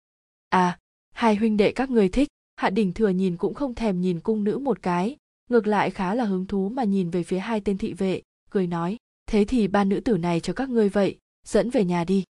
À 0.48 0.78
hai 1.14 1.36
huynh 1.36 1.56
đệ 1.56 1.72
các 1.72 1.90
người 1.90 2.08
thích, 2.08 2.28
hạ 2.56 2.70
đình 2.70 2.92
thừa 2.92 3.08
nhìn 3.08 3.36
cũng 3.36 3.54
không 3.54 3.74
thèm 3.74 4.00
nhìn 4.00 4.20
cung 4.20 4.44
nữ 4.44 4.58
một 4.58 4.82
cái, 4.82 5.16
ngược 5.50 5.66
lại 5.66 5.90
khá 5.90 6.14
là 6.14 6.24
hứng 6.24 6.46
thú 6.46 6.68
mà 6.68 6.84
nhìn 6.84 7.10
về 7.10 7.22
phía 7.22 7.38
hai 7.38 7.60
tên 7.60 7.78
thị 7.78 7.92
vệ, 7.92 8.22
cười 8.50 8.66
nói, 8.66 8.96
thế 9.26 9.44
thì 9.44 9.68
ba 9.68 9.84
nữ 9.84 10.00
tử 10.00 10.16
này 10.16 10.40
cho 10.40 10.52
các 10.52 10.68
ngươi 10.68 10.88
vậy, 10.88 11.18
dẫn 11.46 11.70
về 11.70 11.84
nhà 11.84 12.04
đi. 12.04 12.24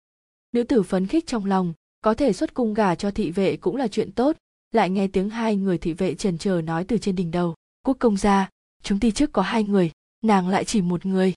Nữ 0.52 0.64
tử 0.64 0.84
phấn 0.84 1.08
khích 1.08 1.28
trong 1.28 1.46
lòng, 1.46 1.74
có 2.02 2.14
thể 2.14 2.34
xuất 2.34 2.54
cung 2.54 2.74
gả 2.74 2.96
cho 2.96 3.12
thị 3.12 3.32
vệ 3.32 3.58
cũng 3.58 3.76
là 3.76 3.88
chuyện 3.88 4.12
tốt 4.12 4.38
lại 4.72 4.90
nghe 4.90 5.08
tiếng 5.08 5.30
hai 5.30 5.56
người 5.56 5.78
thị 5.78 5.94
vệ 5.94 6.16
trần 6.16 6.38
trờ 6.38 6.62
nói 6.62 6.84
từ 6.84 6.98
trên 6.98 7.16
đỉnh 7.16 7.32
đầu, 7.32 7.56
quốc 7.86 7.98
công 8.00 8.18
gia, 8.18 8.50
chúng 8.84 9.00
ti 9.00 9.12
trước 9.12 9.34
có 9.34 9.42
hai 9.42 9.64
người, 9.64 9.92
nàng 10.24 10.48
lại 10.48 10.66
chỉ 10.66 10.82
một 10.82 11.06
người. 11.06 11.34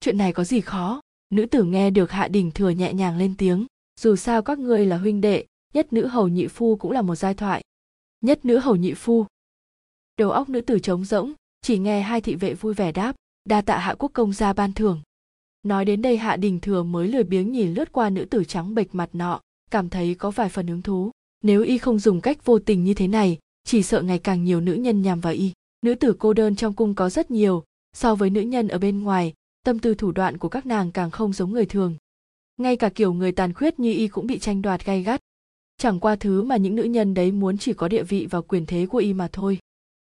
Chuyện 0.00 0.18
này 0.18 0.32
có 0.32 0.44
gì 0.44 0.60
khó? 0.60 1.00
Nữ 1.30 1.46
tử 1.46 1.64
nghe 1.64 1.90
được 1.90 2.10
hạ 2.10 2.28
đình 2.28 2.50
thừa 2.50 2.70
nhẹ 2.70 2.92
nhàng 2.92 3.16
lên 3.16 3.34
tiếng, 3.38 3.66
dù 4.00 4.16
sao 4.16 4.42
các 4.42 4.58
ngươi 4.58 4.86
là 4.86 4.98
huynh 4.98 5.20
đệ, 5.20 5.46
nhất 5.74 5.92
nữ 5.92 6.06
hầu 6.06 6.28
nhị 6.28 6.46
phu 6.46 6.76
cũng 6.76 6.92
là 6.92 7.02
một 7.02 7.14
giai 7.14 7.34
thoại. 7.34 7.62
Nhất 8.20 8.44
nữ 8.44 8.58
hầu 8.58 8.76
nhị 8.76 8.94
phu. 8.94 9.26
Đầu 10.16 10.30
óc 10.30 10.48
nữ 10.48 10.60
tử 10.60 10.78
trống 10.78 11.04
rỗng, 11.04 11.32
chỉ 11.62 11.78
nghe 11.78 12.02
hai 12.02 12.20
thị 12.20 12.34
vệ 12.34 12.54
vui 12.54 12.74
vẻ 12.74 12.92
đáp, 12.92 13.16
đa 13.44 13.60
tạ 13.60 13.78
hạ 13.78 13.94
quốc 13.98 14.10
công 14.12 14.32
gia 14.32 14.52
ban 14.52 14.72
thưởng. 14.72 15.02
Nói 15.62 15.84
đến 15.84 16.02
đây 16.02 16.16
hạ 16.16 16.36
đình 16.36 16.60
thừa 16.60 16.82
mới 16.82 17.08
lười 17.08 17.24
biếng 17.24 17.52
nhìn 17.52 17.74
lướt 17.74 17.92
qua 17.92 18.10
nữ 18.10 18.24
tử 18.24 18.44
trắng 18.44 18.74
bệch 18.74 18.94
mặt 18.94 19.10
nọ, 19.12 19.40
cảm 19.70 19.88
thấy 19.88 20.14
có 20.14 20.30
vài 20.30 20.48
phần 20.48 20.66
hứng 20.66 20.82
thú 20.82 21.10
nếu 21.42 21.62
y 21.62 21.78
không 21.78 21.98
dùng 21.98 22.20
cách 22.20 22.44
vô 22.44 22.58
tình 22.58 22.84
như 22.84 22.94
thế 22.94 23.08
này, 23.08 23.38
chỉ 23.64 23.82
sợ 23.82 24.02
ngày 24.02 24.18
càng 24.18 24.44
nhiều 24.44 24.60
nữ 24.60 24.74
nhân 24.74 25.02
nhằm 25.02 25.20
vào 25.20 25.32
y. 25.32 25.52
Nữ 25.82 25.94
tử 25.94 26.16
cô 26.18 26.32
đơn 26.32 26.56
trong 26.56 26.74
cung 26.74 26.94
có 26.94 27.10
rất 27.10 27.30
nhiều. 27.30 27.64
So 27.96 28.14
với 28.14 28.30
nữ 28.30 28.40
nhân 28.40 28.68
ở 28.68 28.78
bên 28.78 29.02
ngoài, 29.02 29.34
tâm 29.64 29.78
tư 29.78 29.94
thủ 29.94 30.12
đoạn 30.12 30.38
của 30.38 30.48
các 30.48 30.66
nàng 30.66 30.92
càng 30.92 31.10
không 31.10 31.32
giống 31.32 31.52
người 31.52 31.66
thường. 31.66 31.96
Ngay 32.56 32.76
cả 32.76 32.88
kiểu 32.88 33.12
người 33.12 33.32
tàn 33.32 33.54
khuyết 33.54 33.80
như 33.80 33.92
y 33.92 34.08
cũng 34.08 34.26
bị 34.26 34.38
tranh 34.38 34.62
đoạt 34.62 34.84
gay 34.84 35.02
gắt. 35.02 35.20
Chẳng 35.76 36.00
qua 36.00 36.16
thứ 36.16 36.42
mà 36.42 36.56
những 36.56 36.74
nữ 36.76 36.82
nhân 36.82 37.14
đấy 37.14 37.32
muốn 37.32 37.58
chỉ 37.58 37.72
có 37.72 37.88
địa 37.88 38.02
vị 38.02 38.26
và 38.30 38.40
quyền 38.40 38.66
thế 38.66 38.86
của 38.86 38.98
y 38.98 39.12
mà 39.12 39.28
thôi. 39.32 39.58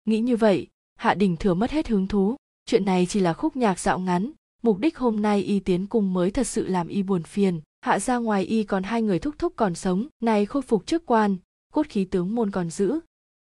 Nghĩ 0.04 0.20
như 0.20 0.36
vậy, 0.36 0.66
hạ 0.96 1.14
đình 1.14 1.36
thừa 1.36 1.54
mất 1.54 1.70
hết 1.70 1.88
hứng 1.88 2.06
thú. 2.06 2.36
Chuyện 2.66 2.84
này 2.84 3.06
chỉ 3.06 3.20
là 3.20 3.32
khúc 3.32 3.56
nhạc 3.56 3.78
dạo 3.78 3.98
ngắn. 3.98 4.30
Mục 4.62 4.78
đích 4.78 4.98
hôm 4.98 5.22
nay 5.22 5.42
y 5.42 5.60
tiến 5.60 5.86
cung 5.86 6.12
mới 6.14 6.30
thật 6.30 6.46
sự 6.46 6.66
làm 6.66 6.88
y 6.88 7.02
buồn 7.02 7.22
phiền 7.22 7.60
hạ 7.84 7.98
ra 7.98 8.16
ngoài 8.16 8.44
y 8.44 8.64
còn 8.64 8.82
hai 8.82 9.02
người 9.02 9.18
thúc 9.18 9.34
thúc 9.38 9.52
còn 9.56 9.74
sống, 9.74 10.06
này 10.20 10.46
khôi 10.46 10.62
phục 10.62 10.86
chức 10.86 11.06
quan, 11.06 11.36
cốt 11.72 11.86
khí 11.88 12.04
tướng 12.04 12.34
môn 12.34 12.50
còn 12.50 12.70
giữ. 12.70 13.00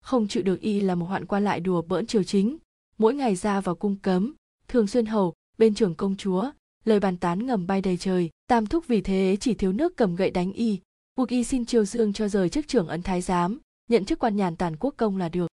Không 0.02 0.28
chịu 0.28 0.42
được 0.42 0.60
y 0.60 0.80
là 0.80 0.94
một 0.94 1.06
hoạn 1.06 1.26
quan 1.26 1.44
lại 1.44 1.60
đùa 1.60 1.82
bỡn 1.82 2.06
triều 2.06 2.22
chính. 2.22 2.56
Mỗi 2.98 3.14
ngày 3.14 3.36
ra 3.36 3.60
vào 3.60 3.74
cung 3.74 3.96
cấm, 3.96 4.34
thường 4.68 4.86
xuyên 4.86 5.06
hầu, 5.06 5.34
bên 5.58 5.74
trưởng 5.74 5.94
công 5.94 6.16
chúa, 6.16 6.50
lời 6.84 7.00
bàn 7.00 7.16
tán 7.16 7.46
ngầm 7.46 7.66
bay 7.66 7.80
đầy 7.80 7.96
trời. 7.96 8.30
Tam 8.46 8.66
thúc 8.66 8.86
vì 8.86 9.00
thế 9.00 9.36
chỉ 9.40 9.54
thiếu 9.54 9.72
nước 9.72 9.96
cầm 9.96 10.16
gậy 10.16 10.30
đánh 10.30 10.52
y. 10.52 10.80
Buộc 11.16 11.28
y 11.28 11.44
xin 11.44 11.64
triều 11.64 11.84
dương 11.84 12.12
cho 12.12 12.28
rời 12.28 12.48
chức 12.48 12.68
trưởng 12.68 12.88
ấn 12.88 13.02
thái 13.02 13.20
giám, 13.20 13.58
nhận 13.88 14.04
chức 14.04 14.18
quan 14.18 14.36
nhàn 14.36 14.56
tản 14.56 14.76
quốc 14.76 14.94
công 14.96 15.16
là 15.16 15.28
được. 15.28 15.50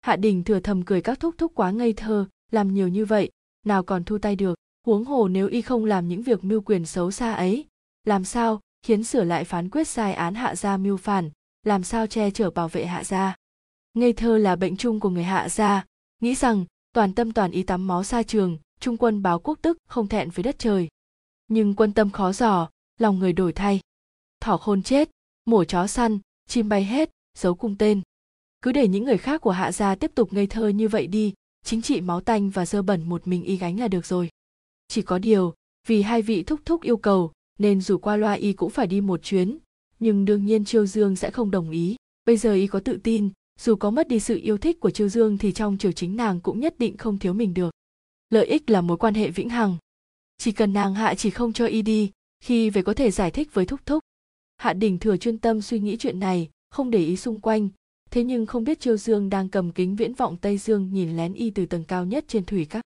Hạ 0.00 0.16
đình 0.16 0.44
thừa 0.44 0.60
thầm 0.60 0.82
cười 0.82 1.00
các 1.00 1.20
thúc 1.20 1.34
thúc 1.38 1.52
quá 1.54 1.70
ngây 1.70 1.92
thơ, 1.92 2.26
làm 2.50 2.74
nhiều 2.74 2.88
như 2.88 3.04
vậy, 3.04 3.30
nào 3.66 3.82
còn 3.82 4.04
thu 4.04 4.18
tay 4.18 4.36
được. 4.36 4.58
Huống 4.86 5.04
hồ 5.04 5.28
nếu 5.28 5.48
y 5.48 5.62
không 5.62 5.84
làm 5.84 6.08
những 6.08 6.22
việc 6.22 6.44
mưu 6.44 6.60
quyền 6.60 6.86
xấu 6.86 7.10
xa 7.10 7.32
ấy 7.32 7.67
làm 8.08 8.24
sao? 8.24 8.60
Khiến 8.82 9.04
sửa 9.04 9.24
lại 9.24 9.44
phán 9.44 9.70
quyết 9.70 9.88
sai 9.88 10.14
án 10.14 10.34
hạ 10.34 10.54
gia 10.54 10.76
mưu 10.76 10.96
phản. 10.96 11.30
Làm 11.62 11.84
sao 11.84 12.06
che 12.06 12.30
chở 12.30 12.50
bảo 12.50 12.68
vệ 12.68 12.86
hạ 12.86 13.04
gia? 13.04 13.36
Ngây 13.94 14.12
thơ 14.12 14.38
là 14.38 14.56
bệnh 14.56 14.76
chung 14.76 15.00
của 15.00 15.10
người 15.10 15.24
hạ 15.24 15.48
gia. 15.48 15.84
Nghĩ 16.20 16.34
rằng, 16.34 16.64
toàn 16.92 17.14
tâm 17.14 17.32
toàn 17.32 17.50
ý 17.50 17.62
tắm 17.62 17.86
máu 17.86 18.04
xa 18.04 18.22
trường, 18.22 18.58
trung 18.80 18.96
quân 18.96 19.22
báo 19.22 19.38
quốc 19.38 19.58
tức, 19.62 19.78
không 19.88 20.08
thẹn 20.08 20.30
với 20.30 20.42
đất 20.42 20.58
trời. 20.58 20.88
Nhưng 21.48 21.74
quân 21.74 21.92
tâm 21.92 22.10
khó 22.10 22.32
giỏ 22.32 22.68
lòng 22.98 23.18
người 23.18 23.32
đổi 23.32 23.52
thay. 23.52 23.80
Thỏ 24.40 24.56
khôn 24.56 24.82
chết, 24.82 25.10
mổ 25.44 25.64
chó 25.64 25.86
săn, 25.86 26.18
chim 26.48 26.68
bay 26.68 26.84
hết, 26.84 27.10
giấu 27.38 27.54
cung 27.54 27.78
tên. 27.78 28.02
Cứ 28.62 28.72
để 28.72 28.88
những 28.88 29.04
người 29.04 29.18
khác 29.18 29.40
của 29.40 29.50
hạ 29.50 29.72
gia 29.72 29.94
tiếp 29.94 30.10
tục 30.14 30.32
ngây 30.32 30.46
thơ 30.46 30.68
như 30.68 30.88
vậy 30.88 31.06
đi, 31.06 31.34
chính 31.64 31.82
trị 31.82 32.00
máu 32.00 32.20
tanh 32.20 32.50
và 32.50 32.66
dơ 32.66 32.82
bẩn 32.82 33.08
một 33.08 33.26
mình 33.26 33.44
y 33.44 33.56
gánh 33.56 33.80
là 33.80 33.88
được 33.88 34.06
rồi. 34.06 34.28
Chỉ 34.88 35.02
có 35.02 35.18
điều, 35.18 35.54
vì 35.86 36.02
hai 36.02 36.22
vị 36.22 36.42
thúc 36.42 36.60
thúc 36.64 36.82
yêu 36.82 36.96
cầu 36.96 37.32
nên 37.58 37.80
dù 37.80 37.98
qua 37.98 38.16
loa 38.16 38.32
y 38.32 38.52
cũng 38.52 38.70
phải 38.70 38.86
đi 38.86 39.00
một 39.00 39.22
chuyến. 39.22 39.58
Nhưng 40.00 40.24
đương 40.24 40.46
nhiên 40.46 40.64
chiêu 40.64 40.86
dương 40.86 41.16
sẽ 41.16 41.30
không 41.30 41.50
đồng 41.50 41.70
ý. 41.70 41.96
Bây 42.24 42.36
giờ 42.36 42.52
y 42.52 42.66
có 42.66 42.80
tự 42.80 42.98
tin, 43.02 43.30
dù 43.60 43.76
có 43.76 43.90
mất 43.90 44.08
đi 44.08 44.20
sự 44.20 44.40
yêu 44.42 44.58
thích 44.58 44.80
của 44.80 44.90
chiêu 44.90 45.08
dương 45.08 45.38
thì 45.38 45.52
trong 45.52 45.78
triều 45.78 45.92
chính 45.92 46.16
nàng 46.16 46.40
cũng 46.40 46.60
nhất 46.60 46.74
định 46.78 46.96
không 46.96 47.18
thiếu 47.18 47.32
mình 47.32 47.54
được. 47.54 47.70
Lợi 48.30 48.46
ích 48.46 48.70
là 48.70 48.80
mối 48.80 48.96
quan 48.96 49.14
hệ 49.14 49.30
vĩnh 49.30 49.48
hằng. 49.48 49.76
Chỉ 50.38 50.52
cần 50.52 50.72
nàng 50.72 50.94
hạ 50.94 51.14
chỉ 51.14 51.30
không 51.30 51.52
cho 51.52 51.66
y 51.66 51.82
đi, 51.82 52.10
khi 52.40 52.70
về 52.70 52.82
có 52.82 52.94
thể 52.94 53.10
giải 53.10 53.30
thích 53.30 53.54
với 53.54 53.66
thúc 53.66 53.80
thúc. 53.86 54.04
Hạ 54.56 54.72
đình 54.72 54.98
thừa 54.98 55.16
chuyên 55.16 55.38
tâm 55.38 55.62
suy 55.62 55.78
nghĩ 55.78 55.96
chuyện 55.96 56.20
này, 56.20 56.48
không 56.70 56.90
để 56.90 56.98
ý 56.98 57.16
xung 57.16 57.40
quanh. 57.40 57.68
Thế 58.10 58.24
nhưng 58.24 58.46
không 58.46 58.64
biết 58.64 58.80
chiêu 58.80 58.96
dương 58.96 59.30
đang 59.30 59.48
cầm 59.48 59.72
kính 59.72 59.96
viễn 59.96 60.14
vọng 60.14 60.36
tây 60.40 60.58
dương 60.58 60.92
nhìn 60.92 61.16
lén 61.16 61.34
y 61.34 61.50
từ 61.50 61.66
tầng 61.66 61.84
cao 61.84 62.04
nhất 62.04 62.24
trên 62.28 62.44
thủy 62.44 62.66
các. 62.70 62.80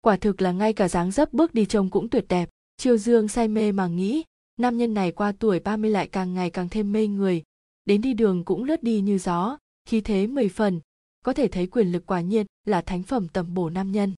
Quả 0.00 0.16
thực 0.16 0.42
là 0.42 0.52
ngay 0.52 0.72
cả 0.72 0.88
dáng 0.88 1.10
dấp 1.10 1.32
bước 1.32 1.54
đi 1.54 1.64
trông 1.64 1.90
cũng 1.90 2.08
tuyệt 2.08 2.24
đẹp. 2.28 2.48
Triều 2.80 2.96
dương 2.96 3.28
say 3.28 3.48
mê 3.48 3.72
mà 3.72 3.86
nghĩ, 3.86 4.24
nam 4.56 4.78
nhân 4.78 4.94
này 4.94 5.12
qua 5.12 5.32
tuổi 5.32 5.60
30 5.60 5.90
lại 5.90 6.08
càng 6.08 6.34
ngày 6.34 6.50
càng 6.50 6.68
thêm 6.68 6.92
mê 6.92 7.06
người. 7.06 7.42
Đến 7.84 8.00
đi 8.00 8.14
đường 8.14 8.44
cũng 8.44 8.64
lướt 8.64 8.82
đi 8.82 9.00
như 9.00 9.18
gió, 9.18 9.58
khí 9.84 10.00
thế 10.00 10.26
mười 10.26 10.48
phần, 10.48 10.80
có 11.24 11.32
thể 11.32 11.48
thấy 11.48 11.66
quyền 11.66 11.92
lực 11.92 12.06
quả 12.06 12.20
nhiên 12.20 12.46
là 12.64 12.82
thánh 12.82 13.02
phẩm 13.02 13.28
tầm 13.28 13.54
bổ 13.54 13.70
nam 13.70 13.92
nhân. 13.92 14.14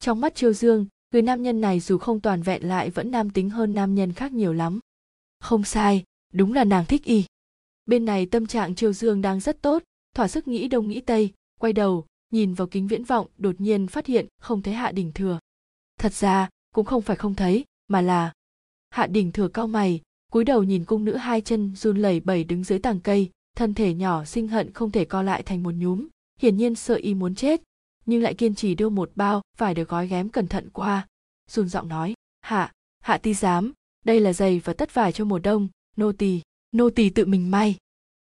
Trong 0.00 0.20
mắt 0.20 0.34
Triều 0.34 0.52
dương, 0.52 0.86
người 1.12 1.22
nam 1.22 1.42
nhân 1.42 1.60
này 1.60 1.80
dù 1.80 1.98
không 1.98 2.20
toàn 2.20 2.42
vẹn 2.42 2.68
lại 2.68 2.90
vẫn 2.90 3.10
nam 3.10 3.30
tính 3.30 3.50
hơn 3.50 3.74
nam 3.74 3.94
nhân 3.94 4.12
khác 4.12 4.32
nhiều 4.32 4.52
lắm. 4.52 4.80
Không 5.40 5.64
sai, 5.64 6.04
đúng 6.32 6.52
là 6.52 6.64
nàng 6.64 6.86
thích 6.86 7.04
y. 7.04 7.24
Bên 7.86 8.04
này 8.04 8.26
tâm 8.26 8.46
trạng 8.46 8.74
Triều 8.74 8.92
dương 8.92 9.22
đang 9.22 9.40
rất 9.40 9.62
tốt, 9.62 9.82
thỏa 10.14 10.28
sức 10.28 10.48
nghĩ 10.48 10.68
đông 10.68 10.88
nghĩ 10.88 11.00
tây, 11.00 11.32
quay 11.60 11.72
đầu, 11.72 12.06
nhìn 12.32 12.54
vào 12.54 12.66
kính 12.66 12.86
viễn 12.86 13.04
vọng, 13.04 13.26
đột 13.38 13.60
nhiên 13.60 13.86
phát 13.86 14.06
hiện 14.06 14.26
không 14.40 14.62
thấy 14.62 14.74
hạ 14.74 14.92
đình 14.92 15.12
thừa. 15.14 15.38
Thật 15.98 16.12
ra, 16.12 16.48
cũng 16.74 16.86
không 16.86 17.02
phải 17.02 17.16
không 17.16 17.34
thấy 17.34 17.64
mà 17.88 18.00
là, 18.00 18.32
hạ 18.90 19.06
đình 19.06 19.32
thừa 19.32 19.48
cao 19.48 19.66
mày, 19.66 20.00
cúi 20.32 20.44
đầu 20.44 20.62
nhìn 20.62 20.84
cung 20.84 21.04
nữ 21.04 21.16
hai 21.16 21.40
chân 21.40 21.76
run 21.76 21.96
lẩy 21.96 22.20
bẩy 22.20 22.44
đứng 22.44 22.64
dưới 22.64 22.78
tàng 22.78 23.00
cây, 23.00 23.30
thân 23.56 23.74
thể 23.74 23.94
nhỏ 23.94 24.24
sinh 24.24 24.48
hận 24.48 24.72
không 24.72 24.90
thể 24.90 25.04
co 25.04 25.22
lại 25.22 25.42
thành 25.42 25.62
một 25.62 25.74
nhúm, 25.74 26.08
hiển 26.40 26.56
nhiên 26.56 26.74
sợ 26.74 26.94
y 26.94 27.14
muốn 27.14 27.34
chết, 27.34 27.62
nhưng 28.06 28.22
lại 28.22 28.34
kiên 28.34 28.54
trì 28.54 28.74
đưa 28.74 28.88
một 28.88 29.10
bao 29.14 29.42
phải 29.56 29.74
được 29.74 29.88
gói 29.88 30.08
ghém 30.08 30.28
cẩn 30.28 30.46
thận 30.46 30.70
qua, 30.72 31.06
run 31.50 31.68
giọng 31.68 31.88
nói, 31.88 32.14
hạ 32.40 32.72
hạ 33.00 33.18
ti 33.18 33.34
dám 33.34 33.72
đây 34.04 34.20
là 34.20 34.32
giày 34.32 34.60
và 34.64 34.72
tất 34.72 34.94
vải 34.94 35.12
cho 35.12 35.24
mùa 35.24 35.38
đông, 35.38 35.68
nô 35.96 36.12
tỳ 36.12 36.40
nô 36.72 36.90
tỳ 36.90 37.10
tự 37.10 37.26
mình 37.26 37.50
may. 37.50 37.76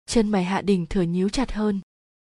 Chân 0.05 0.29
mày 0.29 0.43
hạ 0.43 0.61
đình 0.61 0.85
thừa 0.85 1.01
nhíu 1.01 1.29
chặt 1.29 1.51
hơn. 1.51 1.81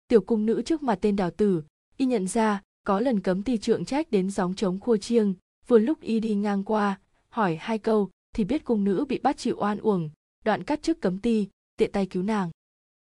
Tiểu 0.09 0.21
cung 0.21 0.47
nữ 0.47 0.63
trước 0.63 0.83
mặt 0.83 0.99
tên 1.01 1.17
đào 1.17 1.31
tử, 1.31 1.63
y 1.97 2.07
nhận 2.07 2.29
ra 2.29 2.63
có 2.85 3.01
lần 3.01 3.21
cấm 3.21 3.43
ti 3.43 3.59
trượng 3.59 3.85
trách 3.85 4.11
đến 4.11 4.31
gióng 4.31 4.55
trống 4.55 4.81
khua 4.81 4.97
chiêng, 4.97 5.35
vừa 5.67 5.79
lúc 5.79 6.01
y 6.01 6.21
đi 6.21 6.35
ngang 6.35 6.65
qua 6.65 6.99
hỏi 7.33 7.57
hai 7.61 7.79
câu 7.79 8.11
thì 8.35 8.45
biết 8.45 8.65
cung 8.65 8.85
nữ 8.85 9.05
bị 9.09 9.19
bắt 9.19 9.37
chịu 9.37 9.57
oan 9.59 9.79
uổng, 9.79 10.11
đoạn 10.45 10.65
cắt 10.65 10.83
chức 10.83 11.01
cấm 11.01 11.19
ti, 11.19 11.49
tiện 11.77 11.93
tay 11.93 12.07
cứu 12.07 12.23
nàng. 12.23 12.51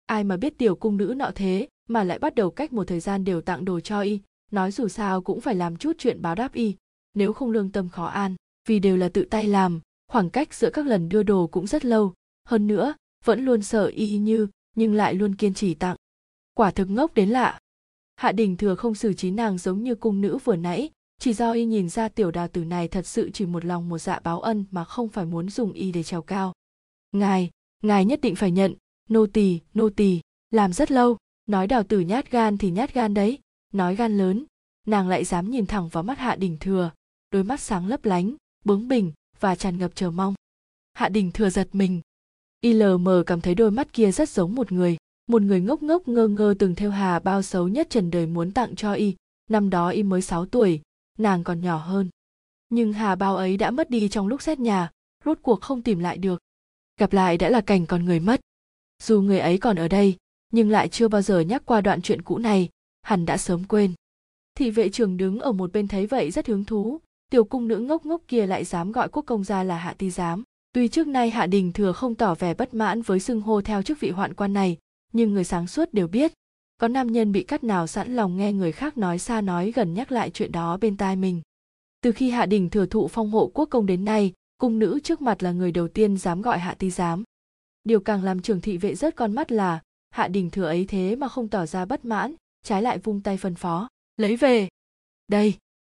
Ai 0.05 0.23
mà 0.23 0.37
biết 0.37 0.57
tiểu 0.57 0.75
cung 0.75 0.97
nữ 0.97 1.13
nọ 1.17 1.31
thế 1.35 1.67
mà 1.87 2.03
lại 2.03 2.19
bắt 2.19 2.35
đầu 2.35 2.51
cách 2.51 2.73
một 2.73 2.87
thời 2.87 2.99
gian 2.99 3.23
đều 3.23 3.41
tặng 3.41 3.65
đồ 3.65 3.79
cho 3.79 4.01
y, 4.01 4.19
nói 4.51 4.71
dù 4.71 4.87
sao 4.87 5.21
cũng 5.21 5.41
phải 5.41 5.55
làm 5.55 5.77
chút 5.77 5.95
chuyện 5.97 6.21
báo 6.21 6.35
đáp 6.35 6.53
y, 6.53 6.75
nếu 7.13 7.33
không 7.33 7.51
lương 7.51 7.71
tâm 7.71 7.89
khó 7.89 8.05
an, 8.05 8.35
vì 8.67 8.79
đều 8.79 8.97
là 8.97 9.09
tự 9.09 9.25
tay 9.25 9.47
làm, 9.47 9.79
khoảng 10.07 10.29
cách 10.29 10.53
giữa 10.53 10.69
các 10.69 10.85
lần 10.85 11.09
đưa 11.09 11.23
đồ 11.23 11.47
cũng 11.47 11.67
rất 11.67 11.85
lâu. 11.85 12.13
Hơn 12.45 12.67
nữa, 12.67 12.93
vẫn 13.25 13.45
luôn 13.45 13.61
sợ 13.61 13.85
y 13.85 14.17
như, 14.17 14.47
nhưng 14.75 14.93
lại 14.93 15.13
luôn 15.13 15.35
kiên 15.35 15.53
trì 15.53 15.73
tặng. 15.73 15.95
Quả 16.53 16.71
thực 16.71 16.89
ngốc 16.89 17.13
đến 17.13 17.29
lạ. 17.29 17.59
Hạ 18.15 18.31
đình 18.31 18.57
thừa 18.57 18.75
không 18.75 18.95
xử 18.95 19.13
trí 19.13 19.31
nàng 19.31 19.57
giống 19.57 19.83
như 19.83 19.95
cung 19.95 20.21
nữ 20.21 20.37
vừa 20.37 20.55
nãy 20.55 20.89
chỉ 21.19 21.33
do 21.33 21.51
y 21.51 21.65
nhìn 21.65 21.89
ra 21.89 22.09
tiểu 22.09 22.31
đào 22.31 22.47
tử 22.47 22.63
này 22.65 22.87
thật 22.87 23.07
sự 23.07 23.29
chỉ 23.33 23.45
một 23.45 23.65
lòng 23.65 23.89
một 23.89 23.97
dạ 23.97 24.19
báo 24.19 24.41
ân 24.41 24.65
mà 24.71 24.83
không 24.83 25.09
phải 25.09 25.25
muốn 25.25 25.49
dùng 25.49 25.73
y 25.73 25.91
để 25.91 26.03
trèo 26.03 26.21
cao. 26.21 26.53
Ngài 27.11 27.49
ngài 27.83 28.05
nhất 28.05 28.21
định 28.21 28.35
phải 28.35 28.51
nhận. 28.51 28.75
Nô 29.09 29.25
tỳ 29.25 29.59
nô 29.73 29.89
tỳ, 29.89 30.21
làm 30.51 30.73
rất 30.73 30.91
lâu. 30.91 31.17
Nói 31.45 31.67
đào 31.67 31.83
tử 31.83 31.99
nhát 31.99 32.31
gan 32.31 32.57
thì 32.57 32.71
nhát 32.71 32.93
gan 32.93 33.13
đấy, 33.13 33.39
nói 33.73 33.95
gan 33.95 34.17
lớn. 34.17 34.45
Nàng 34.87 35.07
lại 35.07 35.23
dám 35.25 35.51
nhìn 35.51 35.65
thẳng 35.65 35.87
vào 35.87 36.03
mắt 36.03 36.17
hạ 36.17 36.35
đình 36.35 36.57
thừa. 36.59 36.91
Đôi 37.31 37.43
mắt 37.43 37.59
sáng 37.59 37.87
lấp 37.87 38.05
lánh, 38.05 38.35
bướng 38.65 38.87
bỉnh 38.87 39.11
và 39.39 39.55
tràn 39.55 39.77
ngập 39.77 39.91
chờ 39.95 40.11
mong. 40.11 40.33
Hạ 40.93 41.09
đình 41.09 41.31
thừa 41.31 41.49
giật 41.49 41.69
mình. 41.71 42.01
Y 42.61 42.73
lờ 42.73 42.97
mờ 42.97 43.23
cảm 43.25 43.41
thấy 43.41 43.55
đôi 43.55 43.71
mắt 43.71 43.93
kia 43.93 44.11
rất 44.11 44.29
giống 44.29 44.55
một 44.55 44.71
người. 44.71 44.97
Một 45.27 45.41
người 45.41 45.61
ngốc 45.61 45.83
ngốc 45.83 46.07
ngơ 46.07 46.27
ngơ 46.27 46.53
từng 46.59 46.75
theo 46.75 46.91
hà 46.91 47.19
bao 47.19 47.41
xấu 47.41 47.67
nhất 47.67 47.89
trần 47.89 48.11
đời 48.11 48.25
muốn 48.25 48.51
tặng 48.51 48.75
cho 48.75 48.93
y. 48.93 49.15
Năm 49.49 49.69
đó 49.69 49.89
y 49.89 50.03
mới 50.03 50.21
6 50.21 50.45
tuổi 50.45 50.81
nàng 51.19 51.43
còn 51.43 51.61
nhỏ 51.61 51.77
hơn. 51.77 52.09
Nhưng 52.69 52.93
hà 52.93 53.15
bao 53.15 53.35
ấy 53.35 53.57
đã 53.57 53.71
mất 53.71 53.89
đi 53.89 54.09
trong 54.09 54.27
lúc 54.27 54.41
xét 54.41 54.59
nhà, 54.59 54.91
rốt 55.25 55.39
cuộc 55.41 55.61
không 55.61 55.81
tìm 55.81 55.99
lại 55.99 56.17
được. 56.17 56.41
Gặp 56.99 57.13
lại 57.13 57.37
đã 57.37 57.49
là 57.49 57.61
cảnh 57.61 57.85
còn 57.85 58.05
người 58.05 58.19
mất. 58.19 58.41
Dù 59.03 59.21
người 59.21 59.39
ấy 59.39 59.57
còn 59.57 59.75
ở 59.75 59.87
đây, 59.87 60.17
nhưng 60.51 60.69
lại 60.69 60.87
chưa 60.87 61.07
bao 61.07 61.21
giờ 61.21 61.39
nhắc 61.39 61.61
qua 61.65 61.81
đoạn 61.81 62.01
chuyện 62.01 62.21
cũ 62.21 62.37
này, 62.37 62.69
hẳn 63.01 63.25
đã 63.25 63.37
sớm 63.37 63.63
quên. 63.63 63.93
Thị 64.55 64.71
vệ 64.71 64.89
trưởng 64.89 65.17
đứng 65.17 65.39
ở 65.39 65.51
một 65.51 65.71
bên 65.71 65.87
thấy 65.87 66.07
vậy 66.07 66.31
rất 66.31 66.47
hứng 66.47 66.65
thú, 66.65 66.99
tiểu 67.31 67.43
cung 67.43 67.67
nữ 67.67 67.77
ngốc 67.77 68.05
ngốc 68.05 68.21
kia 68.27 68.45
lại 68.45 68.65
dám 68.65 68.91
gọi 68.91 69.09
quốc 69.09 69.23
công 69.25 69.43
gia 69.43 69.63
là 69.63 69.77
hạ 69.77 69.93
ti 69.97 70.09
giám. 70.09 70.43
Tuy 70.73 70.87
trước 70.87 71.07
nay 71.07 71.29
hạ 71.29 71.47
đình 71.47 71.73
thừa 71.73 71.91
không 71.91 72.15
tỏ 72.15 72.35
vẻ 72.35 72.53
bất 72.53 72.73
mãn 72.73 73.01
với 73.01 73.19
xưng 73.19 73.41
hô 73.41 73.61
theo 73.61 73.81
chức 73.81 73.99
vị 73.99 74.09
hoạn 74.09 74.33
quan 74.33 74.53
này, 74.53 74.77
nhưng 75.13 75.33
người 75.33 75.43
sáng 75.43 75.67
suốt 75.67 75.93
đều 75.93 76.07
biết 76.07 76.33
có 76.79 76.87
nam 76.87 77.07
nhân 77.07 77.31
bị 77.31 77.43
cắt 77.43 77.63
nào 77.63 77.87
sẵn 77.87 78.15
lòng 78.15 78.37
nghe 78.37 78.53
người 78.53 78.71
khác 78.71 78.97
nói 78.97 79.19
xa 79.19 79.41
nói 79.41 79.71
gần 79.75 79.93
nhắc 79.93 80.11
lại 80.11 80.29
chuyện 80.29 80.51
đó 80.51 80.77
bên 80.77 80.97
tai 80.97 81.15
mình. 81.15 81.41
Từ 82.01 82.11
khi 82.11 82.29
hạ 82.29 82.45
đình 82.45 82.69
thừa 82.69 82.85
thụ 82.85 83.07
phong 83.07 83.31
hộ 83.31 83.51
quốc 83.53 83.65
công 83.65 83.85
đến 83.85 84.05
nay, 84.05 84.33
cung 84.57 84.79
nữ 84.79 84.99
trước 85.03 85.21
mặt 85.21 85.43
là 85.43 85.51
người 85.51 85.71
đầu 85.71 85.87
tiên 85.87 86.17
dám 86.17 86.41
gọi 86.41 86.59
hạ 86.59 86.73
ti 86.73 86.89
giám. 86.89 87.23
Điều 87.83 87.99
càng 87.99 88.23
làm 88.23 88.41
trưởng 88.41 88.61
thị 88.61 88.77
vệ 88.77 88.95
rớt 88.95 89.15
con 89.15 89.31
mắt 89.35 89.51
là, 89.51 89.81
hạ 90.09 90.27
đình 90.27 90.49
thừa 90.49 90.65
ấy 90.65 90.85
thế 90.85 91.15
mà 91.15 91.27
không 91.27 91.47
tỏ 91.47 91.65
ra 91.65 91.85
bất 91.85 92.05
mãn, 92.05 92.35
trái 92.63 92.81
lại 92.81 92.97
vung 92.97 93.21
tay 93.21 93.37
phân 93.37 93.55
phó, 93.55 93.87
lấy 94.17 94.35
về. 94.35 94.67
Đây 95.27 95.53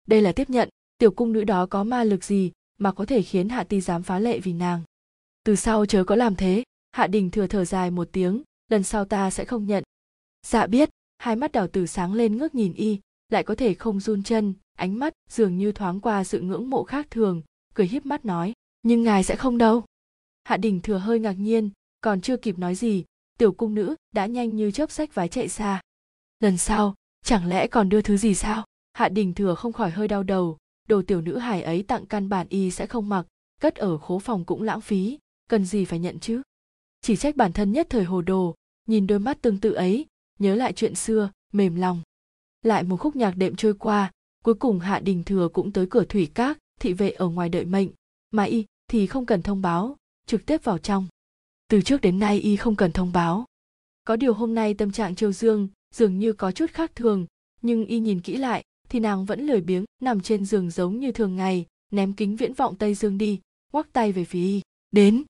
đây 0.08 0.22
là 0.22 0.32
tiếp 0.32 0.50
nhận, 0.50 0.70
tiểu 0.98 1.12
cung 1.12 1.34
nữ 1.34 1.44
đó 1.44 1.66
có 1.66 1.84
ma 1.84 2.04
lực 2.04 2.24
gì 2.24 2.52
mà 2.78 2.92
có 2.92 3.06
thể 3.06 3.22
khiến 3.22 3.50
hạ 3.50 3.64
ti 3.64 3.82
dám 3.82 4.04
phá 4.04 4.20
lệ 4.20 4.40
vì 4.40 4.54
nàng? 4.54 4.82
Từ 5.44 5.56
sau 5.56 5.86
chớ 5.86 6.04
có 6.04 6.16
làm 6.16 6.36
thế. 6.36 6.64
Hạ 6.92 7.08
đình 7.08 7.32
thừa 7.32 7.48
thở 7.48 7.66
dài 7.66 7.92
một 7.92 8.10
tiếng, 8.12 8.42
lần 8.70 8.84
sau 8.84 9.06
ta 9.06 9.30
sẽ 9.30 9.46
không 9.46 9.68
nhận 9.68 9.84
dạ 10.48 10.68
biết, 10.68 10.90
hai 11.18 11.36
mắt 11.36 11.52
đào 11.52 11.68
tử 11.68 11.86
sáng 11.86 12.14
lên 12.14 12.38
ngước 12.38 12.56
nhìn 12.56 12.74
y, 12.74 13.00
lại 13.30 13.44
có 13.44 13.56
thể 13.56 13.74
không 13.74 14.00
run 14.00 14.24
chân, 14.24 14.54
ánh 14.78 15.00
mắt 15.00 15.14
dường 15.30 15.58
như 15.58 15.72
thoáng 15.72 16.00
qua 16.00 16.24
sự 16.24 16.42
ngưỡng 16.42 16.70
mộ 16.70 16.84
khác 16.84 17.08
thường, 17.12 17.42
cười 17.74 17.88
híp 17.88 18.06
mắt 18.06 18.26
nói, 18.26 18.54
nhưng 18.82 19.04
ngài 19.04 19.24
sẽ 19.24 19.36
không 19.36 19.58
đâu. 19.58 19.84
Hạ 20.44 20.58
đình 20.58 20.82
thừa 20.82 20.98
hơi 20.98 21.20
ngạc 21.20 21.32
nhiên, 21.32 21.70
còn 22.02 22.22
chưa 22.22 22.38
kịp 22.38 22.60
nói 22.60 22.76
gì, 22.76 23.04
tiểu 23.38 23.52
cung 23.52 23.76
nữ 23.76 23.96
đã 24.12 24.26
nhanh 24.26 24.56
như 24.56 24.72
chớp 24.72 24.92
sách 24.92 25.16
vái 25.16 25.28
chạy 25.28 25.50
xa. 25.50 25.82
Lần 26.40 26.58
sau, 26.58 26.96
chẳng 27.26 27.48
lẽ 27.48 27.68
còn 27.68 27.90
đưa 27.90 28.02
thứ 28.02 28.18
gì 28.18 28.36
sao? 28.36 28.66
Hạ 28.94 29.10
đình 29.10 29.34
thừa 29.34 29.56
không 29.56 29.74
khỏi 29.74 29.92
hơi 29.92 30.08
đau 30.08 30.24
đầu, 30.24 30.58
đồ 30.88 31.02
tiểu 31.08 31.22
nữ 31.22 31.38
hài 31.38 31.62
ấy 31.62 31.84
tặng 31.84 32.06
căn 32.06 32.30
bản 32.30 32.48
y 32.50 32.72
sẽ 32.72 32.86
không 32.86 33.10
mặc, 33.10 33.28
cất 33.62 33.76
ở 33.76 33.98
khố 33.98 34.20
phòng 34.20 34.46
cũng 34.46 34.62
lãng 34.62 34.82
phí, 34.82 35.20
cần 35.50 35.66
gì 35.66 35.86
phải 35.86 36.00
nhận 36.00 36.20
chứ? 36.20 36.42
Chỉ 37.02 37.16
trách 37.16 37.36
bản 37.36 37.54
thân 37.54 37.72
nhất 37.72 37.88
thời 37.90 38.04
hồ 38.04 38.22
đồ, 38.22 38.56
nhìn 38.88 39.08
đôi 39.08 39.20
mắt 39.20 39.42
tương 39.42 39.60
tự 39.60 39.72
ấy 39.72 40.06
nhớ 40.40 40.56
lại 40.56 40.74
chuyện 40.74 40.96
xưa, 40.96 41.32
mềm 41.54 41.76
lòng. 41.76 42.02
Lại 42.62 42.84
một 42.84 42.98
khúc 42.98 43.16
nhạc 43.16 43.38
đệm 43.38 43.56
trôi 43.56 43.74
qua, 43.74 44.12
cuối 44.44 44.54
cùng 44.54 44.80
hạ 44.80 45.00
đình 45.00 45.24
thừa 45.24 45.48
cũng 45.54 45.72
tới 45.72 45.88
cửa 45.90 46.06
thủy 46.06 46.32
các, 46.34 46.58
thị 46.80 46.94
vệ 46.94 47.10
ở 47.10 47.28
ngoài 47.28 47.50
đợi 47.50 47.66
mệnh. 47.66 47.90
Mà 48.32 48.44
y 48.44 48.66
thì 48.88 49.08
không 49.08 49.26
cần 49.26 49.42
thông 49.42 49.62
báo, 49.62 49.98
trực 50.26 50.46
tiếp 50.46 50.64
vào 50.64 50.78
trong. 50.78 51.08
Từ 51.68 51.82
trước 51.82 52.02
đến 52.02 52.20
nay 52.20 52.40
y 52.40 52.56
không 52.56 52.76
cần 52.76 52.92
thông 52.92 53.12
báo. 53.12 53.46
Có 54.04 54.16
điều 54.16 54.34
hôm 54.34 54.56
nay 54.56 54.74
tâm 54.74 54.92
trạng 54.92 55.16
triều 55.16 55.32
dương 55.32 55.68
dường 55.94 56.20
như 56.20 56.34
có 56.34 56.52
chút 56.52 56.72
khác 56.72 56.96
thường, 56.96 57.26
nhưng 57.62 57.86
y 57.86 58.00
nhìn 58.00 58.22
kỹ 58.22 58.38
lại 58.38 58.64
thì 58.90 59.00
nàng 59.00 59.26
vẫn 59.26 59.48
lười 59.48 59.62
biếng, 59.62 59.86
nằm 60.02 60.22
trên 60.22 60.46
giường 60.46 60.70
giống 60.70 61.00
như 61.00 61.12
thường 61.12 61.36
ngày, 61.36 61.66
ném 61.92 62.14
kính 62.14 62.36
viễn 62.36 62.54
vọng 62.54 62.76
tây 62.76 62.94
dương 62.94 63.18
đi, 63.18 63.40
ngoắc 63.74 63.94
tay 63.94 64.12
về 64.12 64.26
phía 64.26 64.44
y. 64.44 64.62
Đến. 64.92 65.24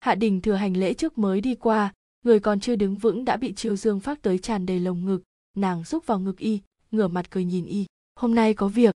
Hạ 0.00 0.14
đình 0.14 0.40
thừa 0.40 0.54
hành 0.54 0.76
lễ 0.76 0.94
trước 0.94 1.18
mới 1.18 1.40
đi 1.40 1.54
qua 1.54 1.92
người 2.22 2.40
còn 2.40 2.60
chưa 2.60 2.76
đứng 2.76 2.94
vững 2.94 3.24
đã 3.24 3.36
bị 3.36 3.52
triệu 3.52 3.76
dương 3.76 4.00
phát 4.00 4.22
tới 4.22 4.38
tràn 4.38 4.66
đầy 4.66 4.80
lồng 4.80 5.04
ngực. 5.04 5.22
Nàng 5.56 5.84
rúc 5.84 6.06
vào 6.06 6.20
ngực 6.20 6.38
y, 6.38 6.60
ngửa 6.90 7.08
mặt 7.08 7.30
cười 7.30 7.44
nhìn 7.44 7.66
y. 7.66 7.86
Hôm 8.16 8.34
nay 8.34 8.54
có 8.54 8.68
việc. 8.68 8.94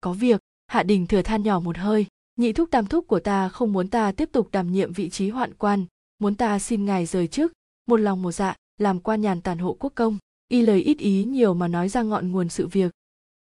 Có 0.00 0.12
việc. 0.12 0.40
Hạ 0.66 0.82
đình 0.82 1.06
thừa 1.06 1.22
than 1.22 1.42
nhỏ 1.42 1.60
một 1.60 1.78
hơi. 1.78 2.06
Nhị 2.36 2.52
thúc 2.52 2.68
tam 2.70 2.86
thúc 2.86 3.06
của 3.08 3.20
ta 3.20 3.48
không 3.48 3.72
muốn 3.72 3.88
ta 3.88 4.12
tiếp 4.12 4.28
tục 4.32 4.48
đảm 4.52 4.72
nhiệm 4.72 4.92
vị 4.92 5.10
trí 5.10 5.28
hoạn 5.28 5.54
quan. 5.54 5.84
Muốn 6.18 6.34
ta 6.34 6.58
xin 6.58 6.84
ngài 6.84 7.06
rời 7.06 7.28
chức 7.28 7.52
một 7.86 7.96
lòng 7.96 8.22
một 8.22 8.32
dạ 8.32 8.56
làm 8.78 9.00
quan 9.00 9.20
nhàn 9.20 9.40
tàn 9.40 9.58
hộ 9.58 9.76
quốc 9.80 9.92
công. 9.94 10.18
Y 10.48 10.62
lời 10.62 10.80
ít 10.80 10.98
ý 10.98 11.24
nhiều 11.24 11.54
mà 11.54 11.68
nói 11.68 11.88
ra 11.88 12.02
ngọn 12.02 12.32
nguồn 12.32 12.48
sự 12.48 12.66
việc. 12.66 12.92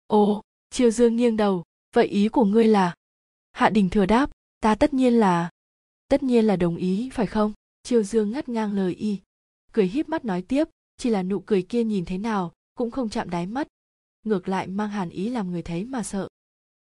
Ồ 0.06 0.42
triều 0.70 0.90
dương 0.90 1.16
nghiêng 1.16 1.36
đầu. 1.36 1.62
Vậy 1.94 2.06
ý 2.06 2.28
của 2.28 2.44
ngươi 2.44 2.64
là? 2.64 2.94
Hạ 3.52 3.68
đình 3.68 3.90
thừa 3.90 4.06
đáp. 4.06 4.30
Ta 4.60 4.74
tất 4.74 4.94
nhiên 4.94 5.14
là, 5.14 5.50
tất 6.08 6.22
nhiên 6.22 6.44
là 6.44 6.56
đồng 6.56 6.76
ý, 6.76 7.10
phải 7.12 7.26
không? 7.26 7.52
Triều 7.86 8.02
dương 8.02 8.30
ngắt 8.30 8.48
ngang 8.48 8.72
lời 8.72 8.94
y. 8.94 9.18
Cười 9.72 9.86
híp 9.86 10.08
mắt 10.08 10.24
nói 10.24 10.42
tiếp, 10.42 10.68
chỉ 10.98 11.10
là 11.10 11.22
nụ 11.22 11.40
cười 11.40 11.62
kia 11.62 11.84
nhìn 11.84 12.04
thế 12.04 12.18
nào, 12.18 12.52
cũng 12.74 12.90
không 12.90 13.08
chạm 13.08 13.30
đáy 13.30 13.46
mắt. 13.46 13.66
Ngược 14.24 14.48
lại 14.48 14.66
mang 14.66 14.88
hàn 14.88 15.08
ý 15.08 15.28
làm 15.28 15.50
người 15.50 15.62
thấy 15.62 15.84
mà 15.84 16.02
sợ. 16.02 16.28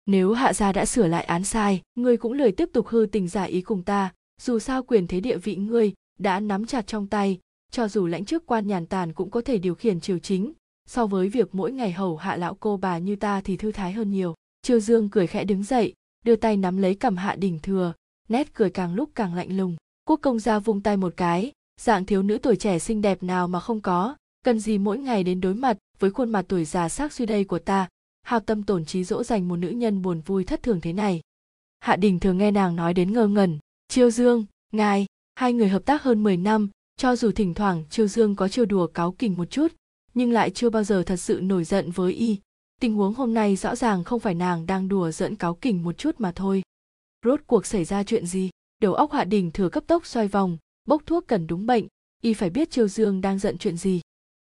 Nếu 0.06 0.34
hạ 0.34 0.54
gia 0.54 0.72
đã 0.72 0.86
sửa 0.86 1.08
lại 1.08 1.24
án 1.24 1.44
sai, 1.44 1.82
ngươi 1.96 2.18
cũng 2.18 2.34
lười 2.34 2.52
tiếp 2.52 2.70
tục 2.74 2.88
hư 2.88 3.06
tình 3.12 3.28
giả 3.28 3.44
ý 3.44 3.62
cùng 3.62 3.84
ta, 3.84 4.14
dù 4.42 4.60
sao 4.60 4.84
quyền 4.84 5.08
thế 5.08 5.20
địa 5.20 5.38
vị 5.38 5.56
ngươi 5.56 5.94
đã 6.20 6.40
nắm 6.40 6.66
chặt 6.66 6.88
trong 6.88 7.08
tay, 7.08 7.40
cho 7.72 7.88
dù 7.88 8.08
lãnh 8.08 8.26
chức 8.26 8.46
quan 8.46 8.68
nhàn 8.68 8.86
tàn 8.86 9.14
cũng 9.14 9.32
có 9.32 9.42
thể 9.42 9.58
điều 9.58 9.76
khiển 9.76 10.02
triều 10.02 10.20
chính. 10.20 10.54
So 10.88 11.08
với 11.08 11.30
việc 11.30 11.56
mỗi 11.56 11.72
ngày 11.72 11.92
hầu 11.92 12.18
hạ 12.18 12.36
lão 12.36 12.56
cô 12.56 12.78
bà 12.78 12.98
như 12.98 13.16
ta 13.16 13.42
thì 13.42 13.58
thư 13.58 13.72
thái 13.72 13.92
hơn 13.92 14.12
nhiều. 14.12 14.36
Triều 14.62 14.80
dương 14.80 15.10
cười 15.10 15.28
khẽ 15.28 15.44
đứng 15.44 15.64
dậy, 15.64 15.94
đưa 16.24 16.36
tay 16.36 16.58
nắm 16.58 16.78
lấy 16.78 16.96
cầm 16.96 17.18
hạ 17.18 17.36
đỉnh 17.36 17.60
thừa, 17.60 17.94
nét 18.30 18.54
cười 18.54 18.70
càng 18.70 18.94
lúc 18.94 19.10
càng 19.16 19.36
lạnh 19.36 19.58
lùng 19.58 19.76
quốc 20.06 20.20
công 20.22 20.40
gia 20.40 20.60
vung 20.60 20.82
tay 20.82 20.98
một 20.98 21.14
cái, 21.18 21.52
dạng 21.82 22.06
thiếu 22.06 22.24
nữ 22.24 22.38
tuổi 22.38 22.56
trẻ 22.56 22.80
xinh 22.80 23.02
đẹp 23.02 23.24
nào 23.24 23.48
mà 23.48 23.60
không 23.60 23.82
có, 23.82 24.16
cần 24.44 24.60
gì 24.60 24.78
mỗi 24.78 24.98
ngày 24.98 25.24
đến 25.24 25.42
đối 25.42 25.54
mặt 25.54 25.78
với 26.00 26.12
khuôn 26.12 26.30
mặt 26.30 26.46
tuổi 26.48 26.66
già 26.66 26.90
xác 26.90 27.14
suy 27.14 27.26
đây 27.26 27.44
của 27.44 27.60
ta 27.60 27.88
hao 28.26 28.40
tâm 28.40 28.64
tổn 28.64 28.86
trí 28.86 29.04
dỗ 29.04 29.24
dành 29.24 29.48
một 29.48 29.56
nữ 29.56 29.70
nhân 29.70 30.02
buồn 30.02 30.22
vui 30.22 30.44
thất 30.44 30.64
thường 30.64 30.82
thế 30.82 30.94
này. 30.94 31.22
Hạ 31.80 31.96
đình 31.96 32.20
thường 32.20 32.38
nghe 32.38 32.52
nàng 32.52 32.76
nói 32.76 32.94
đến 32.94 33.14
ngơ 33.14 33.28
ngẩn, 33.28 33.60
chiêu 33.88 34.12
dương, 34.12 34.46
ngài, 34.72 35.06
hai 35.36 35.54
người 35.54 35.70
hợp 35.70 35.86
tác 35.86 36.04
hơn 36.04 36.24
10 36.24 36.38
năm, 36.38 36.70
cho 36.98 37.16
dù 37.16 37.32
thỉnh 37.32 37.54
thoảng 37.54 37.84
chiêu 37.90 38.08
dương 38.08 38.36
có 38.36 38.48
chiêu 38.48 38.66
đùa 38.66 38.88
cáo 38.88 39.12
kỉnh 39.12 39.36
một 39.38 39.46
chút, 39.46 39.74
nhưng 40.14 40.32
lại 40.32 40.50
chưa 40.50 40.70
bao 40.70 40.84
giờ 40.84 41.04
thật 41.06 41.16
sự 41.16 41.40
nổi 41.44 41.64
giận 41.64 41.92
với 41.92 42.14
y. 42.14 42.40
Tình 42.82 42.94
huống 42.94 43.14
hôm 43.14 43.34
nay 43.34 43.56
rõ 43.56 43.76
ràng 43.76 44.04
không 44.04 44.20
phải 44.20 44.34
nàng 44.34 44.66
đang 44.66 44.88
đùa 44.88 45.12
giỡn 45.12 45.36
cáo 45.36 45.56
kỉnh 45.56 45.84
một 45.84 45.98
chút 45.98 46.16
mà 46.18 46.32
thôi. 46.36 46.64
Rốt 47.26 47.42
cuộc 47.48 47.66
xảy 47.66 47.86
ra 47.86 48.04
chuyện 48.04 48.26
gì? 48.26 48.50
Đầu 48.86 48.94
óc 48.94 49.12
hạ 49.12 49.24
đình 49.24 49.52
thừa 49.52 49.70
cấp 49.70 49.84
tốc 49.88 50.06
xoay 50.06 50.28
vòng, 50.28 50.58
bốc 50.88 51.02
thuốc 51.06 51.28
cần 51.28 51.48
đúng 51.48 51.66
bệnh, 51.66 51.88
y 52.22 52.34
phải 52.34 52.50
biết 52.50 52.72
chiêu 52.72 52.88
dương 52.88 53.22
đang 53.22 53.40
giận 53.40 53.58
chuyện 53.58 53.78
gì. 53.78 54.02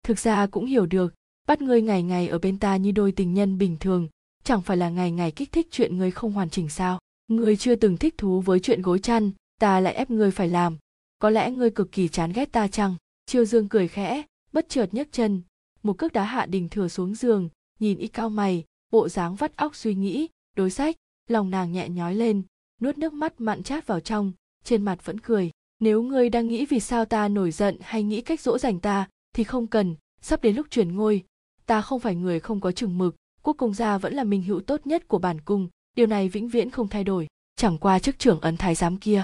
Thực 0.04 0.20
ra 0.20 0.48
cũng 0.48 0.66
hiểu 0.66 0.86
được, 0.86 1.14
bắt 1.48 1.62
ngươi 1.62 1.82
ngày 1.82 2.04
ngày 2.04 2.28
ở 2.28 2.40
bên 2.40 2.60
ta 2.60 2.78
như 2.78 2.92
đôi 2.92 3.12
tình 3.12 3.34
nhân 3.34 3.58
bình 3.58 3.78
thường, 3.80 4.08
chẳng 4.44 4.62
phải 4.62 4.78
là 4.78 4.90
ngày 4.90 5.12
ngày 5.12 5.32
kích 5.32 5.52
thích 5.52 5.68
chuyện 5.72 5.98
ngươi 5.98 6.12
không 6.12 6.32
hoàn 6.32 6.50
chỉnh 6.50 6.70
sao? 6.70 7.00
Ngươi 7.28 7.58
chưa 7.58 7.76
từng 7.76 7.98
thích 7.98 8.16
thú 8.18 8.42
với 8.42 8.60
chuyện 8.60 8.82
gối 8.82 9.00
chăn, 9.00 9.32
ta 9.60 9.80
lại 9.80 9.94
ép 9.94 10.10
ngươi 10.10 10.32
phải 10.32 10.48
làm. 10.48 10.78
Có 11.20 11.30
lẽ 11.30 11.52
ngươi 11.52 11.70
cực 11.70 11.92
kỳ 11.92 12.08
chán 12.08 12.32
ghét 12.34 12.52
ta 12.52 12.68
chăng? 12.68 12.96
Chiêu 13.26 13.46
dương 13.46 13.70
cười 13.70 13.88
khẽ, 13.88 14.24
bất 14.54 14.70
chợt 14.70 14.90
nhấc 14.92 15.08
chân. 15.12 15.42
Một 15.84 15.98
cước 15.98 16.14
đá 16.14 16.24
hạ 16.24 16.46
đình 16.46 16.70
thừa 16.70 16.88
xuống 16.88 17.16
giường, 17.16 17.50
nhìn 17.80 17.98
y 17.98 18.08
cao 18.08 18.30
mày, 18.30 18.64
bộ 18.92 19.10
dáng 19.10 19.36
vắt 19.36 19.58
óc 19.58 19.76
suy 19.76 19.96
nghĩ, 19.96 20.28
đối 20.56 20.70
sách, 20.70 20.96
lòng 21.28 21.50
nàng 21.50 21.72
nhẹ 21.72 21.90
nhói 21.90 22.16
lên 22.16 22.44
nuốt 22.82 22.98
nước 22.98 23.14
mắt 23.14 23.42
mặn 23.42 23.64
chát 23.64 23.88
vào 23.88 24.00
trong, 24.00 24.32
trên 24.64 24.86
mặt 24.86 25.06
vẫn 25.06 25.20
cười. 25.20 25.52
Nếu 25.80 26.02
ngươi 26.02 26.30
đang 26.30 26.48
nghĩ 26.48 26.66
vì 26.66 26.80
sao 26.80 27.06
ta 27.06 27.28
nổi 27.28 27.52
giận 27.52 27.78
hay 27.82 28.04
nghĩ 28.04 28.22
cách 28.22 28.42
dỗ 28.42 28.58
dành 28.58 28.80
ta, 28.80 29.08
thì 29.34 29.44
không 29.44 29.68
cần, 29.68 29.96
sắp 30.22 30.42
đến 30.42 30.56
lúc 30.56 30.68
chuyển 30.70 30.96
ngôi. 30.96 31.24
Ta 31.66 31.82
không 31.82 32.00
phải 32.00 32.16
người 32.16 32.40
không 32.40 32.62
có 32.62 32.72
chừng 32.72 32.98
mực, 32.98 33.16
quốc 33.42 33.54
công 33.54 33.74
gia 33.74 33.98
vẫn 33.98 34.14
là 34.14 34.24
minh 34.24 34.44
hữu 34.44 34.62
tốt 34.62 34.88
nhất 34.88 35.08
của 35.08 35.20
bản 35.20 35.42
cung, 35.42 35.70
điều 35.96 36.08
này 36.08 36.30
vĩnh 36.30 36.48
viễn 36.48 36.70
không 36.70 36.88
thay 36.88 37.04
đổi, 37.04 37.28
chẳng 37.56 37.78
qua 37.78 38.00
chức 38.00 38.20
trưởng 38.20 38.42
ấn 38.42 38.58
thái 38.58 38.76
giám 38.76 38.98
kia. 38.98 39.24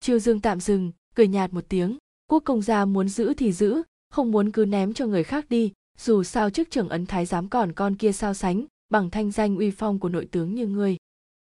Chiêu 0.00 0.18
dương 0.18 0.40
tạm 0.40 0.60
dừng, 0.60 0.92
cười 1.14 1.28
nhạt 1.28 1.52
một 1.52 1.64
tiếng. 1.68 1.98
Quốc 2.30 2.42
công 2.44 2.62
gia 2.62 2.84
muốn 2.84 3.08
giữ 3.08 3.34
thì 3.34 3.52
giữ, 3.52 3.82
không 4.10 4.30
muốn 4.30 4.50
cứ 4.52 4.64
ném 4.64 4.94
cho 4.94 5.06
người 5.06 5.24
khác 5.24 5.46
đi, 5.48 5.72
dù 5.98 6.22
sao 6.22 6.50
chức 6.50 6.70
trưởng 6.70 6.88
ấn 6.88 7.06
thái 7.06 7.26
giám 7.26 7.48
còn 7.48 7.72
con 7.72 7.94
kia 7.94 8.12
sao 8.12 8.34
sánh, 8.34 8.64
bằng 8.90 9.10
thanh 9.10 9.30
danh 9.30 9.56
uy 9.56 9.70
phong 9.70 9.98
của 9.98 10.08
nội 10.08 10.28
tướng 10.30 10.54
như 10.54 10.66
ngươi 10.66 10.96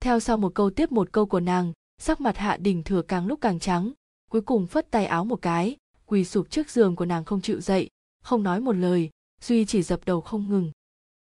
theo 0.04 0.20
sau 0.20 0.36
một 0.36 0.54
câu 0.54 0.70
tiếp 0.70 0.92
một 0.92 1.12
câu 1.12 1.26
của 1.26 1.40
nàng, 1.40 1.72
sắc 1.98 2.20
mặt 2.20 2.36
hạ 2.36 2.56
đình 2.56 2.82
thừa 2.82 3.02
càng 3.02 3.26
lúc 3.26 3.40
càng 3.40 3.58
trắng, 3.58 3.92
cuối 4.30 4.40
cùng 4.40 4.66
phất 4.66 4.90
tay 4.90 5.06
áo 5.06 5.24
một 5.24 5.42
cái, 5.42 5.76
quỳ 6.06 6.24
sụp 6.24 6.50
trước 6.50 6.70
giường 6.70 6.96
của 6.96 7.04
nàng 7.04 7.24
không 7.24 7.40
chịu 7.40 7.60
dậy, 7.60 7.88
không 8.22 8.42
nói 8.42 8.60
một 8.60 8.72
lời, 8.72 9.10
duy 9.40 9.64
chỉ 9.64 9.82
dập 9.82 10.00
đầu 10.04 10.20
không 10.20 10.48
ngừng. 10.48 10.70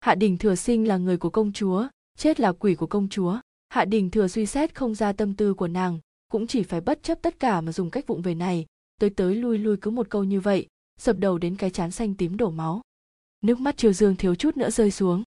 Hạ 0.00 0.14
đình 0.14 0.38
thừa 0.38 0.54
sinh 0.54 0.88
là 0.88 0.96
người 0.96 1.16
của 1.16 1.30
công 1.30 1.52
chúa, 1.52 1.88
chết 2.18 2.40
là 2.40 2.52
quỷ 2.52 2.74
của 2.74 2.86
công 2.86 3.08
chúa. 3.08 3.38
Hạ 3.68 3.84
đình 3.84 4.10
thừa 4.10 4.28
suy 4.28 4.46
xét 4.46 4.74
không 4.74 4.94
ra 4.94 5.12
tâm 5.12 5.34
tư 5.34 5.54
của 5.54 5.68
nàng, 5.68 5.98
cũng 6.28 6.46
chỉ 6.46 6.62
phải 6.62 6.80
bất 6.80 7.02
chấp 7.02 7.18
tất 7.22 7.40
cả 7.40 7.60
mà 7.60 7.72
dùng 7.72 7.90
cách 7.90 8.06
vụng 8.06 8.22
về 8.22 8.34
này, 8.34 8.66
tới 9.00 9.10
tới 9.10 9.34
lui 9.34 9.58
lui 9.58 9.76
cứ 9.76 9.90
một 9.90 10.10
câu 10.10 10.24
như 10.24 10.40
vậy 10.40 10.66
sập 10.98 11.18
đầu 11.18 11.38
đến 11.38 11.56
cái 11.56 11.70
chán 11.70 11.90
xanh 11.90 12.14
tím 12.14 12.36
đổ 12.36 12.50
máu. 12.50 12.82
Nước 13.42 13.60
mắt 13.60 13.76
triều 13.76 13.92
dương 13.92 14.16
thiếu 14.16 14.34
chút 14.34 14.56
nữa 14.56 14.70
rơi 14.70 14.90
xuống. 14.90 15.22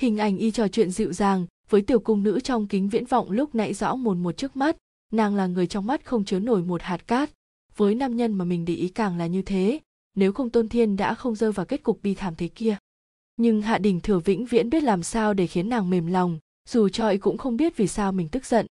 Hình 0.00 0.18
ảnh 0.18 0.38
y 0.38 0.50
trò 0.50 0.68
chuyện 0.68 0.90
dịu 0.90 1.12
dàng 1.12 1.46
với 1.68 1.82
tiểu 1.82 2.00
cung 2.00 2.22
nữ 2.22 2.40
trong 2.40 2.66
kính 2.66 2.88
viễn 2.88 3.04
vọng 3.04 3.30
lúc 3.30 3.54
nãy 3.54 3.74
rõ 3.74 3.94
mồn 3.94 4.22
một 4.22 4.36
trước 4.36 4.56
mắt, 4.56 4.76
nàng 5.12 5.36
là 5.36 5.46
người 5.46 5.66
trong 5.66 5.86
mắt 5.86 6.04
không 6.04 6.24
chứa 6.24 6.38
nổi 6.38 6.62
một 6.62 6.82
hạt 6.82 7.08
cát. 7.08 7.30
Với 7.76 7.94
nam 7.94 8.16
nhân 8.16 8.32
mà 8.32 8.44
mình 8.44 8.64
để 8.64 8.74
ý 8.74 8.88
càng 8.88 9.18
là 9.18 9.26
như 9.26 9.42
thế, 9.42 9.80
nếu 10.14 10.32
không 10.32 10.50
tôn 10.50 10.68
thiên 10.68 10.96
đã 10.96 11.14
không 11.14 11.34
rơi 11.34 11.52
vào 11.52 11.66
kết 11.66 11.82
cục 11.82 12.02
bi 12.02 12.14
thảm 12.14 12.34
thế 12.34 12.48
kia. 12.48 12.76
Nhưng 13.36 13.62
hạ 13.62 13.78
đình 13.78 14.00
thừa 14.00 14.18
vĩnh 14.18 14.46
viễn 14.46 14.70
biết 14.70 14.82
làm 14.82 15.02
sao 15.02 15.34
để 15.34 15.46
khiến 15.46 15.68
nàng 15.68 15.90
mềm 15.90 16.06
lòng, 16.06 16.38
dù 16.68 16.88
cho 16.88 17.08
y 17.08 17.18
cũng 17.18 17.38
không 17.38 17.56
biết 17.56 17.76
vì 17.76 17.86
sao 17.86 18.12
mình 18.12 18.28
tức 18.28 18.46
giận. 18.46 18.66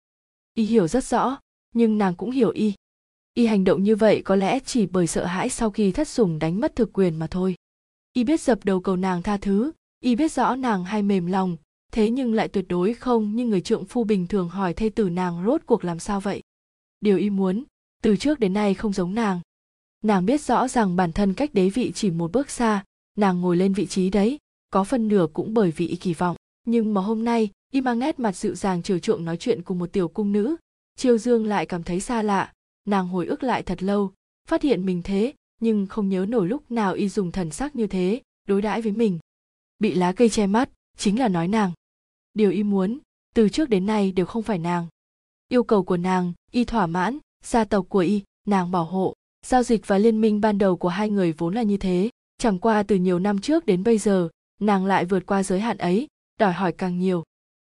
Y 0.53 0.63
hiểu 0.63 0.87
rất 0.87 1.03
rõ, 1.03 1.37
nhưng 1.73 1.97
nàng 1.97 2.15
cũng 2.15 2.31
hiểu 2.31 2.49
y. 2.49 2.73
Y 3.33 3.45
hành 3.45 3.63
động 3.63 3.83
như 3.83 3.95
vậy 3.95 4.21
có 4.25 4.35
lẽ 4.35 4.59
chỉ 4.59 4.85
bởi 4.85 5.07
sợ 5.07 5.25
hãi 5.25 5.49
sau 5.49 5.71
khi 5.71 5.91
thất 5.91 6.07
sủng 6.07 6.39
đánh 6.39 6.59
mất 6.59 6.75
thực 6.75 6.93
quyền 6.93 7.19
mà 7.19 7.27
thôi. 7.27 7.55
Y 8.13 8.23
biết 8.23 8.41
dập 8.41 8.65
đầu 8.65 8.79
cầu 8.79 8.95
nàng 8.95 9.23
tha 9.23 9.37
thứ, 9.37 9.71
y 9.99 10.15
biết 10.15 10.31
rõ 10.31 10.55
nàng 10.55 10.83
hay 10.85 11.03
mềm 11.03 11.25
lòng 11.25 11.57
thế 11.91 12.09
nhưng 12.09 12.33
lại 12.33 12.47
tuyệt 12.47 12.65
đối 12.69 12.93
không 12.93 13.35
như 13.35 13.45
người 13.45 13.61
trượng 13.61 13.85
phu 13.85 14.03
bình 14.03 14.27
thường 14.27 14.49
hỏi 14.49 14.73
thê 14.73 14.89
tử 14.89 15.09
nàng 15.09 15.43
rốt 15.45 15.61
cuộc 15.65 15.85
làm 15.85 15.99
sao 15.99 16.19
vậy? 16.19 16.41
Điều 17.01 17.17
y 17.17 17.29
muốn, 17.29 17.63
từ 18.03 18.15
trước 18.15 18.39
đến 18.39 18.53
nay 18.53 18.73
không 18.73 18.93
giống 18.93 19.15
nàng. 19.15 19.39
Nàng 20.03 20.25
biết 20.25 20.41
rõ 20.41 20.67
rằng 20.67 20.95
bản 20.95 21.11
thân 21.11 21.33
cách 21.33 21.53
đế 21.53 21.69
vị 21.69 21.91
chỉ 21.95 22.11
một 22.11 22.31
bước 22.31 22.49
xa, 22.49 22.83
nàng 23.17 23.41
ngồi 23.41 23.57
lên 23.57 23.73
vị 23.73 23.85
trí 23.85 24.09
đấy, 24.09 24.37
có 24.69 24.83
phần 24.83 25.07
nửa 25.07 25.27
cũng 25.33 25.53
bởi 25.53 25.71
vì 25.71 25.87
y 25.87 25.95
kỳ 25.95 26.13
vọng. 26.13 26.35
Nhưng 26.65 26.93
mà 26.93 27.01
hôm 27.01 27.23
nay, 27.23 27.49
y 27.71 27.81
mang 27.81 27.99
nét 27.99 28.19
mặt 28.19 28.35
dịu 28.35 28.55
dàng 28.55 28.83
chiều 28.83 28.99
chuộng 28.99 29.25
nói 29.25 29.37
chuyện 29.37 29.61
cùng 29.61 29.79
một 29.79 29.91
tiểu 29.91 30.07
cung 30.07 30.31
nữ. 30.31 30.55
Chiêu 30.95 31.17
dương 31.17 31.45
lại 31.45 31.65
cảm 31.65 31.83
thấy 31.83 31.99
xa 31.99 32.21
lạ, 32.21 32.53
nàng 32.85 33.07
hồi 33.07 33.25
ức 33.25 33.43
lại 33.43 33.63
thật 33.63 33.83
lâu, 33.83 34.11
phát 34.47 34.61
hiện 34.61 34.85
mình 34.85 35.01
thế, 35.03 35.33
nhưng 35.61 35.87
không 35.87 36.09
nhớ 36.09 36.25
nổi 36.29 36.47
lúc 36.47 36.71
nào 36.71 36.93
y 36.93 37.09
dùng 37.09 37.31
thần 37.31 37.51
sắc 37.51 37.75
như 37.75 37.87
thế, 37.87 38.21
đối 38.47 38.61
đãi 38.61 38.81
với 38.81 38.91
mình. 38.91 39.19
Bị 39.79 39.93
lá 39.93 40.11
cây 40.11 40.29
che 40.29 40.47
mắt 40.47 40.69
chính 40.97 41.19
là 41.19 41.27
nói 41.27 41.47
nàng. 41.47 41.71
Điều 42.33 42.51
y 42.51 42.63
muốn, 42.63 42.99
từ 43.35 43.49
trước 43.49 43.69
đến 43.69 43.85
nay 43.85 44.11
đều 44.11 44.25
không 44.25 44.43
phải 44.43 44.59
nàng. 44.59 44.87
Yêu 45.49 45.63
cầu 45.63 45.83
của 45.83 45.97
nàng, 45.97 46.33
y 46.51 46.65
thỏa 46.65 46.87
mãn, 46.87 47.17
gia 47.43 47.65
tộc 47.65 47.85
của 47.89 47.99
y, 47.99 48.21
nàng 48.47 48.71
bảo 48.71 48.85
hộ. 48.85 49.13
Giao 49.45 49.63
dịch 49.63 49.87
và 49.87 49.97
liên 49.97 50.21
minh 50.21 50.41
ban 50.41 50.57
đầu 50.57 50.77
của 50.77 50.89
hai 50.89 51.09
người 51.09 51.31
vốn 51.31 51.55
là 51.55 51.63
như 51.63 51.77
thế. 51.77 52.09
Chẳng 52.37 52.59
qua 52.59 52.83
từ 52.83 52.95
nhiều 52.95 53.19
năm 53.19 53.39
trước 53.39 53.65
đến 53.65 53.83
bây 53.83 53.97
giờ, 53.97 54.29
nàng 54.59 54.85
lại 54.85 55.05
vượt 55.05 55.25
qua 55.25 55.43
giới 55.43 55.59
hạn 55.59 55.77
ấy, 55.77 56.07
đòi 56.39 56.53
hỏi 56.53 56.71
càng 56.71 56.99
nhiều. 56.99 57.23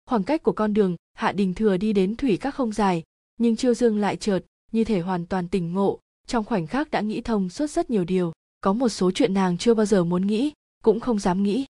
Khoảng 0.05 0.23
cách 0.23 0.43
của 0.43 0.51
con 0.51 0.73
đường, 0.73 0.95
hạ 1.13 1.31
đình 1.31 1.53
thừa 1.53 1.77
đi 1.77 1.93
đến 1.93 2.15
thủy 2.15 2.37
các 2.37 2.55
không 2.55 2.71
dài, 2.71 3.03
nhưng 3.37 3.55
chiêu 3.55 3.73
dương 3.73 3.99
lại 3.99 4.17
chợt, 4.17 4.39
như 4.71 4.83
thể 4.83 4.99
hoàn 4.99 5.25
toàn 5.25 5.47
tỉnh 5.47 5.73
ngộ. 5.73 5.99
Trong 6.27 6.45
khoảnh 6.45 6.67
khắc 6.67 6.91
đã 6.91 7.01
nghĩ 7.01 7.21
thông 7.21 7.49
suốt 7.49 7.69
rất 7.69 7.89
nhiều 7.89 8.03
điều. 8.03 8.31
Có 8.61 8.73
một 8.73 8.89
số 8.89 9.11
chuyện 9.11 9.33
nàng 9.33 9.57
chưa 9.57 9.73
bao 9.73 9.85
giờ 9.85 10.03
muốn 10.03 10.27
nghĩ, 10.27 10.51
cũng 10.83 10.99
không 10.99 11.19
dám 11.19 11.43
nghĩ 11.43 11.65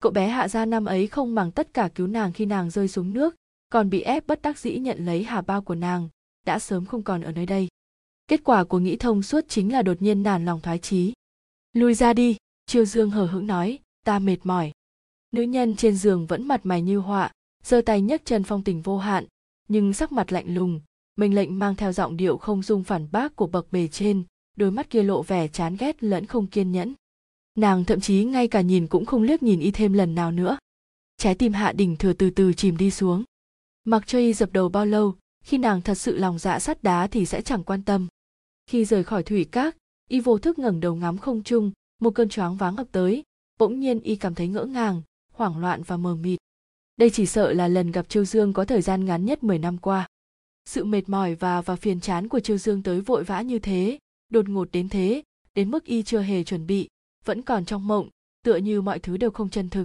cậu 0.00 0.12
bé 0.12 0.28
hạ 0.28 0.48
gia 0.48 0.64
năm 0.64 0.84
ấy 0.84 1.06
không 1.06 1.34
màng 1.34 1.52
tất 1.52 1.74
cả 1.74 1.88
cứu 1.94 2.06
nàng 2.06 2.32
khi 2.32 2.46
nàng 2.46 2.70
rơi 2.70 2.88
xuống 2.88 3.12
nước, 3.14 3.34
còn 3.68 3.90
bị 3.90 4.00
ép 4.00 4.26
bất 4.26 4.42
đắc 4.42 4.58
dĩ 4.58 4.78
nhận 4.78 5.06
lấy 5.06 5.24
hà 5.24 5.40
bao 5.40 5.62
của 5.62 5.74
nàng, 5.74 6.08
đã 6.46 6.58
sớm 6.58 6.86
không 6.86 7.02
còn 7.02 7.22
ở 7.22 7.32
nơi 7.32 7.46
đây. 7.46 7.68
Kết 8.28 8.40
quả 8.44 8.64
của 8.64 8.78
nghĩ 8.78 8.96
thông 8.96 9.22
suốt 9.22 9.44
chính 9.48 9.72
là 9.72 9.82
đột 9.82 10.02
nhiên 10.02 10.22
nản 10.22 10.44
lòng 10.44 10.60
thoái 10.60 10.78
chí. 10.78 11.12
Lui 11.72 11.94
ra 11.94 12.12
đi, 12.12 12.36
chiêu 12.66 12.84
dương 12.84 13.10
hờ 13.10 13.26
hững 13.26 13.46
nói, 13.46 13.78
ta 14.04 14.18
mệt 14.18 14.38
mỏi. 14.44 14.72
Nữ 15.32 15.42
nhân 15.42 15.76
trên 15.76 15.96
giường 15.96 16.26
vẫn 16.26 16.48
mặt 16.48 16.66
mày 16.66 16.82
như 16.82 16.98
họa, 16.98 17.32
giơ 17.64 17.80
tay 17.80 18.00
nhấc 18.00 18.24
chân 18.24 18.42
phong 18.44 18.64
tình 18.64 18.82
vô 18.82 18.98
hạn, 18.98 19.26
nhưng 19.68 19.92
sắc 19.92 20.12
mặt 20.12 20.32
lạnh 20.32 20.54
lùng, 20.54 20.80
mệnh 21.16 21.34
lệnh 21.34 21.58
mang 21.58 21.74
theo 21.74 21.92
giọng 21.92 22.16
điệu 22.16 22.36
không 22.36 22.62
dung 22.62 22.84
phản 22.84 23.08
bác 23.12 23.36
của 23.36 23.46
bậc 23.46 23.72
bề 23.72 23.88
trên, 23.88 24.24
đôi 24.56 24.70
mắt 24.70 24.90
kia 24.90 25.02
lộ 25.02 25.22
vẻ 25.22 25.48
chán 25.48 25.76
ghét 25.78 26.02
lẫn 26.02 26.26
không 26.26 26.46
kiên 26.46 26.72
nhẫn 26.72 26.94
nàng 27.56 27.84
thậm 27.84 28.00
chí 28.00 28.24
ngay 28.24 28.48
cả 28.48 28.60
nhìn 28.60 28.86
cũng 28.86 29.06
không 29.06 29.22
liếc 29.22 29.42
nhìn 29.42 29.60
y 29.60 29.70
thêm 29.70 29.92
lần 29.92 30.14
nào 30.14 30.32
nữa. 30.32 30.58
Trái 31.16 31.34
tim 31.34 31.52
hạ 31.52 31.72
đình 31.72 31.96
thừa 31.96 32.12
từ 32.12 32.30
từ 32.30 32.52
chìm 32.52 32.76
đi 32.76 32.90
xuống. 32.90 33.24
Mặc 33.84 34.06
cho 34.06 34.18
y 34.18 34.32
dập 34.32 34.52
đầu 34.52 34.68
bao 34.68 34.86
lâu 34.86 35.14
khi 35.44 35.58
nàng 35.58 35.82
thật 35.82 35.94
sự 35.94 36.16
lòng 36.16 36.38
dạ 36.38 36.58
sắt 36.58 36.82
đá 36.82 37.06
thì 37.06 37.26
sẽ 37.26 37.42
chẳng 37.42 37.64
quan 37.64 37.82
tâm. 37.82 38.06
Khi 38.66 38.84
rời 38.84 39.04
khỏi 39.04 39.22
thủy 39.22 39.46
các 39.50 39.76
y 40.08 40.20
vô 40.20 40.38
thức 40.38 40.58
ngẩng 40.58 40.80
đầu 40.80 40.94
ngắm 40.94 41.18
không 41.18 41.42
trung 41.42 41.72
một 41.98 42.10
cơn 42.14 42.28
choáng 42.28 42.56
váng 42.56 42.76
ập 42.76 42.86
tới 42.92 43.22
bỗng 43.58 43.80
nhiên 43.80 44.00
y 44.00 44.16
cảm 44.16 44.34
thấy 44.34 44.48
ngỡ 44.48 44.64
ngàng 44.64 45.02
hoảng 45.32 45.58
loạn 45.58 45.82
và 45.82 45.96
mờ 45.96 46.14
mịt. 46.14 46.38
Đây 46.96 47.10
chỉ 47.10 47.26
sợ 47.26 47.52
là 47.52 47.68
lần 47.68 47.92
gặp 47.92 48.08
Châu 48.08 48.24
Dương 48.24 48.52
có 48.52 48.64
thời 48.64 48.82
gian 48.82 49.04
ngắn 49.04 49.24
nhất 49.24 49.44
10 49.44 49.58
năm 49.58 49.78
qua. 49.78 50.08
Sự 50.64 50.84
mệt 50.84 51.08
mỏi 51.08 51.34
và 51.34 51.60
và 51.60 51.76
phiền 51.76 52.00
chán 52.00 52.28
của 52.28 52.40
Châu 52.40 52.56
Dương 52.56 52.82
tới 52.82 53.00
vội 53.00 53.24
vã 53.24 53.40
như 53.40 53.58
thế, 53.58 53.98
đột 54.28 54.48
ngột 54.48 54.68
đến 54.72 54.88
thế, 54.88 55.22
đến 55.54 55.70
mức 55.70 55.84
y 55.84 56.02
chưa 56.02 56.20
hề 56.20 56.44
chuẩn 56.44 56.66
bị, 56.66 56.88
vẫn 57.26 57.42
còn 57.42 57.64
trong 57.64 57.86
mộng, 57.86 58.08
tựa 58.44 58.56
như 58.56 58.82
mọi 58.82 58.98
thứ 58.98 59.16
đều 59.16 59.30
không 59.30 59.50
chân 59.50 59.68
thực. 59.68 59.84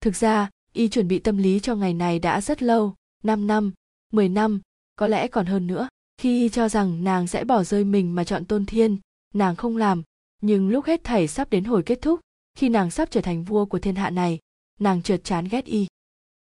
Thực 0.00 0.16
ra, 0.16 0.50
y 0.72 0.88
chuẩn 0.88 1.08
bị 1.08 1.18
tâm 1.18 1.36
lý 1.36 1.60
cho 1.60 1.74
ngày 1.74 1.94
này 1.94 2.18
đã 2.18 2.40
rất 2.40 2.62
lâu, 2.62 2.94
5 3.22 3.46
năm, 3.46 3.72
10 4.12 4.28
năm, 4.28 4.60
có 4.96 5.06
lẽ 5.06 5.28
còn 5.28 5.46
hơn 5.46 5.66
nữa. 5.66 5.88
Khi 6.16 6.40
y 6.42 6.48
cho 6.48 6.68
rằng 6.68 7.04
nàng 7.04 7.26
sẽ 7.26 7.44
bỏ 7.44 7.64
rơi 7.64 7.84
mình 7.84 8.14
mà 8.14 8.24
chọn 8.24 8.44
tôn 8.44 8.66
thiên, 8.66 8.98
nàng 9.34 9.56
không 9.56 9.76
làm, 9.76 10.02
nhưng 10.40 10.68
lúc 10.68 10.84
hết 10.84 11.04
thảy 11.04 11.28
sắp 11.28 11.50
đến 11.50 11.64
hồi 11.64 11.82
kết 11.82 11.98
thúc, 12.02 12.20
khi 12.54 12.68
nàng 12.68 12.90
sắp 12.90 13.10
trở 13.10 13.20
thành 13.20 13.44
vua 13.44 13.64
của 13.64 13.78
thiên 13.78 13.94
hạ 13.94 14.10
này, 14.10 14.38
nàng 14.80 15.02
chợt 15.02 15.20
chán 15.24 15.48
ghét 15.50 15.64
y 15.64 15.86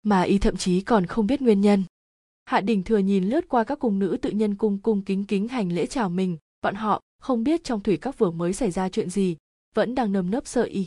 mà 0.02 0.22
y 0.22 0.38
thậm 0.38 0.56
chí 0.56 0.80
còn 0.80 1.06
không 1.06 1.26
biết 1.26 1.42
nguyên 1.42 1.60
nhân 1.60 1.84
hạ 2.44 2.60
đình 2.60 2.82
thừa 2.82 2.98
nhìn 2.98 3.24
lướt 3.24 3.48
qua 3.48 3.64
các 3.64 3.78
cung 3.78 3.98
nữ 3.98 4.18
tự 4.22 4.30
nhân 4.30 4.54
cung 4.54 4.78
cung 4.78 5.02
kính 5.02 5.24
kính 5.24 5.48
hành 5.48 5.72
lễ 5.72 5.86
chào 5.86 6.08
mình 6.08 6.36
bọn 6.62 6.74
họ 6.74 7.00
không 7.20 7.44
biết 7.44 7.64
trong 7.64 7.80
thủy 7.80 7.96
các 7.96 8.18
vừa 8.18 8.30
mới 8.30 8.52
xảy 8.52 8.70
ra 8.70 8.88
chuyện 8.88 9.10
gì 9.10 9.36
vẫn 9.78 9.94
đang 9.94 10.12
nơm 10.12 10.30
nớp 10.30 10.46
sợ 10.46 10.62
y. 10.62 10.86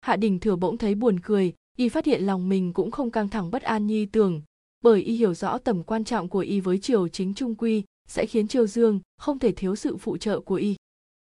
Hạ 0.00 0.16
đình 0.16 0.40
thừa 0.40 0.56
bỗng 0.56 0.78
thấy 0.78 0.94
buồn 0.94 1.20
cười, 1.20 1.52
y 1.76 1.88
phát 1.88 2.04
hiện 2.04 2.22
lòng 2.22 2.48
mình 2.48 2.72
cũng 2.72 2.90
không 2.90 3.10
căng 3.10 3.28
thẳng 3.28 3.50
bất 3.50 3.62
an 3.62 3.86
nhi 3.86 4.06
tưởng. 4.06 4.42
Bởi 4.80 5.02
y 5.02 5.16
hiểu 5.16 5.34
rõ 5.34 5.58
tầm 5.58 5.82
quan 5.82 6.04
trọng 6.04 6.28
của 6.28 6.38
y 6.38 6.60
với 6.60 6.78
triều 6.78 7.08
chính 7.08 7.34
trung 7.34 7.54
quy, 7.54 7.82
sẽ 8.08 8.26
khiến 8.26 8.48
triều 8.48 8.66
dương 8.66 9.00
không 9.16 9.38
thể 9.38 9.52
thiếu 9.52 9.76
sự 9.76 9.96
phụ 9.96 10.16
trợ 10.16 10.40
của 10.40 10.54
y. 10.54 10.76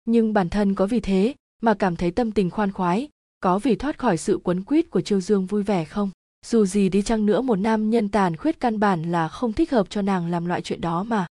Nhưng 0.05 0.33
bản 0.33 0.49
thân 0.49 0.75
có 0.75 0.87
vì 0.87 1.01
thế 1.01 1.35
mà 1.63 1.75
cảm 1.75 1.97
thấy 1.97 2.11
tâm 2.11 2.33
tình 2.33 2.51
khoan 2.51 2.73
khoái, 2.73 3.09
có 3.41 3.59
vì 3.59 3.77
thoát 3.77 3.99
khỏi 3.99 4.17
sự 4.17 4.41
quấn 4.45 4.65
quýt 4.65 4.91
của 4.91 5.01
triều 5.01 5.21
dương 5.21 5.47
vui 5.47 5.63
vẻ 5.63 5.85
không? 5.85 6.11
Dù 6.47 6.67
gì 6.67 6.89
đi 6.89 7.03
chăng 7.03 7.27
nữa 7.27 7.41
một 7.41 7.57
nam 7.57 7.91
nhân 7.91 8.09
tàn 8.09 8.37
khuyết 8.37 8.61
căn 8.61 8.81
bản 8.81 9.03
là 9.03 9.29
không 9.29 9.53
thích 9.53 9.71
hợp 9.71 9.91
cho 9.91 10.03
nàng 10.03 10.31
làm 10.31 10.47
loại 10.47 10.63
chuyện 10.63 10.81
đó 10.81 11.03
mà. 11.03 11.27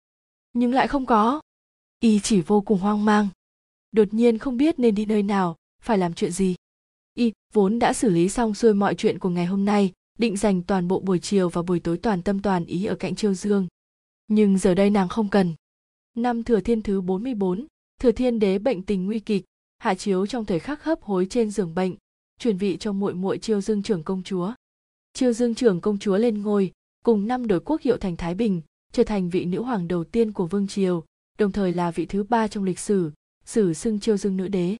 Nhưng 0.54 0.74
lại 0.74 0.88
không 0.88 1.06
có. 1.06 1.42
Y 2.00 2.20
chỉ 2.20 2.42
vô 2.42 2.62
cùng 2.62 2.80
hoang 2.80 3.06
mang. 3.06 3.28
Đột 3.92 4.14
nhiên 4.14 4.38
không 4.38 4.58
biết 4.58 4.80
nên 4.80 4.96
đi 4.96 5.06
nơi 5.06 5.24
nào 5.24 5.56
phải 5.82 5.98
làm 5.98 6.14
chuyện 6.14 6.32
gì? 6.32 6.56
Y 7.14 7.32
vốn 7.54 7.80
đã 7.80 7.94
xử 7.94 8.10
lý 8.10 8.30
xong 8.30 8.54
xuôi 8.54 8.74
mọi 8.74 8.96
chuyện 8.96 9.20
của 9.20 9.30
ngày 9.30 9.46
hôm 9.46 9.66
nay 9.66 9.92
định 10.20 10.38
dành 10.38 10.62
toàn 10.62 10.88
bộ 10.88 11.00
buổi 11.00 11.20
chiều 11.20 11.50
và 11.50 11.62
buổi 11.62 11.80
tối 11.80 11.98
toàn 11.98 12.22
tâm 12.22 12.42
toàn 12.42 12.66
ý 12.66 12.86
ở 12.86 12.96
cạnh 12.96 13.16
chiêu 13.16 13.34
dương. 13.34 13.68
Nhưng 14.28 14.58
giờ 14.58 14.76
đây 14.76 14.90
nàng 14.90 15.10
không 15.10 15.30
cần. 15.30 15.54
Năm 16.18 16.44
thừa 16.44 16.60
thiên 16.60 16.82
thứ 16.82 17.02
44, 17.02 17.68
thừa 18.00 18.12
thiên 18.12 18.40
đế 18.40 18.60
bệnh 18.60 18.84
tình 18.84 19.06
nguy 19.06 19.20
kịch 19.20 19.46
hạ 19.80 19.96
chiếu 19.96 20.26
trong 20.28 20.46
thời 20.46 20.60
khắc 20.60 20.84
hấp 20.84 21.02
hối 21.02 21.28
trên 21.30 21.52
giường 21.52 21.76
bệnh 21.76 21.96
truyền 22.42 22.58
vị 22.58 22.78
cho 22.80 22.92
muội 22.92 23.14
muội 23.14 23.38
chiêu 23.38 23.62
dương 23.62 23.84
trưởng 23.84 24.04
công 24.04 24.24
chúa. 24.24 24.54
Chiêu 25.14 25.34
Dương 25.34 25.56
trưởng 25.56 25.82
công 25.82 26.00
chúa 26.00 26.18
lên 26.18 26.42
ngôi, 26.42 26.72
cùng 27.06 27.28
năm 27.28 27.48
đổi 27.48 27.60
quốc 27.60 27.82
hiệu 27.82 27.98
thành 27.98 28.16
Thái 28.18 28.36
Bình, 28.36 28.62
trở 28.92 29.04
thành 29.04 29.30
vị 29.30 29.46
nữ 29.46 29.62
hoàng 29.62 29.88
đầu 29.88 30.04
tiên 30.04 30.32
của 30.32 30.48
vương 30.48 30.68
triều, 30.68 31.04
đồng 31.40 31.52
thời 31.52 31.74
là 31.74 31.92
vị 31.92 32.06
thứ 32.06 32.24
ba 32.24 32.48
trong 32.48 32.64
lịch 32.64 32.80
sử, 32.80 33.12
sử 33.46 33.74
xưng 33.74 34.00
Chiêu 34.00 34.18
Dương 34.18 34.38
nữ 34.38 34.48
đế. 34.48 34.76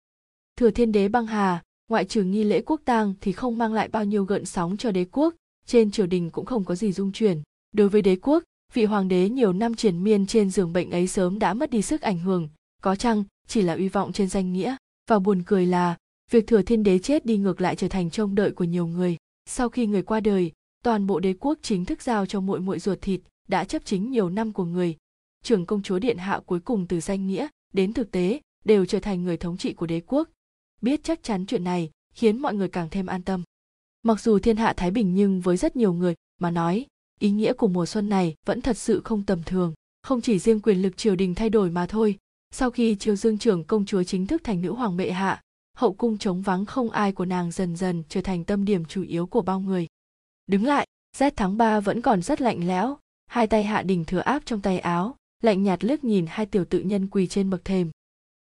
Thừa 0.56 0.72
Thiên 0.72 0.92
đế 0.92 1.08
băng 1.08 1.26
hà, 1.28 1.64
ngoại 1.90 2.06
trừ 2.06 2.24
nghi 2.24 2.44
lễ 2.44 2.62
quốc 2.66 2.82
tang 2.86 3.14
thì 3.22 3.32
không 3.32 3.58
mang 3.58 3.74
lại 3.74 3.88
bao 3.88 4.06
nhiêu 4.06 4.26
gợn 4.26 4.46
sóng 4.46 4.78
cho 4.78 4.92
đế 4.92 5.06
quốc, 5.12 5.36
trên 5.66 5.92
triều 5.92 6.08
đình 6.08 6.30
cũng 6.30 6.46
không 6.46 6.64
có 6.64 6.76
gì 6.76 6.92
dung 6.92 7.12
chuyển. 7.12 7.42
Đối 7.72 7.90
với 7.90 8.02
đế 8.02 8.16
quốc, 8.16 8.44
vị 8.74 8.86
hoàng 8.86 9.08
đế 9.08 9.30
nhiều 9.30 9.54
năm 9.54 9.76
triển 9.76 10.04
miên 10.04 10.26
trên 10.26 10.50
giường 10.50 10.74
bệnh 10.74 10.92
ấy 10.92 11.08
sớm 11.08 11.40
đã 11.40 11.54
mất 11.54 11.70
đi 11.70 11.82
sức 11.82 12.02
ảnh 12.02 12.20
hưởng, 12.20 12.50
có 12.82 12.96
chăng 12.96 13.24
chỉ 13.48 13.62
là 13.62 13.74
uy 13.74 13.90
vọng 13.90 14.14
trên 14.14 14.28
danh 14.28 14.54
nghĩa. 14.54 14.76
Và 15.10 15.20
buồn 15.20 15.44
cười 15.46 15.66
là, 15.66 15.96
việc 16.32 16.48
thừa 16.48 16.62
thiên 16.62 16.84
đế 16.84 17.00
chết 17.00 17.26
đi 17.26 17.38
ngược 17.38 17.62
lại 17.62 17.76
trở 17.76 17.88
thành 17.88 18.10
trông 18.10 18.36
đợi 18.36 18.52
của 18.52 18.64
nhiều 18.64 18.88
người 18.88 19.18
sau 19.46 19.70
khi 19.70 19.88
người 19.88 20.02
qua 20.02 20.20
đời 20.20 20.52
toàn 20.84 21.08
bộ 21.08 21.20
đế 21.20 21.34
quốc 21.40 21.60
chính 21.62 21.86
thức 21.86 22.02
giao 22.02 22.26
cho 22.26 22.40
muội 22.40 22.60
muội 22.60 22.80
ruột 22.80 23.02
thịt 23.02 23.22
đã 23.48 23.64
chấp 23.64 23.86
chính 23.86 24.12
nhiều 24.12 24.30
năm 24.30 24.52
của 24.52 24.66
người 24.66 24.98
trưởng 25.44 25.66
công 25.66 25.82
chúa 25.82 26.00
điện 26.00 26.18
hạ 26.18 26.40
cuối 26.46 26.60
cùng 26.60 26.88
từ 26.88 27.00
danh 27.00 27.28
nghĩa 27.28 27.48
đến 27.74 27.94
thực 27.94 28.12
tế 28.12 28.42
đều 28.66 28.86
trở 28.86 29.00
thành 29.00 29.24
người 29.24 29.38
thống 29.38 29.58
trị 29.58 29.74
của 29.74 29.86
đế 29.86 30.02
quốc 30.08 30.30
biết 30.82 31.04
chắc 31.04 31.24
chắn 31.24 31.46
chuyện 31.46 31.64
này 31.64 31.90
khiến 32.14 32.38
mọi 32.38 32.54
người 32.54 32.68
càng 32.68 32.88
thêm 32.92 33.06
an 33.06 33.22
tâm 33.22 33.44
mặc 34.04 34.22
dù 34.22 34.40
thiên 34.40 34.58
hạ 34.58 34.74
thái 34.78 34.92
bình 34.92 35.16
nhưng 35.16 35.42
với 35.42 35.58
rất 35.58 35.76
nhiều 35.76 35.94
người 35.94 36.16
mà 36.40 36.52
nói 36.52 36.86
ý 37.20 37.32
nghĩa 37.32 37.54
của 37.54 37.68
mùa 37.68 37.86
xuân 37.86 38.10
này 38.10 38.36
vẫn 38.46 38.62
thật 38.62 38.78
sự 38.78 39.02
không 39.04 39.26
tầm 39.26 39.44
thường 39.44 39.74
không 40.04 40.22
chỉ 40.22 40.40
riêng 40.40 40.60
quyền 40.60 40.82
lực 40.82 40.98
triều 40.98 41.16
đình 41.16 41.36
thay 41.36 41.50
đổi 41.50 41.70
mà 41.70 41.86
thôi 41.86 42.18
sau 42.54 42.72
khi 42.72 42.96
triều 42.96 43.16
dương 43.16 43.38
trưởng 43.38 43.64
công 43.64 43.86
chúa 43.86 44.04
chính 44.04 44.28
thức 44.28 44.42
thành 44.44 44.62
nữ 44.62 44.74
hoàng 44.74 44.98
bệ 44.98 45.12
hạ 45.12 45.42
hậu 45.82 45.94
cung 45.94 46.18
trống 46.18 46.42
vắng 46.42 46.66
không 46.66 46.90
ai 46.90 47.12
của 47.12 47.26
nàng 47.26 47.52
dần 47.52 47.76
dần 47.76 48.04
trở 48.10 48.22
thành 48.22 48.44
tâm 48.44 48.66
điểm 48.66 48.86
chủ 48.86 49.04
yếu 49.04 49.28
của 49.28 49.42
bao 49.42 49.60
người. 49.60 49.88
Đứng 50.48 50.66
lại, 50.66 50.88
rét 51.18 51.34
tháng 51.36 51.58
3 51.58 51.80
vẫn 51.80 52.02
còn 52.02 52.22
rất 52.22 52.42
lạnh 52.42 52.68
lẽo, 52.68 52.98
hai 53.28 53.48
tay 53.48 53.64
hạ 53.64 53.82
đình 53.82 54.06
thừa 54.06 54.20
áp 54.20 54.44
trong 54.46 54.62
tay 54.62 54.80
áo, 54.80 55.16
lạnh 55.44 55.64
nhạt 55.64 55.84
liếc 55.84 56.04
nhìn 56.04 56.26
hai 56.30 56.46
tiểu 56.46 56.66
tự 56.66 56.80
nhân 56.80 57.08
quỳ 57.08 57.28
trên 57.28 57.50
bậc 57.50 57.66
thềm. 57.66 57.92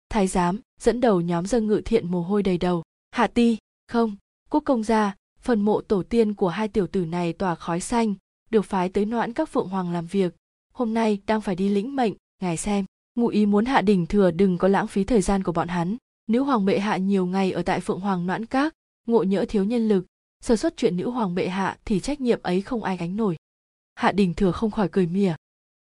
Thái 0.09 0.27
giám, 0.27 0.59
dẫn 0.79 1.01
đầu 1.01 1.21
nhóm 1.21 1.45
dân 1.45 1.67
ngự 1.67 1.81
thiện 1.85 2.11
mồ 2.11 2.21
hôi 2.21 2.43
đầy 2.43 2.57
đầu. 2.57 2.83
Hạ 3.11 3.27
ti, 3.27 3.57
không, 3.87 4.15
quốc 4.49 4.63
công 4.65 4.83
gia, 4.83 5.15
phần 5.41 5.61
mộ 5.61 5.81
tổ 5.81 6.03
tiên 6.03 6.33
của 6.33 6.49
hai 6.49 6.67
tiểu 6.67 6.87
tử 6.87 7.05
này 7.05 7.33
tỏa 7.33 7.55
khói 7.55 7.79
xanh, 7.79 8.15
được 8.49 8.65
phái 8.65 8.89
tới 8.89 9.05
noãn 9.05 9.33
các 9.33 9.49
phượng 9.49 9.69
hoàng 9.69 9.91
làm 9.91 10.05
việc. 10.05 10.35
Hôm 10.73 10.93
nay 10.93 11.21
đang 11.27 11.41
phải 11.41 11.55
đi 11.55 11.69
lĩnh 11.69 11.95
mệnh, 11.95 12.13
ngài 12.41 12.57
xem. 12.57 12.85
Ngụ 13.15 13.27
ý 13.27 13.45
muốn 13.45 13.65
hạ 13.65 13.81
đình 13.81 14.05
thừa 14.05 14.31
đừng 14.31 14.57
có 14.57 14.67
lãng 14.67 14.87
phí 14.87 15.03
thời 15.03 15.21
gian 15.21 15.43
của 15.43 15.51
bọn 15.51 15.67
hắn 15.67 15.97
nữ 16.29 16.43
hoàng 16.43 16.65
bệ 16.65 16.79
hạ 16.79 16.97
nhiều 16.97 17.25
ngày 17.25 17.51
ở 17.51 17.61
tại 17.61 17.79
phượng 17.79 17.99
hoàng 17.99 18.27
noãn 18.27 18.45
các 18.45 18.73
ngộ 19.07 19.23
nhỡ 19.23 19.45
thiếu 19.49 19.63
nhân 19.63 19.87
lực 19.87 20.05
sơ 20.41 20.55
xuất 20.55 20.77
chuyện 20.77 20.97
nữ 20.97 21.09
hoàng 21.09 21.35
bệ 21.35 21.47
hạ 21.47 21.77
thì 21.85 21.99
trách 21.99 22.21
nhiệm 22.21 22.39
ấy 22.43 22.61
không 22.61 22.83
ai 22.83 22.97
gánh 22.97 23.15
nổi 23.15 23.35
hạ 23.95 24.11
đình 24.11 24.33
thừa 24.33 24.51
không 24.51 24.71
khỏi 24.71 24.89
cười 24.91 25.07
mỉa 25.07 25.33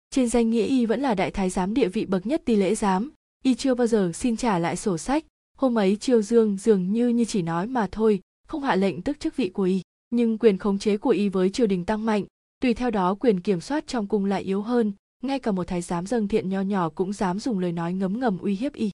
trên 0.10 0.30
danh 0.30 0.50
nghĩa 0.50 0.64
y 0.64 0.86
vẫn 0.86 1.02
là 1.02 1.16
đại 1.16 1.32
thái 1.32 1.50
giám 1.50 1.74
địa 1.74 1.88
vị 1.88 2.06
bậc 2.06 2.26
nhất 2.26 2.42
ti 2.46 2.56
lễ 2.56 2.76
giám 2.76 3.12
y 3.46 3.56
chưa 3.56 3.76
bao 3.76 3.88
giờ 3.88 4.12
xin 4.14 4.38
trả 4.38 4.60
lại 4.60 4.76
sổ 4.76 4.98
sách. 4.98 5.26
Hôm 5.58 5.78
ấy 5.78 5.96
chiêu 5.96 6.22
dương 6.22 6.58
dường 6.58 6.92
như 6.92 7.08
như 7.08 7.26
chỉ 7.26 7.42
nói 7.42 7.68
mà 7.68 7.88
thôi, 7.92 8.22
không 8.48 8.64
hạ 8.64 8.76
lệnh 8.76 9.02
tức 9.02 9.20
chức 9.20 9.36
vị 9.36 9.50
của 9.50 9.64
y. 9.64 9.82
Nhưng 10.10 10.38
quyền 10.38 10.58
khống 10.58 10.80
chế 10.80 10.98
của 10.98 11.10
y 11.10 11.30
với 11.30 11.50
triều 11.50 11.68
đình 11.68 11.86
tăng 11.86 12.06
mạnh, 12.06 12.26
tùy 12.62 12.74
theo 12.74 12.92
đó 12.92 13.16
quyền 13.16 13.42
kiểm 13.42 13.62
soát 13.62 13.88
trong 13.88 14.08
cung 14.08 14.26
lại 14.26 14.44
yếu 14.44 14.62
hơn. 14.62 14.94
Ngay 15.24 15.40
cả 15.40 15.52
một 15.52 15.68
thái 15.68 15.82
giám 15.82 16.06
dâng 16.06 16.28
thiện 16.28 16.50
nho 16.50 16.62
nhỏ 16.62 16.90
cũng 16.90 17.14
dám 17.14 17.40
dùng 17.40 17.60
lời 17.60 17.72
nói 17.72 17.94
ngấm 17.94 18.20
ngầm 18.20 18.38
uy 18.38 18.56
hiếp 18.56 18.74
y. 18.74 18.92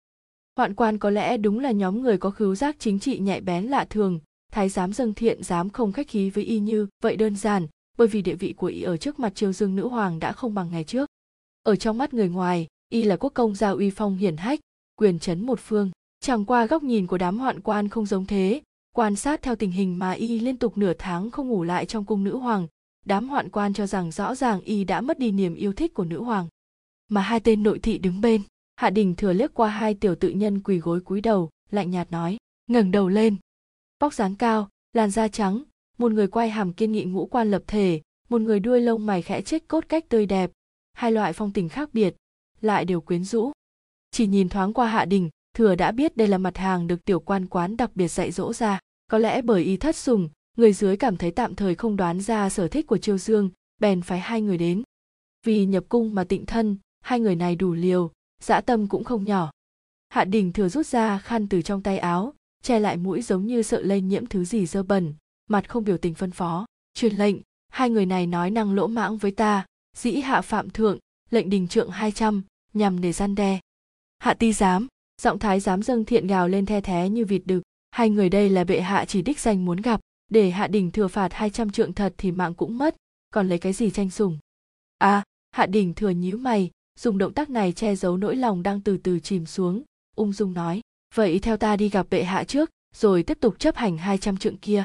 Hoạn 0.58 0.76
quan 0.76 0.98
có 0.98 1.10
lẽ 1.10 1.38
đúng 1.38 1.60
là 1.60 1.72
nhóm 1.72 2.02
người 2.02 2.18
có 2.18 2.30
khứu 2.30 2.56
giác 2.56 2.76
chính 2.80 3.00
trị 3.00 3.20
nhạy 3.20 3.42
bén 3.42 3.66
lạ 3.66 3.86
thường. 3.90 4.20
Thái 4.52 4.70
giám 4.70 4.94
dâng 4.94 5.14
thiện 5.14 5.44
dám 5.44 5.70
không 5.70 5.92
khách 5.92 6.08
khí 6.08 6.30
với 6.30 6.44
y 6.44 6.60
như 6.60 6.88
vậy 7.04 7.16
đơn 7.16 7.36
giản, 7.36 7.68
bởi 7.98 8.08
vì 8.08 8.22
địa 8.22 8.36
vị 8.36 8.54
của 8.54 8.68
y 8.68 8.82
ở 8.82 8.98
trước 8.98 9.20
mặt 9.20 9.36
triều 9.36 9.54
dương 9.54 9.76
nữ 9.76 9.88
hoàng 9.88 10.20
đã 10.20 10.32
không 10.32 10.54
bằng 10.54 10.72
ngày 10.72 10.84
trước. 10.84 11.10
Ở 11.64 11.76
trong 11.76 11.98
mắt 11.98 12.14
người 12.14 12.30
ngoài 12.30 12.68
y 12.92 13.04
là 13.04 13.16
quốc 13.16 13.30
công 13.34 13.56
gia 13.56 13.70
uy 13.70 13.90
phong 13.90 14.18
hiển 14.18 14.38
hách, 14.38 14.60
quyền 14.96 15.20
chấn 15.20 15.46
một 15.46 15.60
phương. 15.60 15.92
Chẳng 16.20 16.46
qua 16.46 16.66
góc 16.66 16.84
nhìn 16.84 17.08
của 17.08 17.18
đám 17.18 17.40
hoạn 17.40 17.60
quan 17.60 17.90
không 17.90 18.06
giống 18.06 18.26
thế. 18.26 18.62
Quan 18.96 19.16
sát 19.16 19.42
theo 19.42 19.56
tình 19.56 19.72
hình 19.72 20.00
mà 20.00 20.12
y 20.12 20.40
liên 20.40 20.58
tục 20.58 20.78
nửa 20.78 20.94
tháng 21.00 21.32
không 21.32 21.48
ngủ 21.48 21.64
lại 21.64 21.86
trong 21.86 22.06
cung 22.06 22.24
nữ 22.24 22.38
hoàng, 22.38 22.68
đám 23.06 23.30
hoạn 23.30 23.50
quan 23.50 23.74
cho 23.74 23.88
rằng 23.88 24.12
rõ 24.12 24.36
ràng 24.36 24.62
y 24.62 24.84
đã 24.84 25.02
mất 25.02 25.20
đi 25.20 25.32
niềm 25.32 25.56
yêu 25.56 25.74
thích 25.74 25.94
của 25.94 26.04
nữ 26.04 26.24
hoàng. 26.24 26.48
Mà 27.10 27.22
hai 27.22 27.40
tên 27.40 27.64
nội 27.64 27.80
thị 27.80 27.98
đứng 27.98 28.22
bên, 28.22 28.42
hạ 28.76 28.90
đình 28.90 29.16
thừa 29.16 29.34
liếc 29.34 29.54
qua 29.54 29.70
hai 29.70 29.94
tiểu 29.94 30.16
tự 30.16 30.30
nhân 30.30 30.60
quỳ 30.60 30.78
gối 30.78 31.02
cúi 31.02 31.22
đầu, 31.22 31.50
lạnh 31.70 31.92
nhạt 31.92 32.12
nói, 32.12 32.38
ngẩng 32.68 32.92
đầu 32.92 33.10
lên. 33.10 33.36
Vóc 34.00 34.14
dáng 34.14 34.36
cao, 34.36 34.70
làn 34.94 35.12
da 35.12 35.28
trắng, 35.28 35.64
một 35.98 36.12
người 36.12 36.28
quay 36.28 36.50
hàm 36.50 36.74
kiên 36.74 36.92
nghị 36.92 37.04
ngũ 37.04 37.26
quan 37.26 37.52
lập 37.52 37.64
thể, 37.68 38.02
một 38.30 38.42
người 38.42 38.60
đuôi 38.60 38.82
lông 38.82 39.06
mày 39.06 39.22
khẽ 39.22 39.42
chết 39.42 39.68
cốt 39.68 39.86
cách 39.90 40.10
tươi 40.10 40.26
đẹp, 40.26 40.52
hai 40.94 41.12
loại 41.12 41.34
phong 41.34 41.54
tình 41.54 41.70
khác 41.70 41.90
biệt 41.94 42.16
lại 42.62 42.86
đều 42.86 43.02
quyến 43.02 43.24
rũ. 43.24 43.52
Chỉ 44.12 44.28
nhìn 44.28 44.50
thoáng 44.50 44.74
qua 44.74 44.88
hạ 44.88 45.06
đình, 45.06 45.30
thừa 45.54 45.76
đã 45.76 45.92
biết 45.92 46.18
đây 46.18 46.28
là 46.28 46.38
mặt 46.38 46.58
hàng 46.58 46.88
được 46.88 47.06
tiểu 47.06 47.20
quan 47.20 47.46
quán 47.46 47.78
đặc 47.78 47.96
biệt 47.96 48.08
dạy 48.08 48.32
dỗ 48.32 48.54
ra. 48.54 48.80
Có 49.08 49.18
lẽ 49.18 49.42
bởi 49.42 49.64
ý 49.64 49.78
thất 49.78 49.96
sùng, 49.96 50.30
người 50.58 50.74
dưới 50.74 50.98
cảm 50.98 51.18
thấy 51.18 51.32
tạm 51.32 51.56
thời 51.56 51.76
không 51.76 51.96
đoán 51.96 52.22
ra 52.22 52.50
sở 52.50 52.68
thích 52.68 52.88
của 52.88 52.98
chiêu 52.98 53.18
dương, 53.18 53.50
bèn 53.80 54.02
phái 54.02 54.20
hai 54.20 54.42
người 54.42 54.58
đến. 54.58 54.84
Vì 55.46 55.66
nhập 55.66 55.84
cung 55.90 56.16
mà 56.16 56.24
tịnh 56.24 56.46
thân, 56.46 56.78
hai 57.02 57.20
người 57.20 57.36
này 57.36 57.56
đủ 57.56 57.74
liều, 57.74 58.12
dã 58.44 58.62
tâm 58.62 58.88
cũng 58.88 59.04
không 59.04 59.24
nhỏ. 59.24 59.52
Hạ 60.10 60.26
đình 60.26 60.54
thừa 60.54 60.70
rút 60.70 60.88
ra 60.88 61.18
khăn 61.18 61.48
từ 61.48 61.62
trong 61.62 61.84
tay 61.84 61.98
áo, 61.98 62.34
che 62.64 62.80
lại 62.80 62.98
mũi 62.98 63.22
giống 63.22 63.46
như 63.46 63.62
sợ 63.62 63.82
lây 63.82 64.02
nhiễm 64.02 64.26
thứ 64.26 64.46
gì 64.46 64.66
dơ 64.66 64.84
bẩn, 64.84 65.14
mặt 65.50 65.70
không 65.70 65.84
biểu 65.84 65.98
tình 65.98 66.14
phân 66.14 66.32
phó. 66.32 66.66
Truyền 66.94 67.16
lệnh, 67.16 67.36
hai 67.70 67.90
người 67.90 68.06
này 68.06 68.28
nói 68.28 68.52
năng 68.52 68.74
lỗ 68.74 68.88
mãng 68.88 69.18
với 69.18 69.32
ta, 69.32 69.66
dĩ 69.98 70.12
hạ 70.12 70.42
phạm 70.42 70.70
thượng, 70.70 70.98
lệnh 71.30 71.50
đình 71.50 71.68
trượng 71.68 71.90
hai 71.90 72.12
trăm 72.12 72.44
nhằm 72.74 73.02
để 73.02 73.12
gian 73.12 73.36
đe. 73.36 73.60
Hạ 74.20 74.34
ti 74.34 74.54
giám, 74.54 74.88
giọng 75.22 75.40
thái 75.40 75.60
giám 75.60 75.84
dâng 75.84 76.06
thiện 76.06 76.28
gào 76.28 76.48
lên 76.48 76.66
the 76.66 76.82
thé 76.82 77.10
như 77.10 77.26
vịt 77.26 77.42
đực. 77.46 77.62
Hai 77.92 78.10
người 78.10 78.30
đây 78.30 78.50
là 78.50 78.64
bệ 78.64 78.82
hạ 78.82 79.06
chỉ 79.06 79.22
đích 79.22 79.40
danh 79.40 79.66
muốn 79.66 79.82
gặp. 79.82 80.00
Để 80.30 80.50
hạ 80.50 80.68
đình 80.68 80.92
thừa 80.92 81.08
phạt 81.08 81.34
hai 81.34 81.50
trăm 81.50 81.70
trượng 81.70 81.94
thật 81.94 82.14
thì 82.18 82.32
mạng 82.32 82.54
cũng 82.54 82.78
mất. 82.78 82.96
Còn 83.34 83.50
lấy 83.50 83.60
cái 83.60 83.74
gì 83.74 83.90
tranh 83.90 84.10
sủng? 84.10 84.38
À 84.98 85.24
hạ 85.52 85.66
đình 85.66 85.94
thừa 85.94 86.10
nhíu 86.10 86.38
mày, 86.38 86.72
dùng 87.00 87.18
động 87.18 87.34
tác 87.34 87.50
này 87.50 87.72
che 87.72 87.96
giấu 87.96 88.18
nỗi 88.18 88.36
lòng 88.36 88.64
đang 88.64 88.82
từ 88.82 88.98
từ 88.98 89.20
chìm 89.20 89.46
xuống. 89.46 89.84
Ung 90.16 90.34
dung 90.34 90.54
nói, 90.54 90.82
vậy 91.16 91.40
theo 91.40 91.58
ta 91.58 91.76
đi 91.76 91.90
gặp 91.90 92.08
bệ 92.10 92.24
hạ 92.24 92.44
trước, 92.44 92.70
rồi 92.96 93.24
tiếp 93.24 93.38
tục 93.42 93.60
chấp 93.60 93.76
hành 93.76 93.98
hai 93.98 94.18
trăm 94.18 94.38
trượng 94.38 94.58
kia. 94.58 94.84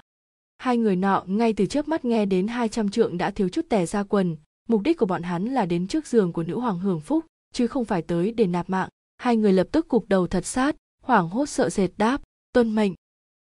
Hai 0.59 0.77
người 0.77 0.97
nọ 0.97 1.25
ngay 1.27 1.53
từ 1.53 1.67
trước 1.67 1.89
mắt 1.89 2.05
nghe 2.05 2.27
đến 2.27 2.49
hai 2.49 2.69
trăm 2.69 2.91
trượng 2.91 3.19
đã 3.19 3.31
thiếu 3.31 3.49
chút 3.49 3.67
tè 3.69 3.87
ra 3.87 4.03
quần. 4.03 4.37
Mục 4.69 4.83
đích 4.83 4.99
của 4.99 5.07
bọn 5.07 5.23
hắn 5.23 5.45
là 5.45 5.67
đến 5.67 5.87
trước 5.87 6.07
giường 6.07 6.33
của 6.33 6.43
nữ 6.43 6.59
hoàng 6.61 6.79
hưởng 6.79 7.01
phúc 7.01 7.25
chứ 7.57 7.67
không 7.67 7.85
phải 7.85 8.03
tới 8.03 8.33
để 8.33 8.47
nạp 8.47 8.71
mạng. 8.71 8.89
Hai 9.19 9.37
người 9.37 9.53
lập 9.53 9.69
tức 9.73 9.89
cục 9.89 10.09
đầu 10.09 10.27
thật 10.27 10.47
sát 10.47 10.77
hoảng 11.03 11.29
hốt 11.29 11.47
sợ 11.47 11.71
sệt 11.71 11.91
đáp 11.97 12.23
tuân 12.53 12.75
mệnh. 12.75 12.95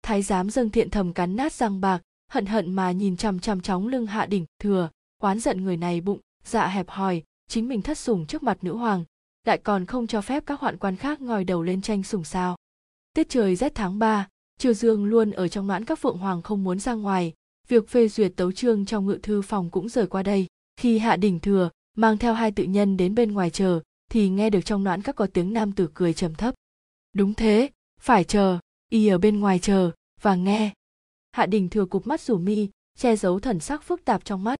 Thái 0.02 0.22
giám 0.22 0.50
dâng 0.50 0.70
thiện 0.70 0.90
thầm 0.90 1.12
cắn 1.12 1.36
nát 1.36 1.52
răng 1.52 1.80
bạc 1.80 2.02
hận 2.30 2.46
hận 2.46 2.72
mà 2.72 2.92
nhìn 2.92 3.16
chằm 3.16 3.40
chằm 3.40 3.60
chóng 3.60 3.88
lưng 3.88 4.06
hạ 4.06 4.26
đỉnh 4.26 4.44
thừa 4.58 4.88
oán 5.22 5.40
giận 5.40 5.64
người 5.64 5.76
này 5.76 6.00
bụng 6.00 6.20
dạ 6.44 6.66
hẹp 6.66 6.88
hòi 6.88 7.22
chính 7.48 7.68
mình 7.68 7.82
thất 7.82 7.98
sủng 7.98 8.26
trước 8.26 8.42
mặt 8.42 8.58
nữ 8.62 8.76
hoàng 8.76 9.04
lại 9.46 9.58
còn 9.58 9.86
không 9.86 10.06
cho 10.06 10.20
phép 10.20 10.42
các 10.46 10.60
hoạn 10.60 10.78
quan 10.78 10.96
khác 10.96 11.20
ngòi 11.20 11.44
đầu 11.44 11.62
lên 11.62 11.82
tranh 11.82 12.02
sủng 12.02 12.24
sao. 12.24 12.56
Tiết 13.14 13.28
trời 13.28 13.56
rét 13.56 13.74
tháng 13.74 13.98
3, 13.98 14.28
triều 14.58 14.72
dương 14.72 15.04
luôn 15.04 15.30
ở 15.30 15.48
trong 15.48 15.66
noãn 15.66 15.84
các 15.84 15.98
phượng 15.98 16.18
hoàng 16.18 16.42
không 16.42 16.64
muốn 16.64 16.78
ra 16.78 16.94
ngoài 16.94 17.32
việc 17.68 17.88
phê 17.88 18.08
duyệt 18.08 18.32
tấu 18.36 18.52
chương 18.52 18.86
trong 18.86 19.06
ngự 19.06 19.18
thư 19.22 19.42
phòng 19.42 19.70
cũng 19.70 19.88
rời 19.88 20.06
qua 20.06 20.22
đây. 20.22 20.46
Khi 20.76 20.98
hạ 20.98 21.16
đỉnh 21.16 21.40
thừa 21.40 21.70
mang 21.96 22.18
theo 22.18 22.34
hai 22.34 22.52
tự 22.52 22.64
nhân 22.64 22.96
đến 22.96 23.14
bên 23.14 23.32
ngoài 23.32 23.50
chờ 23.50 23.80
thì 24.14 24.28
nghe 24.28 24.50
được 24.50 24.60
trong 24.64 24.84
noãn 24.84 25.02
các 25.02 25.16
có 25.16 25.26
tiếng 25.26 25.52
nam 25.52 25.72
tử 25.72 25.88
cười 25.94 26.14
trầm 26.14 26.34
thấp. 26.34 26.54
Đúng 27.12 27.34
thế, 27.34 27.70
phải 28.00 28.24
chờ, 28.24 28.58
y 28.90 29.08
ở 29.08 29.18
bên 29.18 29.40
ngoài 29.40 29.58
chờ, 29.58 29.90
và 30.20 30.34
nghe. 30.34 30.72
Hạ 31.32 31.46
đình 31.46 31.68
thừa 31.68 31.86
cụp 31.86 32.06
mắt 32.06 32.20
rủ 32.20 32.38
mi, 32.38 32.68
che 32.98 33.16
giấu 33.16 33.40
thần 33.40 33.60
sắc 33.60 33.82
phức 33.82 34.04
tạp 34.04 34.24
trong 34.24 34.44
mắt. 34.44 34.58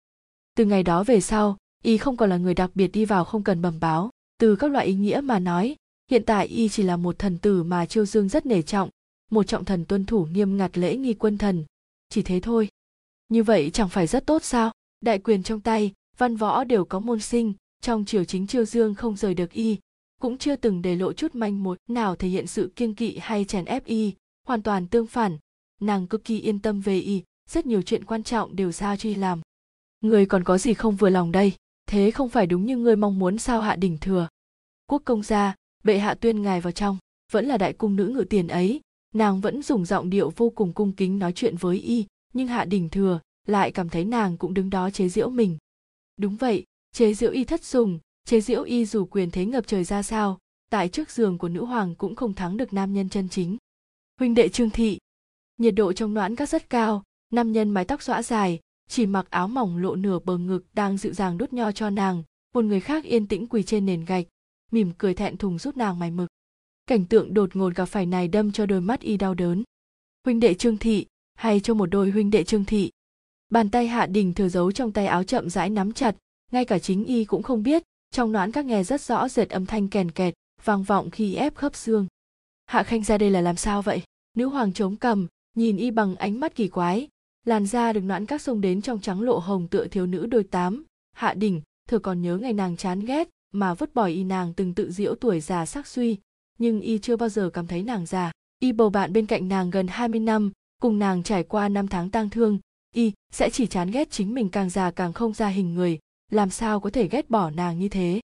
Từ 0.57 0.65
ngày 0.65 0.83
đó 0.83 1.05
về 1.05 1.21
sau, 1.21 1.57
y 1.83 1.97
không 1.97 2.17
còn 2.17 2.31
là 2.31 2.37
người 2.37 2.55
đặc 2.55 2.71
biệt 2.75 2.89
đi 2.89 3.05
vào 3.05 3.25
không 3.25 3.45
cần 3.45 3.63
bẩm 3.63 3.81
báo, 3.81 4.11
từ 4.39 4.57
các 4.57 4.71
loại 4.71 4.87
ý 4.87 4.95
nghĩa 4.95 5.21
mà 5.25 5.39
nói. 5.39 5.77
Hiện 6.11 6.25
tại 6.25 6.47
y 6.47 6.69
chỉ 6.69 6.83
là 6.83 6.97
một 6.97 7.19
thần 7.19 7.39
tử 7.39 7.63
mà 7.63 7.87
chiêu 7.87 8.07
dương 8.07 8.29
rất 8.29 8.47
nể 8.47 8.63
trọng, 8.63 8.91
một 9.31 9.43
trọng 9.43 9.65
thần 9.65 9.85
tuân 9.85 10.05
thủ 10.05 10.27
nghiêm 10.27 10.57
ngặt 10.57 10.79
lễ 10.79 10.97
nghi 10.97 11.15
quân 11.15 11.39
thần. 11.39 11.65
Chỉ 12.09 12.23
thế 12.23 12.41
thôi. 12.41 12.69
Như 13.29 13.43
vậy 13.43 13.71
chẳng 13.71 13.89
phải 13.89 14.07
rất 14.07 14.27
tốt 14.27 14.45
sao? 14.45 14.73
Đại 15.01 15.19
quyền 15.19 15.43
trong 15.43 15.61
tay, 15.61 15.93
văn 16.19 16.37
võ 16.37 16.65
đều 16.65 16.85
có 16.85 17.01
môn 17.01 17.21
sinh 17.21 17.55
trong 17.85 18.05
triều 18.05 18.25
chính 18.25 18.47
chiêu 18.47 18.65
dương 18.65 18.95
không 18.95 19.17
rời 19.17 19.35
được 19.35 19.53
y, 19.53 19.79
cũng 20.21 20.39
chưa 20.39 20.57
từng 20.57 20.83
để 20.83 20.97
lộ 20.97 21.13
chút 21.13 21.35
manh 21.35 21.63
mối 21.63 21.77
nào 21.89 22.17
thể 22.17 22.29
hiện 22.29 22.47
sự 22.47 22.73
kiêng 22.77 22.95
kỵ 22.95 23.19
hay 23.21 23.45
chèn 23.45 23.65
ép 23.65 23.85
y, 23.85 24.13
hoàn 24.47 24.63
toàn 24.63 24.87
tương 24.87 25.07
phản. 25.07 25.39
Nàng 25.81 26.07
cực 26.07 26.25
kỳ 26.25 26.41
yên 26.41 26.59
tâm 26.59 26.81
về 26.81 26.99
y, 26.99 27.23
rất 27.51 27.67
nhiều 27.67 27.83
chuyện 27.83 28.05
quan 28.05 28.23
trọng 28.23 28.57
đều 28.57 28.73
giao 28.73 28.97
cho 28.97 29.09
y 29.09 29.15
làm. 29.15 29.41
Người 30.01 30.27
còn 30.27 30.45
có 30.45 30.59
gì 30.59 30.75
không 30.75 30.97
vừa 30.97 31.11
lòng 31.11 31.33
đây? 31.33 31.53
Thế 31.87 32.11
không 32.11 32.29
phải 32.29 32.47
đúng 32.47 32.67
như 32.67 32.77
ngươi 32.77 32.97
mong 32.97 33.19
muốn 33.19 33.39
sao 33.39 33.61
hạ 33.61 33.77
đỉnh 33.77 33.99
thừa? 33.99 34.29
Quốc 34.87 35.03
công 35.05 35.23
gia, 35.23 35.55
bệ 35.85 35.99
hạ 35.99 36.15
tuyên 36.15 36.43
ngài 36.43 36.61
vào 36.61 36.73
trong, 36.73 36.99
vẫn 37.33 37.47
là 37.47 37.59
đại 37.59 37.73
cung 37.73 37.97
nữ 37.97 38.09
ngự 38.09 38.25
tiền 38.31 38.49
ấy. 38.49 38.81
Nàng 39.15 39.41
vẫn 39.41 39.63
dùng 39.63 39.85
giọng 39.85 40.11
điệu 40.11 40.33
vô 40.37 40.51
cùng 40.51 40.73
cung 40.73 40.93
kính 40.93 41.19
nói 41.19 41.33
chuyện 41.33 41.57
với 41.57 41.79
y, 41.79 42.07
nhưng 42.33 42.49
hạ 42.49 42.65
đỉnh 42.65 42.89
thừa 42.89 43.21
lại 43.47 43.73
cảm 43.73 43.89
thấy 43.89 44.05
nàng 44.05 44.37
cũng 44.37 44.55
đứng 44.55 44.71
đó 44.71 44.91
chế 44.91 45.09
giễu 45.09 45.31
mình. 45.31 45.59
Đúng 46.17 46.37
vậy 46.37 46.65
chế 46.95 47.15
diễu 47.15 47.31
y 47.31 47.45
thất 47.45 47.65
sùng, 47.65 47.99
chế 48.25 48.41
diễu 48.41 48.63
y 48.63 48.85
dù 48.85 49.05
quyền 49.05 49.31
thế 49.31 49.47
ngập 49.47 49.67
trời 49.67 49.85
ra 49.85 50.03
sao, 50.03 50.39
tại 50.71 50.89
trước 50.89 51.11
giường 51.11 51.39
của 51.39 51.49
nữ 51.49 51.65
hoàng 51.65 51.95
cũng 51.95 52.17
không 52.17 52.35
thắng 52.35 52.57
được 52.57 52.73
nam 52.73 52.93
nhân 52.93 53.09
chân 53.09 53.29
chính. 53.29 53.57
Huynh 54.19 54.35
đệ 54.35 54.49
trương 54.49 54.71
thị, 54.71 54.99
nhiệt 55.59 55.75
độ 55.75 55.93
trong 55.93 56.15
noãn 56.15 56.37
các 56.37 56.49
rất 56.49 56.71
cao, 56.71 57.03
nam 57.33 57.53
nhân 57.53 57.71
mái 57.71 57.85
tóc 57.85 58.03
xõa 58.03 58.23
dài, 58.23 58.61
chỉ 58.89 59.07
mặc 59.07 59.27
áo 59.31 59.49
mỏng 59.49 59.77
lộ 59.77 59.95
nửa 59.95 60.19
bờ 60.19 60.39
ngực 60.39 60.65
đang 60.73 60.97
dịu 60.97 61.13
dàng 61.13 61.39
đút 61.39 61.53
nho 61.53 61.73
cho 61.73 61.91
nàng, 61.91 62.23
một 62.55 62.65
người 62.65 62.81
khác 62.81 63.05
yên 63.05 63.27
tĩnh 63.27 63.47
quỳ 63.47 63.63
trên 63.63 63.87
nền 63.87 64.05
gạch, 64.05 64.27
mỉm 64.73 64.93
cười 64.99 65.15
thẹn 65.15 65.37
thùng 65.37 65.59
giúp 65.59 65.77
nàng 65.77 65.99
mài 65.99 66.11
mực. 66.11 66.29
Cảnh 66.87 67.05
tượng 67.05 67.35
đột 67.35 67.57
ngột 67.57 67.75
gặp 67.75 67.85
phải 67.85 68.07
này 68.07 68.29
đâm 68.29 68.53
cho 68.53 68.67
đôi 68.67 68.81
mắt 68.81 69.01
y 69.01 69.17
đau 69.17 69.35
đớn. 69.35 69.63
Huynh 70.25 70.41
đệ 70.41 70.55
trương 70.55 70.79
thị, 70.79 71.07
hay 71.35 71.61
cho 71.61 71.75
một 71.75 71.87
đôi 71.87 72.11
huynh 72.11 72.31
đệ 72.31 72.45
trương 72.45 72.65
thị. 72.65 72.91
Bàn 73.51 73.71
tay 73.71 73.87
hạ 73.87 74.07
đình 74.07 74.35
thừa 74.35 74.49
giấu 74.49 74.73
trong 74.73 74.93
tay 74.93 75.07
áo 75.07 75.25
chậm 75.25 75.51
rãi 75.51 75.71
nắm 75.71 75.93
chặt 75.93 76.17
ngay 76.55 76.65
cả 76.65 76.79
chính 76.79 77.05
y 77.05 77.25
cũng 77.25 77.43
không 77.43 77.63
biết, 77.63 77.83
trong 78.11 78.33
noãn 78.33 78.53
các 78.53 78.65
nghe 78.65 78.85
rất 78.85 79.01
rõ 79.01 79.29
rệt 79.29 79.51
âm 79.51 79.67
thanh 79.67 79.89
kèn 79.89 80.11
kẹt, 80.11 80.35
vang 80.65 80.83
vọng 80.83 81.11
khi 81.11 81.35
ép 81.35 81.55
khớp 81.55 81.77
xương. 81.77 82.07
Hạ 82.67 82.83
khanh 82.83 83.05
ra 83.05 83.19
đây 83.19 83.31
là 83.31 83.41
làm 83.41 83.57
sao 83.57 83.83
vậy? 83.83 84.03
Nữ 84.37 84.47
hoàng 84.47 84.73
chống 84.73 84.97
cầm 84.97 85.27
nhìn 85.57 85.77
y 85.77 85.91
bằng 85.91 86.17
ánh 86.17 86.41
mắt 86.41 86.55
kỳ 86.55 86.69
quái. 86.69 87.09
Làn 87.45 87.67
da 87.67 87.93
được 87.93 88.01
noãn 88.01 88.27
các 88.27 88.43
sông 88.43 88.61
đến 88.61 88.83
trong 88.83 89.01
trắng 89.01 89.21
lộ 89.21 89.39
hồng 89.39 89.69
tựa 89.69 89.87
thiếu 89.87 90.07
nữ 90.07 90.27
đôi 90.27 90.45
tám. 90.45 90.85
Hạ 91.13 91.35
đỉnh 91.35 91.61
thừa 91.89 91.99
còn 91.99 92.23
nhớ 92.23 92.37
ngày 92.37 92.53
nàng 92.53 92.77
chán 92.77 93.01
ghét, 93.01 93.29
mà 93.53 93.75
vứt 93.75 93.95
bỏ 93.95 94.07
y 94.07 94.25
nàng 94.25 94.53
từng 94.55 94.75
tự 94.75 94.91
diễu 94.91 95.15
tuổi 95.15 95.41
già 95.41 95.67
sắc 95.67 95.87
suy. 95.87 96.19
Nhưng 96.59 96.81
y 96.81 96.99
chưa 96.99 97.17
bao 97.17 97.29
giờ 97.29 97.51
cảm 97.53 97.67
thấy 97.67 97.83
nàng 97.83 98.07
già. 98.07 98.33
Y 98.59 98.73
bầu 98.73 98.91
bạn 98.91 99.13
bên 99.13 99.27
cạnh 99.27 99.49
nàng 99.49 99.71
gần 99.71 99.87
20 99.87 100.21
năm, 100.21 100.53
cùng 100.83 100.99
nàng 100.99 101.23
trải 101.23 101.43
qua 101.43 101.69
năm 101.69 101.89
tháng 101.89 102.11
tang 102.11 102.31
thương. 102.31 102.59
Y 102.95 103.13
sẽ 103.33 103.51
chỉ 103.51 103.67
chán 103.67 103.91
ghét 103.91 104.11
chính 104.11 104.35
mình 104.35 104.49
càng 104.49 104.71
già 104.71 104.91
càng 104.91 105.13
không 105.13 105.33
ra 105.33 105.49
hình 105.49 105.75
người 105.75 105.99
làm 106.31 106.51
sao 106.51 106.81
có 106.81 106.91
thể 106.91 107.09
ghét 107.09 107.31
bỏ 107.31 107.51
nàng 107.51 107.79
như 107.79 107.89
thế? 107.89 108.21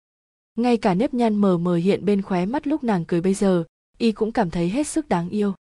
Ngay 0.54 0.76
cả 0.76 0.94
nếp 0.94 1.14
nhăn 1.14 1.34
mờ 1.34 1.58
mờ 1.58 1.76
hiện 1.76 2.04
bên 2.04 2.22
khóe 2.22 2.46
mắt 2.46 2.66
lúc 2.66 2.84
nàng 2.84 3.04
cười 3.04 3.20
bây 3.20 3.34
giờ, 3.34 3.64
y 3.98 4.12
cũng 4.12 4.32
cảm 4.32 4.50
thấy 4.50 4.68
hết 4.68 4.86
sức 4.86 5.08
đáng 5.08 5.28
yêu. 5.28 5.54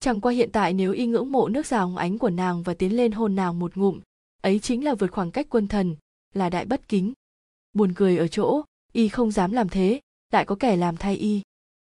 Chẳng 0.00 0.20
qua 0.20 0.32
hiện 0.32 0.50
tại 0.52 0.72
nếu 0.72 0.92
y 0.92 1.06
ngưỡng 1.06 1.32
mộ 1.32 1.48
nước 1.48 1.66
rào 1.66 1.96
ánh 1.96 2.18
của 2.18 2.30
nàng 2.30 2.62
và 2.62 2.74
tiến 2.74 2.96
lên 2.96 3.12
hôn 3.12 3.36
nàng 3.36 3.58
một 3.58 3.76
ngụm, 3.76 4.00
ấy 4.42 4.58
chính 4.58 4.84
là 4.84 4.94
vượt 4.94 5.12
khoảng 5.12 5.30
cách 5.30 5.46
quân 5.50 5.68
thần, 5.68 5.96
là 6.34 6.50
đại 6.50 6.64
bất 6.64 6.88
kính. 6.88 7.12
Buồn 7.72 7.92
cười 7.96 8.16
ở 8.16 8.28
chỗ, 8.28 8.62
y 8.92 9.08
không 9.08 9.30
dám 9.30 9.52
làm 9.52 9.68
thế, 9.68 10.00
lại 10.32 10.44
có 10.44 10.54
kẻ 10.54 10.76
làm 10.76 10.96
thay 10.96 11.16
y. 11.16 11.42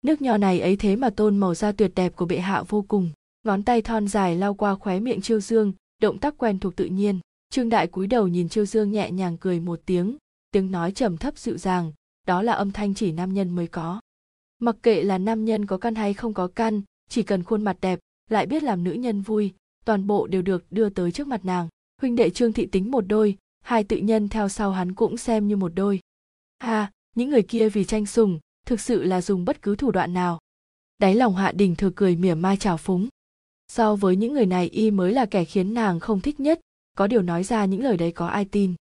Nước 0.02 0.22
nho 0.22 0.36
này 0.36 0.60
ấy 0.60 0.76
thế 0.76 0.96
mà 0.96 1.10
tôn 1.10 1.36
màu 1.36 1.54
da 1.54 1.72
tuyệt 1.72 1.92
đẹp 1.94 2.16
của 2.16 2.26
bệ 2.26 2.38
hạ 2.38 2.62
vô 2.68 2.84
cùng, 2.88 3.10
ngón 3.44 3.62
tay 3.62 3.82
thon 3.82 4.08
dài 4.08 4.36
lao 4.36 4.54
qua 4.54 4.74
khóe 4.74 5.00
miệng 5.00 5.20
chiêu 5.20 5.40
dương, 5.40 5.72
động 6.02 6.18
tác 6.18 6.38
quen 6.38 6.58
thuộc 6.58 6.76
tự 6.76 6.84
nhiên 6.84 7.20
trương 7.50 7.68
đại 7.68 7.86
cúi 7.86 8.06
đầu 8.06 8.28
nhìn 8.28 8.48
chiêu 8.48 8.66
dương 8.66 8.92
nhẹ 8.92 9.10
nhàng 9.10 9.36
cười 9.38 9.60
một 9.60 9.80
tiếng 9.86 10.16
tiếng 10.56 10.70
nói 10.70 10.92
trầm 10.92 11.16
thấp 11.16 11.38
dịu 11.38 11.58
dàng, 11.58 11.92
đó 12.26 12.42
là 12.42 12.52
âm 12.52 12.72
thanh 12.72 12.94
chỉ 12.94 13.12
nam 13.12 13.34
nhân 13.34 13.50
mới 13.50 13.66
có. 13.66 14.00
Mặc 14.58 14.76
kệ 14.82 15.02
là 15.02 15.18
nam 15.18 15.44
nhân 15.44 15.66
có 15.66 15.78
căn 15.78 15.94
hay 15.94 16.14
không 16.14 16.34
có 16.34 16.48
căn, 16.48 16.82
chỉ 17.08 17.22
cần 17.22 17.42
khuôn 17.42 17.64
mặt 17.64 17.76
đẹp, 17.80 17.98
lại 18.30 18.46
biết 18.46 18.62
làm 18.62 18.84
nữ 18.84 18.92
nhân 18.92 19.20
vui, 19.20 19.54
toàn 19.84 20.06
bộ 20.06 20.26
đều 20.26 20.42
được 20.42 20.64
đưa 20.70 20.88
tới 20.88 21.12
trước 21.12 21.26
mặt 21.26 21.44
nàng. 21.44 21.68
Huynh 22.00 22.16
đệ 22.16 22.30
trương 22.30 22.52
thị 22.52 22.66
tính 22.66 22.90
một 22.90 23.04
đôi, 23.06 23.36
hai 23.60 23.84
tự 23.84 23.96
nhân 23.96 24.28
theo 24.28 24.48
sau 24.48 24.70
hắn 24.70 24.94
cũng 24.94 25.16
xem 25.16 25.48
như 25.48 25.56
một 25.56 25.72
đôi. 25.74 26.00
Ha, 26.58 26.92
những 27.14 27.30
người 27.30 27.42
kia 27.42 27.68
vì 27.68 27.84
tranh 27.84 28.06
sùng, 28.06 28.38
thực 28.66 28.80
sự 28.80 29.02
là 29.02 29.20
dùng 29.20 29.44
bất 29.44 29.62
cứ 29.62 29.76
thủ 29.76 29.90
đoạn 29.90 30.14
nào. 30.14 30.38
Đáy 30.98 31.14
lòng 31.14 31.36
hạ 31.36 31.52
đình 31.52 31.76
thừa 31.76 31.90
cười 31.96 32.16
mỉa 32.16 32.34
mai 32.34 32.56
trào 32.56 32.76
phúng. 32.76 33.08
So 33.68 33.96
với 33.96 34.16
những 34.16 34.32
người 34.32 34.46
này 34.46 34.68
y 34.68 34.90
mới 34.90 35.12
là 35.12 35.26
kẻ 35.26 35.44
khiến 35.44 35.74
nàng 35.74 36.00
không 36.00 36.20
thích 36.20 36.40
nhất 36.40 36.60
có 36.96 37.06
điều 37.06 37.22
nói 37.22 37.44
ra 37.44 37.64
những 37.64 37.82
lời 37.82 37.96
đấy 37.96 38.12
có 38.12 38.26
ai 38.26 38.44
tin? 38.44 38.74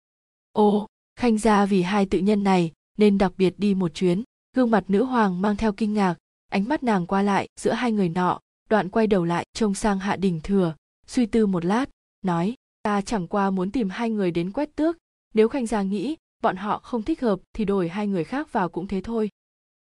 Ồ, 0.53 0.87
khanh 1.17 1.39
gia 1.39 1.67
vì 1.67 1.83
hai 1.83 2.07
tự 2.07 2.19
nhân 2.19 2.43
này 2.43 2.73
nên 2.99 3.19
đặc 3.19 3.33
biệt 3.37 3.55
đi 3.59 3.75
một 3.75 3.95
chuyến. 3.95 4.23
Gương 4.57 4.71
mặt 4.71 4.85
nữ 4.89 5.05
hoàng 5.05 5.41
mang 5.41 5.57
theo 5.57 5.73
kinh 5.73 5.95
ngạc, 5.95 6.15
ánh 6.49 6.69
mắt 6.69 6.83
nàng 6.83 7.07
qua 7.07 7.23
lại 7.23 7.49
giữa 7.61 7.73
hai 7.73 7.93
người 7.93 8.09
nọ, 8.09 8.41
đoạn 8.69 8.89
quay 8.89 9.07
đầu 9.07 9.25
lại 9.25 9.47
trông 9.55 9.75
sang 9.75 9.99
hạ 9.99 10.17
đình 10.17 10.41
thừa, 10.43 10.75
suy 11.07 11.27
tư 11.27 11.47
một 11.47 11.65
lát, 11.65 11.91
nói, 12.23 12.55
ta 12.83 13.01
chẳng 13.01 13.29
qua 13.29 13.51
muốn 13.51 13.71
tìm 13.71 13.91
hai 13.91 14.11
người 14.11 14.31
đến 14.31 14.53
quét 14.53 14.77
tước, 14.77 14.97
nếu 15.35 15.49
khanh 15.49 15.67
gia 15.67 15.83
nghĩ 15.83 16.17
bọn 16.43 16.57
họ 16.57 16.79
không 16.79 17.03
thích 17.03 17.21
hợp 17.21 17.41
thì 17.53 17.65
đổi 17.65 17.89
hai 17.89 18.07
người 18.07 18.25
khác 18.25 18.53
vào 18.53 18.69
cũng 18.69 18.87
thế 18.87 19.01
thôi. 19.01 19.31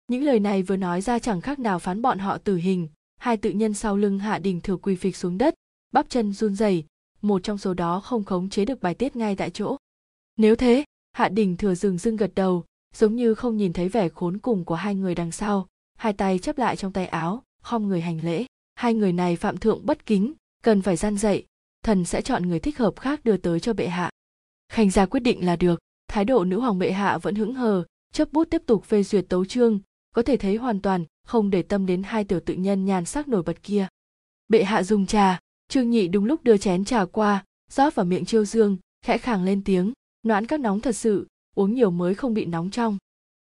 Những 0.09 0.23
lời 0.23 0.40
này 0.40 0.62
vừa 0.62 0.77
nói 0.77 1.01
ra 1.01 1.19
chẳng 1.19 1.40
khác 1.40 1.59
nào 1.59 1.78
phán 1.78 2.02
bọn 2.02 2.19
họ 2.19 2.39
tử 2.39 2.56
hình. 2.56 2.89
Hai 3.16 3.36
tự 3.36 3.51
nhân 3.51 3.74
sau 3.74 3.97
lưng 3.97 4.19
hạ 4.19 4.39
đình 4.39 4.61
thừa 4.61 4.77
quỳ 4.77 4.97
phịch 4.97 5.16
xuống 5.16 5.39
đất, 5.39 5.55
bắp 5.93 6.09
chân 6.09 6.32
run 6.32 6.55
rẩy 6.55 6.85
một 7.25 7.43
trong 7.43 7.59
số 7.59 7.75
đó 7.75 8.01
không 8.01 8.25
khống 8.25 8.49
chế 8.49 8.65
được 8.65 8.81
bài 8.83 8.95
tiết 8.95 9.17
ngay 9.17 9.37
tại 9.37 9.51
chỗ. 9.51 9.77
Nếu 10.37 10.57
thế, 10.57 10.85
hạ 11.13 11.29
đình 11.29 11.57
thừa 11.57 11.75
dừng 11.75 11.99
dưng 11.99 12.17
gật 12.17 12.35
đầu, 12.35 12.65
giống 12.95 13.17
như 13.17 13.35
không 13.35 13.57
nhìn 13.57 13.73
thấy 13.73 13.89
vẻ 13.89 14.09
khốn 14.09 14.39
cùng 14.39 14.65
của 14.65 14.75
hai 14.75 14.95
người 14.95 15.15
đằng 15.15 15.33
sau, 15.33 15.67
hai 15.99 16.13
tay 16.13 16.39
chấp 16.39 16.59
lại 16.59 16.77
trong 16.77 16.93
tay 16.93 17.07
áo, 17.07 17.43
khom 17.63 17.89
người 17.89 18.01
hành 18.01 18.25
lễ. 18.25 18.45
Hai 18.75 18.95
người 18.95 19.13
này 19.13 19.37
phạm 19.37 19.57
thượng 19.57 19.87
bất 19.87 20.07
kính, 20.07 20.33
cần 20.63 20.83
phải 20.83 20.97
gian 20.97 21.19
dạy 21.19 21.47
thần 21.85 22.05
sẽ 22.05 22.23
chọn 22.23 22.49
người 22.49 22.61
thích 22.61 22.79
hợp 22.79 23.01
khác 23.01 23.25
đưa 23.25 23.37
tới 23.37 23.61
cho 23.61 23.73
bệ 23.73 23.89
hạ. 23.89 24.11
Khanh 24.69 24.91
gia 24.91 25.07
quyết 25.07 25.21
định 25.21 25.47
là 25.47 25.57
được, 25.57 25.81
thái 26.09 26.25
độ 26.25 26.45
nữ 26.45 26.61
hoàng 26.61 26.79
bệ 26.79 26.93
hạ 26.93 27.19
vẫn 27.19 27.35
hững 27.35 27.55
hờ 27.55 27.85
chấp 28.13 28.33
bút 28.33 28.45
tiếp 28.51 28.63
tục 28.67 28.85
phê 28.85 29.03
duyệt 29.03 29.25
tấu 29.29 29.45
chương, 29.45 29.81
có 30.15 30.23
thể 30.23 30.37
thấy 30.37 30.57
hoàn 30.57 30.81
toàn 30.81 31.05
không 31.27 31.51
để 31.51 31.63
tâm 31.63 31.87
đến 31.87 32.03
hai 32.03 32.25
tiểu 32.25 32.41
tự 32.41 32.55
nhân 32.55 32.85
nhàn 32.85 33.05
sắc 33.05 33.29
nổi 33.29 33.43
bật 33.43 33.63
kia. 33.63 33.87
Bệ 34.49 34.65
hạ 34.65 34.83
dùng 34.83 35.07
trà 35.07 35.41
trương 35.69 35.91
nhị 35.91 36.09
đúng 36.09 36.24
lúc 36.24 36.45
đưa 36.45 36.57
chén 36.57 36.85
trà 36.85 37.05
qua, 37.05 37.45
rót 37.70 37.95
vào 37.95 38.07
miệng 38.07 38.24
chiêu 38.24 38.45
dương, 38.45 38.77
khẽ 39.03 39.19
khàng 39.19 39.45
lên 39.45 39.65
tiếng, 39.65 39.93
noãn 40.27 40.47
các 40.47 40.61
nóng 40.61 40.81
thật 40.81 40.97
sự, 40.97 41.27
uống 41.55 41.74
nhiều 41.74 41.91
mới 41.91 42.15
không 42.15 42.35
bị 42.35 42.45
nóng 42.45 42.70
trong. 42.70 42.99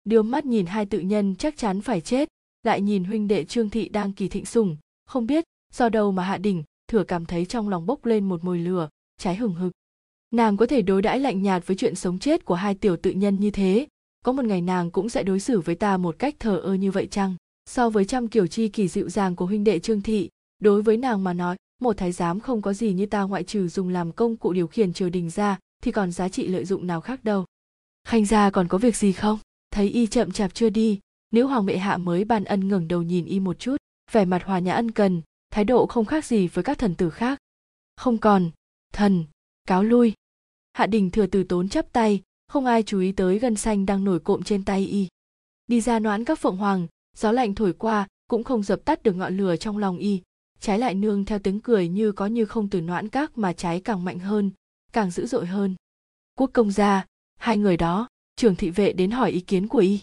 Đưa 0.05 0.23
mắt 0.23 0.47
nhìn 0.47 0.66
hai 0.66 0.87
tự 0.87 0.99
nhân 0.99 1.35
chắc 1.37 1.57
chắn 1.57 1.81
phải 1.81 2.01
chết, 2.01 2.28
lại 2.62 2.81
nhìn 2.81 3.05
huynh 3.05 3.28
đệ 3.28 3.45
trương 3.45 3.70
thị 3.70 3.89
đang 3.89 4.12
kỳ 4.12 4.28
thịnh 4.28 4.45
sủng, 4.45 4.77
không 5.07 5.27
biết, 5.27 5.45
do 5.74 5.89
đâu 5.89 6.12
mà 6.12 6.23
hạ 6.23 6.39
đỉnh 6.39 6.62
thừa 6.89 7.05
cảm 7.05 7.27
thấy 7.27 7.47
trong 7.47 7.69
lòng 7.69 7.87
bốc 7.87 8.07
lên 8.07 8.28
một 8.28 8.45
mùi 8.45 8.59
lửa, 8.59 8.89
cháy 9.19 9.37
hừng 9.37 9.55
hực. 9.55 9.73
Nàng 10.31 10.57
có 10.57 10.66
thể 10.66 10.82
đối 10.82 11.03
đãi 11.03 11.20
lạnh 11.20 11.43
nhạt 11.43 11.66
với 11.66 11.77
chuyện 11.77 11.95
sống 11.95 12.19
chết 12.19 12.45
của 12.45 12.55
hai 12.55 12.74
tiểu 12.74 12.97
tự 12.97 13.11
nhân 13.11 13.41
như 13.41 13.51
thế, 13.51 13.87
có 14.24 14.32
một 14.32 14.45
ngày 14.45 14.61
nàng 14.61 14.91
cũng 14.91 15.09
sẽ 15.09 15.23
đối 15.23 15.41
xử 15.41 15.61
với 15.61 15.74
ta 15.74 15.97
một 15.97 16.19
cách 16.19 16.35
thờ 16.39 16.59
ơ 16.59 16.74
như 16.74 16.91
vậy 16.91 17.09
chăng? 17.11 17.35
So 17.70 17.91
với 17.91 18.05
trăm 18.05 18.28
kiểu 18.28 18.47
chi 18.47 18.69
kỳ 18.69 18.89
dịu 18.89 19.09
dàng 19.09 19.37
của 19.37 19.47
huynh 19.47 19.65
đệ 19.65 19.78
trương 19.78 20.03
thị 20.03 20.28
đối 20.61 20.82
với 20.82 20.97
nàng 20.97 21.24
mà 21.24 21.32
nói, 21.32 21.57
một 21.81 21.97
thái 21.97 22.12
giám 22.12 22.41
không 22.41 22.62
có 22.62 22.73
gì 22.73 22.93
như 22.93 23.07
ta 23.07 23.23
ngoại 23.23 23.45
trừ 23.45 23.69
dùng 23.69 23.89
làm 23.89 24.12
công 24.12 24.37
cụ 24.37 24.53
điều 24.53 24.66
khiển 24.66 24.93
triều 24.93 25.11
đình 25.11 25.31
ra, 25.31 25.59
thì 25.82 25.93
còn 25.93 26.12
giá 26.12 26.28
trị 26.28 26.49
lợi 26.49 26.65
dụng 26.65 26.87
nào 26.87 27.01
khác 27.01 27.24
đâu. 27.24 27.45
Khanh 28.05 28.24
gia 28.24 28.51
còn 28.51 28.69
có 28.69 28.78
việc 28.78 28.97
gì 28.97 29.12
không? 29.12 29.39
Thấy 29.70 29.89
y 29.89 30.07
chậm 30.07 30.31
chạp 30.31 30.55
chưa 30.55 30.70
đi, 30.70 31.01
nữ 31.32 31.45
hoàng 31.45 31.66
bệ 31.66 31.77
hạ 31.77 31.97
mới 31.97 32.24
ban 32.24 32.45
ân 32.45 32.69
ngẩng 32.69 32.89
đầu 32.89 33.03
nhìn 33.03 33.24
y 33.24 33.41
một 33.41 33.59
chút, 33.59 33.77
vẻ 34.12 34.24
mặt 34.24 34.45
hòa 34.45 34.59
nhã 34.59 34.73
ân 34.73 34.91
cần, 34.91 35.23
thái 35.51 35.65
độ 35.65 35.87
không 35.87 36.05
khác 36.05 36.24
gì 36.24 36.49
với 36.49 36.65
các 36.65 36.78
thần 36.78 36.95
tử 36.95 37.11
khác. 37.11 37.39
Không 37.97 38.19
còn, 38.19 38.51
thần, 38.93 39.24
cáo 39.66 39.82
lui. 39.82 40.12
Hạ 40.73 40.87
đình 40.87 41.11
thừa 41.11 41.27
từ 41.27 41.45
tốn 41.45 41.69
chắp 41.69 41.93
tay, 41.93 42.23
không 42.49 42.66
ai 42.66 42.82
chú 42.82 43.01
ý 43.01 43.12
tới 43.12 43.39
gân 43.39 43.57
xanh 43.57 43.87
đang 43.87 44.05
nổi 44.05 44.20
cộm 44.20 44.43
trên 44.43 44.65
tay 44.65 44.87
y. 44.87 45.09
Đi 45.66 45.81
ra 45.81 45.99
noãn 45.99 46.24
các 46.24 46.39
phượng 46.39 46.57
hoàng, 46.57 46.87
gió 47.16 47.32
lạnh 47.32 47.55
thổi 47.55 47.73
qua, 47.73 48.07
cũng 48.28 48.45
không 48.45 48.62
dập 48.62 48.85
tắt 48.85 49.03
được 49.03 49.16
ngọn 49.16 49.37
lửa 49.37 49.57
trong 49.57 49.78
lòng 49.78 49.99
y 49.99 50.23
trái 50.61 50.78
lại 50.78 50.95
nương 50.95 51.24
theo 51.24 51.39
tiếng 51.39 51.61
cười 51.61 51.89
như 51.89 52.12
có 52.12 52.27
như 52.27 52.45
không 52.45 52.69
từ 52.69 52.81
noãn 52.81 53.09
các 53.09 53.39
mà 53.39 53.53
cháy 53.53 53.81
càng 53.81 54.05
mạnh 54.05 54.19
hơn, 54.19 54.51
càng 54.93 55.11
dữ 55.11 55.27
dội 55.27 55.47
hơn. 55.47 55.74
Quốc 56.39 56.51
công 56.53 56.70
gia, 56.70 57.07
hai 57.37 57.59
người 57.59 57.77
đó, 57.77 58.09
trưởng 58.37 58.57
thị 58.57 58.70
vệ 58.70 58.93
đến 58.93 59.11
hỏi 59.11 59.31
ý 59.31 59.41
kiến 59.41 59.69
của 59.69 59.78
y. 59.78 60.01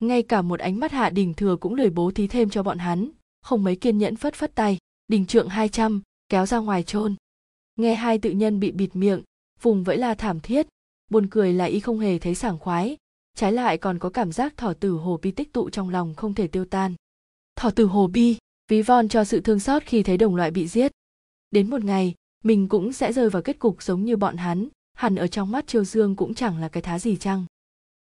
Ngay 0.00 0.22
cả 0.22 0.42
một 0.42 0.60
ánh 0.60 0.80
mắt 0.80 0.92
hạ 0.92 1.10
đình 1.10 1.34
thừa 1.34 1.56
cũng 1.56 1.74
lười 1.74 1.90
bố 1.90 2.10
thí 2.10 2.26
thêm 2.26 2.50
cho 2.50 2.62
bọn 2.62 2.78
hắn, 2.78 3.10
không 3.42 3.64
mấy 3.64 3.76
kiên 3.76 3.98
nhẫn 3.98 4.16
phất 4.16 4.34
phất 4.34 4.54
tay, 4.54 4.78
đình 5.08 5.26
trượng 5.26 5.48
hai 5.48 5.68
trăm, 5.68 6.02
kéo 6.28 6.46
ra 6.46 6.58
ngoài 6.58 6.82
chôn. 6.82 7.14
Nghe 7.76 7.94
hai 7.94 8.18
tự 8.18 8.30
nhân 8.30 8.60
bị 8.60 8.72
bịt 8.72 8.96
miệng 8.96 9.22
vùng 9.62 9.84
vẫy 9.84 9.96
la 9.96 10.14
thảm 10.14 10.40
thiết, 10.40 10.66
buồn 11.10 11.26
cười 11.30 11.52
là 11.52 11.64
y 11.64 11.80
không 11.80 11.98
hề 11.98 12.18
thấy 12.18 12.34
sảng 12.34 12.58
khoái, 12.58 12.96
trái 13.36 13.52
lại 13.52 13.78
còn 13.78 13.98
có 13.98 14.10
cảm 14.10 14.32
giác 14.32 14.56
thỏ 14.56 14.72
tử 14.72 14.92
hồ 14.92 15.18
bi 15.22 15.30
tích 15.30 15.52
tụ 15.52 15.70
trong 15.70 15.90
lòng 15.90 16.14
không 16.14 16.34
thể 16.34 16.46
tiêu 16.46 16.64
tan. 16.64 16.94
Thỏ 17.56 17.70
tử 17.70 17.86
hồ 17.86 18.06
bi! 18.06 18.36
Ví 18.68 18.82
von 18.82 19.08
cho 19.08 19.24
sự 19.24 19.40
thương 19.40 19.60
xót 19.60 19.82
khi 19.86 20.02
thấy 20.02 20.16
đồng 20.16 20.36
loại 20.36 20.50
bị 20.50 20.68
giết. 20.68 20.92
Đến 21.50 21.70
một 21.70 21.84
ngày, 21.84 22.14
mình 22.44 22.68
cũng 22.68 22.92
sẽ 22.92 23.12
rơi 23.12 23.30
vào 23.30 23.42
kết 23.42 23.58
cục 23.58 23.82
giống 23.82 24.04
như 24.04 24.16
bọn 24.16 24.36
hắn, 24.36 24.68
hẳn 24.94 25.16
ở 25.16 25.26
trong 25.26 25.50
mắt 25.50 25.66
triều 25.66 25.84
dương 25.84 26.16
cũng 26.16 26.34
chẳng 26.34 26.58
là 26.58 26.68
cái 26.68 26.82
thá 26.82 26.98
gì 26.98 27.16
chăng. 27.16 27.44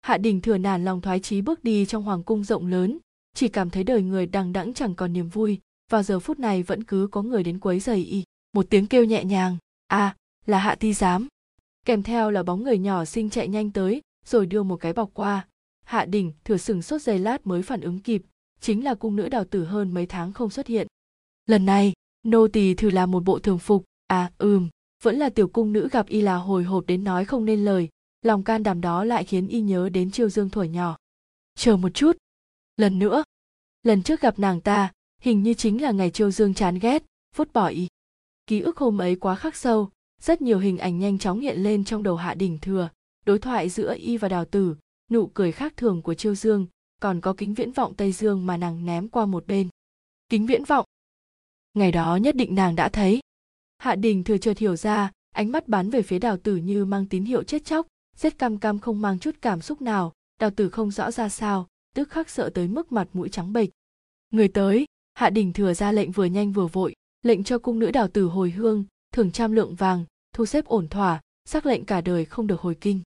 Hạ 0.01 0.17
đình 0.17 0.41
thừa 0.41 0.57
nản 0.57 0.85
lòng 0.85 1.01
thoái 1.01 1.19
chí 1.19 1.41
bước 1.41 1.63
đi 1.63 1.85
trong 1.85 2.03
hoàng 2.03 2.23
cung 2.23 2.43
rộng 2.43 2.67
lớn, 2.67 2.97
chỉ 3.35 3.47
cảm 3.47 3.69
thấy 3.69 3.83
đời 3.83 4.01
người 4.01 4.25
đằng 4.25 4.53
đẵng 4.53 4.73
chẳng 4.73 4.95
còn 4.95 5.13
niềm 5.13 5.29
vui, 5.29 5.59
vào 5.91 6.03
giờ 6.03 6.19
phút 6.19 6.39
này 6.39 6.63
vẫn 6.63 6.83
cứ 6.83 7.07
có 7.11 7.21
người 7.21 7.43
đến 7.43 7.59
quấy 7.59 7.79
giày 7.79 7.97
y. 7.97 8.23
Một 8.53 8.65
tiếng 8.69 8.87
kêu 8.87 9.05
nhẹ 9.05 9.23
nhàng 9.23 9.57
à 9.87 10.15
là 10.45 10.59
hạ 10.59 10.75
ti 10.75 10.93
giám. 10.93 11.27
Kèm 11.85 12.03
theo 12.03 12.31
là 12.31 12.43
bóng 12.43 12.63
người 12.63 12.77
nhỏ 12.77 13.05
xinh 13.05 13.29
chạy 13.29 13.47
nhanh 13.47 13.71
tới, 13.71 14.01
rồi 14.25 14.45
đưa 14.45 14.63
một 14.63 14.77
cái 14.77 14.93
bọc 14.93 15.09
qua. 15.13 15.47
Hạ 15.83 16.05
đình 16.05 16.31
thừa 16.43 16.57
sừng 16.57 16.81
sốt 16.81 17.01
giây 17.01 17.19
lát 17.19 17.47
mới 17.47 17.61
phản 17.61 17.81
ứng 17.81 17.99
kịp 17.99 18.23
chính 18.65 18.83
là 18.83 18.95
cung 18.95 19.15
nữ 19.15 19.29
đào 19.29 19.45
tử 19.45 19.65
hơn 19.65 19.93
mấy 19.93 20.05
tháng 20.05 20.33
không 20.33 20.49
xuất 20.49 20.67
hiện. 20.67 20.87
Lần 21.45 21.65
này, 21.65 21.93
nô 22.23 22.47
tỳ 22.47 22.73
thử 22.73 22.89
làm 22.89 23.11
một 23.11 23.23
bộ 23.23 23.39
thường 23.39 23.59
phục. 23.59 23.83
À 24.07 24.31
ừm, 24.37 24.69
vẫn 25.03 25.15
là 25.15 25.29
tiểu 25.29 25.47
cung 25.47 25.73
nữ 25.73 25.89
gặp 25.91 26.07
y 26.07 26.21
là 26.21 26.35
hồi 26.35 26.63
hộp 26.63 26.85
đến 26.85 27.03
nói 27.03 27.25
không 27.25 27.45
nên 27.45 27.65
lời. 27.65 27.89
Lòng 28.21 28.43
can 28.43 28.63
đảm 28.63 28.81
đó 28.81 29.03
lại 29.03 29.23
khiến 29.23 29.47
y 29.47 29.61
nhớ 29.61 29.89
đến 29.89 30.11
chiêu 30.11 30.29
dương 30.29 30.49
thổi 30.49 30.67
nhỏ. 30.67 30.97
Chờ 31.55 31.77
một 31.77 31.89
chút. 31.89 32.17
Lần 32.77 32.99
nữa. 32.99 33.23
Lần 33.83 34.03
trước 34.03 34.21
gặp 34.21 34.39
nàng 34.39 34.61
ta, 34.61 34.91
hình 35.21 35.43
như 35.43 35.53
chính 35.53 35.81
là 35.81 35.91
ngày 35.91 36.11
chiêu 36.11 36.31
dương 36.31 36.53
chán 36.53 36.79
ghét, 36.79 37.03
vứt 37.35 37.53
bỏ 37.53 37.67
y. 37.67 37.87
Ký 38.47 38.59
ức 38.59 38.77
hôm 38.77 39.01
ấy 39.01 39.15
quá 39.15 39.35
khắc 39.35 39.55
sâu, 39.55 39.89
rất 40.21 40.41
nhiều 40.41 40.59
hình 40.59 40.77
ảnh 40.77 40.99
nhanh 40.99 41.17
chóng 41.17 41.39
hiện 41.39 41.63
lên 41.63 41.83
trong 41.83 42.03
đầu 42.03 42.15
hạ 42.15 42.33
đình 42.33 42.57
thừa, 42.61 42.89
đối 43.25 43.39
thoại 43.39 43.69
giữa 43.69 43.95
y 43.97 44.17
và 44.17 44.29
đào 44.29 44.45
tử, 44.45 44.75
nụ 45.11 45.27
cười 45.27 45.51
khác 45.51 45.73
thường 45.77 46.01
của 46.01 46.13
chiêu 46.13 46.35
dương 46.35 46.67
còn 47.01 47.21
có 47.21 47.33
kính 47.37 47.53
viễn 47.53 47.71
vọng 47.71 47.93
tây 47.93 48.11
dương 48.11 48.45
mà 48.45 48.57
nàng 48.57 48.85
ném 48.85 49.07
qua 49.07 49.25
một 49.25 49.47
bên. 49.47 49.69
Kính 50.29 50.45
viễn 50.45 50.63
vọng? 50.63 50.85
Ngày 51.73 51.91
đó 51.91 52.15
nhất 52.15 52.35
định 52.35 52.55
nàng 52.55 52.75
đã 52.75 52.89
thấy. 52.89 53.19
Hạ 53.77 53.95
đình 53.95 54.23
thừa 54.23 54.37
chợt 54.37 54.57
hiểu 54.57 54.75
ra, 54.75 55.11
ánh 55.31 55.51
mắt 55.51 55.67
bắn 55.67 55.89
về 55.89 56.01
phía 56.01 56.19
đào 56.19 56.37
tử 56.37 56.55
như 56.55 56.85
mang 56.85 57.05
tín 57.05 57.23
hiệu 57.25 57.43
chết 57.43 57.65
chóc, 57.65 57.87
rất 58.17 58.37
cam 58.37 58.57
cam 58.57 58.79
không 58.79 59.01
mang 59.01 59.19
chút 59.19 59.35
cảm 59.41 59.61
xúc 59.61 59.81
nào. 59.81 60.13
Đào 60.39 60.49
tử 60.51 60.69
không 60.69 60.91
rõ 60.91 61.11
ra 61.11 61.29
sao, 61.29 61.67
tức 61.95 62.09
khắc 62.09 62.29
sợ 62.29 62.49
tới 62.49 62.67
mức 62.67 62.91
mặt 62.91 63.07
mũi 63.13 63.29
trắng 63.29 63.53
bệch. 63.53 63.69
Người 64.31 64.47
tới, 64.47 64.85
hạ 65.13 65.29
đình 65.29 65.53
thừa 65.53 65.73
ra 65.73 65.91
lệnh 65.91 66.11
vừa 66.11 66.25
nhanh 66.25 66.51
vừa 66.51 66.67
vội, 66.67 66.93
lệnh 67.23 67.43
cho 67.43 67.59
cung 67.59 67.79
nữ 67.79 67.91
đào 67.91 68.07
tử 68.07 68.25
hồi 68.25 68.51
hương, 68.51 68.85
thưởng 69.11 69.31
trăm 69.31 69.51
lượng 69.51 69.75
vàng, 69.75 70.05
thu 70.33 70.45
xếp 70.45 70.65
ổn 70.65 70.87
thỏa, 70.87 71.21
xác 71.45 71.65
lệnh 71.65 71.85
cả 71.85 72.01
đời 72.01 72.25
không 72.25 72.47
được 72.47 72.61
hồi 72.61 72.75
kinh. 72.81 73.01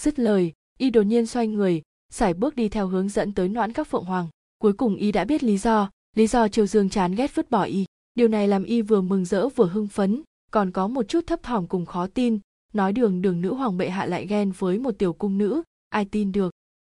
Dứt 0.00 0.18
lời, 0.18 0.52
y 0.78 0.90
đột 0.90 1.02
nhiên 1.02 1.26
xoay 1.26 1.46
người 1.46 1.82
sải 2.12 2.34
bước 2.34 2.56
đi 2.56 2.68
theo 2.68 2.86
hướng 2.86 3.08
dẫn 3.08 3.32
tới 3.32 3.48
noãn 3.48 3.72
các 3.72 3.88
phượng 3.88 4.04
hoàng. 4.04 4.28
Cuối 4.58 4.72
cùng 4.72 4.96
y 4.96 5.12
đã 5.12 5.24
biết 5.24 5.42
lý 5.42 5.58
do. 5.58 5.90
Lý 6.16 6.26
do 6.26 6.48
triều 6.48 6.66
dương 6.66 6.88
chán 6.88 7.14
ghét 7.14 7.34
vứt 7.34 7.50
bỏ 7.50 7.62
y. 7.62 7.84
Điều 8.14 8.28
này 8.28 8.48
làm 8.48 8.64
y 8.64 8.82
vừa 8.82 9.00
mừng 9.00 9.24
rỡ 9.24 9.48
vừa 9.48 9.66
hưng 9.66 9.88
phấn, 9.88 10.22
còn 10.50 10.70
có 10.70 10.88
một 10.88 11.08
chút 11.08 11.26
thấp 11.26 11.42
thỏm 11.42 11.66
cùng 11.66 11.86
khó 11.86 12.06
tin. 12.06 12.38
Nói 12.72 12.92
đường 12.92 13.22
đường 13.22 13.40
nữ 13.40 13.54
hoàng 13.54 13.76
bệ 13.76 13.88
hạ 13.88 14.06
lại 14.06 14.26
ghen 14.26 14.52
với 14.58 14.78
một 14.78 14.98
tiểu 14.98 15.12
cung 15.12 15.38
nữ. 15.38 15.62
Ai 15.88 16.04
tin 16.04 16.32
được? 16.32 16.50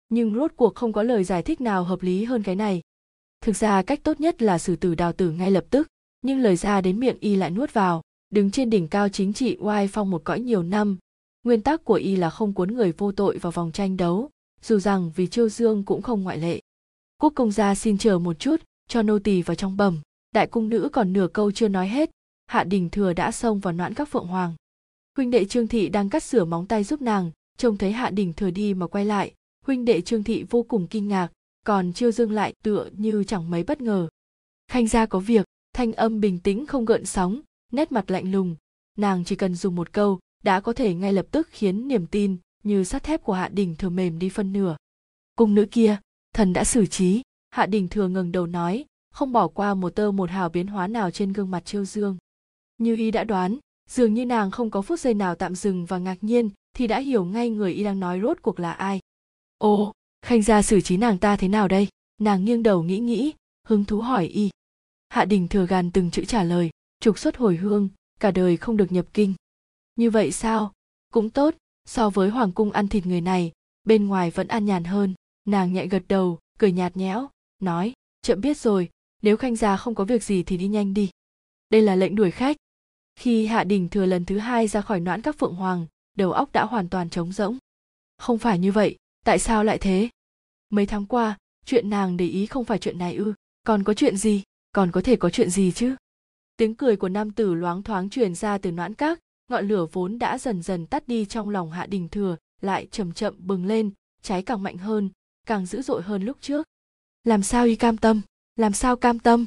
Nhưng 0.09 0.35
rốt 0.35 0.53
cuộc 0.57 0.75
không 0.75 0.93
có 0.93 1.03
lời 1.03 1.25
giải 1.25 1.43
thích 1.43 1.61
nào 1.61 1.85
hợp 1.85 2.03
lý 2.03 2.25
hơn 2.25 2.43
cái 2.43 2.57
này. 2.57 2.81
Thực 3.41 3.57
ra 3.57 3.83
cách 3.83 4.01
tốt 4.03 4.21
nhất 4.21 4.43
là 4.43 4.59
xử 4.59 4.77
tử 4.77 4.95
đào 4.95 5.13
tử 5.13 5.31
ngay 5.31 5.51
lập 5.51 5.65
tức. 5.71 5.89
Nhưng 6.23 6.39
lời 6.39 6.57
ra 6.57 6.81
đến 6.81 7.01
miệng 7.01 7.17
y 7.21 7.37
lại 7.37 7.51
nuốt 7.51 7.73
vào. 7.73 8.03
Đứng 8.31 8.51
trên 8.51 8.71
đỉnh 8.71 8.89
cao 8.89 9.09
chính 9.09 9.33
trị 9.33 9.57
oai 9.61 9.89
phong 9.89 10.11
một 10.11 10.25
cõi 10.25 10.41
nhiều 10.41 10.63
năm. 10.63 10.99
Nguyên 11.45 11.63
tắc 11.63 11.85
của 11.85 11.95
y 11.95 12.17
là 12.17 12.31
không 12.31 12.53
cuốn 12.53 12.75
người 12.75 12.93
vô 12.93 13.13
tội 13.13 13.39
vào 13.39 13.53
vòng 13.53 13.73
tranh 13.73 13.97
đấu 13.97 14.31
dù 14.63 14.79
rằng 14.79 15.11
vì 15.17 15.27
chiêu 15.27 15.49
dương 15.49 15.85
cũng 15.85 16.03
không 16.03 16.23
ngoại 16.23 16.39
lệ. 16.39 16.61
Quốc 17.21 17.33
công 17.37 17.53
gia 17.53 17.75
xin 17.75 17.99
chờ 17.99 18.19
một 18.19 18.39
chút, 18.39 18.57
cho 18.89 19.03
nô 19.03 19.19
tỳ 19.19 19.43
vào 19.43 19.55
trong 19.55 19.77
bẩm. 19.77 20.01
Đại 20.35 20.47
cung 20.47 20.69
nữ 20.69 20.89
còn 20.93 21.13
nửa 21.13 21.29
câu 21.33 21.51
chưa 21.53 21.69
nói 21.69 21.89
hết. 21.89 22.11
Hạ 22.47 22.65
đình 22.65 22.91
thừa 22.91 23.13
đã 23.13 23.33
xông 23.33 23.61
vào 23.61 23.73
noãn 23.73 23.95
các 23.95 24.09
phượng 24.09 24.27
hoàng. 24.27 24.55
Huynh 25.17 25.31
đệ 25.31 25.45
trương 25.45 25.69
thị 25.69 25.89
đang 25.89 26.09
cắt 26.09 26.23
sửa 26.23 26.45
móng 26.45 26.67
tay 26.67 26.85
giúp 26.85 27.03
nàng, 27.03 27.31
trông 27.57 27.77
thấy 27.77 27.93
hạ 27.93 28.11
đình 28.11 28.33
thừa 28.33 28.51
đi 28.51 28.75
mà 28.75 28.87
quay 28.87 29.05
lại. 29.05 29.35
Huynh 29.67 29.85
đệ 29.85 30.01
trương 30.01 30.25
thị 30.25 30.45
vô 30.51 30.63
cùng 30.63 30.87
kinh 30.87 31.09
ngạc, 31.09 31.29
còn 31.67 31.93
chiêu 31.93 32.13
dương 32.13 32.33
lại 32.33 32.55
tựa 32.63 32.89
như 32.93 33.25
chẳng 33.25 33.51
mấy 33.51 33.63
bất 33.63 33.81
ngờ. 33.81 34.09
Khanh 34.69 34.87
gia 34.87 35.07
có 35.07 35.19
việc, 35.19 35.47
thanh 35.73 35.93
âm 35.93 36.21
bình 36.21 36.39
tĩnh 36.39 36.67
không 36.67 36.85
gợn 36.85 37.07
sóng, 37.07 37.41
nét 37.73 37.93
mặt 37.93 38.11
lạnh 38.11 38.33
lùng. 38.33 38.57
Nàng 38.97 39.25
chỉ 39.25 39.37
cần 39.37 39.55
dùng 39.55 39.77
một 39.77 39.93
câu, 39.93 40.19
đã 40.43 40.61
có 40.61 40.73
thể 40.73 40.95
ngay 40.95 41.13
lập 41.13 41.27
tức 41.31 41.49
khiến 41.51 41.89
niềm 41.89 42.07
tin 42.07 42.37
như 42.63 42.85
sắt 42.85 43.03
thép 43.03 43.23
của 43.23 43.33
hạ 43.33 43.49
đình 43.49 43.75
thừa 43.79 43.89
mềm 43.89 44.19
đi 44.19 44.29
phân 44.29 44.53
nửa. 44.53 44.77
Cung 45.37 45.55
nữ 45.55 45.67
kia, 45.71 45.99
thần 46.35 46.53
đã 46.53 46.65
xử 46.65 46.87
trí. 46.87 47.23
Hạ 47.51 47.67
đình 47.67 47.89
thừa 47.89 48.09
ngừng 48.09 48.33
đầu 48.33 48.47
nói, 48.47 48.85
không 49.11 49.33
bỏ 49.33 49.49
qua 49.49 49.75
một 49.75 49.91
tơ 49.91 50.11
một 50.11 50.31
hào 50.31 50.49
biến 50.49 50.67
hóa 50.67 50.87
nào 50.87 51.11
trên 51.11 51.33
gương 51.33 51.51
mặt 51.51 51.65
trêu 51.65 51.85
dương. 51.85 52.17
Như 52.79 52.97
y 52.97 53.11
đã 53.11 53.25
đoán, 53.25 53.59
dường 53.91 54.15
như 54.15 54.27
nàng 54.27 54.51
không 54.51 54.71
có 54.71 54.83
phút 54.83 55.01
giây 55.01 55.15
nào 55.15 55.35
tạm 55.35 55.55
dừng 55.55 55.87
và 55.87 55.99
ngạc 55.99 56.19
nhiên 56.21 56.51
thì 56.75 56.87
đã 56.87 56.99
hiểu 56.99 57.25
ngay 57.25 57.51
người 57.51 57.73
y 57.73 57.85
đang 57.85 58.01
nói 58.01 58.21
rốt 58.23 58.39
cuộc 58.43 58.61
là 58.61 58.73
ai. 58.73 59.01
Ồ, 59.59 59.93
khanh 60.23 60.43
gia 60.43 60.63
xử 60.63 60.81
trí 60.81 60.97
nàng 60.97 61.19
ta 61.19 61.37
thế 61.37 61.49
nào 61.49 61.69
đây? 61.69 61.89
Nàng 62.21 62.45
nghiêng 62.45 62.63
đầu 62.63 62.83
nghĩ 62.83 62.99
nghĩ, 62.99 63.33
hứng 63.67 63.85
thú 63.85 64.01
hỏi 64.01 64.27
y. 64.27 64.51
Hạ 65.09 65.25
đình 65.25 65.49
thừa 65.49 65.67
gàn 65.67 65.91
từng 65.91 66.11
chữ 66.11 66.25
trả 66.25 66.43
lời, 66.43 66.71
trục 67.01 67.19
xuất 67.19 67.37
hồi 67.37 67.57
hương, 67.57 67.89
cả 68.21 68.31
đời 68.31 68.57
không 68.57 68.77
được 68.77 68.93
nhập 68.93 69.07
kinh. 69.15 69.35
Như 69.97 70.11
vậy 70.11 70.33
sao? 70.33 70.73
Cũng 71.13 71.31
tốt 71.31 71.55
so 71.89 72.11
với 72.11 72.31
hoàng 72.31 72.53
cung 72.53 72.73
ăn 72.73 72.89
thịt 72.89 73.07
người 73.07 73.21
này, 73.21 73.53
bên 73.85 74.07
ngoài 74.07 74.31
vẫn 74.31 74.49
an 74.49 74.65
nhàn 74.65 74.85
hơn. 74.85 75.15
Nàng 75.45 75.73
nhẹ 75.73 75.87
gật 75.87 76.03
đầu, 76.09 76.39
cười 76.59 76.73
nhạt 76.73 76.97
nhẽo, 76.97 77.29
nói, 77.63 77.93
chậm 78.23 78.41
biết 78.41 78.59
rồi, 78.59 78.91
nếu 79.23 79.37
khanh 79.37 79.57
gia 79.57 79.77
không 79.77 79.95
có 79.95 80.05
việc 80.05 80.25
gì 80.25 80.43
thì 80.43 80.57
đi 80.57 80.69
nhanh 80.69 80.95
đi. 80.95 81.11
Đây 81.71 81.83
là 81.83 81.97
lệnh 81.97 82.15
đuổi 82.15 82.31
khách. 82.31 82.57
Khi 83.17 83.47
hạ 83.47 83.65
đình 83.65 83.89
thừa 83.89 84.07
lần 84.07 84.25
thứ 84.25 84.39
hai 84.39 84.69
ra 84.69 84.81
khỏi 84.81 85.01
noãn 85.01 85.23
các 85.23 85.39
phượng 85.39 85.55
hoàng, 85.55 85.87
đầu 86.17 86.33
óc 86.33 86.53
đã 86.53 86.65
hoàn 86.65 86.89
toàn 86.89 87.11
trống 87.11 87.33
rỗng. 87.33 87.59
Không 88.19 88.39
phải 88.39 88.59
như 88.59 88.73
vậy, 88.73 88.97
tại 89.25 89.39
sao 89.39 89.65
lại 89.65 89.79
thế? 89.79 90.09
Mấy 90.71 90.87
tháng 90.87 91.07
qua, 91.07 91.37
chuyện 91.67 91.91
nàng 91.91 92.17
để 92.17 92.27
ý 92.27 92.47
không 92.47 92.65
phải 92.65 92.79
chuyện 92.79 92.99
này 92.99 93.17
ư? 93.17 93.35
Còn 93.63 93.85
có 93.85 93.95
chuyện 93.95 94.17
gì? 94.17 94.43
Còn 94.73 94.93
có 94.93 95.01
thể 95.01 95.17
có 95.17 95.31
chuyện 95.31 95.51
gì 95.51 95.73
chứ? 95.73 95.97
Tiếng 96.57 96.75
cười 96.75 96.97
của 96.97 97.09
nam 97.09 97.31
tử 97.31 97.55
loáng 97.55 97.83
thoáng 97.83 98.11
truyền 98.11 98.35
ra 98.35 98.59
từ 98.59 98.73
noãn 98.73 98.95
các 98.95 99.19
ngọn 99.49 99.69
lửa 99.69 99.87
vốn 99.93 100.19
đã 100.19 100.39
dần 100.39 100.63
dần 100.63 100.87
tắt 100.87 101.09
đi 101.09 101.25
trong 101.25 101.49
lòng 101.49 101.71
hạ 101.71 101.87
đình 101.87 102.09
thừa, 102.09 102.37
lại 102.61 102.87
chậm 102.91 103.13
chậm 103.13 103.35
bừng 103.39 103.67
lên 103.67 103.91
cháy 104.23 104.43
càng 104.43 104.63
mạnh 104.63 104.79
hơn, 104.79 105.11
càng 105.47 105.67
dữ 105.67 105.83
dội 105.83 106.03
hơn 106.03 106.23
lúc 106.23 106.37
trước. 106.41 106.67
Làm 107.25 107.43
sao 107.43 107.65
y 107.65 107.77
cam 107.77 107.97
tâm? 107.97 108.21
Làm 108.57 108.73
sao 108.73 108.97
cam 108.97 109.19
tâm? 109.19 109.47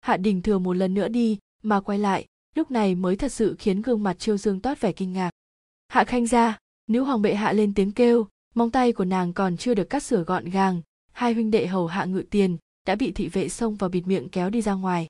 Hạ 0.00 0.16
đình 0.16 0.42
thừa 0.42 0.58
một 0.58 0.72
lần 0.72 0.94
nữa 0.94 1.08
đi, 1.08 1.38
mà 1.62 1.80
quay 1.80 1.98
lại, 1.98 2.26
lúc 2.54 2.70
này 2.70 2.94
mới 2.94 3.16
thật 3.16 3.32
sự 3.32 3.56
khiến 3.58 3.82
gương 3.82 4.02
mặt 4.02 4.18
chiêu 4.18 4.36
dương 4.36 4.60
toát 4.60 4.80
vẻ 4.80 4.92
kinh 4.92 5.12
ngạc. 5.12 5.30
Hạ 5.88 6.04
khanh 6.04 6.26
ra 6.26 6.58
nữ 6.88 7.02
hoàng 7.02 7.22
bệ 7.22 7.34
hạ 7.34 7.52
lên 7.52 7.74
tiếng 7.74 7.92
kêu, 7.92 8.26
móng 8.54 8.70
tay 8.70 8.92
của 8.92 9.04
nàng 9.04 9.32
còn 9.32 9.56
chưa 9.56 9.74
được 9.74 9.90
cắt 9.90 10.02
sửa 10.02 10.22
gọn 10.22 10.44
gàng, 10.44 10.82
hai 11.12 11.34
huynh 11.34 11.50
đệ 11.50 11.66
hầu 11.66 11.86
hạ 11.86 12.04
ngự 12.04 12.22
tiền, 12.30 12.56
đã 12.86 12.94
bị 12.94 13.12
thị 13.12 13.28
vệ 13.28 13.48
xông 13.48 13.76
vào 13.76 13.90
bịt 13.90 14.06
miệng 14.06 14.28
kéo 14.28 14.50
đi 14.50 14.62
ra 14.62 14.72
ngoài. 14.72 15.08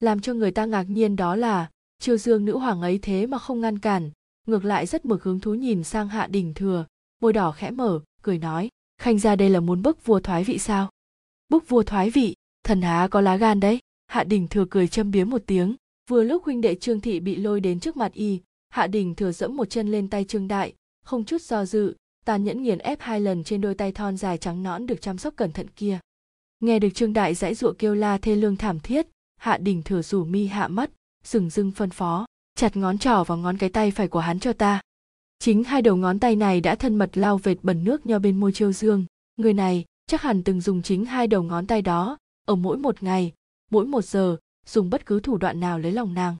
Làm 0.00 0.20
cho 0.20 0.34
người 0.34 0.50
ta 0.50 0.64
ngạc 0.64 0.82
nhiên 0.82 1.16
đó 1.16 1.36
là 1.36 1.70
chiêu 1.98 2.16
dương 2.16 2.44
nữ 2.44 2.58
hoàng 2.58 2.80
ấy 2.80 2.98
thế 3.02 3.26
mà 3.26 3.38
không 3.38 3.60
ngăn 3.60 3.78
cản, 3.78 4.10
ngược 4.46 4.64
lại 4.64 4.86
rất 4.86 5.04
mực 5.04 5.22
hứng 5.22 5.40
thú 5.40 5.54
nhìn 5.54 5.84
sang 5.84 6.08
hạ 6.08 6.26
đình 6.26 6.54
thừa, 6.54 6.86
môi 7.22 7.32
đỏ 7.32 7.52
khẽ 7.52 7.70
mở, 7.70 8.00
cười 8.22 8.38
nói, 8.38 8.68
khanh 8.98 9.18
ra 9.18 9.36
đây 9.36 9.50
là 9.50 9.60
muốn 9.60 9.82
bức 9.82 10.04
vua 10.04 10.20
thoái 10.20 10.44
vị 10.44 10.58
sao? 10.58 10.90
Bức 11.48 11.68
vua 11.68 11.82
thoái 11.82 12.10
vị? 12.10 12.34
Thần 12.64 12.82
há 12.82 13.08
có 13.10 13.20
lá 13.20 13.36
gan 13.36 13.60
đấy. 13.60 13.78
Hạ 14.06 14.24
đình 14.24 14.48
thừa 14.48 14.64
cười 14.70 14.88
châm 14.88 15.10
biếm 15.10 15.30
một 15.30 15.42
tiếng, 15.46 15.74
vừa 16.10 16.22
lúc 16.22 16.44
huynh 16.44 16.60
đệ 16.60 16.74
trương 16.74 17.00
thị 17.00 17.20
bị 17.20 17.36
lôi 17.36 17.60
đến 17.60 17.80
trước 17.80 17.96
mặt 17.96 18.12
y, 18.12 18.40
hạ 18.68 18.86
đình 18.86 19.14
thừa 19.14 19.32
dẫm 19.32 19.56
một 19.56 19.70
chân 19.70 19.90
lên 19.90 20.08
tay 20.08 20.24
trương 20.24 20.48
đại, 20.48 20.74
không 21.04 21.24
chút 21.24 21.42
do 21.42 21.64
dự, 21.64 21.94
tàn 22.24 22.44
nhẫn 22.44 22.62
nghiền 22.62 22.78
ép 22.78 23.00
hai 23.00 23.20
lần 23.20 23.44
trên 23.44 23.60
đôi 23.60 23.74
tay 23.74 23.92
thon 23.92 24.16
dài 24.16 24.38
trắng 24.38 24.62
nõn 24.62 24.86
được 24.86 25.00
chăm 25.00 25.18
sóc 25.18 25.34
cẩn 25.36 25.52
thận 25.52 25.66
kia. 25.76 25.98
Nghe 26.60 26.78
được 26.78 26.90
trương 26.94 27.12
đại 27.12 27.34
dãy 27.34 27.54
dụa 27.54 27.72
kêu 27.78 27.94
la 27.94 28.18
thê 28.18 28.36
lương 28.36 28.56
thảm 28.56 28.80
thiết, 28.80 29.06
hạ 29.36 29.58
đình 29.58 29.82
thừa 29.82 30.02
rủ 30.02 30.24
mi 30.24 30.46
hạ 30.46 30.68
mắt 30.68 30.90
sừng 31.26 31.50
dưng 31.50 31.70
phân 31.70 31.90
phó, 31.90 32.26
chặt 32.54 32.76
ngón 32.76 32.98
trỏ 32.98 33.24
vào 33.24 33.38
ngón 33.38 33.58
cái 33.58 33.70
tay 33.70 33.90
phải 33.90 34.08
của 34.08 34.20
hắn 34.20 34.40
cho 34.40 34.52
ta. 34.52 34.80
Chính 35.38 35.64
hai 35.64 35.82
đầu 35.82 35.96
ngón 35.96 36.18
tay 36.18 36.36
này 36.36 36.60
đã 36.60 36.74
thân 36.74 36.96
mật 36.96 37.16
lao 37.16 37.38
vệt 37.38 37.58
bẩn 37.62 37.84
nước 37.84 38.06
nho 38.06 38.18
bên 38.18 38.40
môi 38.40 38.52
chiêu 38.52 38.72
dương. 38.72 39.04
Người 39.36 39.54
này 39.54 39.84
chắc 40.06 40.22
hẳn 40.22 40.42
từng 40.42 40.60
dùng 40.60 40.82
chính 40.82 41.04
hai 41.04 41.26
đầu 41.26 41.42
ngón 41.42 41.66
tay 41.66 41.82
đó, 41.82 42.18
ở 42.46 42.54
mỗi 42.54 42.78
một 42.78 43.02
ngày, 43.02 43.32
mỗi 43.70 43.86
một 43.86 44.04
giờ, 44.04 44.36
dùng 44.66 44.90
bất 44.90 45.06
cứ 45.06 45.20
thủ 45.20 45.36
đoạn 45.36 45.60
nào 45.60 45.78
lấy 45.78 45.92
lòng 45.92 46.14
nàng. 46.14 46.36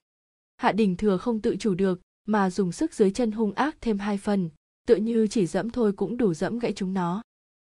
Hạ 0.57 0.71
đình 0.71 0.95
thừa 0.95 1.17
không 1.17 1.41
tự 1.41 1.55
chủ 1.59 1.75
được, 1.75 2.01
mà 2.25 2.49
dùng 2.49 2.71
sức 2.71 2.93
dưới 2.93 3.11
chân 3.11 3.31
hung 3.31 3.53
ác 3.53 3.77
thêm 3.81 3.99
hai 3.99 4.17
phần, 4.17 4.49
tựa 4.87 4.95
như 4.95 5.27
chỉ 5.27 5.45
dẫm 5.45 5.69
thôi 5.69 5.91
cũng 5.91 6.17
đủ 6.17 6.33
dẫm 6.33 6.59
gãy 6.59 6.73
chúng 6.75 6.93
nó. 6.93 7.21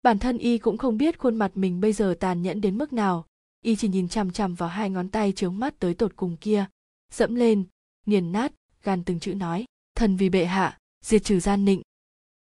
Bản 0.02 0.19
thân 0.19 0.38
y 0.38 0.57
cũng 0.57 0.77
không 0.77 0.98
biết 0.98 1.19
khuôn 1.19 1.36
mặt 1.36 1.52
mình 1.56 1.81
bây 1.81 1.94
giờ 1.94 2.15
tàn 2.19 2.41
nhẫn 2.41 2.61
đến 2.61 2.77
mức 2.77 2.94
nào, 2.94 3.26
y 3.61 3.76
chỉ 3.76 3.88
nhìn 3.88 4.07
chằm 4.07 4.31
chằm 4.31 4.56
vào 4.56 4.69
hai 4.69 4.90
ngón 4.90 5.10
tay 5.10 5.31
trướng 5.31 5.60
mắt 5.60 5.80
tới 5.80 5.94
tột 5.94 6.15
cùng 6.15 6.38
kia 6.38 6.65
dẫm 7.14 7.36
lên, 7.36 7.64
nghiền 8.06 8.31
nát 8.31 8.52
gan 8.84 9.03
từng 9.03 9.19
chữ 9.19 9.34
nói, 9.34 9.65
thần 9.95 10.15
vì 10.15 10.30
bệ 10.30 10.45
hạ, 10.45 10.77
diệt 11.06 11.23
trừ 11.23 11.40
gian 11.40 11.65
nịnh. 11.65 11.81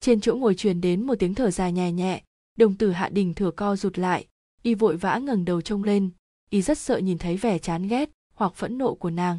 Trên 0.01 0.21
chỗ 0.21 0.35
ngồi 0.35 0.55
truyền 0.55 0.81
đến 0.81 1.07
một 1.07 1.15
tiếng 1.19 1.35
thở 1.35 1.51
dài 1.51 1.73
nhẹ 1.73 1.93
nhẹ, 1.93 2.23
đồng 2.57 2.75
tử 2.75 2.91
hạ 2.91 3.09
đình 3.09 3.35
thừa 3.35 3.51
co 3.51 3.77
rụt 3.77 3.99
lại, 3.99 4.27
y 4.63 4.75
vội 4.75 4.97
vã 4.97 5.19
ngẩng 5.19 5.45
đầu 5.45 5.61
trông 5.61 5.85
lên, 5.85 6.11
y 6.51 6.63
rất 6.63 6.79
sợ 6.79 6.99
nhìn 6.99 7.19
thấy 7.19 7.37
vẻ 7.37 7.59
chán 7.59 7.89
ghét 7.89 8.11
hoặc 8.35 8.55
phẫn 8.55 8.79
nộ 8.79 8.95
của 8.95 9.11
nàng. 9.11 9.39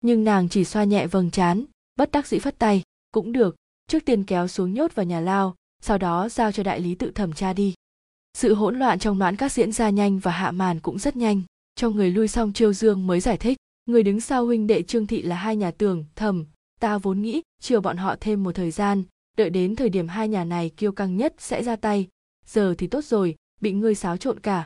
Nhưng 0.00 0.24
nàng 0.24 0.48
chỉ 0.48 0.64
xoa 0.64 0.84
nhẹ 0.84 1.06
vầng 1.06 1.30
trán, 1.30 1.64
bất 1.96 2.10
đắc 2.10 2.26
dĩ 2.26 2.38
phất 2.38 2.58
tay, 2.58 2.82
cũng 3.12 3.32
được, 3.32 3.56
trước 3.86 4.04
tiên 4.04 4.24
kéo 4.24 4.48
xuống 4.48 4.74
nhốt 4.74 4.94
vào 4.94 5.06
nhà 5.06 5.20
lao, 5.20 5.54
sau 5.82 5.98
đó 5.98 6.28
giao 6.28 6.52
cho 6.52 6.62
đại 6.62 6.80
lý 6.80 6.94
tự 6.94 7.10
thẩm 7.10 7.32
tra 7.32 7.52
đi. 7.52 7.74
Sự 8.34 8.54
hỗn 8.54 8.78
loạn 8.78 8.98
trong 8.98 9.18
noãn 9.18 9.36
các 9.36 9.52
diễn 9.52 9.72
ra 9.72 9.90
nhanh 9.90 10.18
và 10.18 10.30
hạ 10.30 10.50
màn 10.50 10.80
cũng 10.80 10.98
rất 10.98 11.16
nhanh, 11.16 11.42
cho 11.74 11.90
người 11.90 12.10
lui 12.10 12.28
xong 12.28 12.52
chiêu 12.52 12.72
dương 12.72 13.06
mới 13.06 13.20
giải 13.20 13.36
thích 13.36 13.58
người 13.86 14.02
đứng 14.02 14.20
sau 14.20 14.46
huynh 14.46 14.66
đệ 14.66 14.82
trương 14.82 15.06
thị 15.06 15.22
là 15.22 15.36
hai 15.36 15.56
nhà 15.56 15.70
tường 15.70 16.04
thẩm 16.16 16.44
ta 16.80 16.98
vốn 16.98 17.22
nghĩ, 17.22 17.42
chiều 17.60 17.80
bọn 17.80 17.96
họ 17.96 18.16
thêm 18.20 18.42
một 18.42 18.54
thời 18.54 18.70
gian, 18.70 19.02
đợi 19.36 19.50
đến 19.50 19.76
thời 19.76 19.88
điểm 19.88 20.08
hai 20.08 20.28
nhà 20.28 20.44
này 20.44 20.70
kiêu 20.76 20.92
căng 20.92 21.16
nhất 21.16 21.34
sẽ 21.38 21.62
ra 21.62 21.76
tay. 21.76 22.08
Giờ 22.46 22.74
thì 22.78 22.86
tốt 22.86 23.04
rồi, 23.04 23.36
bị 23.60 23.72
ngươi 23.72 23.94
xáo 23.94 24.16
trộn 24.16 24.40
cả. 24.40 24.64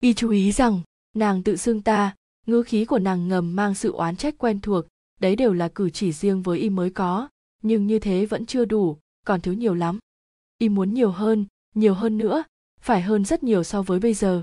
Y 0.00 0.14
chú 0.14 0.30
ý 0.30 0.52
rằng, 0.52 0.80
nàng 1.14 1.42
tự 1.42 1.56
xưng 1.56 1.82
ta, 1.82 2.14
ngữ 2.46 2.62
khí 2.62 2.84
của 2.84 2.98
nàng 2.98 3.28
ngầm 3.28 3.56
mang 3.56 3.74
sự 3.74 3.92
oán 3.92 4.16
trách 4.16 4.38
quen 4.38 4.60
thuộc, 4.60 4.84
đấy 5.20 5.36
đều 5.36 5.52
là 5.52 5.68
cử 5.68 5.90
chỉ 5.90 6.12
riêng 6.12 6.42
với 6.42 6.58
y 6.58 6.70
mới 6.70 6.90
có. 6.90 7.28
Nhưng 7.62 7.86
như 7.86 7.98
thế 7.98 8.26
vẫn 8.26 8.46
chưa 8.46 8.64
đủ, 8.64 8.96
còn 9.26 9.40
thiếu 9.40 9.54
nhiều 9.54 9.74
lắm. 9.74 9.98
Y 10.58 10.68
muốn 10.68 10.94
nhiều 10.94 11.10
hơn 11.10 11.46
nhiều 11.74 11.94
hơn 11.94 12.18
nữa, 12.18 12.44
phải 12.80 13.02
hơn 13.02 13.24
rất 13.24 13.42
nhiều 13.42 13.64
so 13.64 13.82
với 13.82 14.00
bây 14.00 14.14
giờ. 14.14 14.42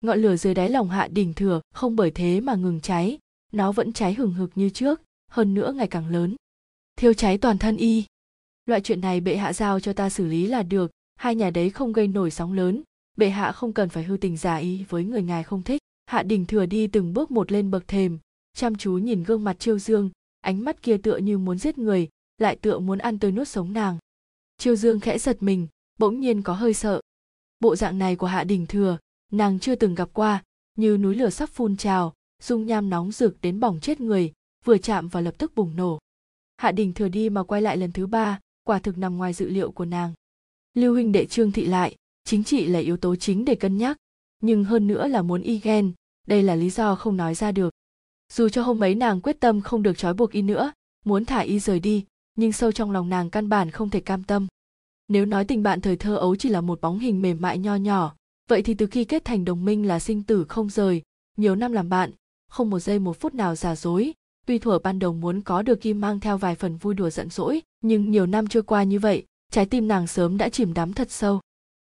Ngọn 0.00 0.22
lửa 0.22 0.36
dưới 0.36 0.54
đáy 0.54 0.70
lòng 0.70 0.88
hạ 0.88 1.08
đỉnh 1.08 1.34
thừa 1.34 1.60
không 1.74 1.96
bởi 1.96 2.10
thế 2.10 2.40
mà 2.40 2.54
ngừng 2.54 2.80
cháy 2.80 3.18
nó 3.54 3.72
vẫn 3.72 3.92
cháy 3.92 4.14
hừng 4.14 4.34
hực 4.34 4.50
như 4.54 4.70
trước, 4.70 5.02
hơn 5.30 5.54
nữa 5.54 5.72
ngày 5.72 5.86
càng 5.86 6.08
lớn. 6.08 6.36
Thiêu 6.96 7.12
cháy 7.12 7.38
toàn 7.38 7.58
thân 7.58 7.76
y. 7.76 8.04
Loại 8.66 8.80
chuyện 8.80 9.00
này 9.00 9.20
bệ 9.20 9.36
hạ 9.36 9.52
giao 9.52 9.80
cho 9.80 9.92
ta 9.92 10.10
xử 10.10 10.26
lý 10.26 10.46
là 10.46 10.62
được, 10.62 10.90
hai 11.16 11.34
nhà 11.34 11.50
đấy 11.50 11.70
không 11.70 11.92
gây 11.92 12.08
nổi 12.08 12.30
sóng 12.30 12.52
lớn. 12.52 12.82
Bệ 13.16 13.30
hạ 13.30 13.52
không 13.52 13.72
cần 13.72 13.88
phải 13.88 14.04
hư 14.04 14.16
tình 14.16 14.36
giả 14.36 14.56
y 14.56 14.84
với 14.84 15.04
người 15.04 15.22
ngài 15.22 15.42
không 15.42 15.62
thích. 15.62 15.82
Hạ 16.06 16.22
đình 16.22 16.46
thừa 16.46 16.66
đi 16.66 16.86
từng 16.86 17.14
bước 17.14 17.30
một 17.30 17.52
lên 17.52 17.70
bậc 17.70 17.88
thềm, 17.88 18.18
chăm 18.56 18.74
chú 18.74 18.92
nhìn 18.92 19.22
gương 19.22 19.44
mặt 19.44 19.56
chiêu 19.58 19.78
dương, 19.78 20.10
ánh 20.40 20.64
mắt 20.64 20.82
kia 20.82 20.96
tựa 20.96 21.16
như 21.16 21.38
muốn 21.38 21.58
giết 21.58 21.78
người, 21.78 22.08
lại 22.38 22.56
tựa 22.56 22.78
muốn 22.78 22.98
ăn 22.98 23.18
tươi 23.18 23.32
nuốt 23.32 23.48
sống 23.48 23.72
nàng. 23.72 23.98
Chiêu 24.58 24.76
dương 24.76 25.00
khẽ 25.00 25.18
giật 25.18 25.42
mình, 25.42 25.66
bỗng 25.98 26.20
nhiên 26.20 26.42
có 26.42 26.52
hơi 26.52 26.74
sợ. 26.74 27.00
Bộ 27.60 27.76
dạng 27.76 27.98
này 27.98 28.16
của 28.16 28.26
hạ 28.26 28.44
đình 28.44 28.66
thừa, 28.66 28.98
nàng 29.32 29.58
chưa 29.58 29.74
từng 29.74 29.94
gặp 29.94 30.08
qua, 30.12 30.42
như 30.76 30.96
núi 30.96 31.14
lửa 31.14 31.30
sắp 31.30 31.50
phun 31.50 31.76
trào 31.76 32.14
dung 32.44 32.66
nham 32.66 32.90
nóng 32.90 33.12
rực 33.12 33.40
đến 33.40 33.60
bỏng 33.60 33.80
chết 33.80 34.00
người, 34.00 34.32
vừa 34.64 34.78
chạm 34.78 35.08
vào 35.08 35.22
lập 35.22 35.34
tức 35.38 35.54
bùng 35.54 35.76
nổ. 35.76 35.98
Hạ 36.56 36.72
đình 36.72 36.92
thừa 36.92 37.08
đi 37.08 37.28
mà 37.28 37.42
quay 37.42 37.62
lại 37.62 37.76
lần 37.76 37.92
thứ 37.92 38.06
ba, 38.06 38.40
quả 38.64 38.78
thực 38.78 38.98
nằm 38.98 39.16
ngoài 39.16 39.32
dự 39.32 39.48
liệu 39.48 39.70
của 39.70 39.84
nàng. 39.84 40.12
Lưu 40.74 40.92
huynh 40.92 41.12
đệ 41.12 41.26
trương 41.26 41.52
thị 41.52 41.64
lại, 41.64 41.96
chính 42.24 42.44
trị 42.44 42.66
là 42.66 42.78
yếu 42.78 42.96
tố 42.96 43.16
chính 43.16 43.44
để 43.44 43.54
cân 43.54 43.78
nhắc, 43.78 43.96
nhưng 44.42 44.64
hơn 44.64 44.86
nữa 44.86 45.08
là 45.08 45.22
muốn 45.22 45.42
y 45.42 45.58
ghen, 45.58 45.92
đây 46.26 46.42
là 46.42 46.54
lý 46.54 46.70
do 46.70 46.94
không 46.94 47.16
nói 47.16 47.34
ra 47.34 47.52
được. 47.52 47.74
Dù 48.32 48.48
cho 48.48 48.62
hôm 48.62 48.82
ấy 48.82 48.94
nàng 48.94 49.20
quyết 49.20 49.40
tâm 49.40 49.60
không 49.60 49.82
được 49.82 49.98
trói 49.98 50.14
buộc 50.14 50.32
y 50.32 50.42
nữa, 50.42 50.72
muốn 51.04 51.24
thả 51.24 51.38
y 51.38 51.58
rời 51.58 51.80
đi, 51.80 52.04
nhưng 52.34 52.52
sâu 52.52 52.72
trong 52.72 52.90
lòng 52.90 53.08
nàng 53.08 53.30
căn 53.30 53.48
bản 53.48 53.70
không 53.70 53.90
thể 53.90 54.00
cam 54.00 54.24
tâm. 54.24 54.46
Nếu 55.08 55.26
nói 55.26 55.44
tình 55.44 55.62
bạn 55.62 55.80
thời 55.80 55.96
thơ 55.96 56.16
ấu 56.16 56.36
chỉ 56.36 56.48
là 56.48 56.60
một 56.60 56.80
bóng 56.80 56.98
hình 56.98 57.22
mềm 57.22 57.40
mại 57.40 57.58
nho 57.58 57.76
nhỏ, 57.76 58.14
vậy 58.48 58.62
thì 58.62 58.74
từ 58.74 58.86
khi 58.86 59.04
kết 59.04 59.24
thành 59.24 59.44
đồng 59.44 59.64
minh 59.64 59.86
là 59.86 59.98
sinh 60.00 60.22
tử 60.22 60.44
không 60.48 60.70
rời, 60.70 61.02
nhiều 61.36 61.56
năm 61.56 61.72
làm 61.72 61.88
bạn 61.88 62.10
không 62.54 62.70
một 62.70 62.78
giây 62.78 62.98
một 62.98 63.20
phút 63.20 63.34
nào 63.34 63.54
giả 63.54 63.76
dối. 63.76 64.12
Tuy 64.46 64.58
thuở 64.58 64.78
ban 64.78 64.98
đầu 64.98 65.12
muốn 65.12 65.40
có 65.40 65.62
được 65.62 65.80
kim 65.80 66.00
mang 66.00 66.20
theo 66.20 66.38
vài 66.38 66.54
phần 66.54 66.76
vui 66.76 66.94
đùa 66.94 67.10
giận 67.10 67.30
dỗi, 67.30 67.62
nhưng 67.80 68.10
nhiều 68.10 68.26
năm 68.26 68.46
trôi 68.46 68.62
qua 68.62 68.82
như 68.82 68.98
vậy, 68.98 69.26
trái 69.52 69.66
tim 69.66 69.88
nàng 69.88 70.06
sớm 70.06 70.38
đã 70.38 70.48
chìm 70.48 70.74
đắm 70.74 70.92
thật 70.92 71.10
sâu. 71.10 71.40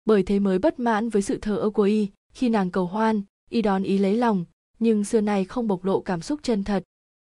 Bởi 0.06 0.24
thế 0.24 0.40
mới 0.40 0.60
bất 0.60 0.80
mãn 0.80 1.10
với 1.10 1.22
sự 1.22 1.38
thờ 1.38 1.58
ơ 1.58 1.70
của 1.70 1.84
y, 1.84 2.08
khi 2.34 2.50
nàng 2.50 2.72
cầu 2.72 2.86
hoan, 2.86 3.22
y 3.50 3.62
đón 3.62 3.84
ý 3.84 3.98
lấy 3.98 4.18
lòng, 4.18 4.46
nhưng 4.80 5.04
xưa 5.04 5.22
nay 5.22 5.46
không 5.46 5.68
bộc 5.68 5.86
lộ 5.86 6.02
cảm 6.02 6.22
xúc 6.22 6.40
chân 6.44 6.64
thật. 6.64 6.84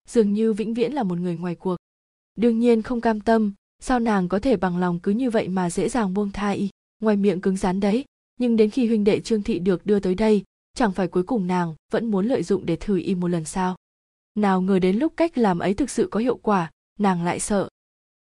Dường 0.09 0.33
như 0.33 0.53
vĩnh 0.53 0.75
viễn 0.75 0.93
là 0.93 1.03
một 1.03 1.19
người 1.19 1.37
ngoài 1.37 1.55
cuộc. 1.55 1.77
Đương 2.37 2.59
nhiên 2.59 2.83
không 2.83 3.01
cam 3.01 3.21
tâm, 3.21 3.53
sao 3.83 4.01
nàng 4.01 4.29
có 4.29 4.39
thể 4.39 4.57
bằng 4.57 4.79
lòng 4.79 5.01
cứ 5.01 5.13
như 5.13 5.31
vậy 5.31 5.49
mà 5.49 5.71
dễ 5.71 5.89
dàng 5.89 6.15
buông 6.15 6.31
tha 6.31 6.51
y? 6.51 6.69
Ngoài 7.01 7.17
miệng 7.17 7.41
cứng 7.41 7.57
rắn 7.57 7.81
đấy, 7.81 8.05
nhưng 8.39 8.57
đến 8.57 8.71
khi 8.71 8.87
huynh 8.87 9.05
đệ 9.05 9.21
trương 9.21 9.43
thị 9.43 9.59
được 9.59 9.87
đưa 9.87 10.01
tới 10.01 10.15
đây 10.15 10.45
chẳng 10.75 10.93
phải 10.93 11.09
cuối 11.09 11.23
cùng 11.23 11.47
nàng 11.47 11.75
vẫn 11.93 12.07
muốn 12.07 12.27
lợi 12.27 12.43
dụng 12.43 12.67
để 12.67 12.77
thử 12.77 12.97
y 12.97 13.15
một 13.15 13.29
lần 13.29 13.45
sao? 13.45 13.77
Nào 14.35 14.61
ngờ 14.61 14.79
đến 14.79 14.97
lúc 14.99 15.13
cách 15.17 15.39
làm 15.39 15.59
ấy 15.59 15.75
thực 15.75 15.91
sự 15.91 16.09
có 16.11 16.21
hiệu 16.21 16.37
quả, 16.37 16.71
nàng 16.99 17.25
lại 17.25 17.41
sợ. 17.41 17.69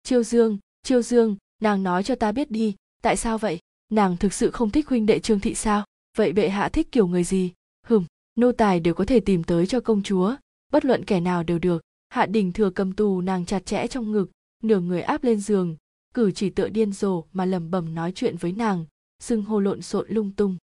Chiêu 0.02 0.22
dương 0.22 0.58
chiêu 0.86 1.02
dương, 1.02 1.36
nàng 1.62 1.82
nói 1.82 2.02
cho 2.02 2.14
ta 2.14 2.32
biết 2.32 2.50
đi, 2.50 2.74
tại 3.02 3.16
sao 3.16 3.38
vậy? 3.38 3.58
Nàng 3.92 4.16
thực 4.16 4.32
sự 4.32 4.50
không 4.50 4.70
thích 4.70 4.88
huynh 4.88 5.06
đệ 5.06 5.18
trương 5.18 5.40
thị 5.40 5.54
sao? 5.54 5.84
Vậy 6.16 6.32
bệ 6.32 6.48
hạ 6.48 6.68
thích 6.68 6.92
kiểu 6.92 7.06
người 7.06 7.24
gì? 7.24 7.52
Hừm, 7.86 8.04
nô 8.36 8.52
tài 8.52 8.80
đều 8.80 8.94
có 8.94 9.04
thể 9.04 9.20
tìm 9.20 9.44
tới 9.44 9.66
cho 9.66 9.80
công 9.80 10.02
chúa, 10.02 10.36
bất 10.72 10.84
luận 10.84 11.04
kẻ 11.04 11.20
nào 11.20 11.42
đều 11.42 11.58
được. 11.58 11.82
Hạ 12.08 12.26
đình 12.26 12.52
thừa 12.52 12.70
cầm 12.70 12.92
tù 12.92 13.20
nàng 13.20 13.46
chặt 13.46 13.66
chẽ 13.66 13.86
trong 13.86 14.12
ngực, 14.12 14.30
nửa 14.62 14.80
người 14.80 15.02
áp 15.02 15.24
lên 15.24 15.40
giường, 15.40 15.76
cử 16.14 16.30
chỉ 16.30 16.50
tựa 16.50 16.68
điên 16.68 16.92
rồ 16.92 17.24
mà 17.32 17.44
lẩm 17.44 17.70
bẩm 17.70 17.94
nói 17.94 18.12
chuyện 18.14 18.36
với 18.36 18.52
nàng, 18.52 18.84
xưng 19.22 19.42
hô 19.42 19.60
lộn 19.60 19.82
xộn 19.82 20.06
lung 20.08 20.30
tung. 20.36 20.56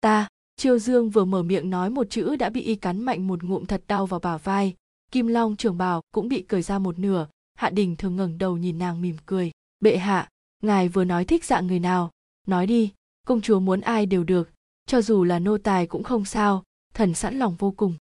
Ta 0.00 0.28
chiêu 0.60 0.78
dương 0.78 1.10
vừa 1.10 1.24
mở 1.24 1.42
miệng 1.42 1.70
nói 1.70 1.90
một 1.90 2.10
chữ 2.10 2.36
đã 2.36 2.50
bị 2.50 2.60
y 2.60 2.74
cắn 2.74 3.02
mạnh 3.02 3.26
một 3.26 3.42
ngụm 3.42 3.64
thật 3.64 3.82
đau 3.88 4.06
vào 4.06 4.20
bả 4.20 4.36
vai. 4.36 4.74
Kim 5.12 5.26
long 5.26 5.56
trưởng 5.56 5.78
bào 5.78 6.02
cũng 6.14 6.28
bị 6.28 6.42
cởi 6.42 6.62
ra 6.62 6.78
một 6.78 6.98
nửa. 6.98 7.26
Hạ 7.54 7.70
đình 7.70 7.96
thường 7.96 8.16
ngẩng 8.16 8.38
đầu 8.38 8.56
nhìn 8.56 8.78
nàng 8.78 9.02
mỉm 9.02 9.16
cười. 9.26 9.50
Bệ 9.80 9.96
hạ, 9.96 10.28
ngài 10.62 10.88
vừa 10.88 11.04
nói 11.04 11.24
thích 11.24 11.44
dạng 11.44 11.66
người 11.66 11.78
nào? 11.78 12.10
Nói 12.46 12.66
đi, 12.66 12.92
công 13.26 13.40
chúa 13.40 13.60
muốn 13.60 13.80
ai 13.80 14.06
đều 14.06 14.24
được. 14.24 14.50
Cho 14.86 15.02
dù 15.02 15.24
là 15.24 15.38
nô 15.38 15.58
tài 15.58 15.86
cũng 15.86 16.02
không 16.02 16.24
sao, 16.24 16.62
thần 16.94 17.14
sẵn 17.14 17.38
lòng 17.38 17.56
vô 17.58 17.74
cùng. 17.76 17.94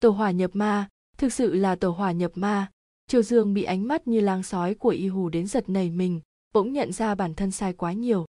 Tổ 0.00 0.10
hỏa 0.10 0.30
nhập 0.30 0.50
ma, 0.54 0.88
thực 1.16 1.32
sự 1.32 1.54
là 1.54 1.74
tổ 1.74 1.90
hỏa 1.90 2.12
nhập 2.12 2.32
ma. 2.34 2.70
Triều 3.06 3.22
dương 3.22 3.54
bị 3.54 3.62
ánh 3.62 3.88
mắt 3.88 4.06
như 4.06 4.20
lang 4.20 4.42
sói 4.42 4.74
của 4.74 4.88
y 4.88 5.08
hù 5.08 5.28
đến 5.28 5.46
giật 5.46 5.68
nảy 5.68 5.90
mình, 5.90 6.20
bỗng 6.52 6.72
nhận 6.72 6.92
ra 6.92 7.14
bản 7.14 7.34
thân 7.34 7.50
sai 7.50 7.72
quá 7.72 7.92
nhiều. 7.92 8.26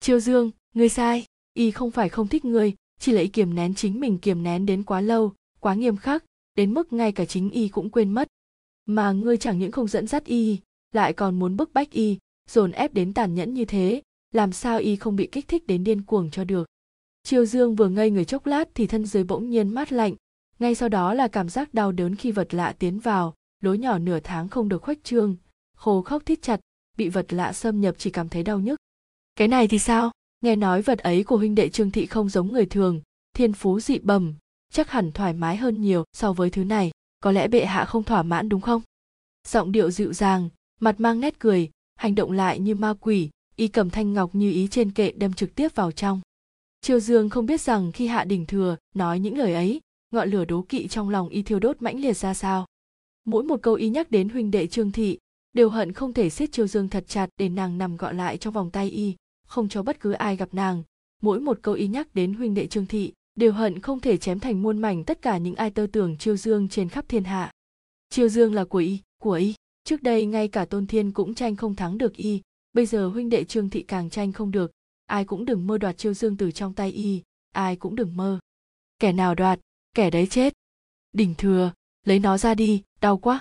Triều 0.00 0.20
dương, 0.20 0.50
ngươi 0.74 0.88
sai. 0.88 1.24
Y 1.54 1.70
không 1.70 1.90
phải 1.90 2.08
không 2.08 2.28
thích 2.28 2.44
ngươi 2.44 2.74
chỉ 3.00 3.12
lấy 3.12 3.28
kiềm 3.28 3.54
nén 3.54 3.74
chính 3.74 4.00
mình 4.00 4.18
kiềm 4.18 4.42
nén 4.42 4.66
đến 4.66 4.82
quá 4.82 5.00
lâu, 5.00 5.32
quá 5.60 5.74
nghiêm 5.74 5.96
khắc, 5.96 6.24
đến 6.54 6.74
mức 6.74 6.92
ngay 6.92 7.12
cả 7.12 7.24
chính 7.24 7.50
y 7.50 7.68
cũng 7.68 7.90
quên 7.90 8.10
mất. 8.10 8.28
Mà 8.86 9.12
ngươi 9.12 9.36
chẳng 9.36 9.58
những 9.58 9.72
không 9.72 9.88
dẫn 9.88 10.06
dắt 10.06 10.24
y, 10.24 10.58
lại 10.92 11.12
còn 11.12 11.38
muốn 11.38 11.56
bức 11.56 11.72
bách 11.72 11.90
y, 11.90 12.18
dồn 12.48 12.72
ép 12.72 12.94
đến 12.94 13.14
tàn 13.14 13.34
nhẫn 13.34 13.54
như 13.54 13.64
thế, 13.64 14.02
làm 14.32 14.52
sao 14.52 14.78
y 14.78 14.96
không 14.96 15.16
bị 15.16 15.28
kích 15.32 15.48
thích 15.48 15.66
đến 15.66 15.84
điên 15.84 16.02
cuồng 16.02 16.30
cho 16.30 16.44
được. 16.44 16.68
Chiêu 17.22 17.44
dương 17.44 17.76
vừa 17.76 17.88
ngây 17.88 18.10
người 18.10 18.24
chốc 18.24 18.46
lát 18.46 18.68
thì 18.74 18.86
thân 18.86 19.06
dưới 19.06 19.24
bỗng 19.24 19.50
nhiên 19.50 19.68
mát 19.68 19.92
lạnh, 19.92 20.14
ngay 20.58 20.74
sau 20.74 20.88
đó 20.88 21.14
là 21.14 21.28
cảm 21.28 21.48
giác 21.48 21.74
đau 21.74 21.92
đớn 21.92 22.16
khi 22.16 22.32
vật 22.32 22.54
lạ 22.54 22.74
tiến 22.78 22.98
vào, 22.98 23.34
lối 23.60 23.78
nhỏ 23.78 23.98
nửa 23.98 24.20
tháng 24.20 24.48
không 24.48 24.68
được 24.68 24.82
khoách 24.82 25.04
trương, 25.04 25.36
khô 25.76 26.02
khóc 26.02 26.22
thít 26.26 26.42
chặt, 26.42 26.60
bị 26.96 27.08
vật 27.08 27.32
lạ 27.32 27.52
xâm 27.52 27.80
nhập 27.80 27.94
chỉ 27.98 28.10
cảm 28.10 28.28
thấy 28.28 28.42
đau 28.42 28.60
nhức. 28.60 28.78
Cái 29.36 29.48
này 29.48 29.68
thì 29.68 29.78
sao? 29.78 30.10
Nghe 30.40 30.56
nói 30.56 30.82
vật 30.82 30.98
ấy 30.98 31.24
của 31.24 31.36
huynh 31.36 31.54
đệ 31.54 31.68
trương 31.68 31.90
thị 31.90 32.06
không 32.06 32.28
giống 32.28 32.52
người 32.52 32.66
thường, 32.66 33.00
thiên 33.34 33.52
phú 33.52 33.80
dị 33.80 33.98
bẩm, 33.98 34.34
chắc 34.72 34.90
hẳn 34.90 35.12
thoải 35.12 35.32
mái 35.32 35.56
hơn 35.56 35.82
nhiều 35.82 36.04
so 36.12 36.32
với 36.32 36.50
thứ 36.50 36.64
này, 36.64 36.90
có 37.20 37.32
lẽ 37.32 37.48
bệ 37.48 37.64
hạ 37.64 37.84
không 37.84 38.02
thỏa 38.02 38.22
mãn 38.22 38.48
đúng 38.48 38.60
không? 38.60 38.82
Giọng 39.48 39.72
điệu 39.72 39.90
dịu 39.90 40.12
dàng, 40.12 40.48
mặt 40.80 41.00
mang 41.00 41.20
nét 41.20 41.38
cười, 41.38 41.70
hành 41.96 42.14
động 42.14 42.32
lại 42.32 42.58
như 42.58 42.74
ma 42.74 42.94
quỷ, 43.00 43.30
y 43.56 43.68
cầm 43.68 43.90
thanh 43.90 44.12
ngọc 44.12 44.34
như 44.34 44.50
ý 44.50 44.68
trên 44.68 44.90
kệ 44.90 45.12
đâm 45.12 45.32
trực 45.32 45.54
tiếp 45.54 45.74
vào 45.74 45.92
trong. 45.92 46.20
Triều 46.80 47.00
dương 47.00 47.30
không 47.30 47.46
biết 47.46 47.60
rằng 47.60 47.92
khi 47.92 48.06
hạ 48.06 48.24
đỉnh 48.24 48.46
thừa 48.46 48.76
nói 48.94 49.20
những 49.20 49.38
lời 49.38 49.54
ấy, 49.54 49.80
ngọn 50.10 50.30
lửa 50.30 50.44
đố 50.44 50.62
kỵ 50.62 50.88
trong 50.88 51.08
lòng 51.08 51.28
y 51.28 51.42
thiêu 51.42 51.58
đốt 51.58 51.82
mãnh 51.82 52.00
liệt 52.00 52.16
ra 52.16 52.34
sao. 52.34 52.66
Mỗi 53.24 53.42
một 53.42 53.62
câu 53.62 53.74
y 53.74 53.88
nhắc 53.88 54.10
đến 54.10 54.28
huynh 54.28 54.50
đệ 54.50 54.66
trương 54.66 54.92
thị, 54.92 55.18
đều 55.52 55.68
hận 55.68 55.92
không 55.92 56.12
thể 56.12 56.30
siết 56.30 56.52
triều 56.52 56.66
dương 56.66 56.88
thật 56.88 57.04
chặt 57.08 57.28
để 57.36 57.48
nàng 57.48 57.78
nằm 57.78 57.96
gọn 57.96 58.16
lại 58.16 58.38
trong 58.38 58.52
vòng 58.52 58.70
tay 58.70 58.90
y 58.90 59.16
không 59.50 59.68
cho 59.68 59.82
bất 59.82 60.00
cứ 60.00 60.12
ai 60.12 60.36
gặp 60.36 60.54
nàng. 60.54 60.82
Mỗi 61.22 61.40
một 61.40 61.58
câu 61.62 61.74
y 61.74 61.88
nhắc 61.88 62.14
đến 62.14 62.34
huynh 62.34 62.54
đệ 62.54 62.66
trương 62.66 62.86
thị, 62.86 63.12
đều 63.34 63.52
hận 63.52 63.80
không 63.80 64.00
thể 64.00 64.16
chém 64.16 64.40
thành 64.40 64.62
muôn 64.62 64.78
mảnh 64.78 65.04
tất 65.04 65.22
cả 65.22 65.38
những 65.38 65.54
ai 65.54 65.70
tơ 65.70 65.86
tưởng 65.92 66.18
chiêu 66.18 66.36
dương 66.36 66.68
trên 66.68 66.88
khắp 66.88 67.04
thiên 67.08 67.24
hạ. 67.24 67.52
Chiêu 68.10 68.28
dương 68.28 68.54
là 68.54 68.64
của 68.64 68.78
y 68.78 68.98
của 69.22 69.32
y. 69.32 69.54
Trước 69.84 70.02
đây 70.02 70.26
ngay 70.26 70.48
cả 70.48 70.64
tôn 70.64 70.86
thiên 70.86 71.12
cũng 71.12 71.34
tranh 71.34 71.56
không 71.56 71.74
thắng 71.74 71.98
được 71.98 72.16
y. 72.16 72.40
Bây 72.72 72.86
giờ 72.86 73.08
huynh 73.08 73.28
đệ 73.28 73.44
trương 73.44 73.70
thị 73.70 73.82
càng 73.82 74.10
tranh 74.10 74.32
không 74.32 74.50
được. 74.50 74.70
Ai 75.06 75.24
cũng 75.24 75.44
đừng 75.44 75.66
mơ 75.66 75.78
đoạt 75.78 75.98
chiêu 75.98 76.14
dương 76.14 76.36
từ 76.36 76.50
trong 76.50 76.74
tay 76.74 76.90
y. 76.90 77.22
Ai 77.52 77.76
cũng 77.76 77.96
đừng 77.96 78.16
mơ. 78.16 78.38
Kẻ 78.98 79.12
nào 79.12 79.34
đoạt, 79.34 79.60
kẻ 79.94 80.10
đấy 80.10 80.26
chết. 80.26 80.52
Đỉnh 81.12 81.34
thừa, 81.34 81.72
lấy 82.06 82.18
nó 82.18 82.38
ra 82.38 82.54
đi, 82.54 82.82
đau 83.00 83.18
quá. 83.18 83.40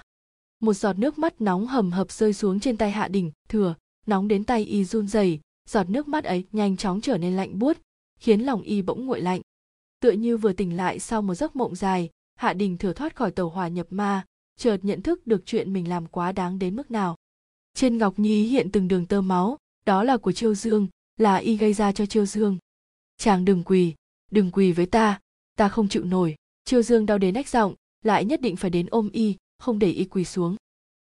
Một 0.59 0.73
giọt 0.73 0.93
nước 0.93 1.17
mắt 1.19 1.41
nóng 1.41 1.67
hầm 1.67 1.91
hập 1.91 2.11
rơi 2.11 2.33
xuống 2.33 2.59
trên 2.59 2.77
tay 2.77 2.91
hạ 2.91 3.07
đỉnh, 3.07 3.31
thừa, 3.49 3.75
nóng 4.05 4.27
đến 4.27 4.43
tay 4.43 4.65
y 4.65 4.85
run 4.85 5.07
rẩy 5.07 5.39
giọt 5.69 5.89
nước 5.89 6.07
mắt 6.07 6.23
ấy 6.23 6.43
nhanh 6.51 6.77
chóng 6.77 7.01
trở 7.01 7.17
nên 7.17 7.35
lạnh 7.35 7.59
buốt, 7.59 7.77
khiến 8.19 8.41
lòng 8.41 8.61
y 8.61 8.81
bỗng 8.81 9.05
nguội 9.05 9.21
lạnh. 9.21 9.41
Tựa 9.99 10.11
như 10.11 10.37
vừa 10.37 10.53
tỉnh 10.53 10.77
lại 10.77 10.99
sau 10.99 11.21
một 11.21 11.35
giấc 11.35 11.55
mộng 11.55 11.75
dài, 11.75 12.09
hạ 12.35 12.53
đình 12.53 12.77
thừa 12.77 12.93
thoát 12.93 13.15
khỏi 13.15 13.31
tàu 13.31 13.49
hỏa 13.49 13.67
nhập 13.67 13.87
ma, 13.89 14.25
chợt 14.57 14.77
nhận 14.81 15.01
thức 15.01 15.27
được 15.27 15.45
chuyện 15.45 15.73
mình 15.73 15.89
làm 15.89 16.05
quá 16.05 16.31
đáng 16.31 16.59
đến 16.59 16.75
mức 16.75 16.91
nào. 16.91 17.15
Trên 17.73 17.97
ngọc 17.97 18.19
nhi 18.19 18.43
hiện 18.43 18.71
từng 18.71 18.87
đường 18.87 19.05
tơ 19.05 19.21
máu, 19.21 19.57
đó 19.85 20.03
là 20.03 20.17
của 20.17 20.31
chiêu 20.31 20.55
dương, 20.55 20.87
là 21.17 21.35
y 21.35 21.57
gây 21.57 21.73
ra 21.73 21.91
cho 21.91 22.05
chiêu 22.05 22.25
dương. 22.25 22.57
Chàng 23.17 23.45
đừng 23.45 23.63
quỳ 23.63 23.93
đừng 24.31 24.51
quỳ 24.51 24.71
với 24.71 24.85
ta 24.85 25.19
ta 25.55 25.69
không 25.69 25.89
chịu 25.89 26.03
nổi, 26.03 26.35
chiêu 26.65 26.81
dương 26.81 27.05
đau 27.05 27.17
đến 27.17 27.33
nách 27.33 27.49
giọng, 27.49 27.75
lại 28.03 28.25
nhất 28.25 28.41
định 28.41 28.55
phải 28.55 28.69
đến 28.69 28.87
ôm 28.89 29.09
y, 29.13 29.35
không 29.57 29.79
để 29.79 29.91
y 29.91 30.05
quỳ 30.05 30.25
xuống. 30.25 30.55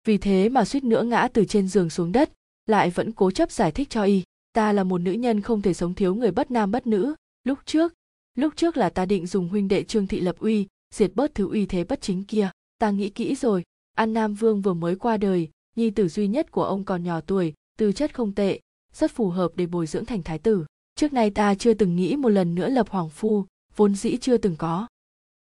Vì 0.05 0.17
thế 0.17 0.49
mà 0.49 0.65
suýt 0.65 0.83
nữa 0.83 1.03
ngã 1.03 1.27
từ 1.33 1.45
trên 1.45 1.67
giường 1.67 1.89
xuống 1.89 2.11
đất, 2.11 2.31
lại 2.65 2.89
vẫn 2.89 3.11
cố 3.11 3.31
chấp 3.31 3.51
giải 3.51 3.71
thích 3.71 3.89
cho 3.89 4.03
y 4.03 4.23
ta 4.57 4.73
là 4.73 4.83
một 4.83 4.97
nữ 4.97 5.11
nhân 5.11 5.41
không 5.41 5.61
thể 5.61 5.73
sống 5.73 5.93
thiếu 5.93 6.15
người 6.15 6.31
bất 6.31 6.51
nam 6.51 6.71
bất 6.71 6.87
nữ. 6.87 7.15
Lúc 7.43 7.59
trước 7.65 7.93
lúc 8.35 8.53
trước 8.55 8.77
là 8.77 8.89
ta 8.89 9.05
định 9.05 9.27
dùng 9.27 9.49
huynh 9.49 9.67
đệ 9.67 9.83
trương 9.83 10.07
thị 10.07 10.19
lập 10.19 10.35
uy, 10.39 10.67
diệt 10.95 11.11
bớt 11.15 11.35
thứ 11.35 11.49
uy 11.49 11.65
thế 11.65 11.83
bất 11.83 12.01
chính 12.01 12.23
kia. 12.23 12.49
Ta 12.77 12.91
nghĩ 12.91 13.09
kỹ 13.09 13.35
rồi, 13.35 13.63
an 13.93 14.13
nam 14.13 14.33
vương 14.33 14.61
vừa 14.61 14.73
mới 14.73 14.95
qua 14.95 15.17
đời, 15.17 15.49
nhi 15.75 15.89
tử 15.89 16.07
duy 16.07 16.27
nhất 16.27 16.51
của 16.51 16.63
ông 16.63 16.83
còn 16.83 17.03
nhỏ 17.03 17.21
tuổi, 17.21 17.53
tư 17.77 17.91
chất 17.91 18.15
không 18.15 18.35
tệ, 18.35 18.59
rất 18.93 19.11
phù 19.11 19.29
hợp 19.29 19.51
để 19.55 19.65
bồi 19.65 19.87
dưỡng 19.87 20.05
thành 20.05 20.23
thái 20.23 20.39
tử. 20.39 20.65
Trước 20.95 21.13
nay 21.13 21.29
ta 21.29 21.55
chưa 21.55 21.73
từng 21.73 21.95
nghĩ 21.95 22.15
một 22.15 22.29
lần 22.29 22.55
nữa 22.55 22.69
lập 22.69 22.89
hoàng 22.89 23.09
phu, 23.09 23.45
vốn 23.75 23.95
dĩ 23.95 24.17
chưa 24.17 24.37
từng 24.37 24.55
có. 24.55 24.87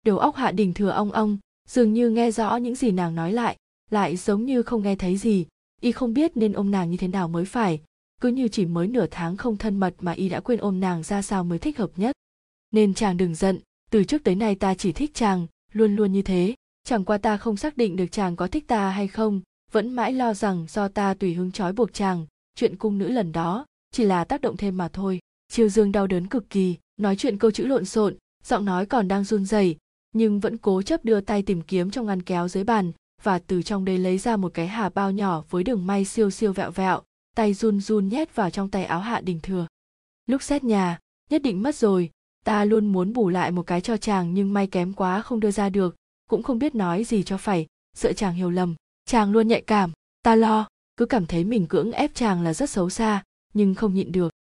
Đầu 0.06 0.18
óc 0.18 0.36
hạ 0.36 0.52
đình 0.52 0.74
thừa 0.74 0.90
ong 0.90 1.12
ong, 1.12 1.38
dường 1.68 1.92
như 1.92 2.10
nghe 2.10 2.30
rõ 2.30 2.56
những 2.56 2.74
gì 2.74 2.90
nàng 2.90 3.14
nói 3.14 3.32
lại 3.32 3.56
lại 3.90 4.16
giống 4.16 4.44
như 4.44 4.62
không 4.62 4.82
nghe 4.82 4.96
thấy 4.96 5.16
gì. 5.16 5.46
Y 5.80 5.92
không 5.92 6.14
biết 6.14 6.36
nên 6.36 6.52
ôm 6.52 6.70
nàng 6.70 6.90
như 6.90 6.96
thế 6.96 7.08
nào 7.08 7.28
mới 7.28 7.44
phải 7.44 7.80
cứ 8.20 8.28
như 8.28 8.48
chỉ 8.48 8.66
mới 8.66 8.88
nửa 8.88 9.06
tháng 9.10 9.36
không 9.36 9.56
thân 9.56 9.80
mật 9.80 9.94
mà 10.00 10.12
y 10.12 10.28
đã 10.28 10.40
quên 10.40 10.58
ôm 10.58 10.80
nàng 10.80 11.02
ra 11.02 11.22
sao 11.22 11.44
mới 11.44 11.58
thích 11.58 11.78
hợp 11.78 11.90
nhất. 11.96 12.16
Nên 12.70 12.94
chàng 12.94 13.16
đừng 13.16 13.34
giận, 13.34 13.58
từ 13.90 14.04
trước 14.04 14.24
tới 14.24 14.34
nay 14.34 14.54
ta 14.54 14.74
chỉ 14.74 14.92
thích 14.92 15.10
chàng, 15.14 15.46
luôn 15.72 15.96
luôn 15.96 16.12
như 16.12 16.22
thế. 16.22 16.54
Chẳng 16.84 17.04
qua 17.04 17.18
ta 17.18 17.36
không 17.36 17.56
xác 17.56 17.76
định 17.76 17.96
được 17.96 18.12
chàng 18.12 18.36
có 18.36 18.46
thích 18.46 18.64
ta 18.66 18.90
hay 18.90 19.08
không, 19.08 19.40
vẫn 19.72 19.92
mãi 19.92 20.12
lo 20.12 20.34
rằng 20.34 20.66
do 20.68 20.88
ta 20.88 21.14
tùy 21.14 21.34
hứng 21.34 21.52
trói 21.52 21.72
buộc 21.72 21.92
chàng. 21.92 22.26
Chuyện 22.54 22.76
cung 22.76 22.98
nữ 22.98 23.08
lần 23.08 23.32
đó, 23.32 23.66
chỉ 23.90 24.04
là 24.04 24.24
tác 24.24 24.40
động 24.40 24.56
thêm 24.56 24.76
mà 24.76 24.88
thôi. 24.88 25.20
Chiêu 25.48 25.68
dương 25.68 25.92
đau 25.92 26.06
đớn 26.06 26.26
cực 26.26 26.50
kỳ, 26.50 26.76
nói 26.96 27.16
chuyện 27.16 27.38
câu 27.38 27.50
chữ 27.50 27.66
lộn 27.66 27.84
xộn, 27.84 28.16
giọng 28.44 28.64
nói 28.64 28.86
còn 28.86 29.08
đang 29.08 29.24
run 29.24 29.44
rẩy, 29.44 29.76
nhưng 30.12 30.40
vẫn 30.40 30.56
cố 30.56 30.82
chấp 30.82 31.04
đưa 31.04 31.20
tay 31.20 31.42
tìm 31.42 31.62
kiếm 31.62 31.90
trong 31.90 32.06
ngăn 32.06 32.22
kéo 32.22 32.48
dưới 32.48 32.64
bàn, 32.64 32.92
và 33.22 33.38
từ 33.38 33.62
trong 33.62 33.84
đây 33.84 33.98
lấy 33.98 34.18
ra 34.18 34.36
một 34.36 34.54
cái 34.54 34.68
hà 34.68 34.88
bao 34.88 35.10
nhỏ 35.10 35.44
với 35.50 35.64
đường 35.64 35.86
may 35.86 36.04
siêu 36.04 36.30
siêu 36.30 36.52
vẹo 36.52 36.70
vẹo 36.70 37.02
tay 37.34 37.54
run 37.54 37.80
run 37.80 38.08
nhét 38.08 38.36
vào 38.36 38.50
trong 38.50 38.70
tay 38.70 38.84
áo 38.84 39.00
hạ 39.00 39.20
đình 39.20 39.40
thừa. 39.42 39.66
Lúc 40.26 40.42
xét 40.42 40.64
nhà, 40.64 40.98
nhất 41.30 41.42
định 41.42 41.62
mất 41.62 41.74
rồi, 41.74 42.10
ta 42.44 42.64
luôn 42.64 42.92
muốn 42.92 43.12
bù 43.12 43.28
lại 43.28 43.50
một 43.50 43.62
cái 43.62 43.80
cho 43.80 43.96
chàng 43.96 44.34
nhưng 44.34 44.52
may 44.52 44.66
kém 44.66 44.92
quá 44.92 45.22
không 45.22 45.40
đưa 45.40 45.50
ra 45.50 45.68
được, 45.68 45.96
cũng 46.30 46.42
không 46.42 46.58
biết 46.58 46.74
nói 46.74 47.04
gì 47.04 47.22
cho 47.22 47.38
phải, 47.38 47.66
sợ 47.96 48.12
chàng 48.12 48.34
hiểu 48.34 48.50
lầm, 48.50 48.74
chàng 49.06 49.32
luôn 49.32 49.48
nhạy 49.48 49.60
cảm, 49.60 49.92
ta 50.22 50.34
lo, 50.34 50.68
cứ 50.96 51.06
cảm 51.06 51.26
thấy 51.26 51.44
mình 51.44 51.66
cưỡng 51.66 51.92
ép 51.92 52.14
chàng 52.14 52.42
là 52.42 52.54
rất 52.54 52.70
xấu 52.70 52.90
xa, 52.90 53.22
nhưng 53.54 53.74
không 53.74 53.94
nhịn 53.94 54.12
được. 54.12 54.32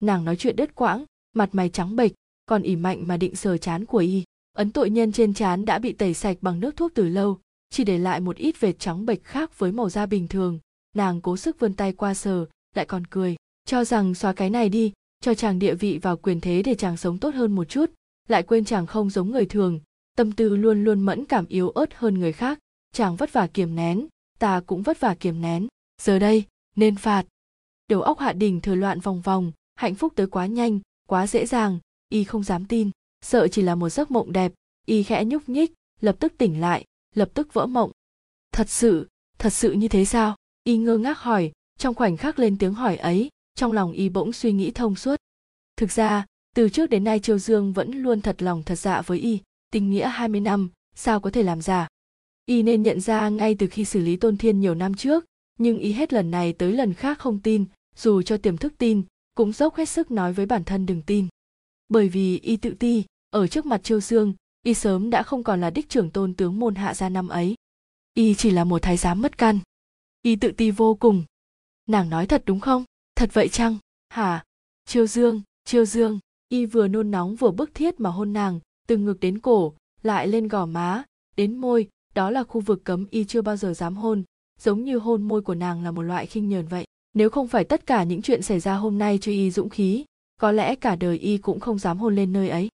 Nàng 0.00 0.24
nói 0.24 0.36
chuyện 0.36 0.56
đứt 0.56 0.74
quãng, 0.74 1.04
mặt 1.32 1.48
mày 1.52 1.68
trắng 1.68 1.96
bệch, 1.96 2.12
còn 2.46 2.62
ỉ 2.62 2.76
mạnh 2.76 3.04
mà 3.06 3.16
định 3.16 3.36
sờ 3.36 3.58
chán 3.58 3.84
của 3.84 3.98
y, 3.98 4.24
ấn 4.52 4.70
tội 4.70 4.90
nhân 4.90 5.12
trên 5.12 5.34
chán 5.34 5.64
đã 5.64 5.78
bị 5.78 5.92
tẩy 5.92 6.14
sạch 6.14 6.36
bằng 6.40 6.60
nước 6.60 6.76
thuốc 6.76 6.92
từ 6.94 7.08
lâu, 7.08 7.38
chỉ 7.70 7.84
để 7.84 7.98
lại 7.98 8.20
một 8.20 8.36
ít 8.36 8.60
vệt 8.60 8.78
trắng 8.78 9.06
bệch 9.06 9.24
khác 9.24 9.58
với 9.58 9.72
màu 9.72 9.90
da 9.90 10.06
bình 10.06 10.28
thường 10.28 10.58
nàng 10.96 11.20
cố 11.20 11.36
sức 11.36 11.60
vươn 11.60 11.74
tay 11.74 11.92
qua 11.92 12.14
sờ, 12.14 12.46
lại 12.74 12.86
còn 12.86 13.06
cười, 13.06 13.36
cho 13.64 13.84
rằng 13.84 14.14
xóa 14.14 14.32
cái 14.32 14.50
này 14.50 14.68
đi, 14.68 14.92
cho 15.20 15.34
chàng 15.34 15.58
địa 15.58 15.74
vị 15.74 15.98
và 16.02 16.16
quyền 16.16 16.40
thế 16.40 16.62
để 16.62 16.74
chàng 16.74 16.96
sống 16.96 17.18
tốt 17.18 17.34
hơn 17.34 17.54
một 17.54 17.64
chút. 17.64 17.90
Lại 18.28 18.42
quên 18.42 18.64
chàng 18.64 18.86
không 18.86 19.10
giống 19.10 19.30
người 19.30 19.46
thường, 19.46 19.80
tâm 20.16 20.32
tư 20.32 20.56
luôn 20.56 20.84
luôn 20.84 21.00
mẫn 21.00 21.24
cảm 21.24 21.46
yếu 21.46 21.70
ớt 21.70 21.94
hơn 21.94 22.18
người 22.18 22.32
khác. 22.32 22.58
Chàng 22.92 23.16
vất 23.16 23.32
vả 23.32 23.46
kiềm 23.46 23.76
nén, 23.76 24.06
ta 24.38 24.60
cũng 24.66 24.82
vất 24.82 25.00
vả 25.00 25.14
kiềm 25.20 25.40
nén. 25.40 25.68
Giờ 26.02 26.18
đây, 26.18 26.44
nên 26.76 26.96
phạt. 26.96 27.26
Đầu 27.88 28.02
óc 28.02 28.18
hạ 28.18 28.32
đình 28.32 28.60
thừa 28.60 28.74
loạn 28.74 29.00
vòng 29.00 29.20
vòng, 29.20 29.52
hạnh 29.74 29.94
phúc 29.94 30.12
tới 30.16 30.26
quá 30.26 30.46
nhanh, 30.46 30.80
quá 31.08 31.26
dễ 31.26 31.46
dàng, 31.46 31.78
y 32.08 32.24
không 32.24 32.42
dám 32.42 32.64
tin. 32.64 32.90
Sợ 33.20 33.48
chỉ 33.48 33.62
là 33.62 33.74
một 33.74 33.88
giấc 33.88 34.10
mộng 34.10 34.32
đẹp, 34.32 34.52
y 34.86 35.02
khẽ 35.02 35.24
nhúc 35.24 35.48
nhích, 35.48 35.72
lập 36.00 36.16
tức 36.20 36.32
tỉnh 36.38 36.60
lại, 36.60 36.84
lập 37.14 37.30
tức 37.34 37.54
vỡ 37.54 37.66
mộng. 37.66 37.90
Thật 38.52 38.70
sự 38.70 39.08
thật 39.38 39.50
sự 39.50 39.72
như 39.72 39.88
thế 39.88 40.04
sao? 40.04 40.36
Y 40.66 40.76
ngơ 40.76 40.98
ngác 40.98 41.18
hỏi, 41.18 41.52
trong 41.78 41.94
khoảnh 41.94 42.16
khắc 42.16 42.38
lên 42.38 42.58
tiếng 42.58 42.74
hỏi 42.74 42.96
ấy, 42.96 43.28
trong 43.54 43.72
lòng 43.72 43.92
y 43.92 44.08
bỗng 44.08 44.32
suy 44.32 44.52
nghĩ 44.52 44.70
thông 44.70 44.96
suốt. 44.96 45.16
Thực 45.76 45.92
ra, 45.92 46.26
từ 46.54 46.68
trước 46.68 46.90
đến 46.90 47.04
nay 47.04 47.20
triều 47.20 47.38
dương 47.38 47.72
vẫn 47.72 47.90
luôn 47.90 48.20
thật 48.20 48.42
lòng 48.42 48.62
thật 48.62 48.78
dạ 48.78 49.02
với 49.02 49.18
y, 49.18 49.40
tình 49.70 49.90
nghĩa 49.90 50.08
20 50.08 50.40
năm, 50.40 50.70
sao 50.94 51.20
có 51.20 51.30
thể 51.30 51.42
làm 51.42 51.62
giả 51.62 51.88
y 52.46 52.62
nên 52.62 52.82
nhận 52.82 53.00
ra 53.00 53.28
ngay 53.28 53.54
từ 53.54 53.66
khi 53.66 53.84
xử 53.84 54.00
lý 54.00 54.16
tôn 54.16 54.36
thiên 54.36 54.60
nhiều 54.60 54.74
năm 54.74 54.94
trước, 54.94 55.24
nhưng 55.58 55.78
y 55.78 55.92
hết 55.92 56.12
lần 56.12 56.30
này 56.30 56.52
tới 56.52 56.72
lần 56.72 56.94
khác 56.94 57.18
không 57.18 57.40
tin, 57.40 57.64
dù 57.96 58.22
cho 58.22 58.36
tiềm 58.36 58.56
thức 58.56 58.74
tin, 58.78 59.02
cũng 59.34 59.52
dốc 59.52 59.74
hết 59.74 59.88
sức 59.88 60.10
nói 60.10 60.32
với 60.32 60.46
bản 60.46 60.64
thân 60.64 60.86
đừng 60.86 61.02
tin. 61.02 61.26
Bởi 61.88 62.08
vì 62.08 62.38
y 62.38 62.56
tự 62.56 62.74
ti, 62.78 63.04
ở 63.30 63.46
trước 63.46 63.66
mặt 63.66 63.84
triều 63.84 64.00
dương, 64.00 64.34
y 64.62 64.74
sớm 64.74 65.10
đã 65.10 65.22
không 65.22 65.44
còn 65.44 65.60
là 65.60 65.70
đích 65.70 65.88
trưởng 65.88 66.10
tôn 66.10 66.34
tướng 66.34 66.58
môn 66.58 66.74
hạ 66.74 66.94
gia 66.94 67.08
năm 67.08 67.28
ấy. 67.28 67.54
Y 68.14 68.34
chỉ 68.34 68.50
là 68.50 68.64
một 68.64 68.82
thái 68.82 68.96
giám 68.96 69.22
mất 69.22 69.38
căn 69.38 69.58
y 70.26 70.36
tự 70.36 70.52
ti 70.52 70.70
vô 70.70 70.94
cùng. 70.94 71.24
Nàng 71.88 72.10
nói 72.10 72.26
thật 72.26 72.42
đúng 72.46 72.60
không? 72.60 72.84
Thật 73.14 73.30
vậy 73.32 73.48
chăng? 73.48 73.78
Hả? 74.08 74.44
Chiêu 74.84 75.06
dương 75.06 75.42
chiêu 75.64 75.84
dương, 75.84 76.18
y 76.48 76.66
vừa 76.66 76.88
nôn 76.88 77.10
nóng 77.10 77.36
vừa 77.36 77.50
bức 77.50 77.74
thiết 77.74 78.00
mà 78.00 78.10
hôn 78.10 78.32
nàng, 78.32 78.60
từ 78.88 78.96
ngực 78.96 79.20
đến 79.20 79.38
cổ, 79.38 79.74
lại 80.02 80.28
lên 80.28 80.48
gò 80.48 80.66
má, 80.66 81.04
đến 81.36 81.56
môi, 81.56 81.88
đó 82.14 82.30
là 82.30 82.44
khu 82.44 82.60
vực 82.60 82.84
cấm 82.84 83.06
y 83.10 83.24
chưa 83.24 83.42
bao 83.42 83.56
giờ 83.56 83.74
dám 83.74 83.96
hôn, 83.96 84.22
giống 84.60 84.84
như 84.84 84.98
hôn 84.98 85.22
môi 85.22 85.42
của 85.42 85.54
nàng 85.54 85.84
là 85.84 85.90
một 85.90 86.02
loại 86.02 86.26
khinh 86.26 86.48
nhờn 86.48 86.66
vậy. 86.66 86.84
Nếu 87.14 87.30
không 87.30 87.48
phải 87.48 87.64
tất 87.64 87.86
cả 87.86 88.04
những 88.04 88.22
chuyện 88.22 88.42
xảy 88.42 88.60
ra 88.60 88.74
hôm 88.74 88.98
nay 88.98 89.18
cho 89.20 89.32
y 89.32 89.50
dũng 89.50 89.68
khí, 89.68 90.04
có 90.36 90.52
lẽ 90.52 90.74
cả 90.74 90.96
đời 90.96 91.18
y 91.18 91.38
cũng 91.38 91.60
không 91.60 91.78
dám 91.78 91.98
hôn 91.98 92.14
lên 92.16 92.32
nơi 92.32 92.48
ấy. 92.48 92.68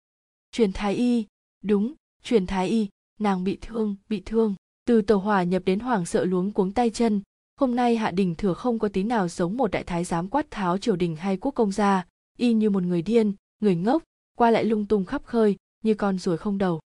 Truyền 0.53 0.73
thái 0.73 0.95
y. 0.95 1.27
Đúng, 1.65 1.95
truyền 2.23 2.47
thái 2.47 2.69
y. 2.69 2.89
Nàng 3.21 3.45
bị 3.45 3.59
thương 3.61 3.97
bị 4.09 4.23
thương. 4.27 4.55
Từ 4.85 5.03
tàu 5.03 5.19
hỏa 5.19 5.43
nhập 5.43 5.63
đến 5.67 5.81
hoàng 5.81 6.07
sợ 6.07 6.25
luống 6.25 6.53
cuống 6.53 6.73
tay 6.73 6.91
chân 6.91 7.23
hôm 7.61 7.77
nay 7.77 7.97
hạ 7.97 8.11
đình 8.11 8.35
thừa 8.35 8.55
không 8.55 8.78
có 8.78 8.89
tí 8.89 9.03
nào 9.03 9.28
giống 9.28 9.57
một 9.57 9.70
đại 9.70 9.85
thái 9.85 10.05
giám 10.05 10.28
quát 10.28 10.51
tháo 10.51 10.78
triều 10.78 10.97
đình 10.97 11.16
hay 11.16 11.37
quốc 11.37 11.51
công 11.53 11.73
gia, 11.73 12.07
y 12.39 12.53
như 12.53 12.70
một 12.70 12.82
người 12.82 13.03
điên, 13.03 13.32
người 13.61 13.74
ngốc, 13.74 14.03
qua 14.37 14.51
lại 14.51 14.65
lung 14.65 14.87
tung 14.87 15.05
khắp 15.05 15.23
khơi, 15.24 15.57
như 15.85 15.95
con 15.95 16.19
ruồi 16.19 16.39
không 16.39 16.59
đầu. 16.59 16.81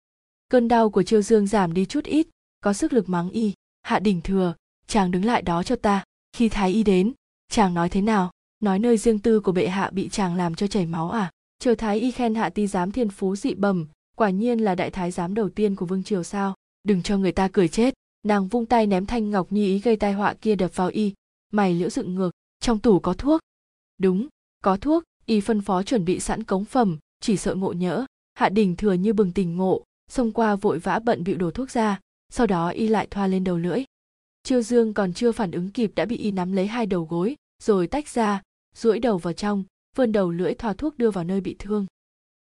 Cơn 0.49 0.67
đau 0.67 0.89
của 0.89 1.03
chiêu 1.03 1.21
dương 1.21 1.47
giảm 1.47 1.73
đi 1.73 1.85
chút 1.85 2.03
ít, 2.03 2.27
có 2.61 2.73
sức 2.73 2.93
lực 2.93 3.09
mắng 3.09 3.29
y, 3.29 3.53
hạ 3.81 3.99
đình 3.99 4.21
thừa, 4.21 4.53
chàng 4.87 5.11
đứng 5.11 5.25
lại 5.25 5.41
đó 5.41 5.63
cho 5.63 5.75
ta, 5.75 6.03
khi 6.33 6.49
thái 6.49 6.71
y 6.71 6.83
đến, 6.83 7.13
chàng 7.49 7.73
nói 7.73 7.89
thế 7.89 8.01
nào? 8.01 8.31
Nói 8.59 8.79
nơi 8.79 8.97
riêng 8.97 9.19
tư 9.19 9.39
của 9.39 9.51
bệ 9.51 9.67
hạ 9.67 9.89
bị 9.93 10.09
chàng 10.09 10.35
làm 10.35 10.55
cho 10.55 10.67
chảy 10.67 10.85
máu 10.85 11.09
à? 11.09 11.31
Triều 11.59 11.75
thái 11.75 11.99
y 11.99 12.11
khen 12.11 12.35
hạ 12.35 12.49
ti 12.49 12.67
giám 12.67 12.91
thiên 12.91 13.09
phú 13.09 13.35
dị 13.35 13.53
bẩm, 13.53 13.87
quả 14.15 14.29
nhiên 14.29 14.59
là 14.59 14.75
đại 14.75 14.89
thái 14.89 15.11
giám 15.11 15.33
đầu 15.33 15.49
tiên 15.49 15.75
của 15.75 15.85
vương 15.85 16.03
triều 16.03 16.23
sao? 16.23 16.55
Đừng 16.83 17.03
cho 17.03 17.17
người 17.17 17.31
ta 17.31 17.47
cười 17.47 17.67
chết 17.67 17.93
nàng 18.23 18.47
vung 18.47 18.65
tay 18.65 18.87
ném 18.87 19.05
thanh 19.05 19.29
ngọc 19.29 19.47
như 19.49 19.65
ý 19.65 19.79
gây 19.79 19.95
tai 19.95 20.13
họa 20.13 20.33
kia 20.33 20.55
đập 20.55 20.75
vào 20.75 20.87
y. 20.87 21.13
Mày 21.51 21.73
liễu 21.73 21.89
dựng 21.89 22.15
ngược, 22.15 22.31
trong 22.59 22.79
tủ 22.79 22.99
có 22.99 23.13
thuốc. 23.13 23.41
Đúng, 23.97 24.27
có 24.63 24.77
thuốc, 24.77 25.03
y 25.25 25.41
phân 25.41 25.61
phó 25.61 25.83
chuẩn 25.83 26.05
bị 26.05 26.19
sẵn 26.19 26.43
cống 26.43 26.65
phẩm, 26.65 26.97
chỉ 27.19 27.37
sợ 27.37 27.55
ngộ 27.55 27.73
nhỡ. 27.73 28.05
Hạ 28.33 28.49
đình 28.49 28.75
thừa 28.75 28.93
như 28.93 29.13
bừng 29.13 29.31
tỉnh 29.31 29.57
ngộ, 29.57 29.83
xông 30.09 30.31
qua 30.31 30.55
vội 30.55 30.79
vã 30.79 30.99
bận 30.99 31.23
bịu 31.23 31.37
đổ 31.37 31.51
thuốc 31.51 31.71
ra, 31.71 31.99
sau 32.29 32.47
đó 32.47 32.69
y 32.69 32.87
lại 32.87 33.07
thoa 33.11 33.27
lên 33.27 33.43
đầu 33.43 33.57
lưỡi. 33.57 33.83
Chiêu 34.43 34.61
dương 34.61 34.93
còn 34.93 35.13
chưa 35.13 35.31
phản 35.31 35.51
ứng 35.51 35.71
kịp 35.71 35.91
đã 35.95 36.05
bị 36.05 36.17
y 36.17 36.31
nắm 36.31 36.51
lấy 36.51 36.67
hai 36.67 36.85
đầu 36.85 37.07
gối, 37.09 37.35
rồi 37.63 37.87
tách 37.87 38.07
ra, 38.07 38.41
duỗi 38.75 38.99
đầu 38.99 39.17
vào 39.17 39.33
trong, 39.33 39.63
vươn 39.95 40.11
đầu 40.11 40.31
lưỡi 40.31 40.53
thoa 40.53 40.73
thuốc 40.73 40.97
đưa 40.97 41.11
vào 41.11 41.23
nơi 41.23 41.41
bị 41.41 41.55
thương. 41.59 41.85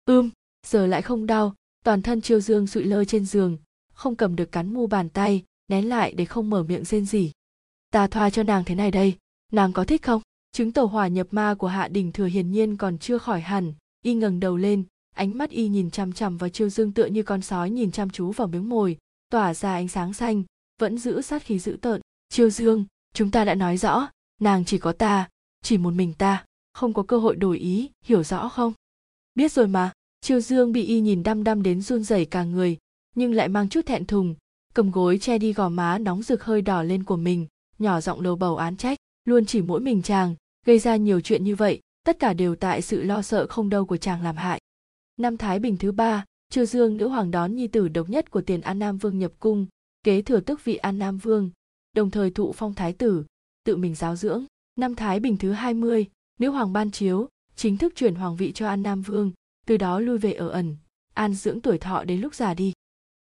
Ưm, 0.04 0.30
giờ 0.66 0.86
lại 0.86 1.02
không 1.02 1.26
đau, 1.26 1.54
toàn 1.84 2.02
thân 2.02 2.20
chiêu 2.20 2.40
dương 2.40 2.66
sụi 2.66 2.84
lơ 2.84 3.04
trên 3.04 3.24
giường, 3.24 3.58
không 3.92 4.16
cầm 4.16 4.36
được 4.36 4.52
cắn 4.52 4.74
mu 4.74 4.86
bàn 4.86 5.08
tay 5.08 5.44
nén 5.70 5.88
lại 5.88 6.12
để 6.12 6.24
không 6.24 6.50
mở 6.50 6.62
miệng 6.62 6.84
rên 6.84 7.06
gì 7.06 7.32
ta 7.90 8.06
thoa 8.06 8.30
cho 8.30 8.42
nàng 8.42 8.64
thế 8.64 8.74
này 8.74 8.90
đây, 8.90 9.16
nàng 9.52 9.72
có 9.72 9.84
thích 9.84 10.02
không? 10.02 10.22
Chứng 10.52 10.72
tàu 10.72 10.86
hỏa 10.86 11.08
nhập 11.08 11.26
ma 11.30 11.54
của 11.54 11.66
hạ 11.66 11.88
đình 11.88 12.12
thừa 12.12 12.26
hiển 12.26 12.50
nhiên 12.50 12.76
còn 12.76 12.98
chưa 12.98 13.18
khỏi 13.18 13.40
hẳn. 13.40 13.74
Y 14.04 14.14
ngẩng 14.14 14.40
đầu 14.40 14.56
lên, 14.56 14.84
ánh 15.14 15.38
mắt 15.38 15.50
y 15.50 15.68
nhìn 15.68 15.90
chằm 15.90 16.12
chằm 16.12 16.36
vào 16.36 16.50
chiêu 16.50 16.68
dương 16.68 16.92
tựa 16.92 17.06
như 17.06 17.22
con 17.22 17.42
sói 17.42 17.70
nhìn 17.70 17.92
chăm 17.92 18.10
chú 18.10 18.32
vào 18.32 18.48
miếng 18.48 18.68
mồi, 18.68 18.98
tỏa 19.30 19.54
ra 19.54 19.72
ánh 19.72 19.88
sáng 19.88 20.14
xanh, 20.14 20.42
vẫn 20.80 20.98
giữ 20.98 21.22
sát 21.22 21.42
khí 21.42 21.58
dữ 21.58 21.76
tợn. 21.80 22.00
Chiêu 22.28 22.50
dương, 22.50 22.84
chúng 23.14 23.30
ta 23.30 23.44
đã 23.44 23.54
nói 23.54 23.76
rõ, 23.76 24.08
nàng 24.40 24.64
chỉ 24.64 24.78
có 24.78 24.92
ta, 24.92 25.28
chỉ 25.62 25.78
một 25.78 25.94
mình 25.94 26.12
ta, 26.12 26.44
không 26.72 26.92
có 26.92 27.02
cơ 27.02 27.18
hội 27.18 27.36
đổi 27.36 27.58
ý, 27.58 27.90
hiểu 28.04 28.22
rõ 28.22 28.48
không? 28.48 28.72
Biết 29.34 29.52
rồi 29.52 29.66
mà, 29.66 29.92
chiêu 30.20 30.40
dương 30.40 30.72
bị 30.72 30.82
y 30.82 31.00
nhìn 31.00 31.22
đăm 31.22 31.44
đăm 31.44 31.62
đến 31.62 31.82
run 31.82 32.04
rẩy 32.04 32.24
cả 32.24 32.44
người, 32.44 32.78
nhưng 33.14 33.34
lại 33.34 33.48
mang 33.48 33.68
chút 33.68 33.86
thẹn 33.86 34.06
thùng 34.06 34.34
cầm 34.74 34.90
gối 34.90 35.18
che 35.18 35.38
đi 35.38 35.52
gò 35.52 35.68
má 35.68 35.98
nóng 35.98 36.22
rực 36.22 36.44
hơi 36.44 36.62
đỏ 36.62 36.82
lên 36.82 37.04
của 37.04 37.16
mình 37.16 37.46
nhỏ 37.78 38.00
giọng 38.00 38.20
lầu 38.20 38.36
bầu 38.36 38.56
án 38.56 38.76
trách 38.76 38.98
luôn 39.24 39.46
chỉ 39.46 39.62
mỗi 39.62 39.80
mình 39.80 40.02
chàng 40.02 40.34
gây 40.66 40.78
ra 40.78 40.96
nhiều 40.96 41.20
chuyện 41.20 41.44
như 41.44 41.56
vậy 41.56 41.80
tất 42.04 42.18
cả 42.18 42.32
đều 42.32 42.56
tại 42.56 42.82
sự 42.82 43.02
lo 43.02 43.22
sợ 43.22 43.46
không 43.46 43.68
đâu 43.68 43.84
của 43.84 43.96
chàng 43.96 44.22
làm 44.22 44.36
hại. 44.36 44.60
Năm 45.16 45.36
thái 45.36 45.58
bình 45.58 45.76
thứ 45.76 45.92
ba 45.92 46.24
chiêu 46.50 46.64
dương 46.64 46.96
nữ 46.96 47.08
hoàng 47.08 47.30
đón 47.30 47.56
nhi 47.56 47.68
tử 47.68 47.88
độc 47.88 48.08
nhất 48.08 48.30
của 48.30 48.40
tiền 48.40 48.60
an 48.60 48.78
nam 48.78 48.98
vương 48.98 49.18
nhập 49.18 49.32
cung 49.38 49.66
kế 50.02 50.22
thừa 50.22 50.40
tước 50.40 50.64
vị 50.64 50.76
an 50.76 50.98
nam 50.98 51.18
vương 51.18 51.50
đồng 51.96 52.10
thời 52.10 52.30
thụ 52.30 52.52
phong 52.52 52.74
thái 52.74 52.92
tử 52.92 53.24
tự 53.64 53.76
mình 53.76 53.94
giáo 53.94 54.16
dưỡng. 54.16 54.44
Năm 54.76 54.94
thái 54.94 55.20
bình 55.20 55.36
thứ 55.36 55.52
20, 55.52 56.06
nữ 56.38 56.50
hoàng 56.50 56.72
ban 56.72 56.90
chiếu 56.90 57.28
chính 57.56 57.76
thức 57.76 57.92
chuyển 57.96 58.14
hoàng 58.14 58.36
vị 58.36 58.52
cho 58.52 58.68
an 58.68 58.82
nam 58.82 59.02
vương 59.02 59.32
từ 59.66 59.76
đó 59.76 60.00
lui 60.00 60.18
về 60.18 60.32
ở 60.32 60.48
ẩn 60.48 60.76
an 61.14 61.34
dưỡng 61.34 61.60
tuổi 61.60 61.78
thọ 61.78 62.04
đến 62.04 62.20
lúc 62.20 62.34
già 62.34 62.54
đi 62.54 62.72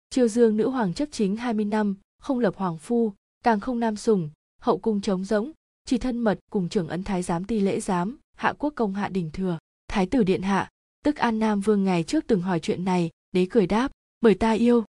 triều 0.10 0.28
dương 0.28 0.58
nữ 0.58 0.70
hoàng 0.70 0.94
chấp 0.94 1.10
chính 1.12 1.36
20 1.36 1.66
năm, 1.66 1.96
không 2.20 2.40
lập 2.40 2.56
hoàng 2.58 2.78
phu, 2.78 3.14
càng 3.44 3.60
không 3.60 3.80
nam 3.80 3.96
sủng 3.96 4.30
hậu 4.60 4.78
cung 4.78 5.02
trống 5.02 5.26
rỗng, 5.26 5.52
chỉ 5.86 5.98
thân 5.98 6.18
mật 6.18 6.40
cùng 6.52 6.70
trưởng 6.70 6.88
ấn 6.88 7.04
thái 7.04 7.24
giám 7.24 7.44
ti 7.44 7.60
lễ 7.60 7.80
giám, 7.80 8.18
hạ 8.38 8.54
quốc 8.60 8.74
công 8.76 8.94
hạ 8.94 9.10
đình 9.10 9.30
thừa, 9.34 9.58
thái 9.88 10.06
tử 10.06 10.24
điện 10.24 10.42
hạ. 10.42 10.70
Tức 11.04 11.16
an 11.16 11.40
nam 11.40 11.62
vương 11.62 11.84
ngày 11.84 12.04
trước 12.04 12.24
từng 12.28 12.42
hỏi 12.42 12.60
chuyện 12.60 12.86
này, 12.86 13.10
đế 13.32 13.48
cười 13.50 13.68
đáp, 13.68 13.92
bởi 14.22 14.36
ta 14.36 14.52
yêu. 14.52 14.84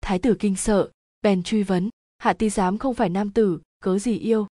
Thái 0.00 0.18
tử 0.18 0.36
kinh 0.38 0.56
sợ, 0.56 0.90
bèn 1.22 1.42
truy 1.42 1.62
vấn, 1.62 1.90
hạ 2.18 2.32
ti 2.32 2.50
giám 2.50 2.78
không 2.78 2.94
phải 2.94 3.08
nam 3.08 3.30
tử, 3.30 3.60
cớ 3.80 3.98
gì 3.98 4.18
yêu? 4.18 4.46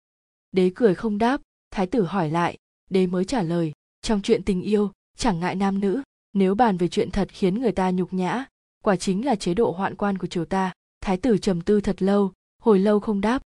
Đế 0.51 0.71
cười 0.75 0.95
không 0.95 1.17
đáp, 1.17 1.41
thái 1.71 1.87
tử 1.87 2.03
hỏi 2.03 2.29
lại, 2.29 2.57
đế 2.89 3.07
mới 3.07 3.25
trả 3.25 3.41
lời, 3.41 3.71
trong 4.01 4.21
chuyện 4.21 4.43
tình 4.43 4.61
yêu, 4.61 4.91
chẳng 5.17 5.39
ngại 5.39 5.55
nam 5.55 5.79
nữ, 5.79 6.01
nếu 6.33 6.55
bàn 6.55 6.77
về 6.77 6.87
chuyện 6.87 7.11
thật 7.11 7.27
khiến 7.31 7.59
người 7.59 7.71
ta 7.71 7.91
nhục 7.91 8.13
nhã 8.13 8.45
quả 8.81 8.95
chính 8.95 9.25
là 9.25 9.35
chế 9.35 9.53
độ 9.53 9.71
hoạn 9.71 9.95
quan 9.95 10.17
của 10.17 10.27
triều 10.27 10.45
ta. 10.45 10.73
Thái 11.01 11.17
tử 11.17 11.37
trầm 11.37 11.61
tư 11.61 11.81
thật 11.81 12.01
lâu, 12.01 12.33
hồi 12.61 12.79
lâu 12.79 12.99
không 12.99 13.21
đáp. 13.21 13.41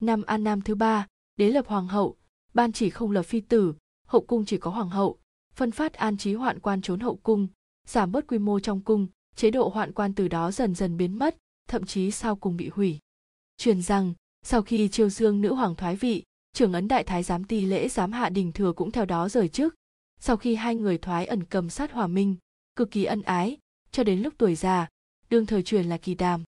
Năm 0.00 0.22
an 0.22 0.44
nam 0.44 0.60
thứ 0.60 0.74
ba, 0.74 1.06
đế 1.36 1.50
lập 1.50 1.66
hoàng 1.68 1.88
hậu. 1.88 2.16
Ban 2.54 2.72
chỉ 2.72 2.90
không 2.90 3.10
lập 3.10 3.22
phi 3.22 3.40
tử, 3.40 3.74
hậu 4.06 4.20
cung 4.20 4.44
chỉ 4.44 4.58
có 4.58 4.70
hoàng 4.70 4.90
hậu. 4.90 5.18
Phân 5.54 5.70
phát 5.70 5.92
an 5.92 6.16
trí 6.16 6.34
hoạn 6.34 6.60
quan 6.60 6.82
trốn 6.82 7.00
hậu 7.00 7.16
cung, 7.16 7.48
giảm 7.86 8.12
bớt 8.12 8.26
quy 8.26 8.38
mô 8.38 8.60
trong 8.60 8.80
cung. 8.80 9.06
Chế 9.36 9.50
độ 9.50 9.68
hoạn 9.68 9.92
quan 9.92 10.14
từ 10.14 10.28
đó 10.28 10.50
dần 10.50 10.74
dần 10.74 10.96
biến 10.96 11.18
mất, 11.18 11.36
thậm 11.68 11.86
chí 11.86 12.10
sau 12.10 12.36
cùng 12.36 12.56
bị 12.56 12.68
hủy. 12.68 12.98
Truyền 13.56 13.82
rằng, 13.82 14.14
sau 14.42 14.62
khi 14.62 14.88
chiêu 14.88 15.08
dương 15.08 15.40
nữ 15.40 15.54
hoàng 15.54 15.76
thoái 15.76 15.96
vị, 15.96 16.24
trưởng 16.52 16.72
ấn 16.72 16.88
đại 16.88 17.04
thái 17.04 17.22
giám 17.22 17.44
ti 17.44 17.60
lễ 17.60 17.88
giám 17.88 18.12
hạ 18.12 18.28
đình 18.28 18.52
thừa 18.52 18.72
cũng 18.72 18.90
theo 18.90 19.04
đó 19.04 19.28
rời 19.28 19.48
chức 19.48 19.74
sau 20.20 20.36
khi 20.36 20.54
hai 20.54 20.74
người 20.74 20.98
thoái 20.98 21.26
ẩn 21.26 21.44
cầm 21.44 21.70
sát 21.70 21.92
hòa 21.92 22.06
minh, 22.06 22.36
cực 22.76 22.90
kỳ 22.90 23.04
ân 23.04 23.22
ái 23.22 23.58
cho 23.92 24.04
đến 24.04 24.20
lúc 24.20 24.34
tuổi 24.38 24.54
già 24.54 24.86
đương 25.30 25.46
thời 25.46 25.62
truyền 25.62 25.84
là 25.84 25.96
kỳ 25.96 26.14
đàm. 26.14 26.44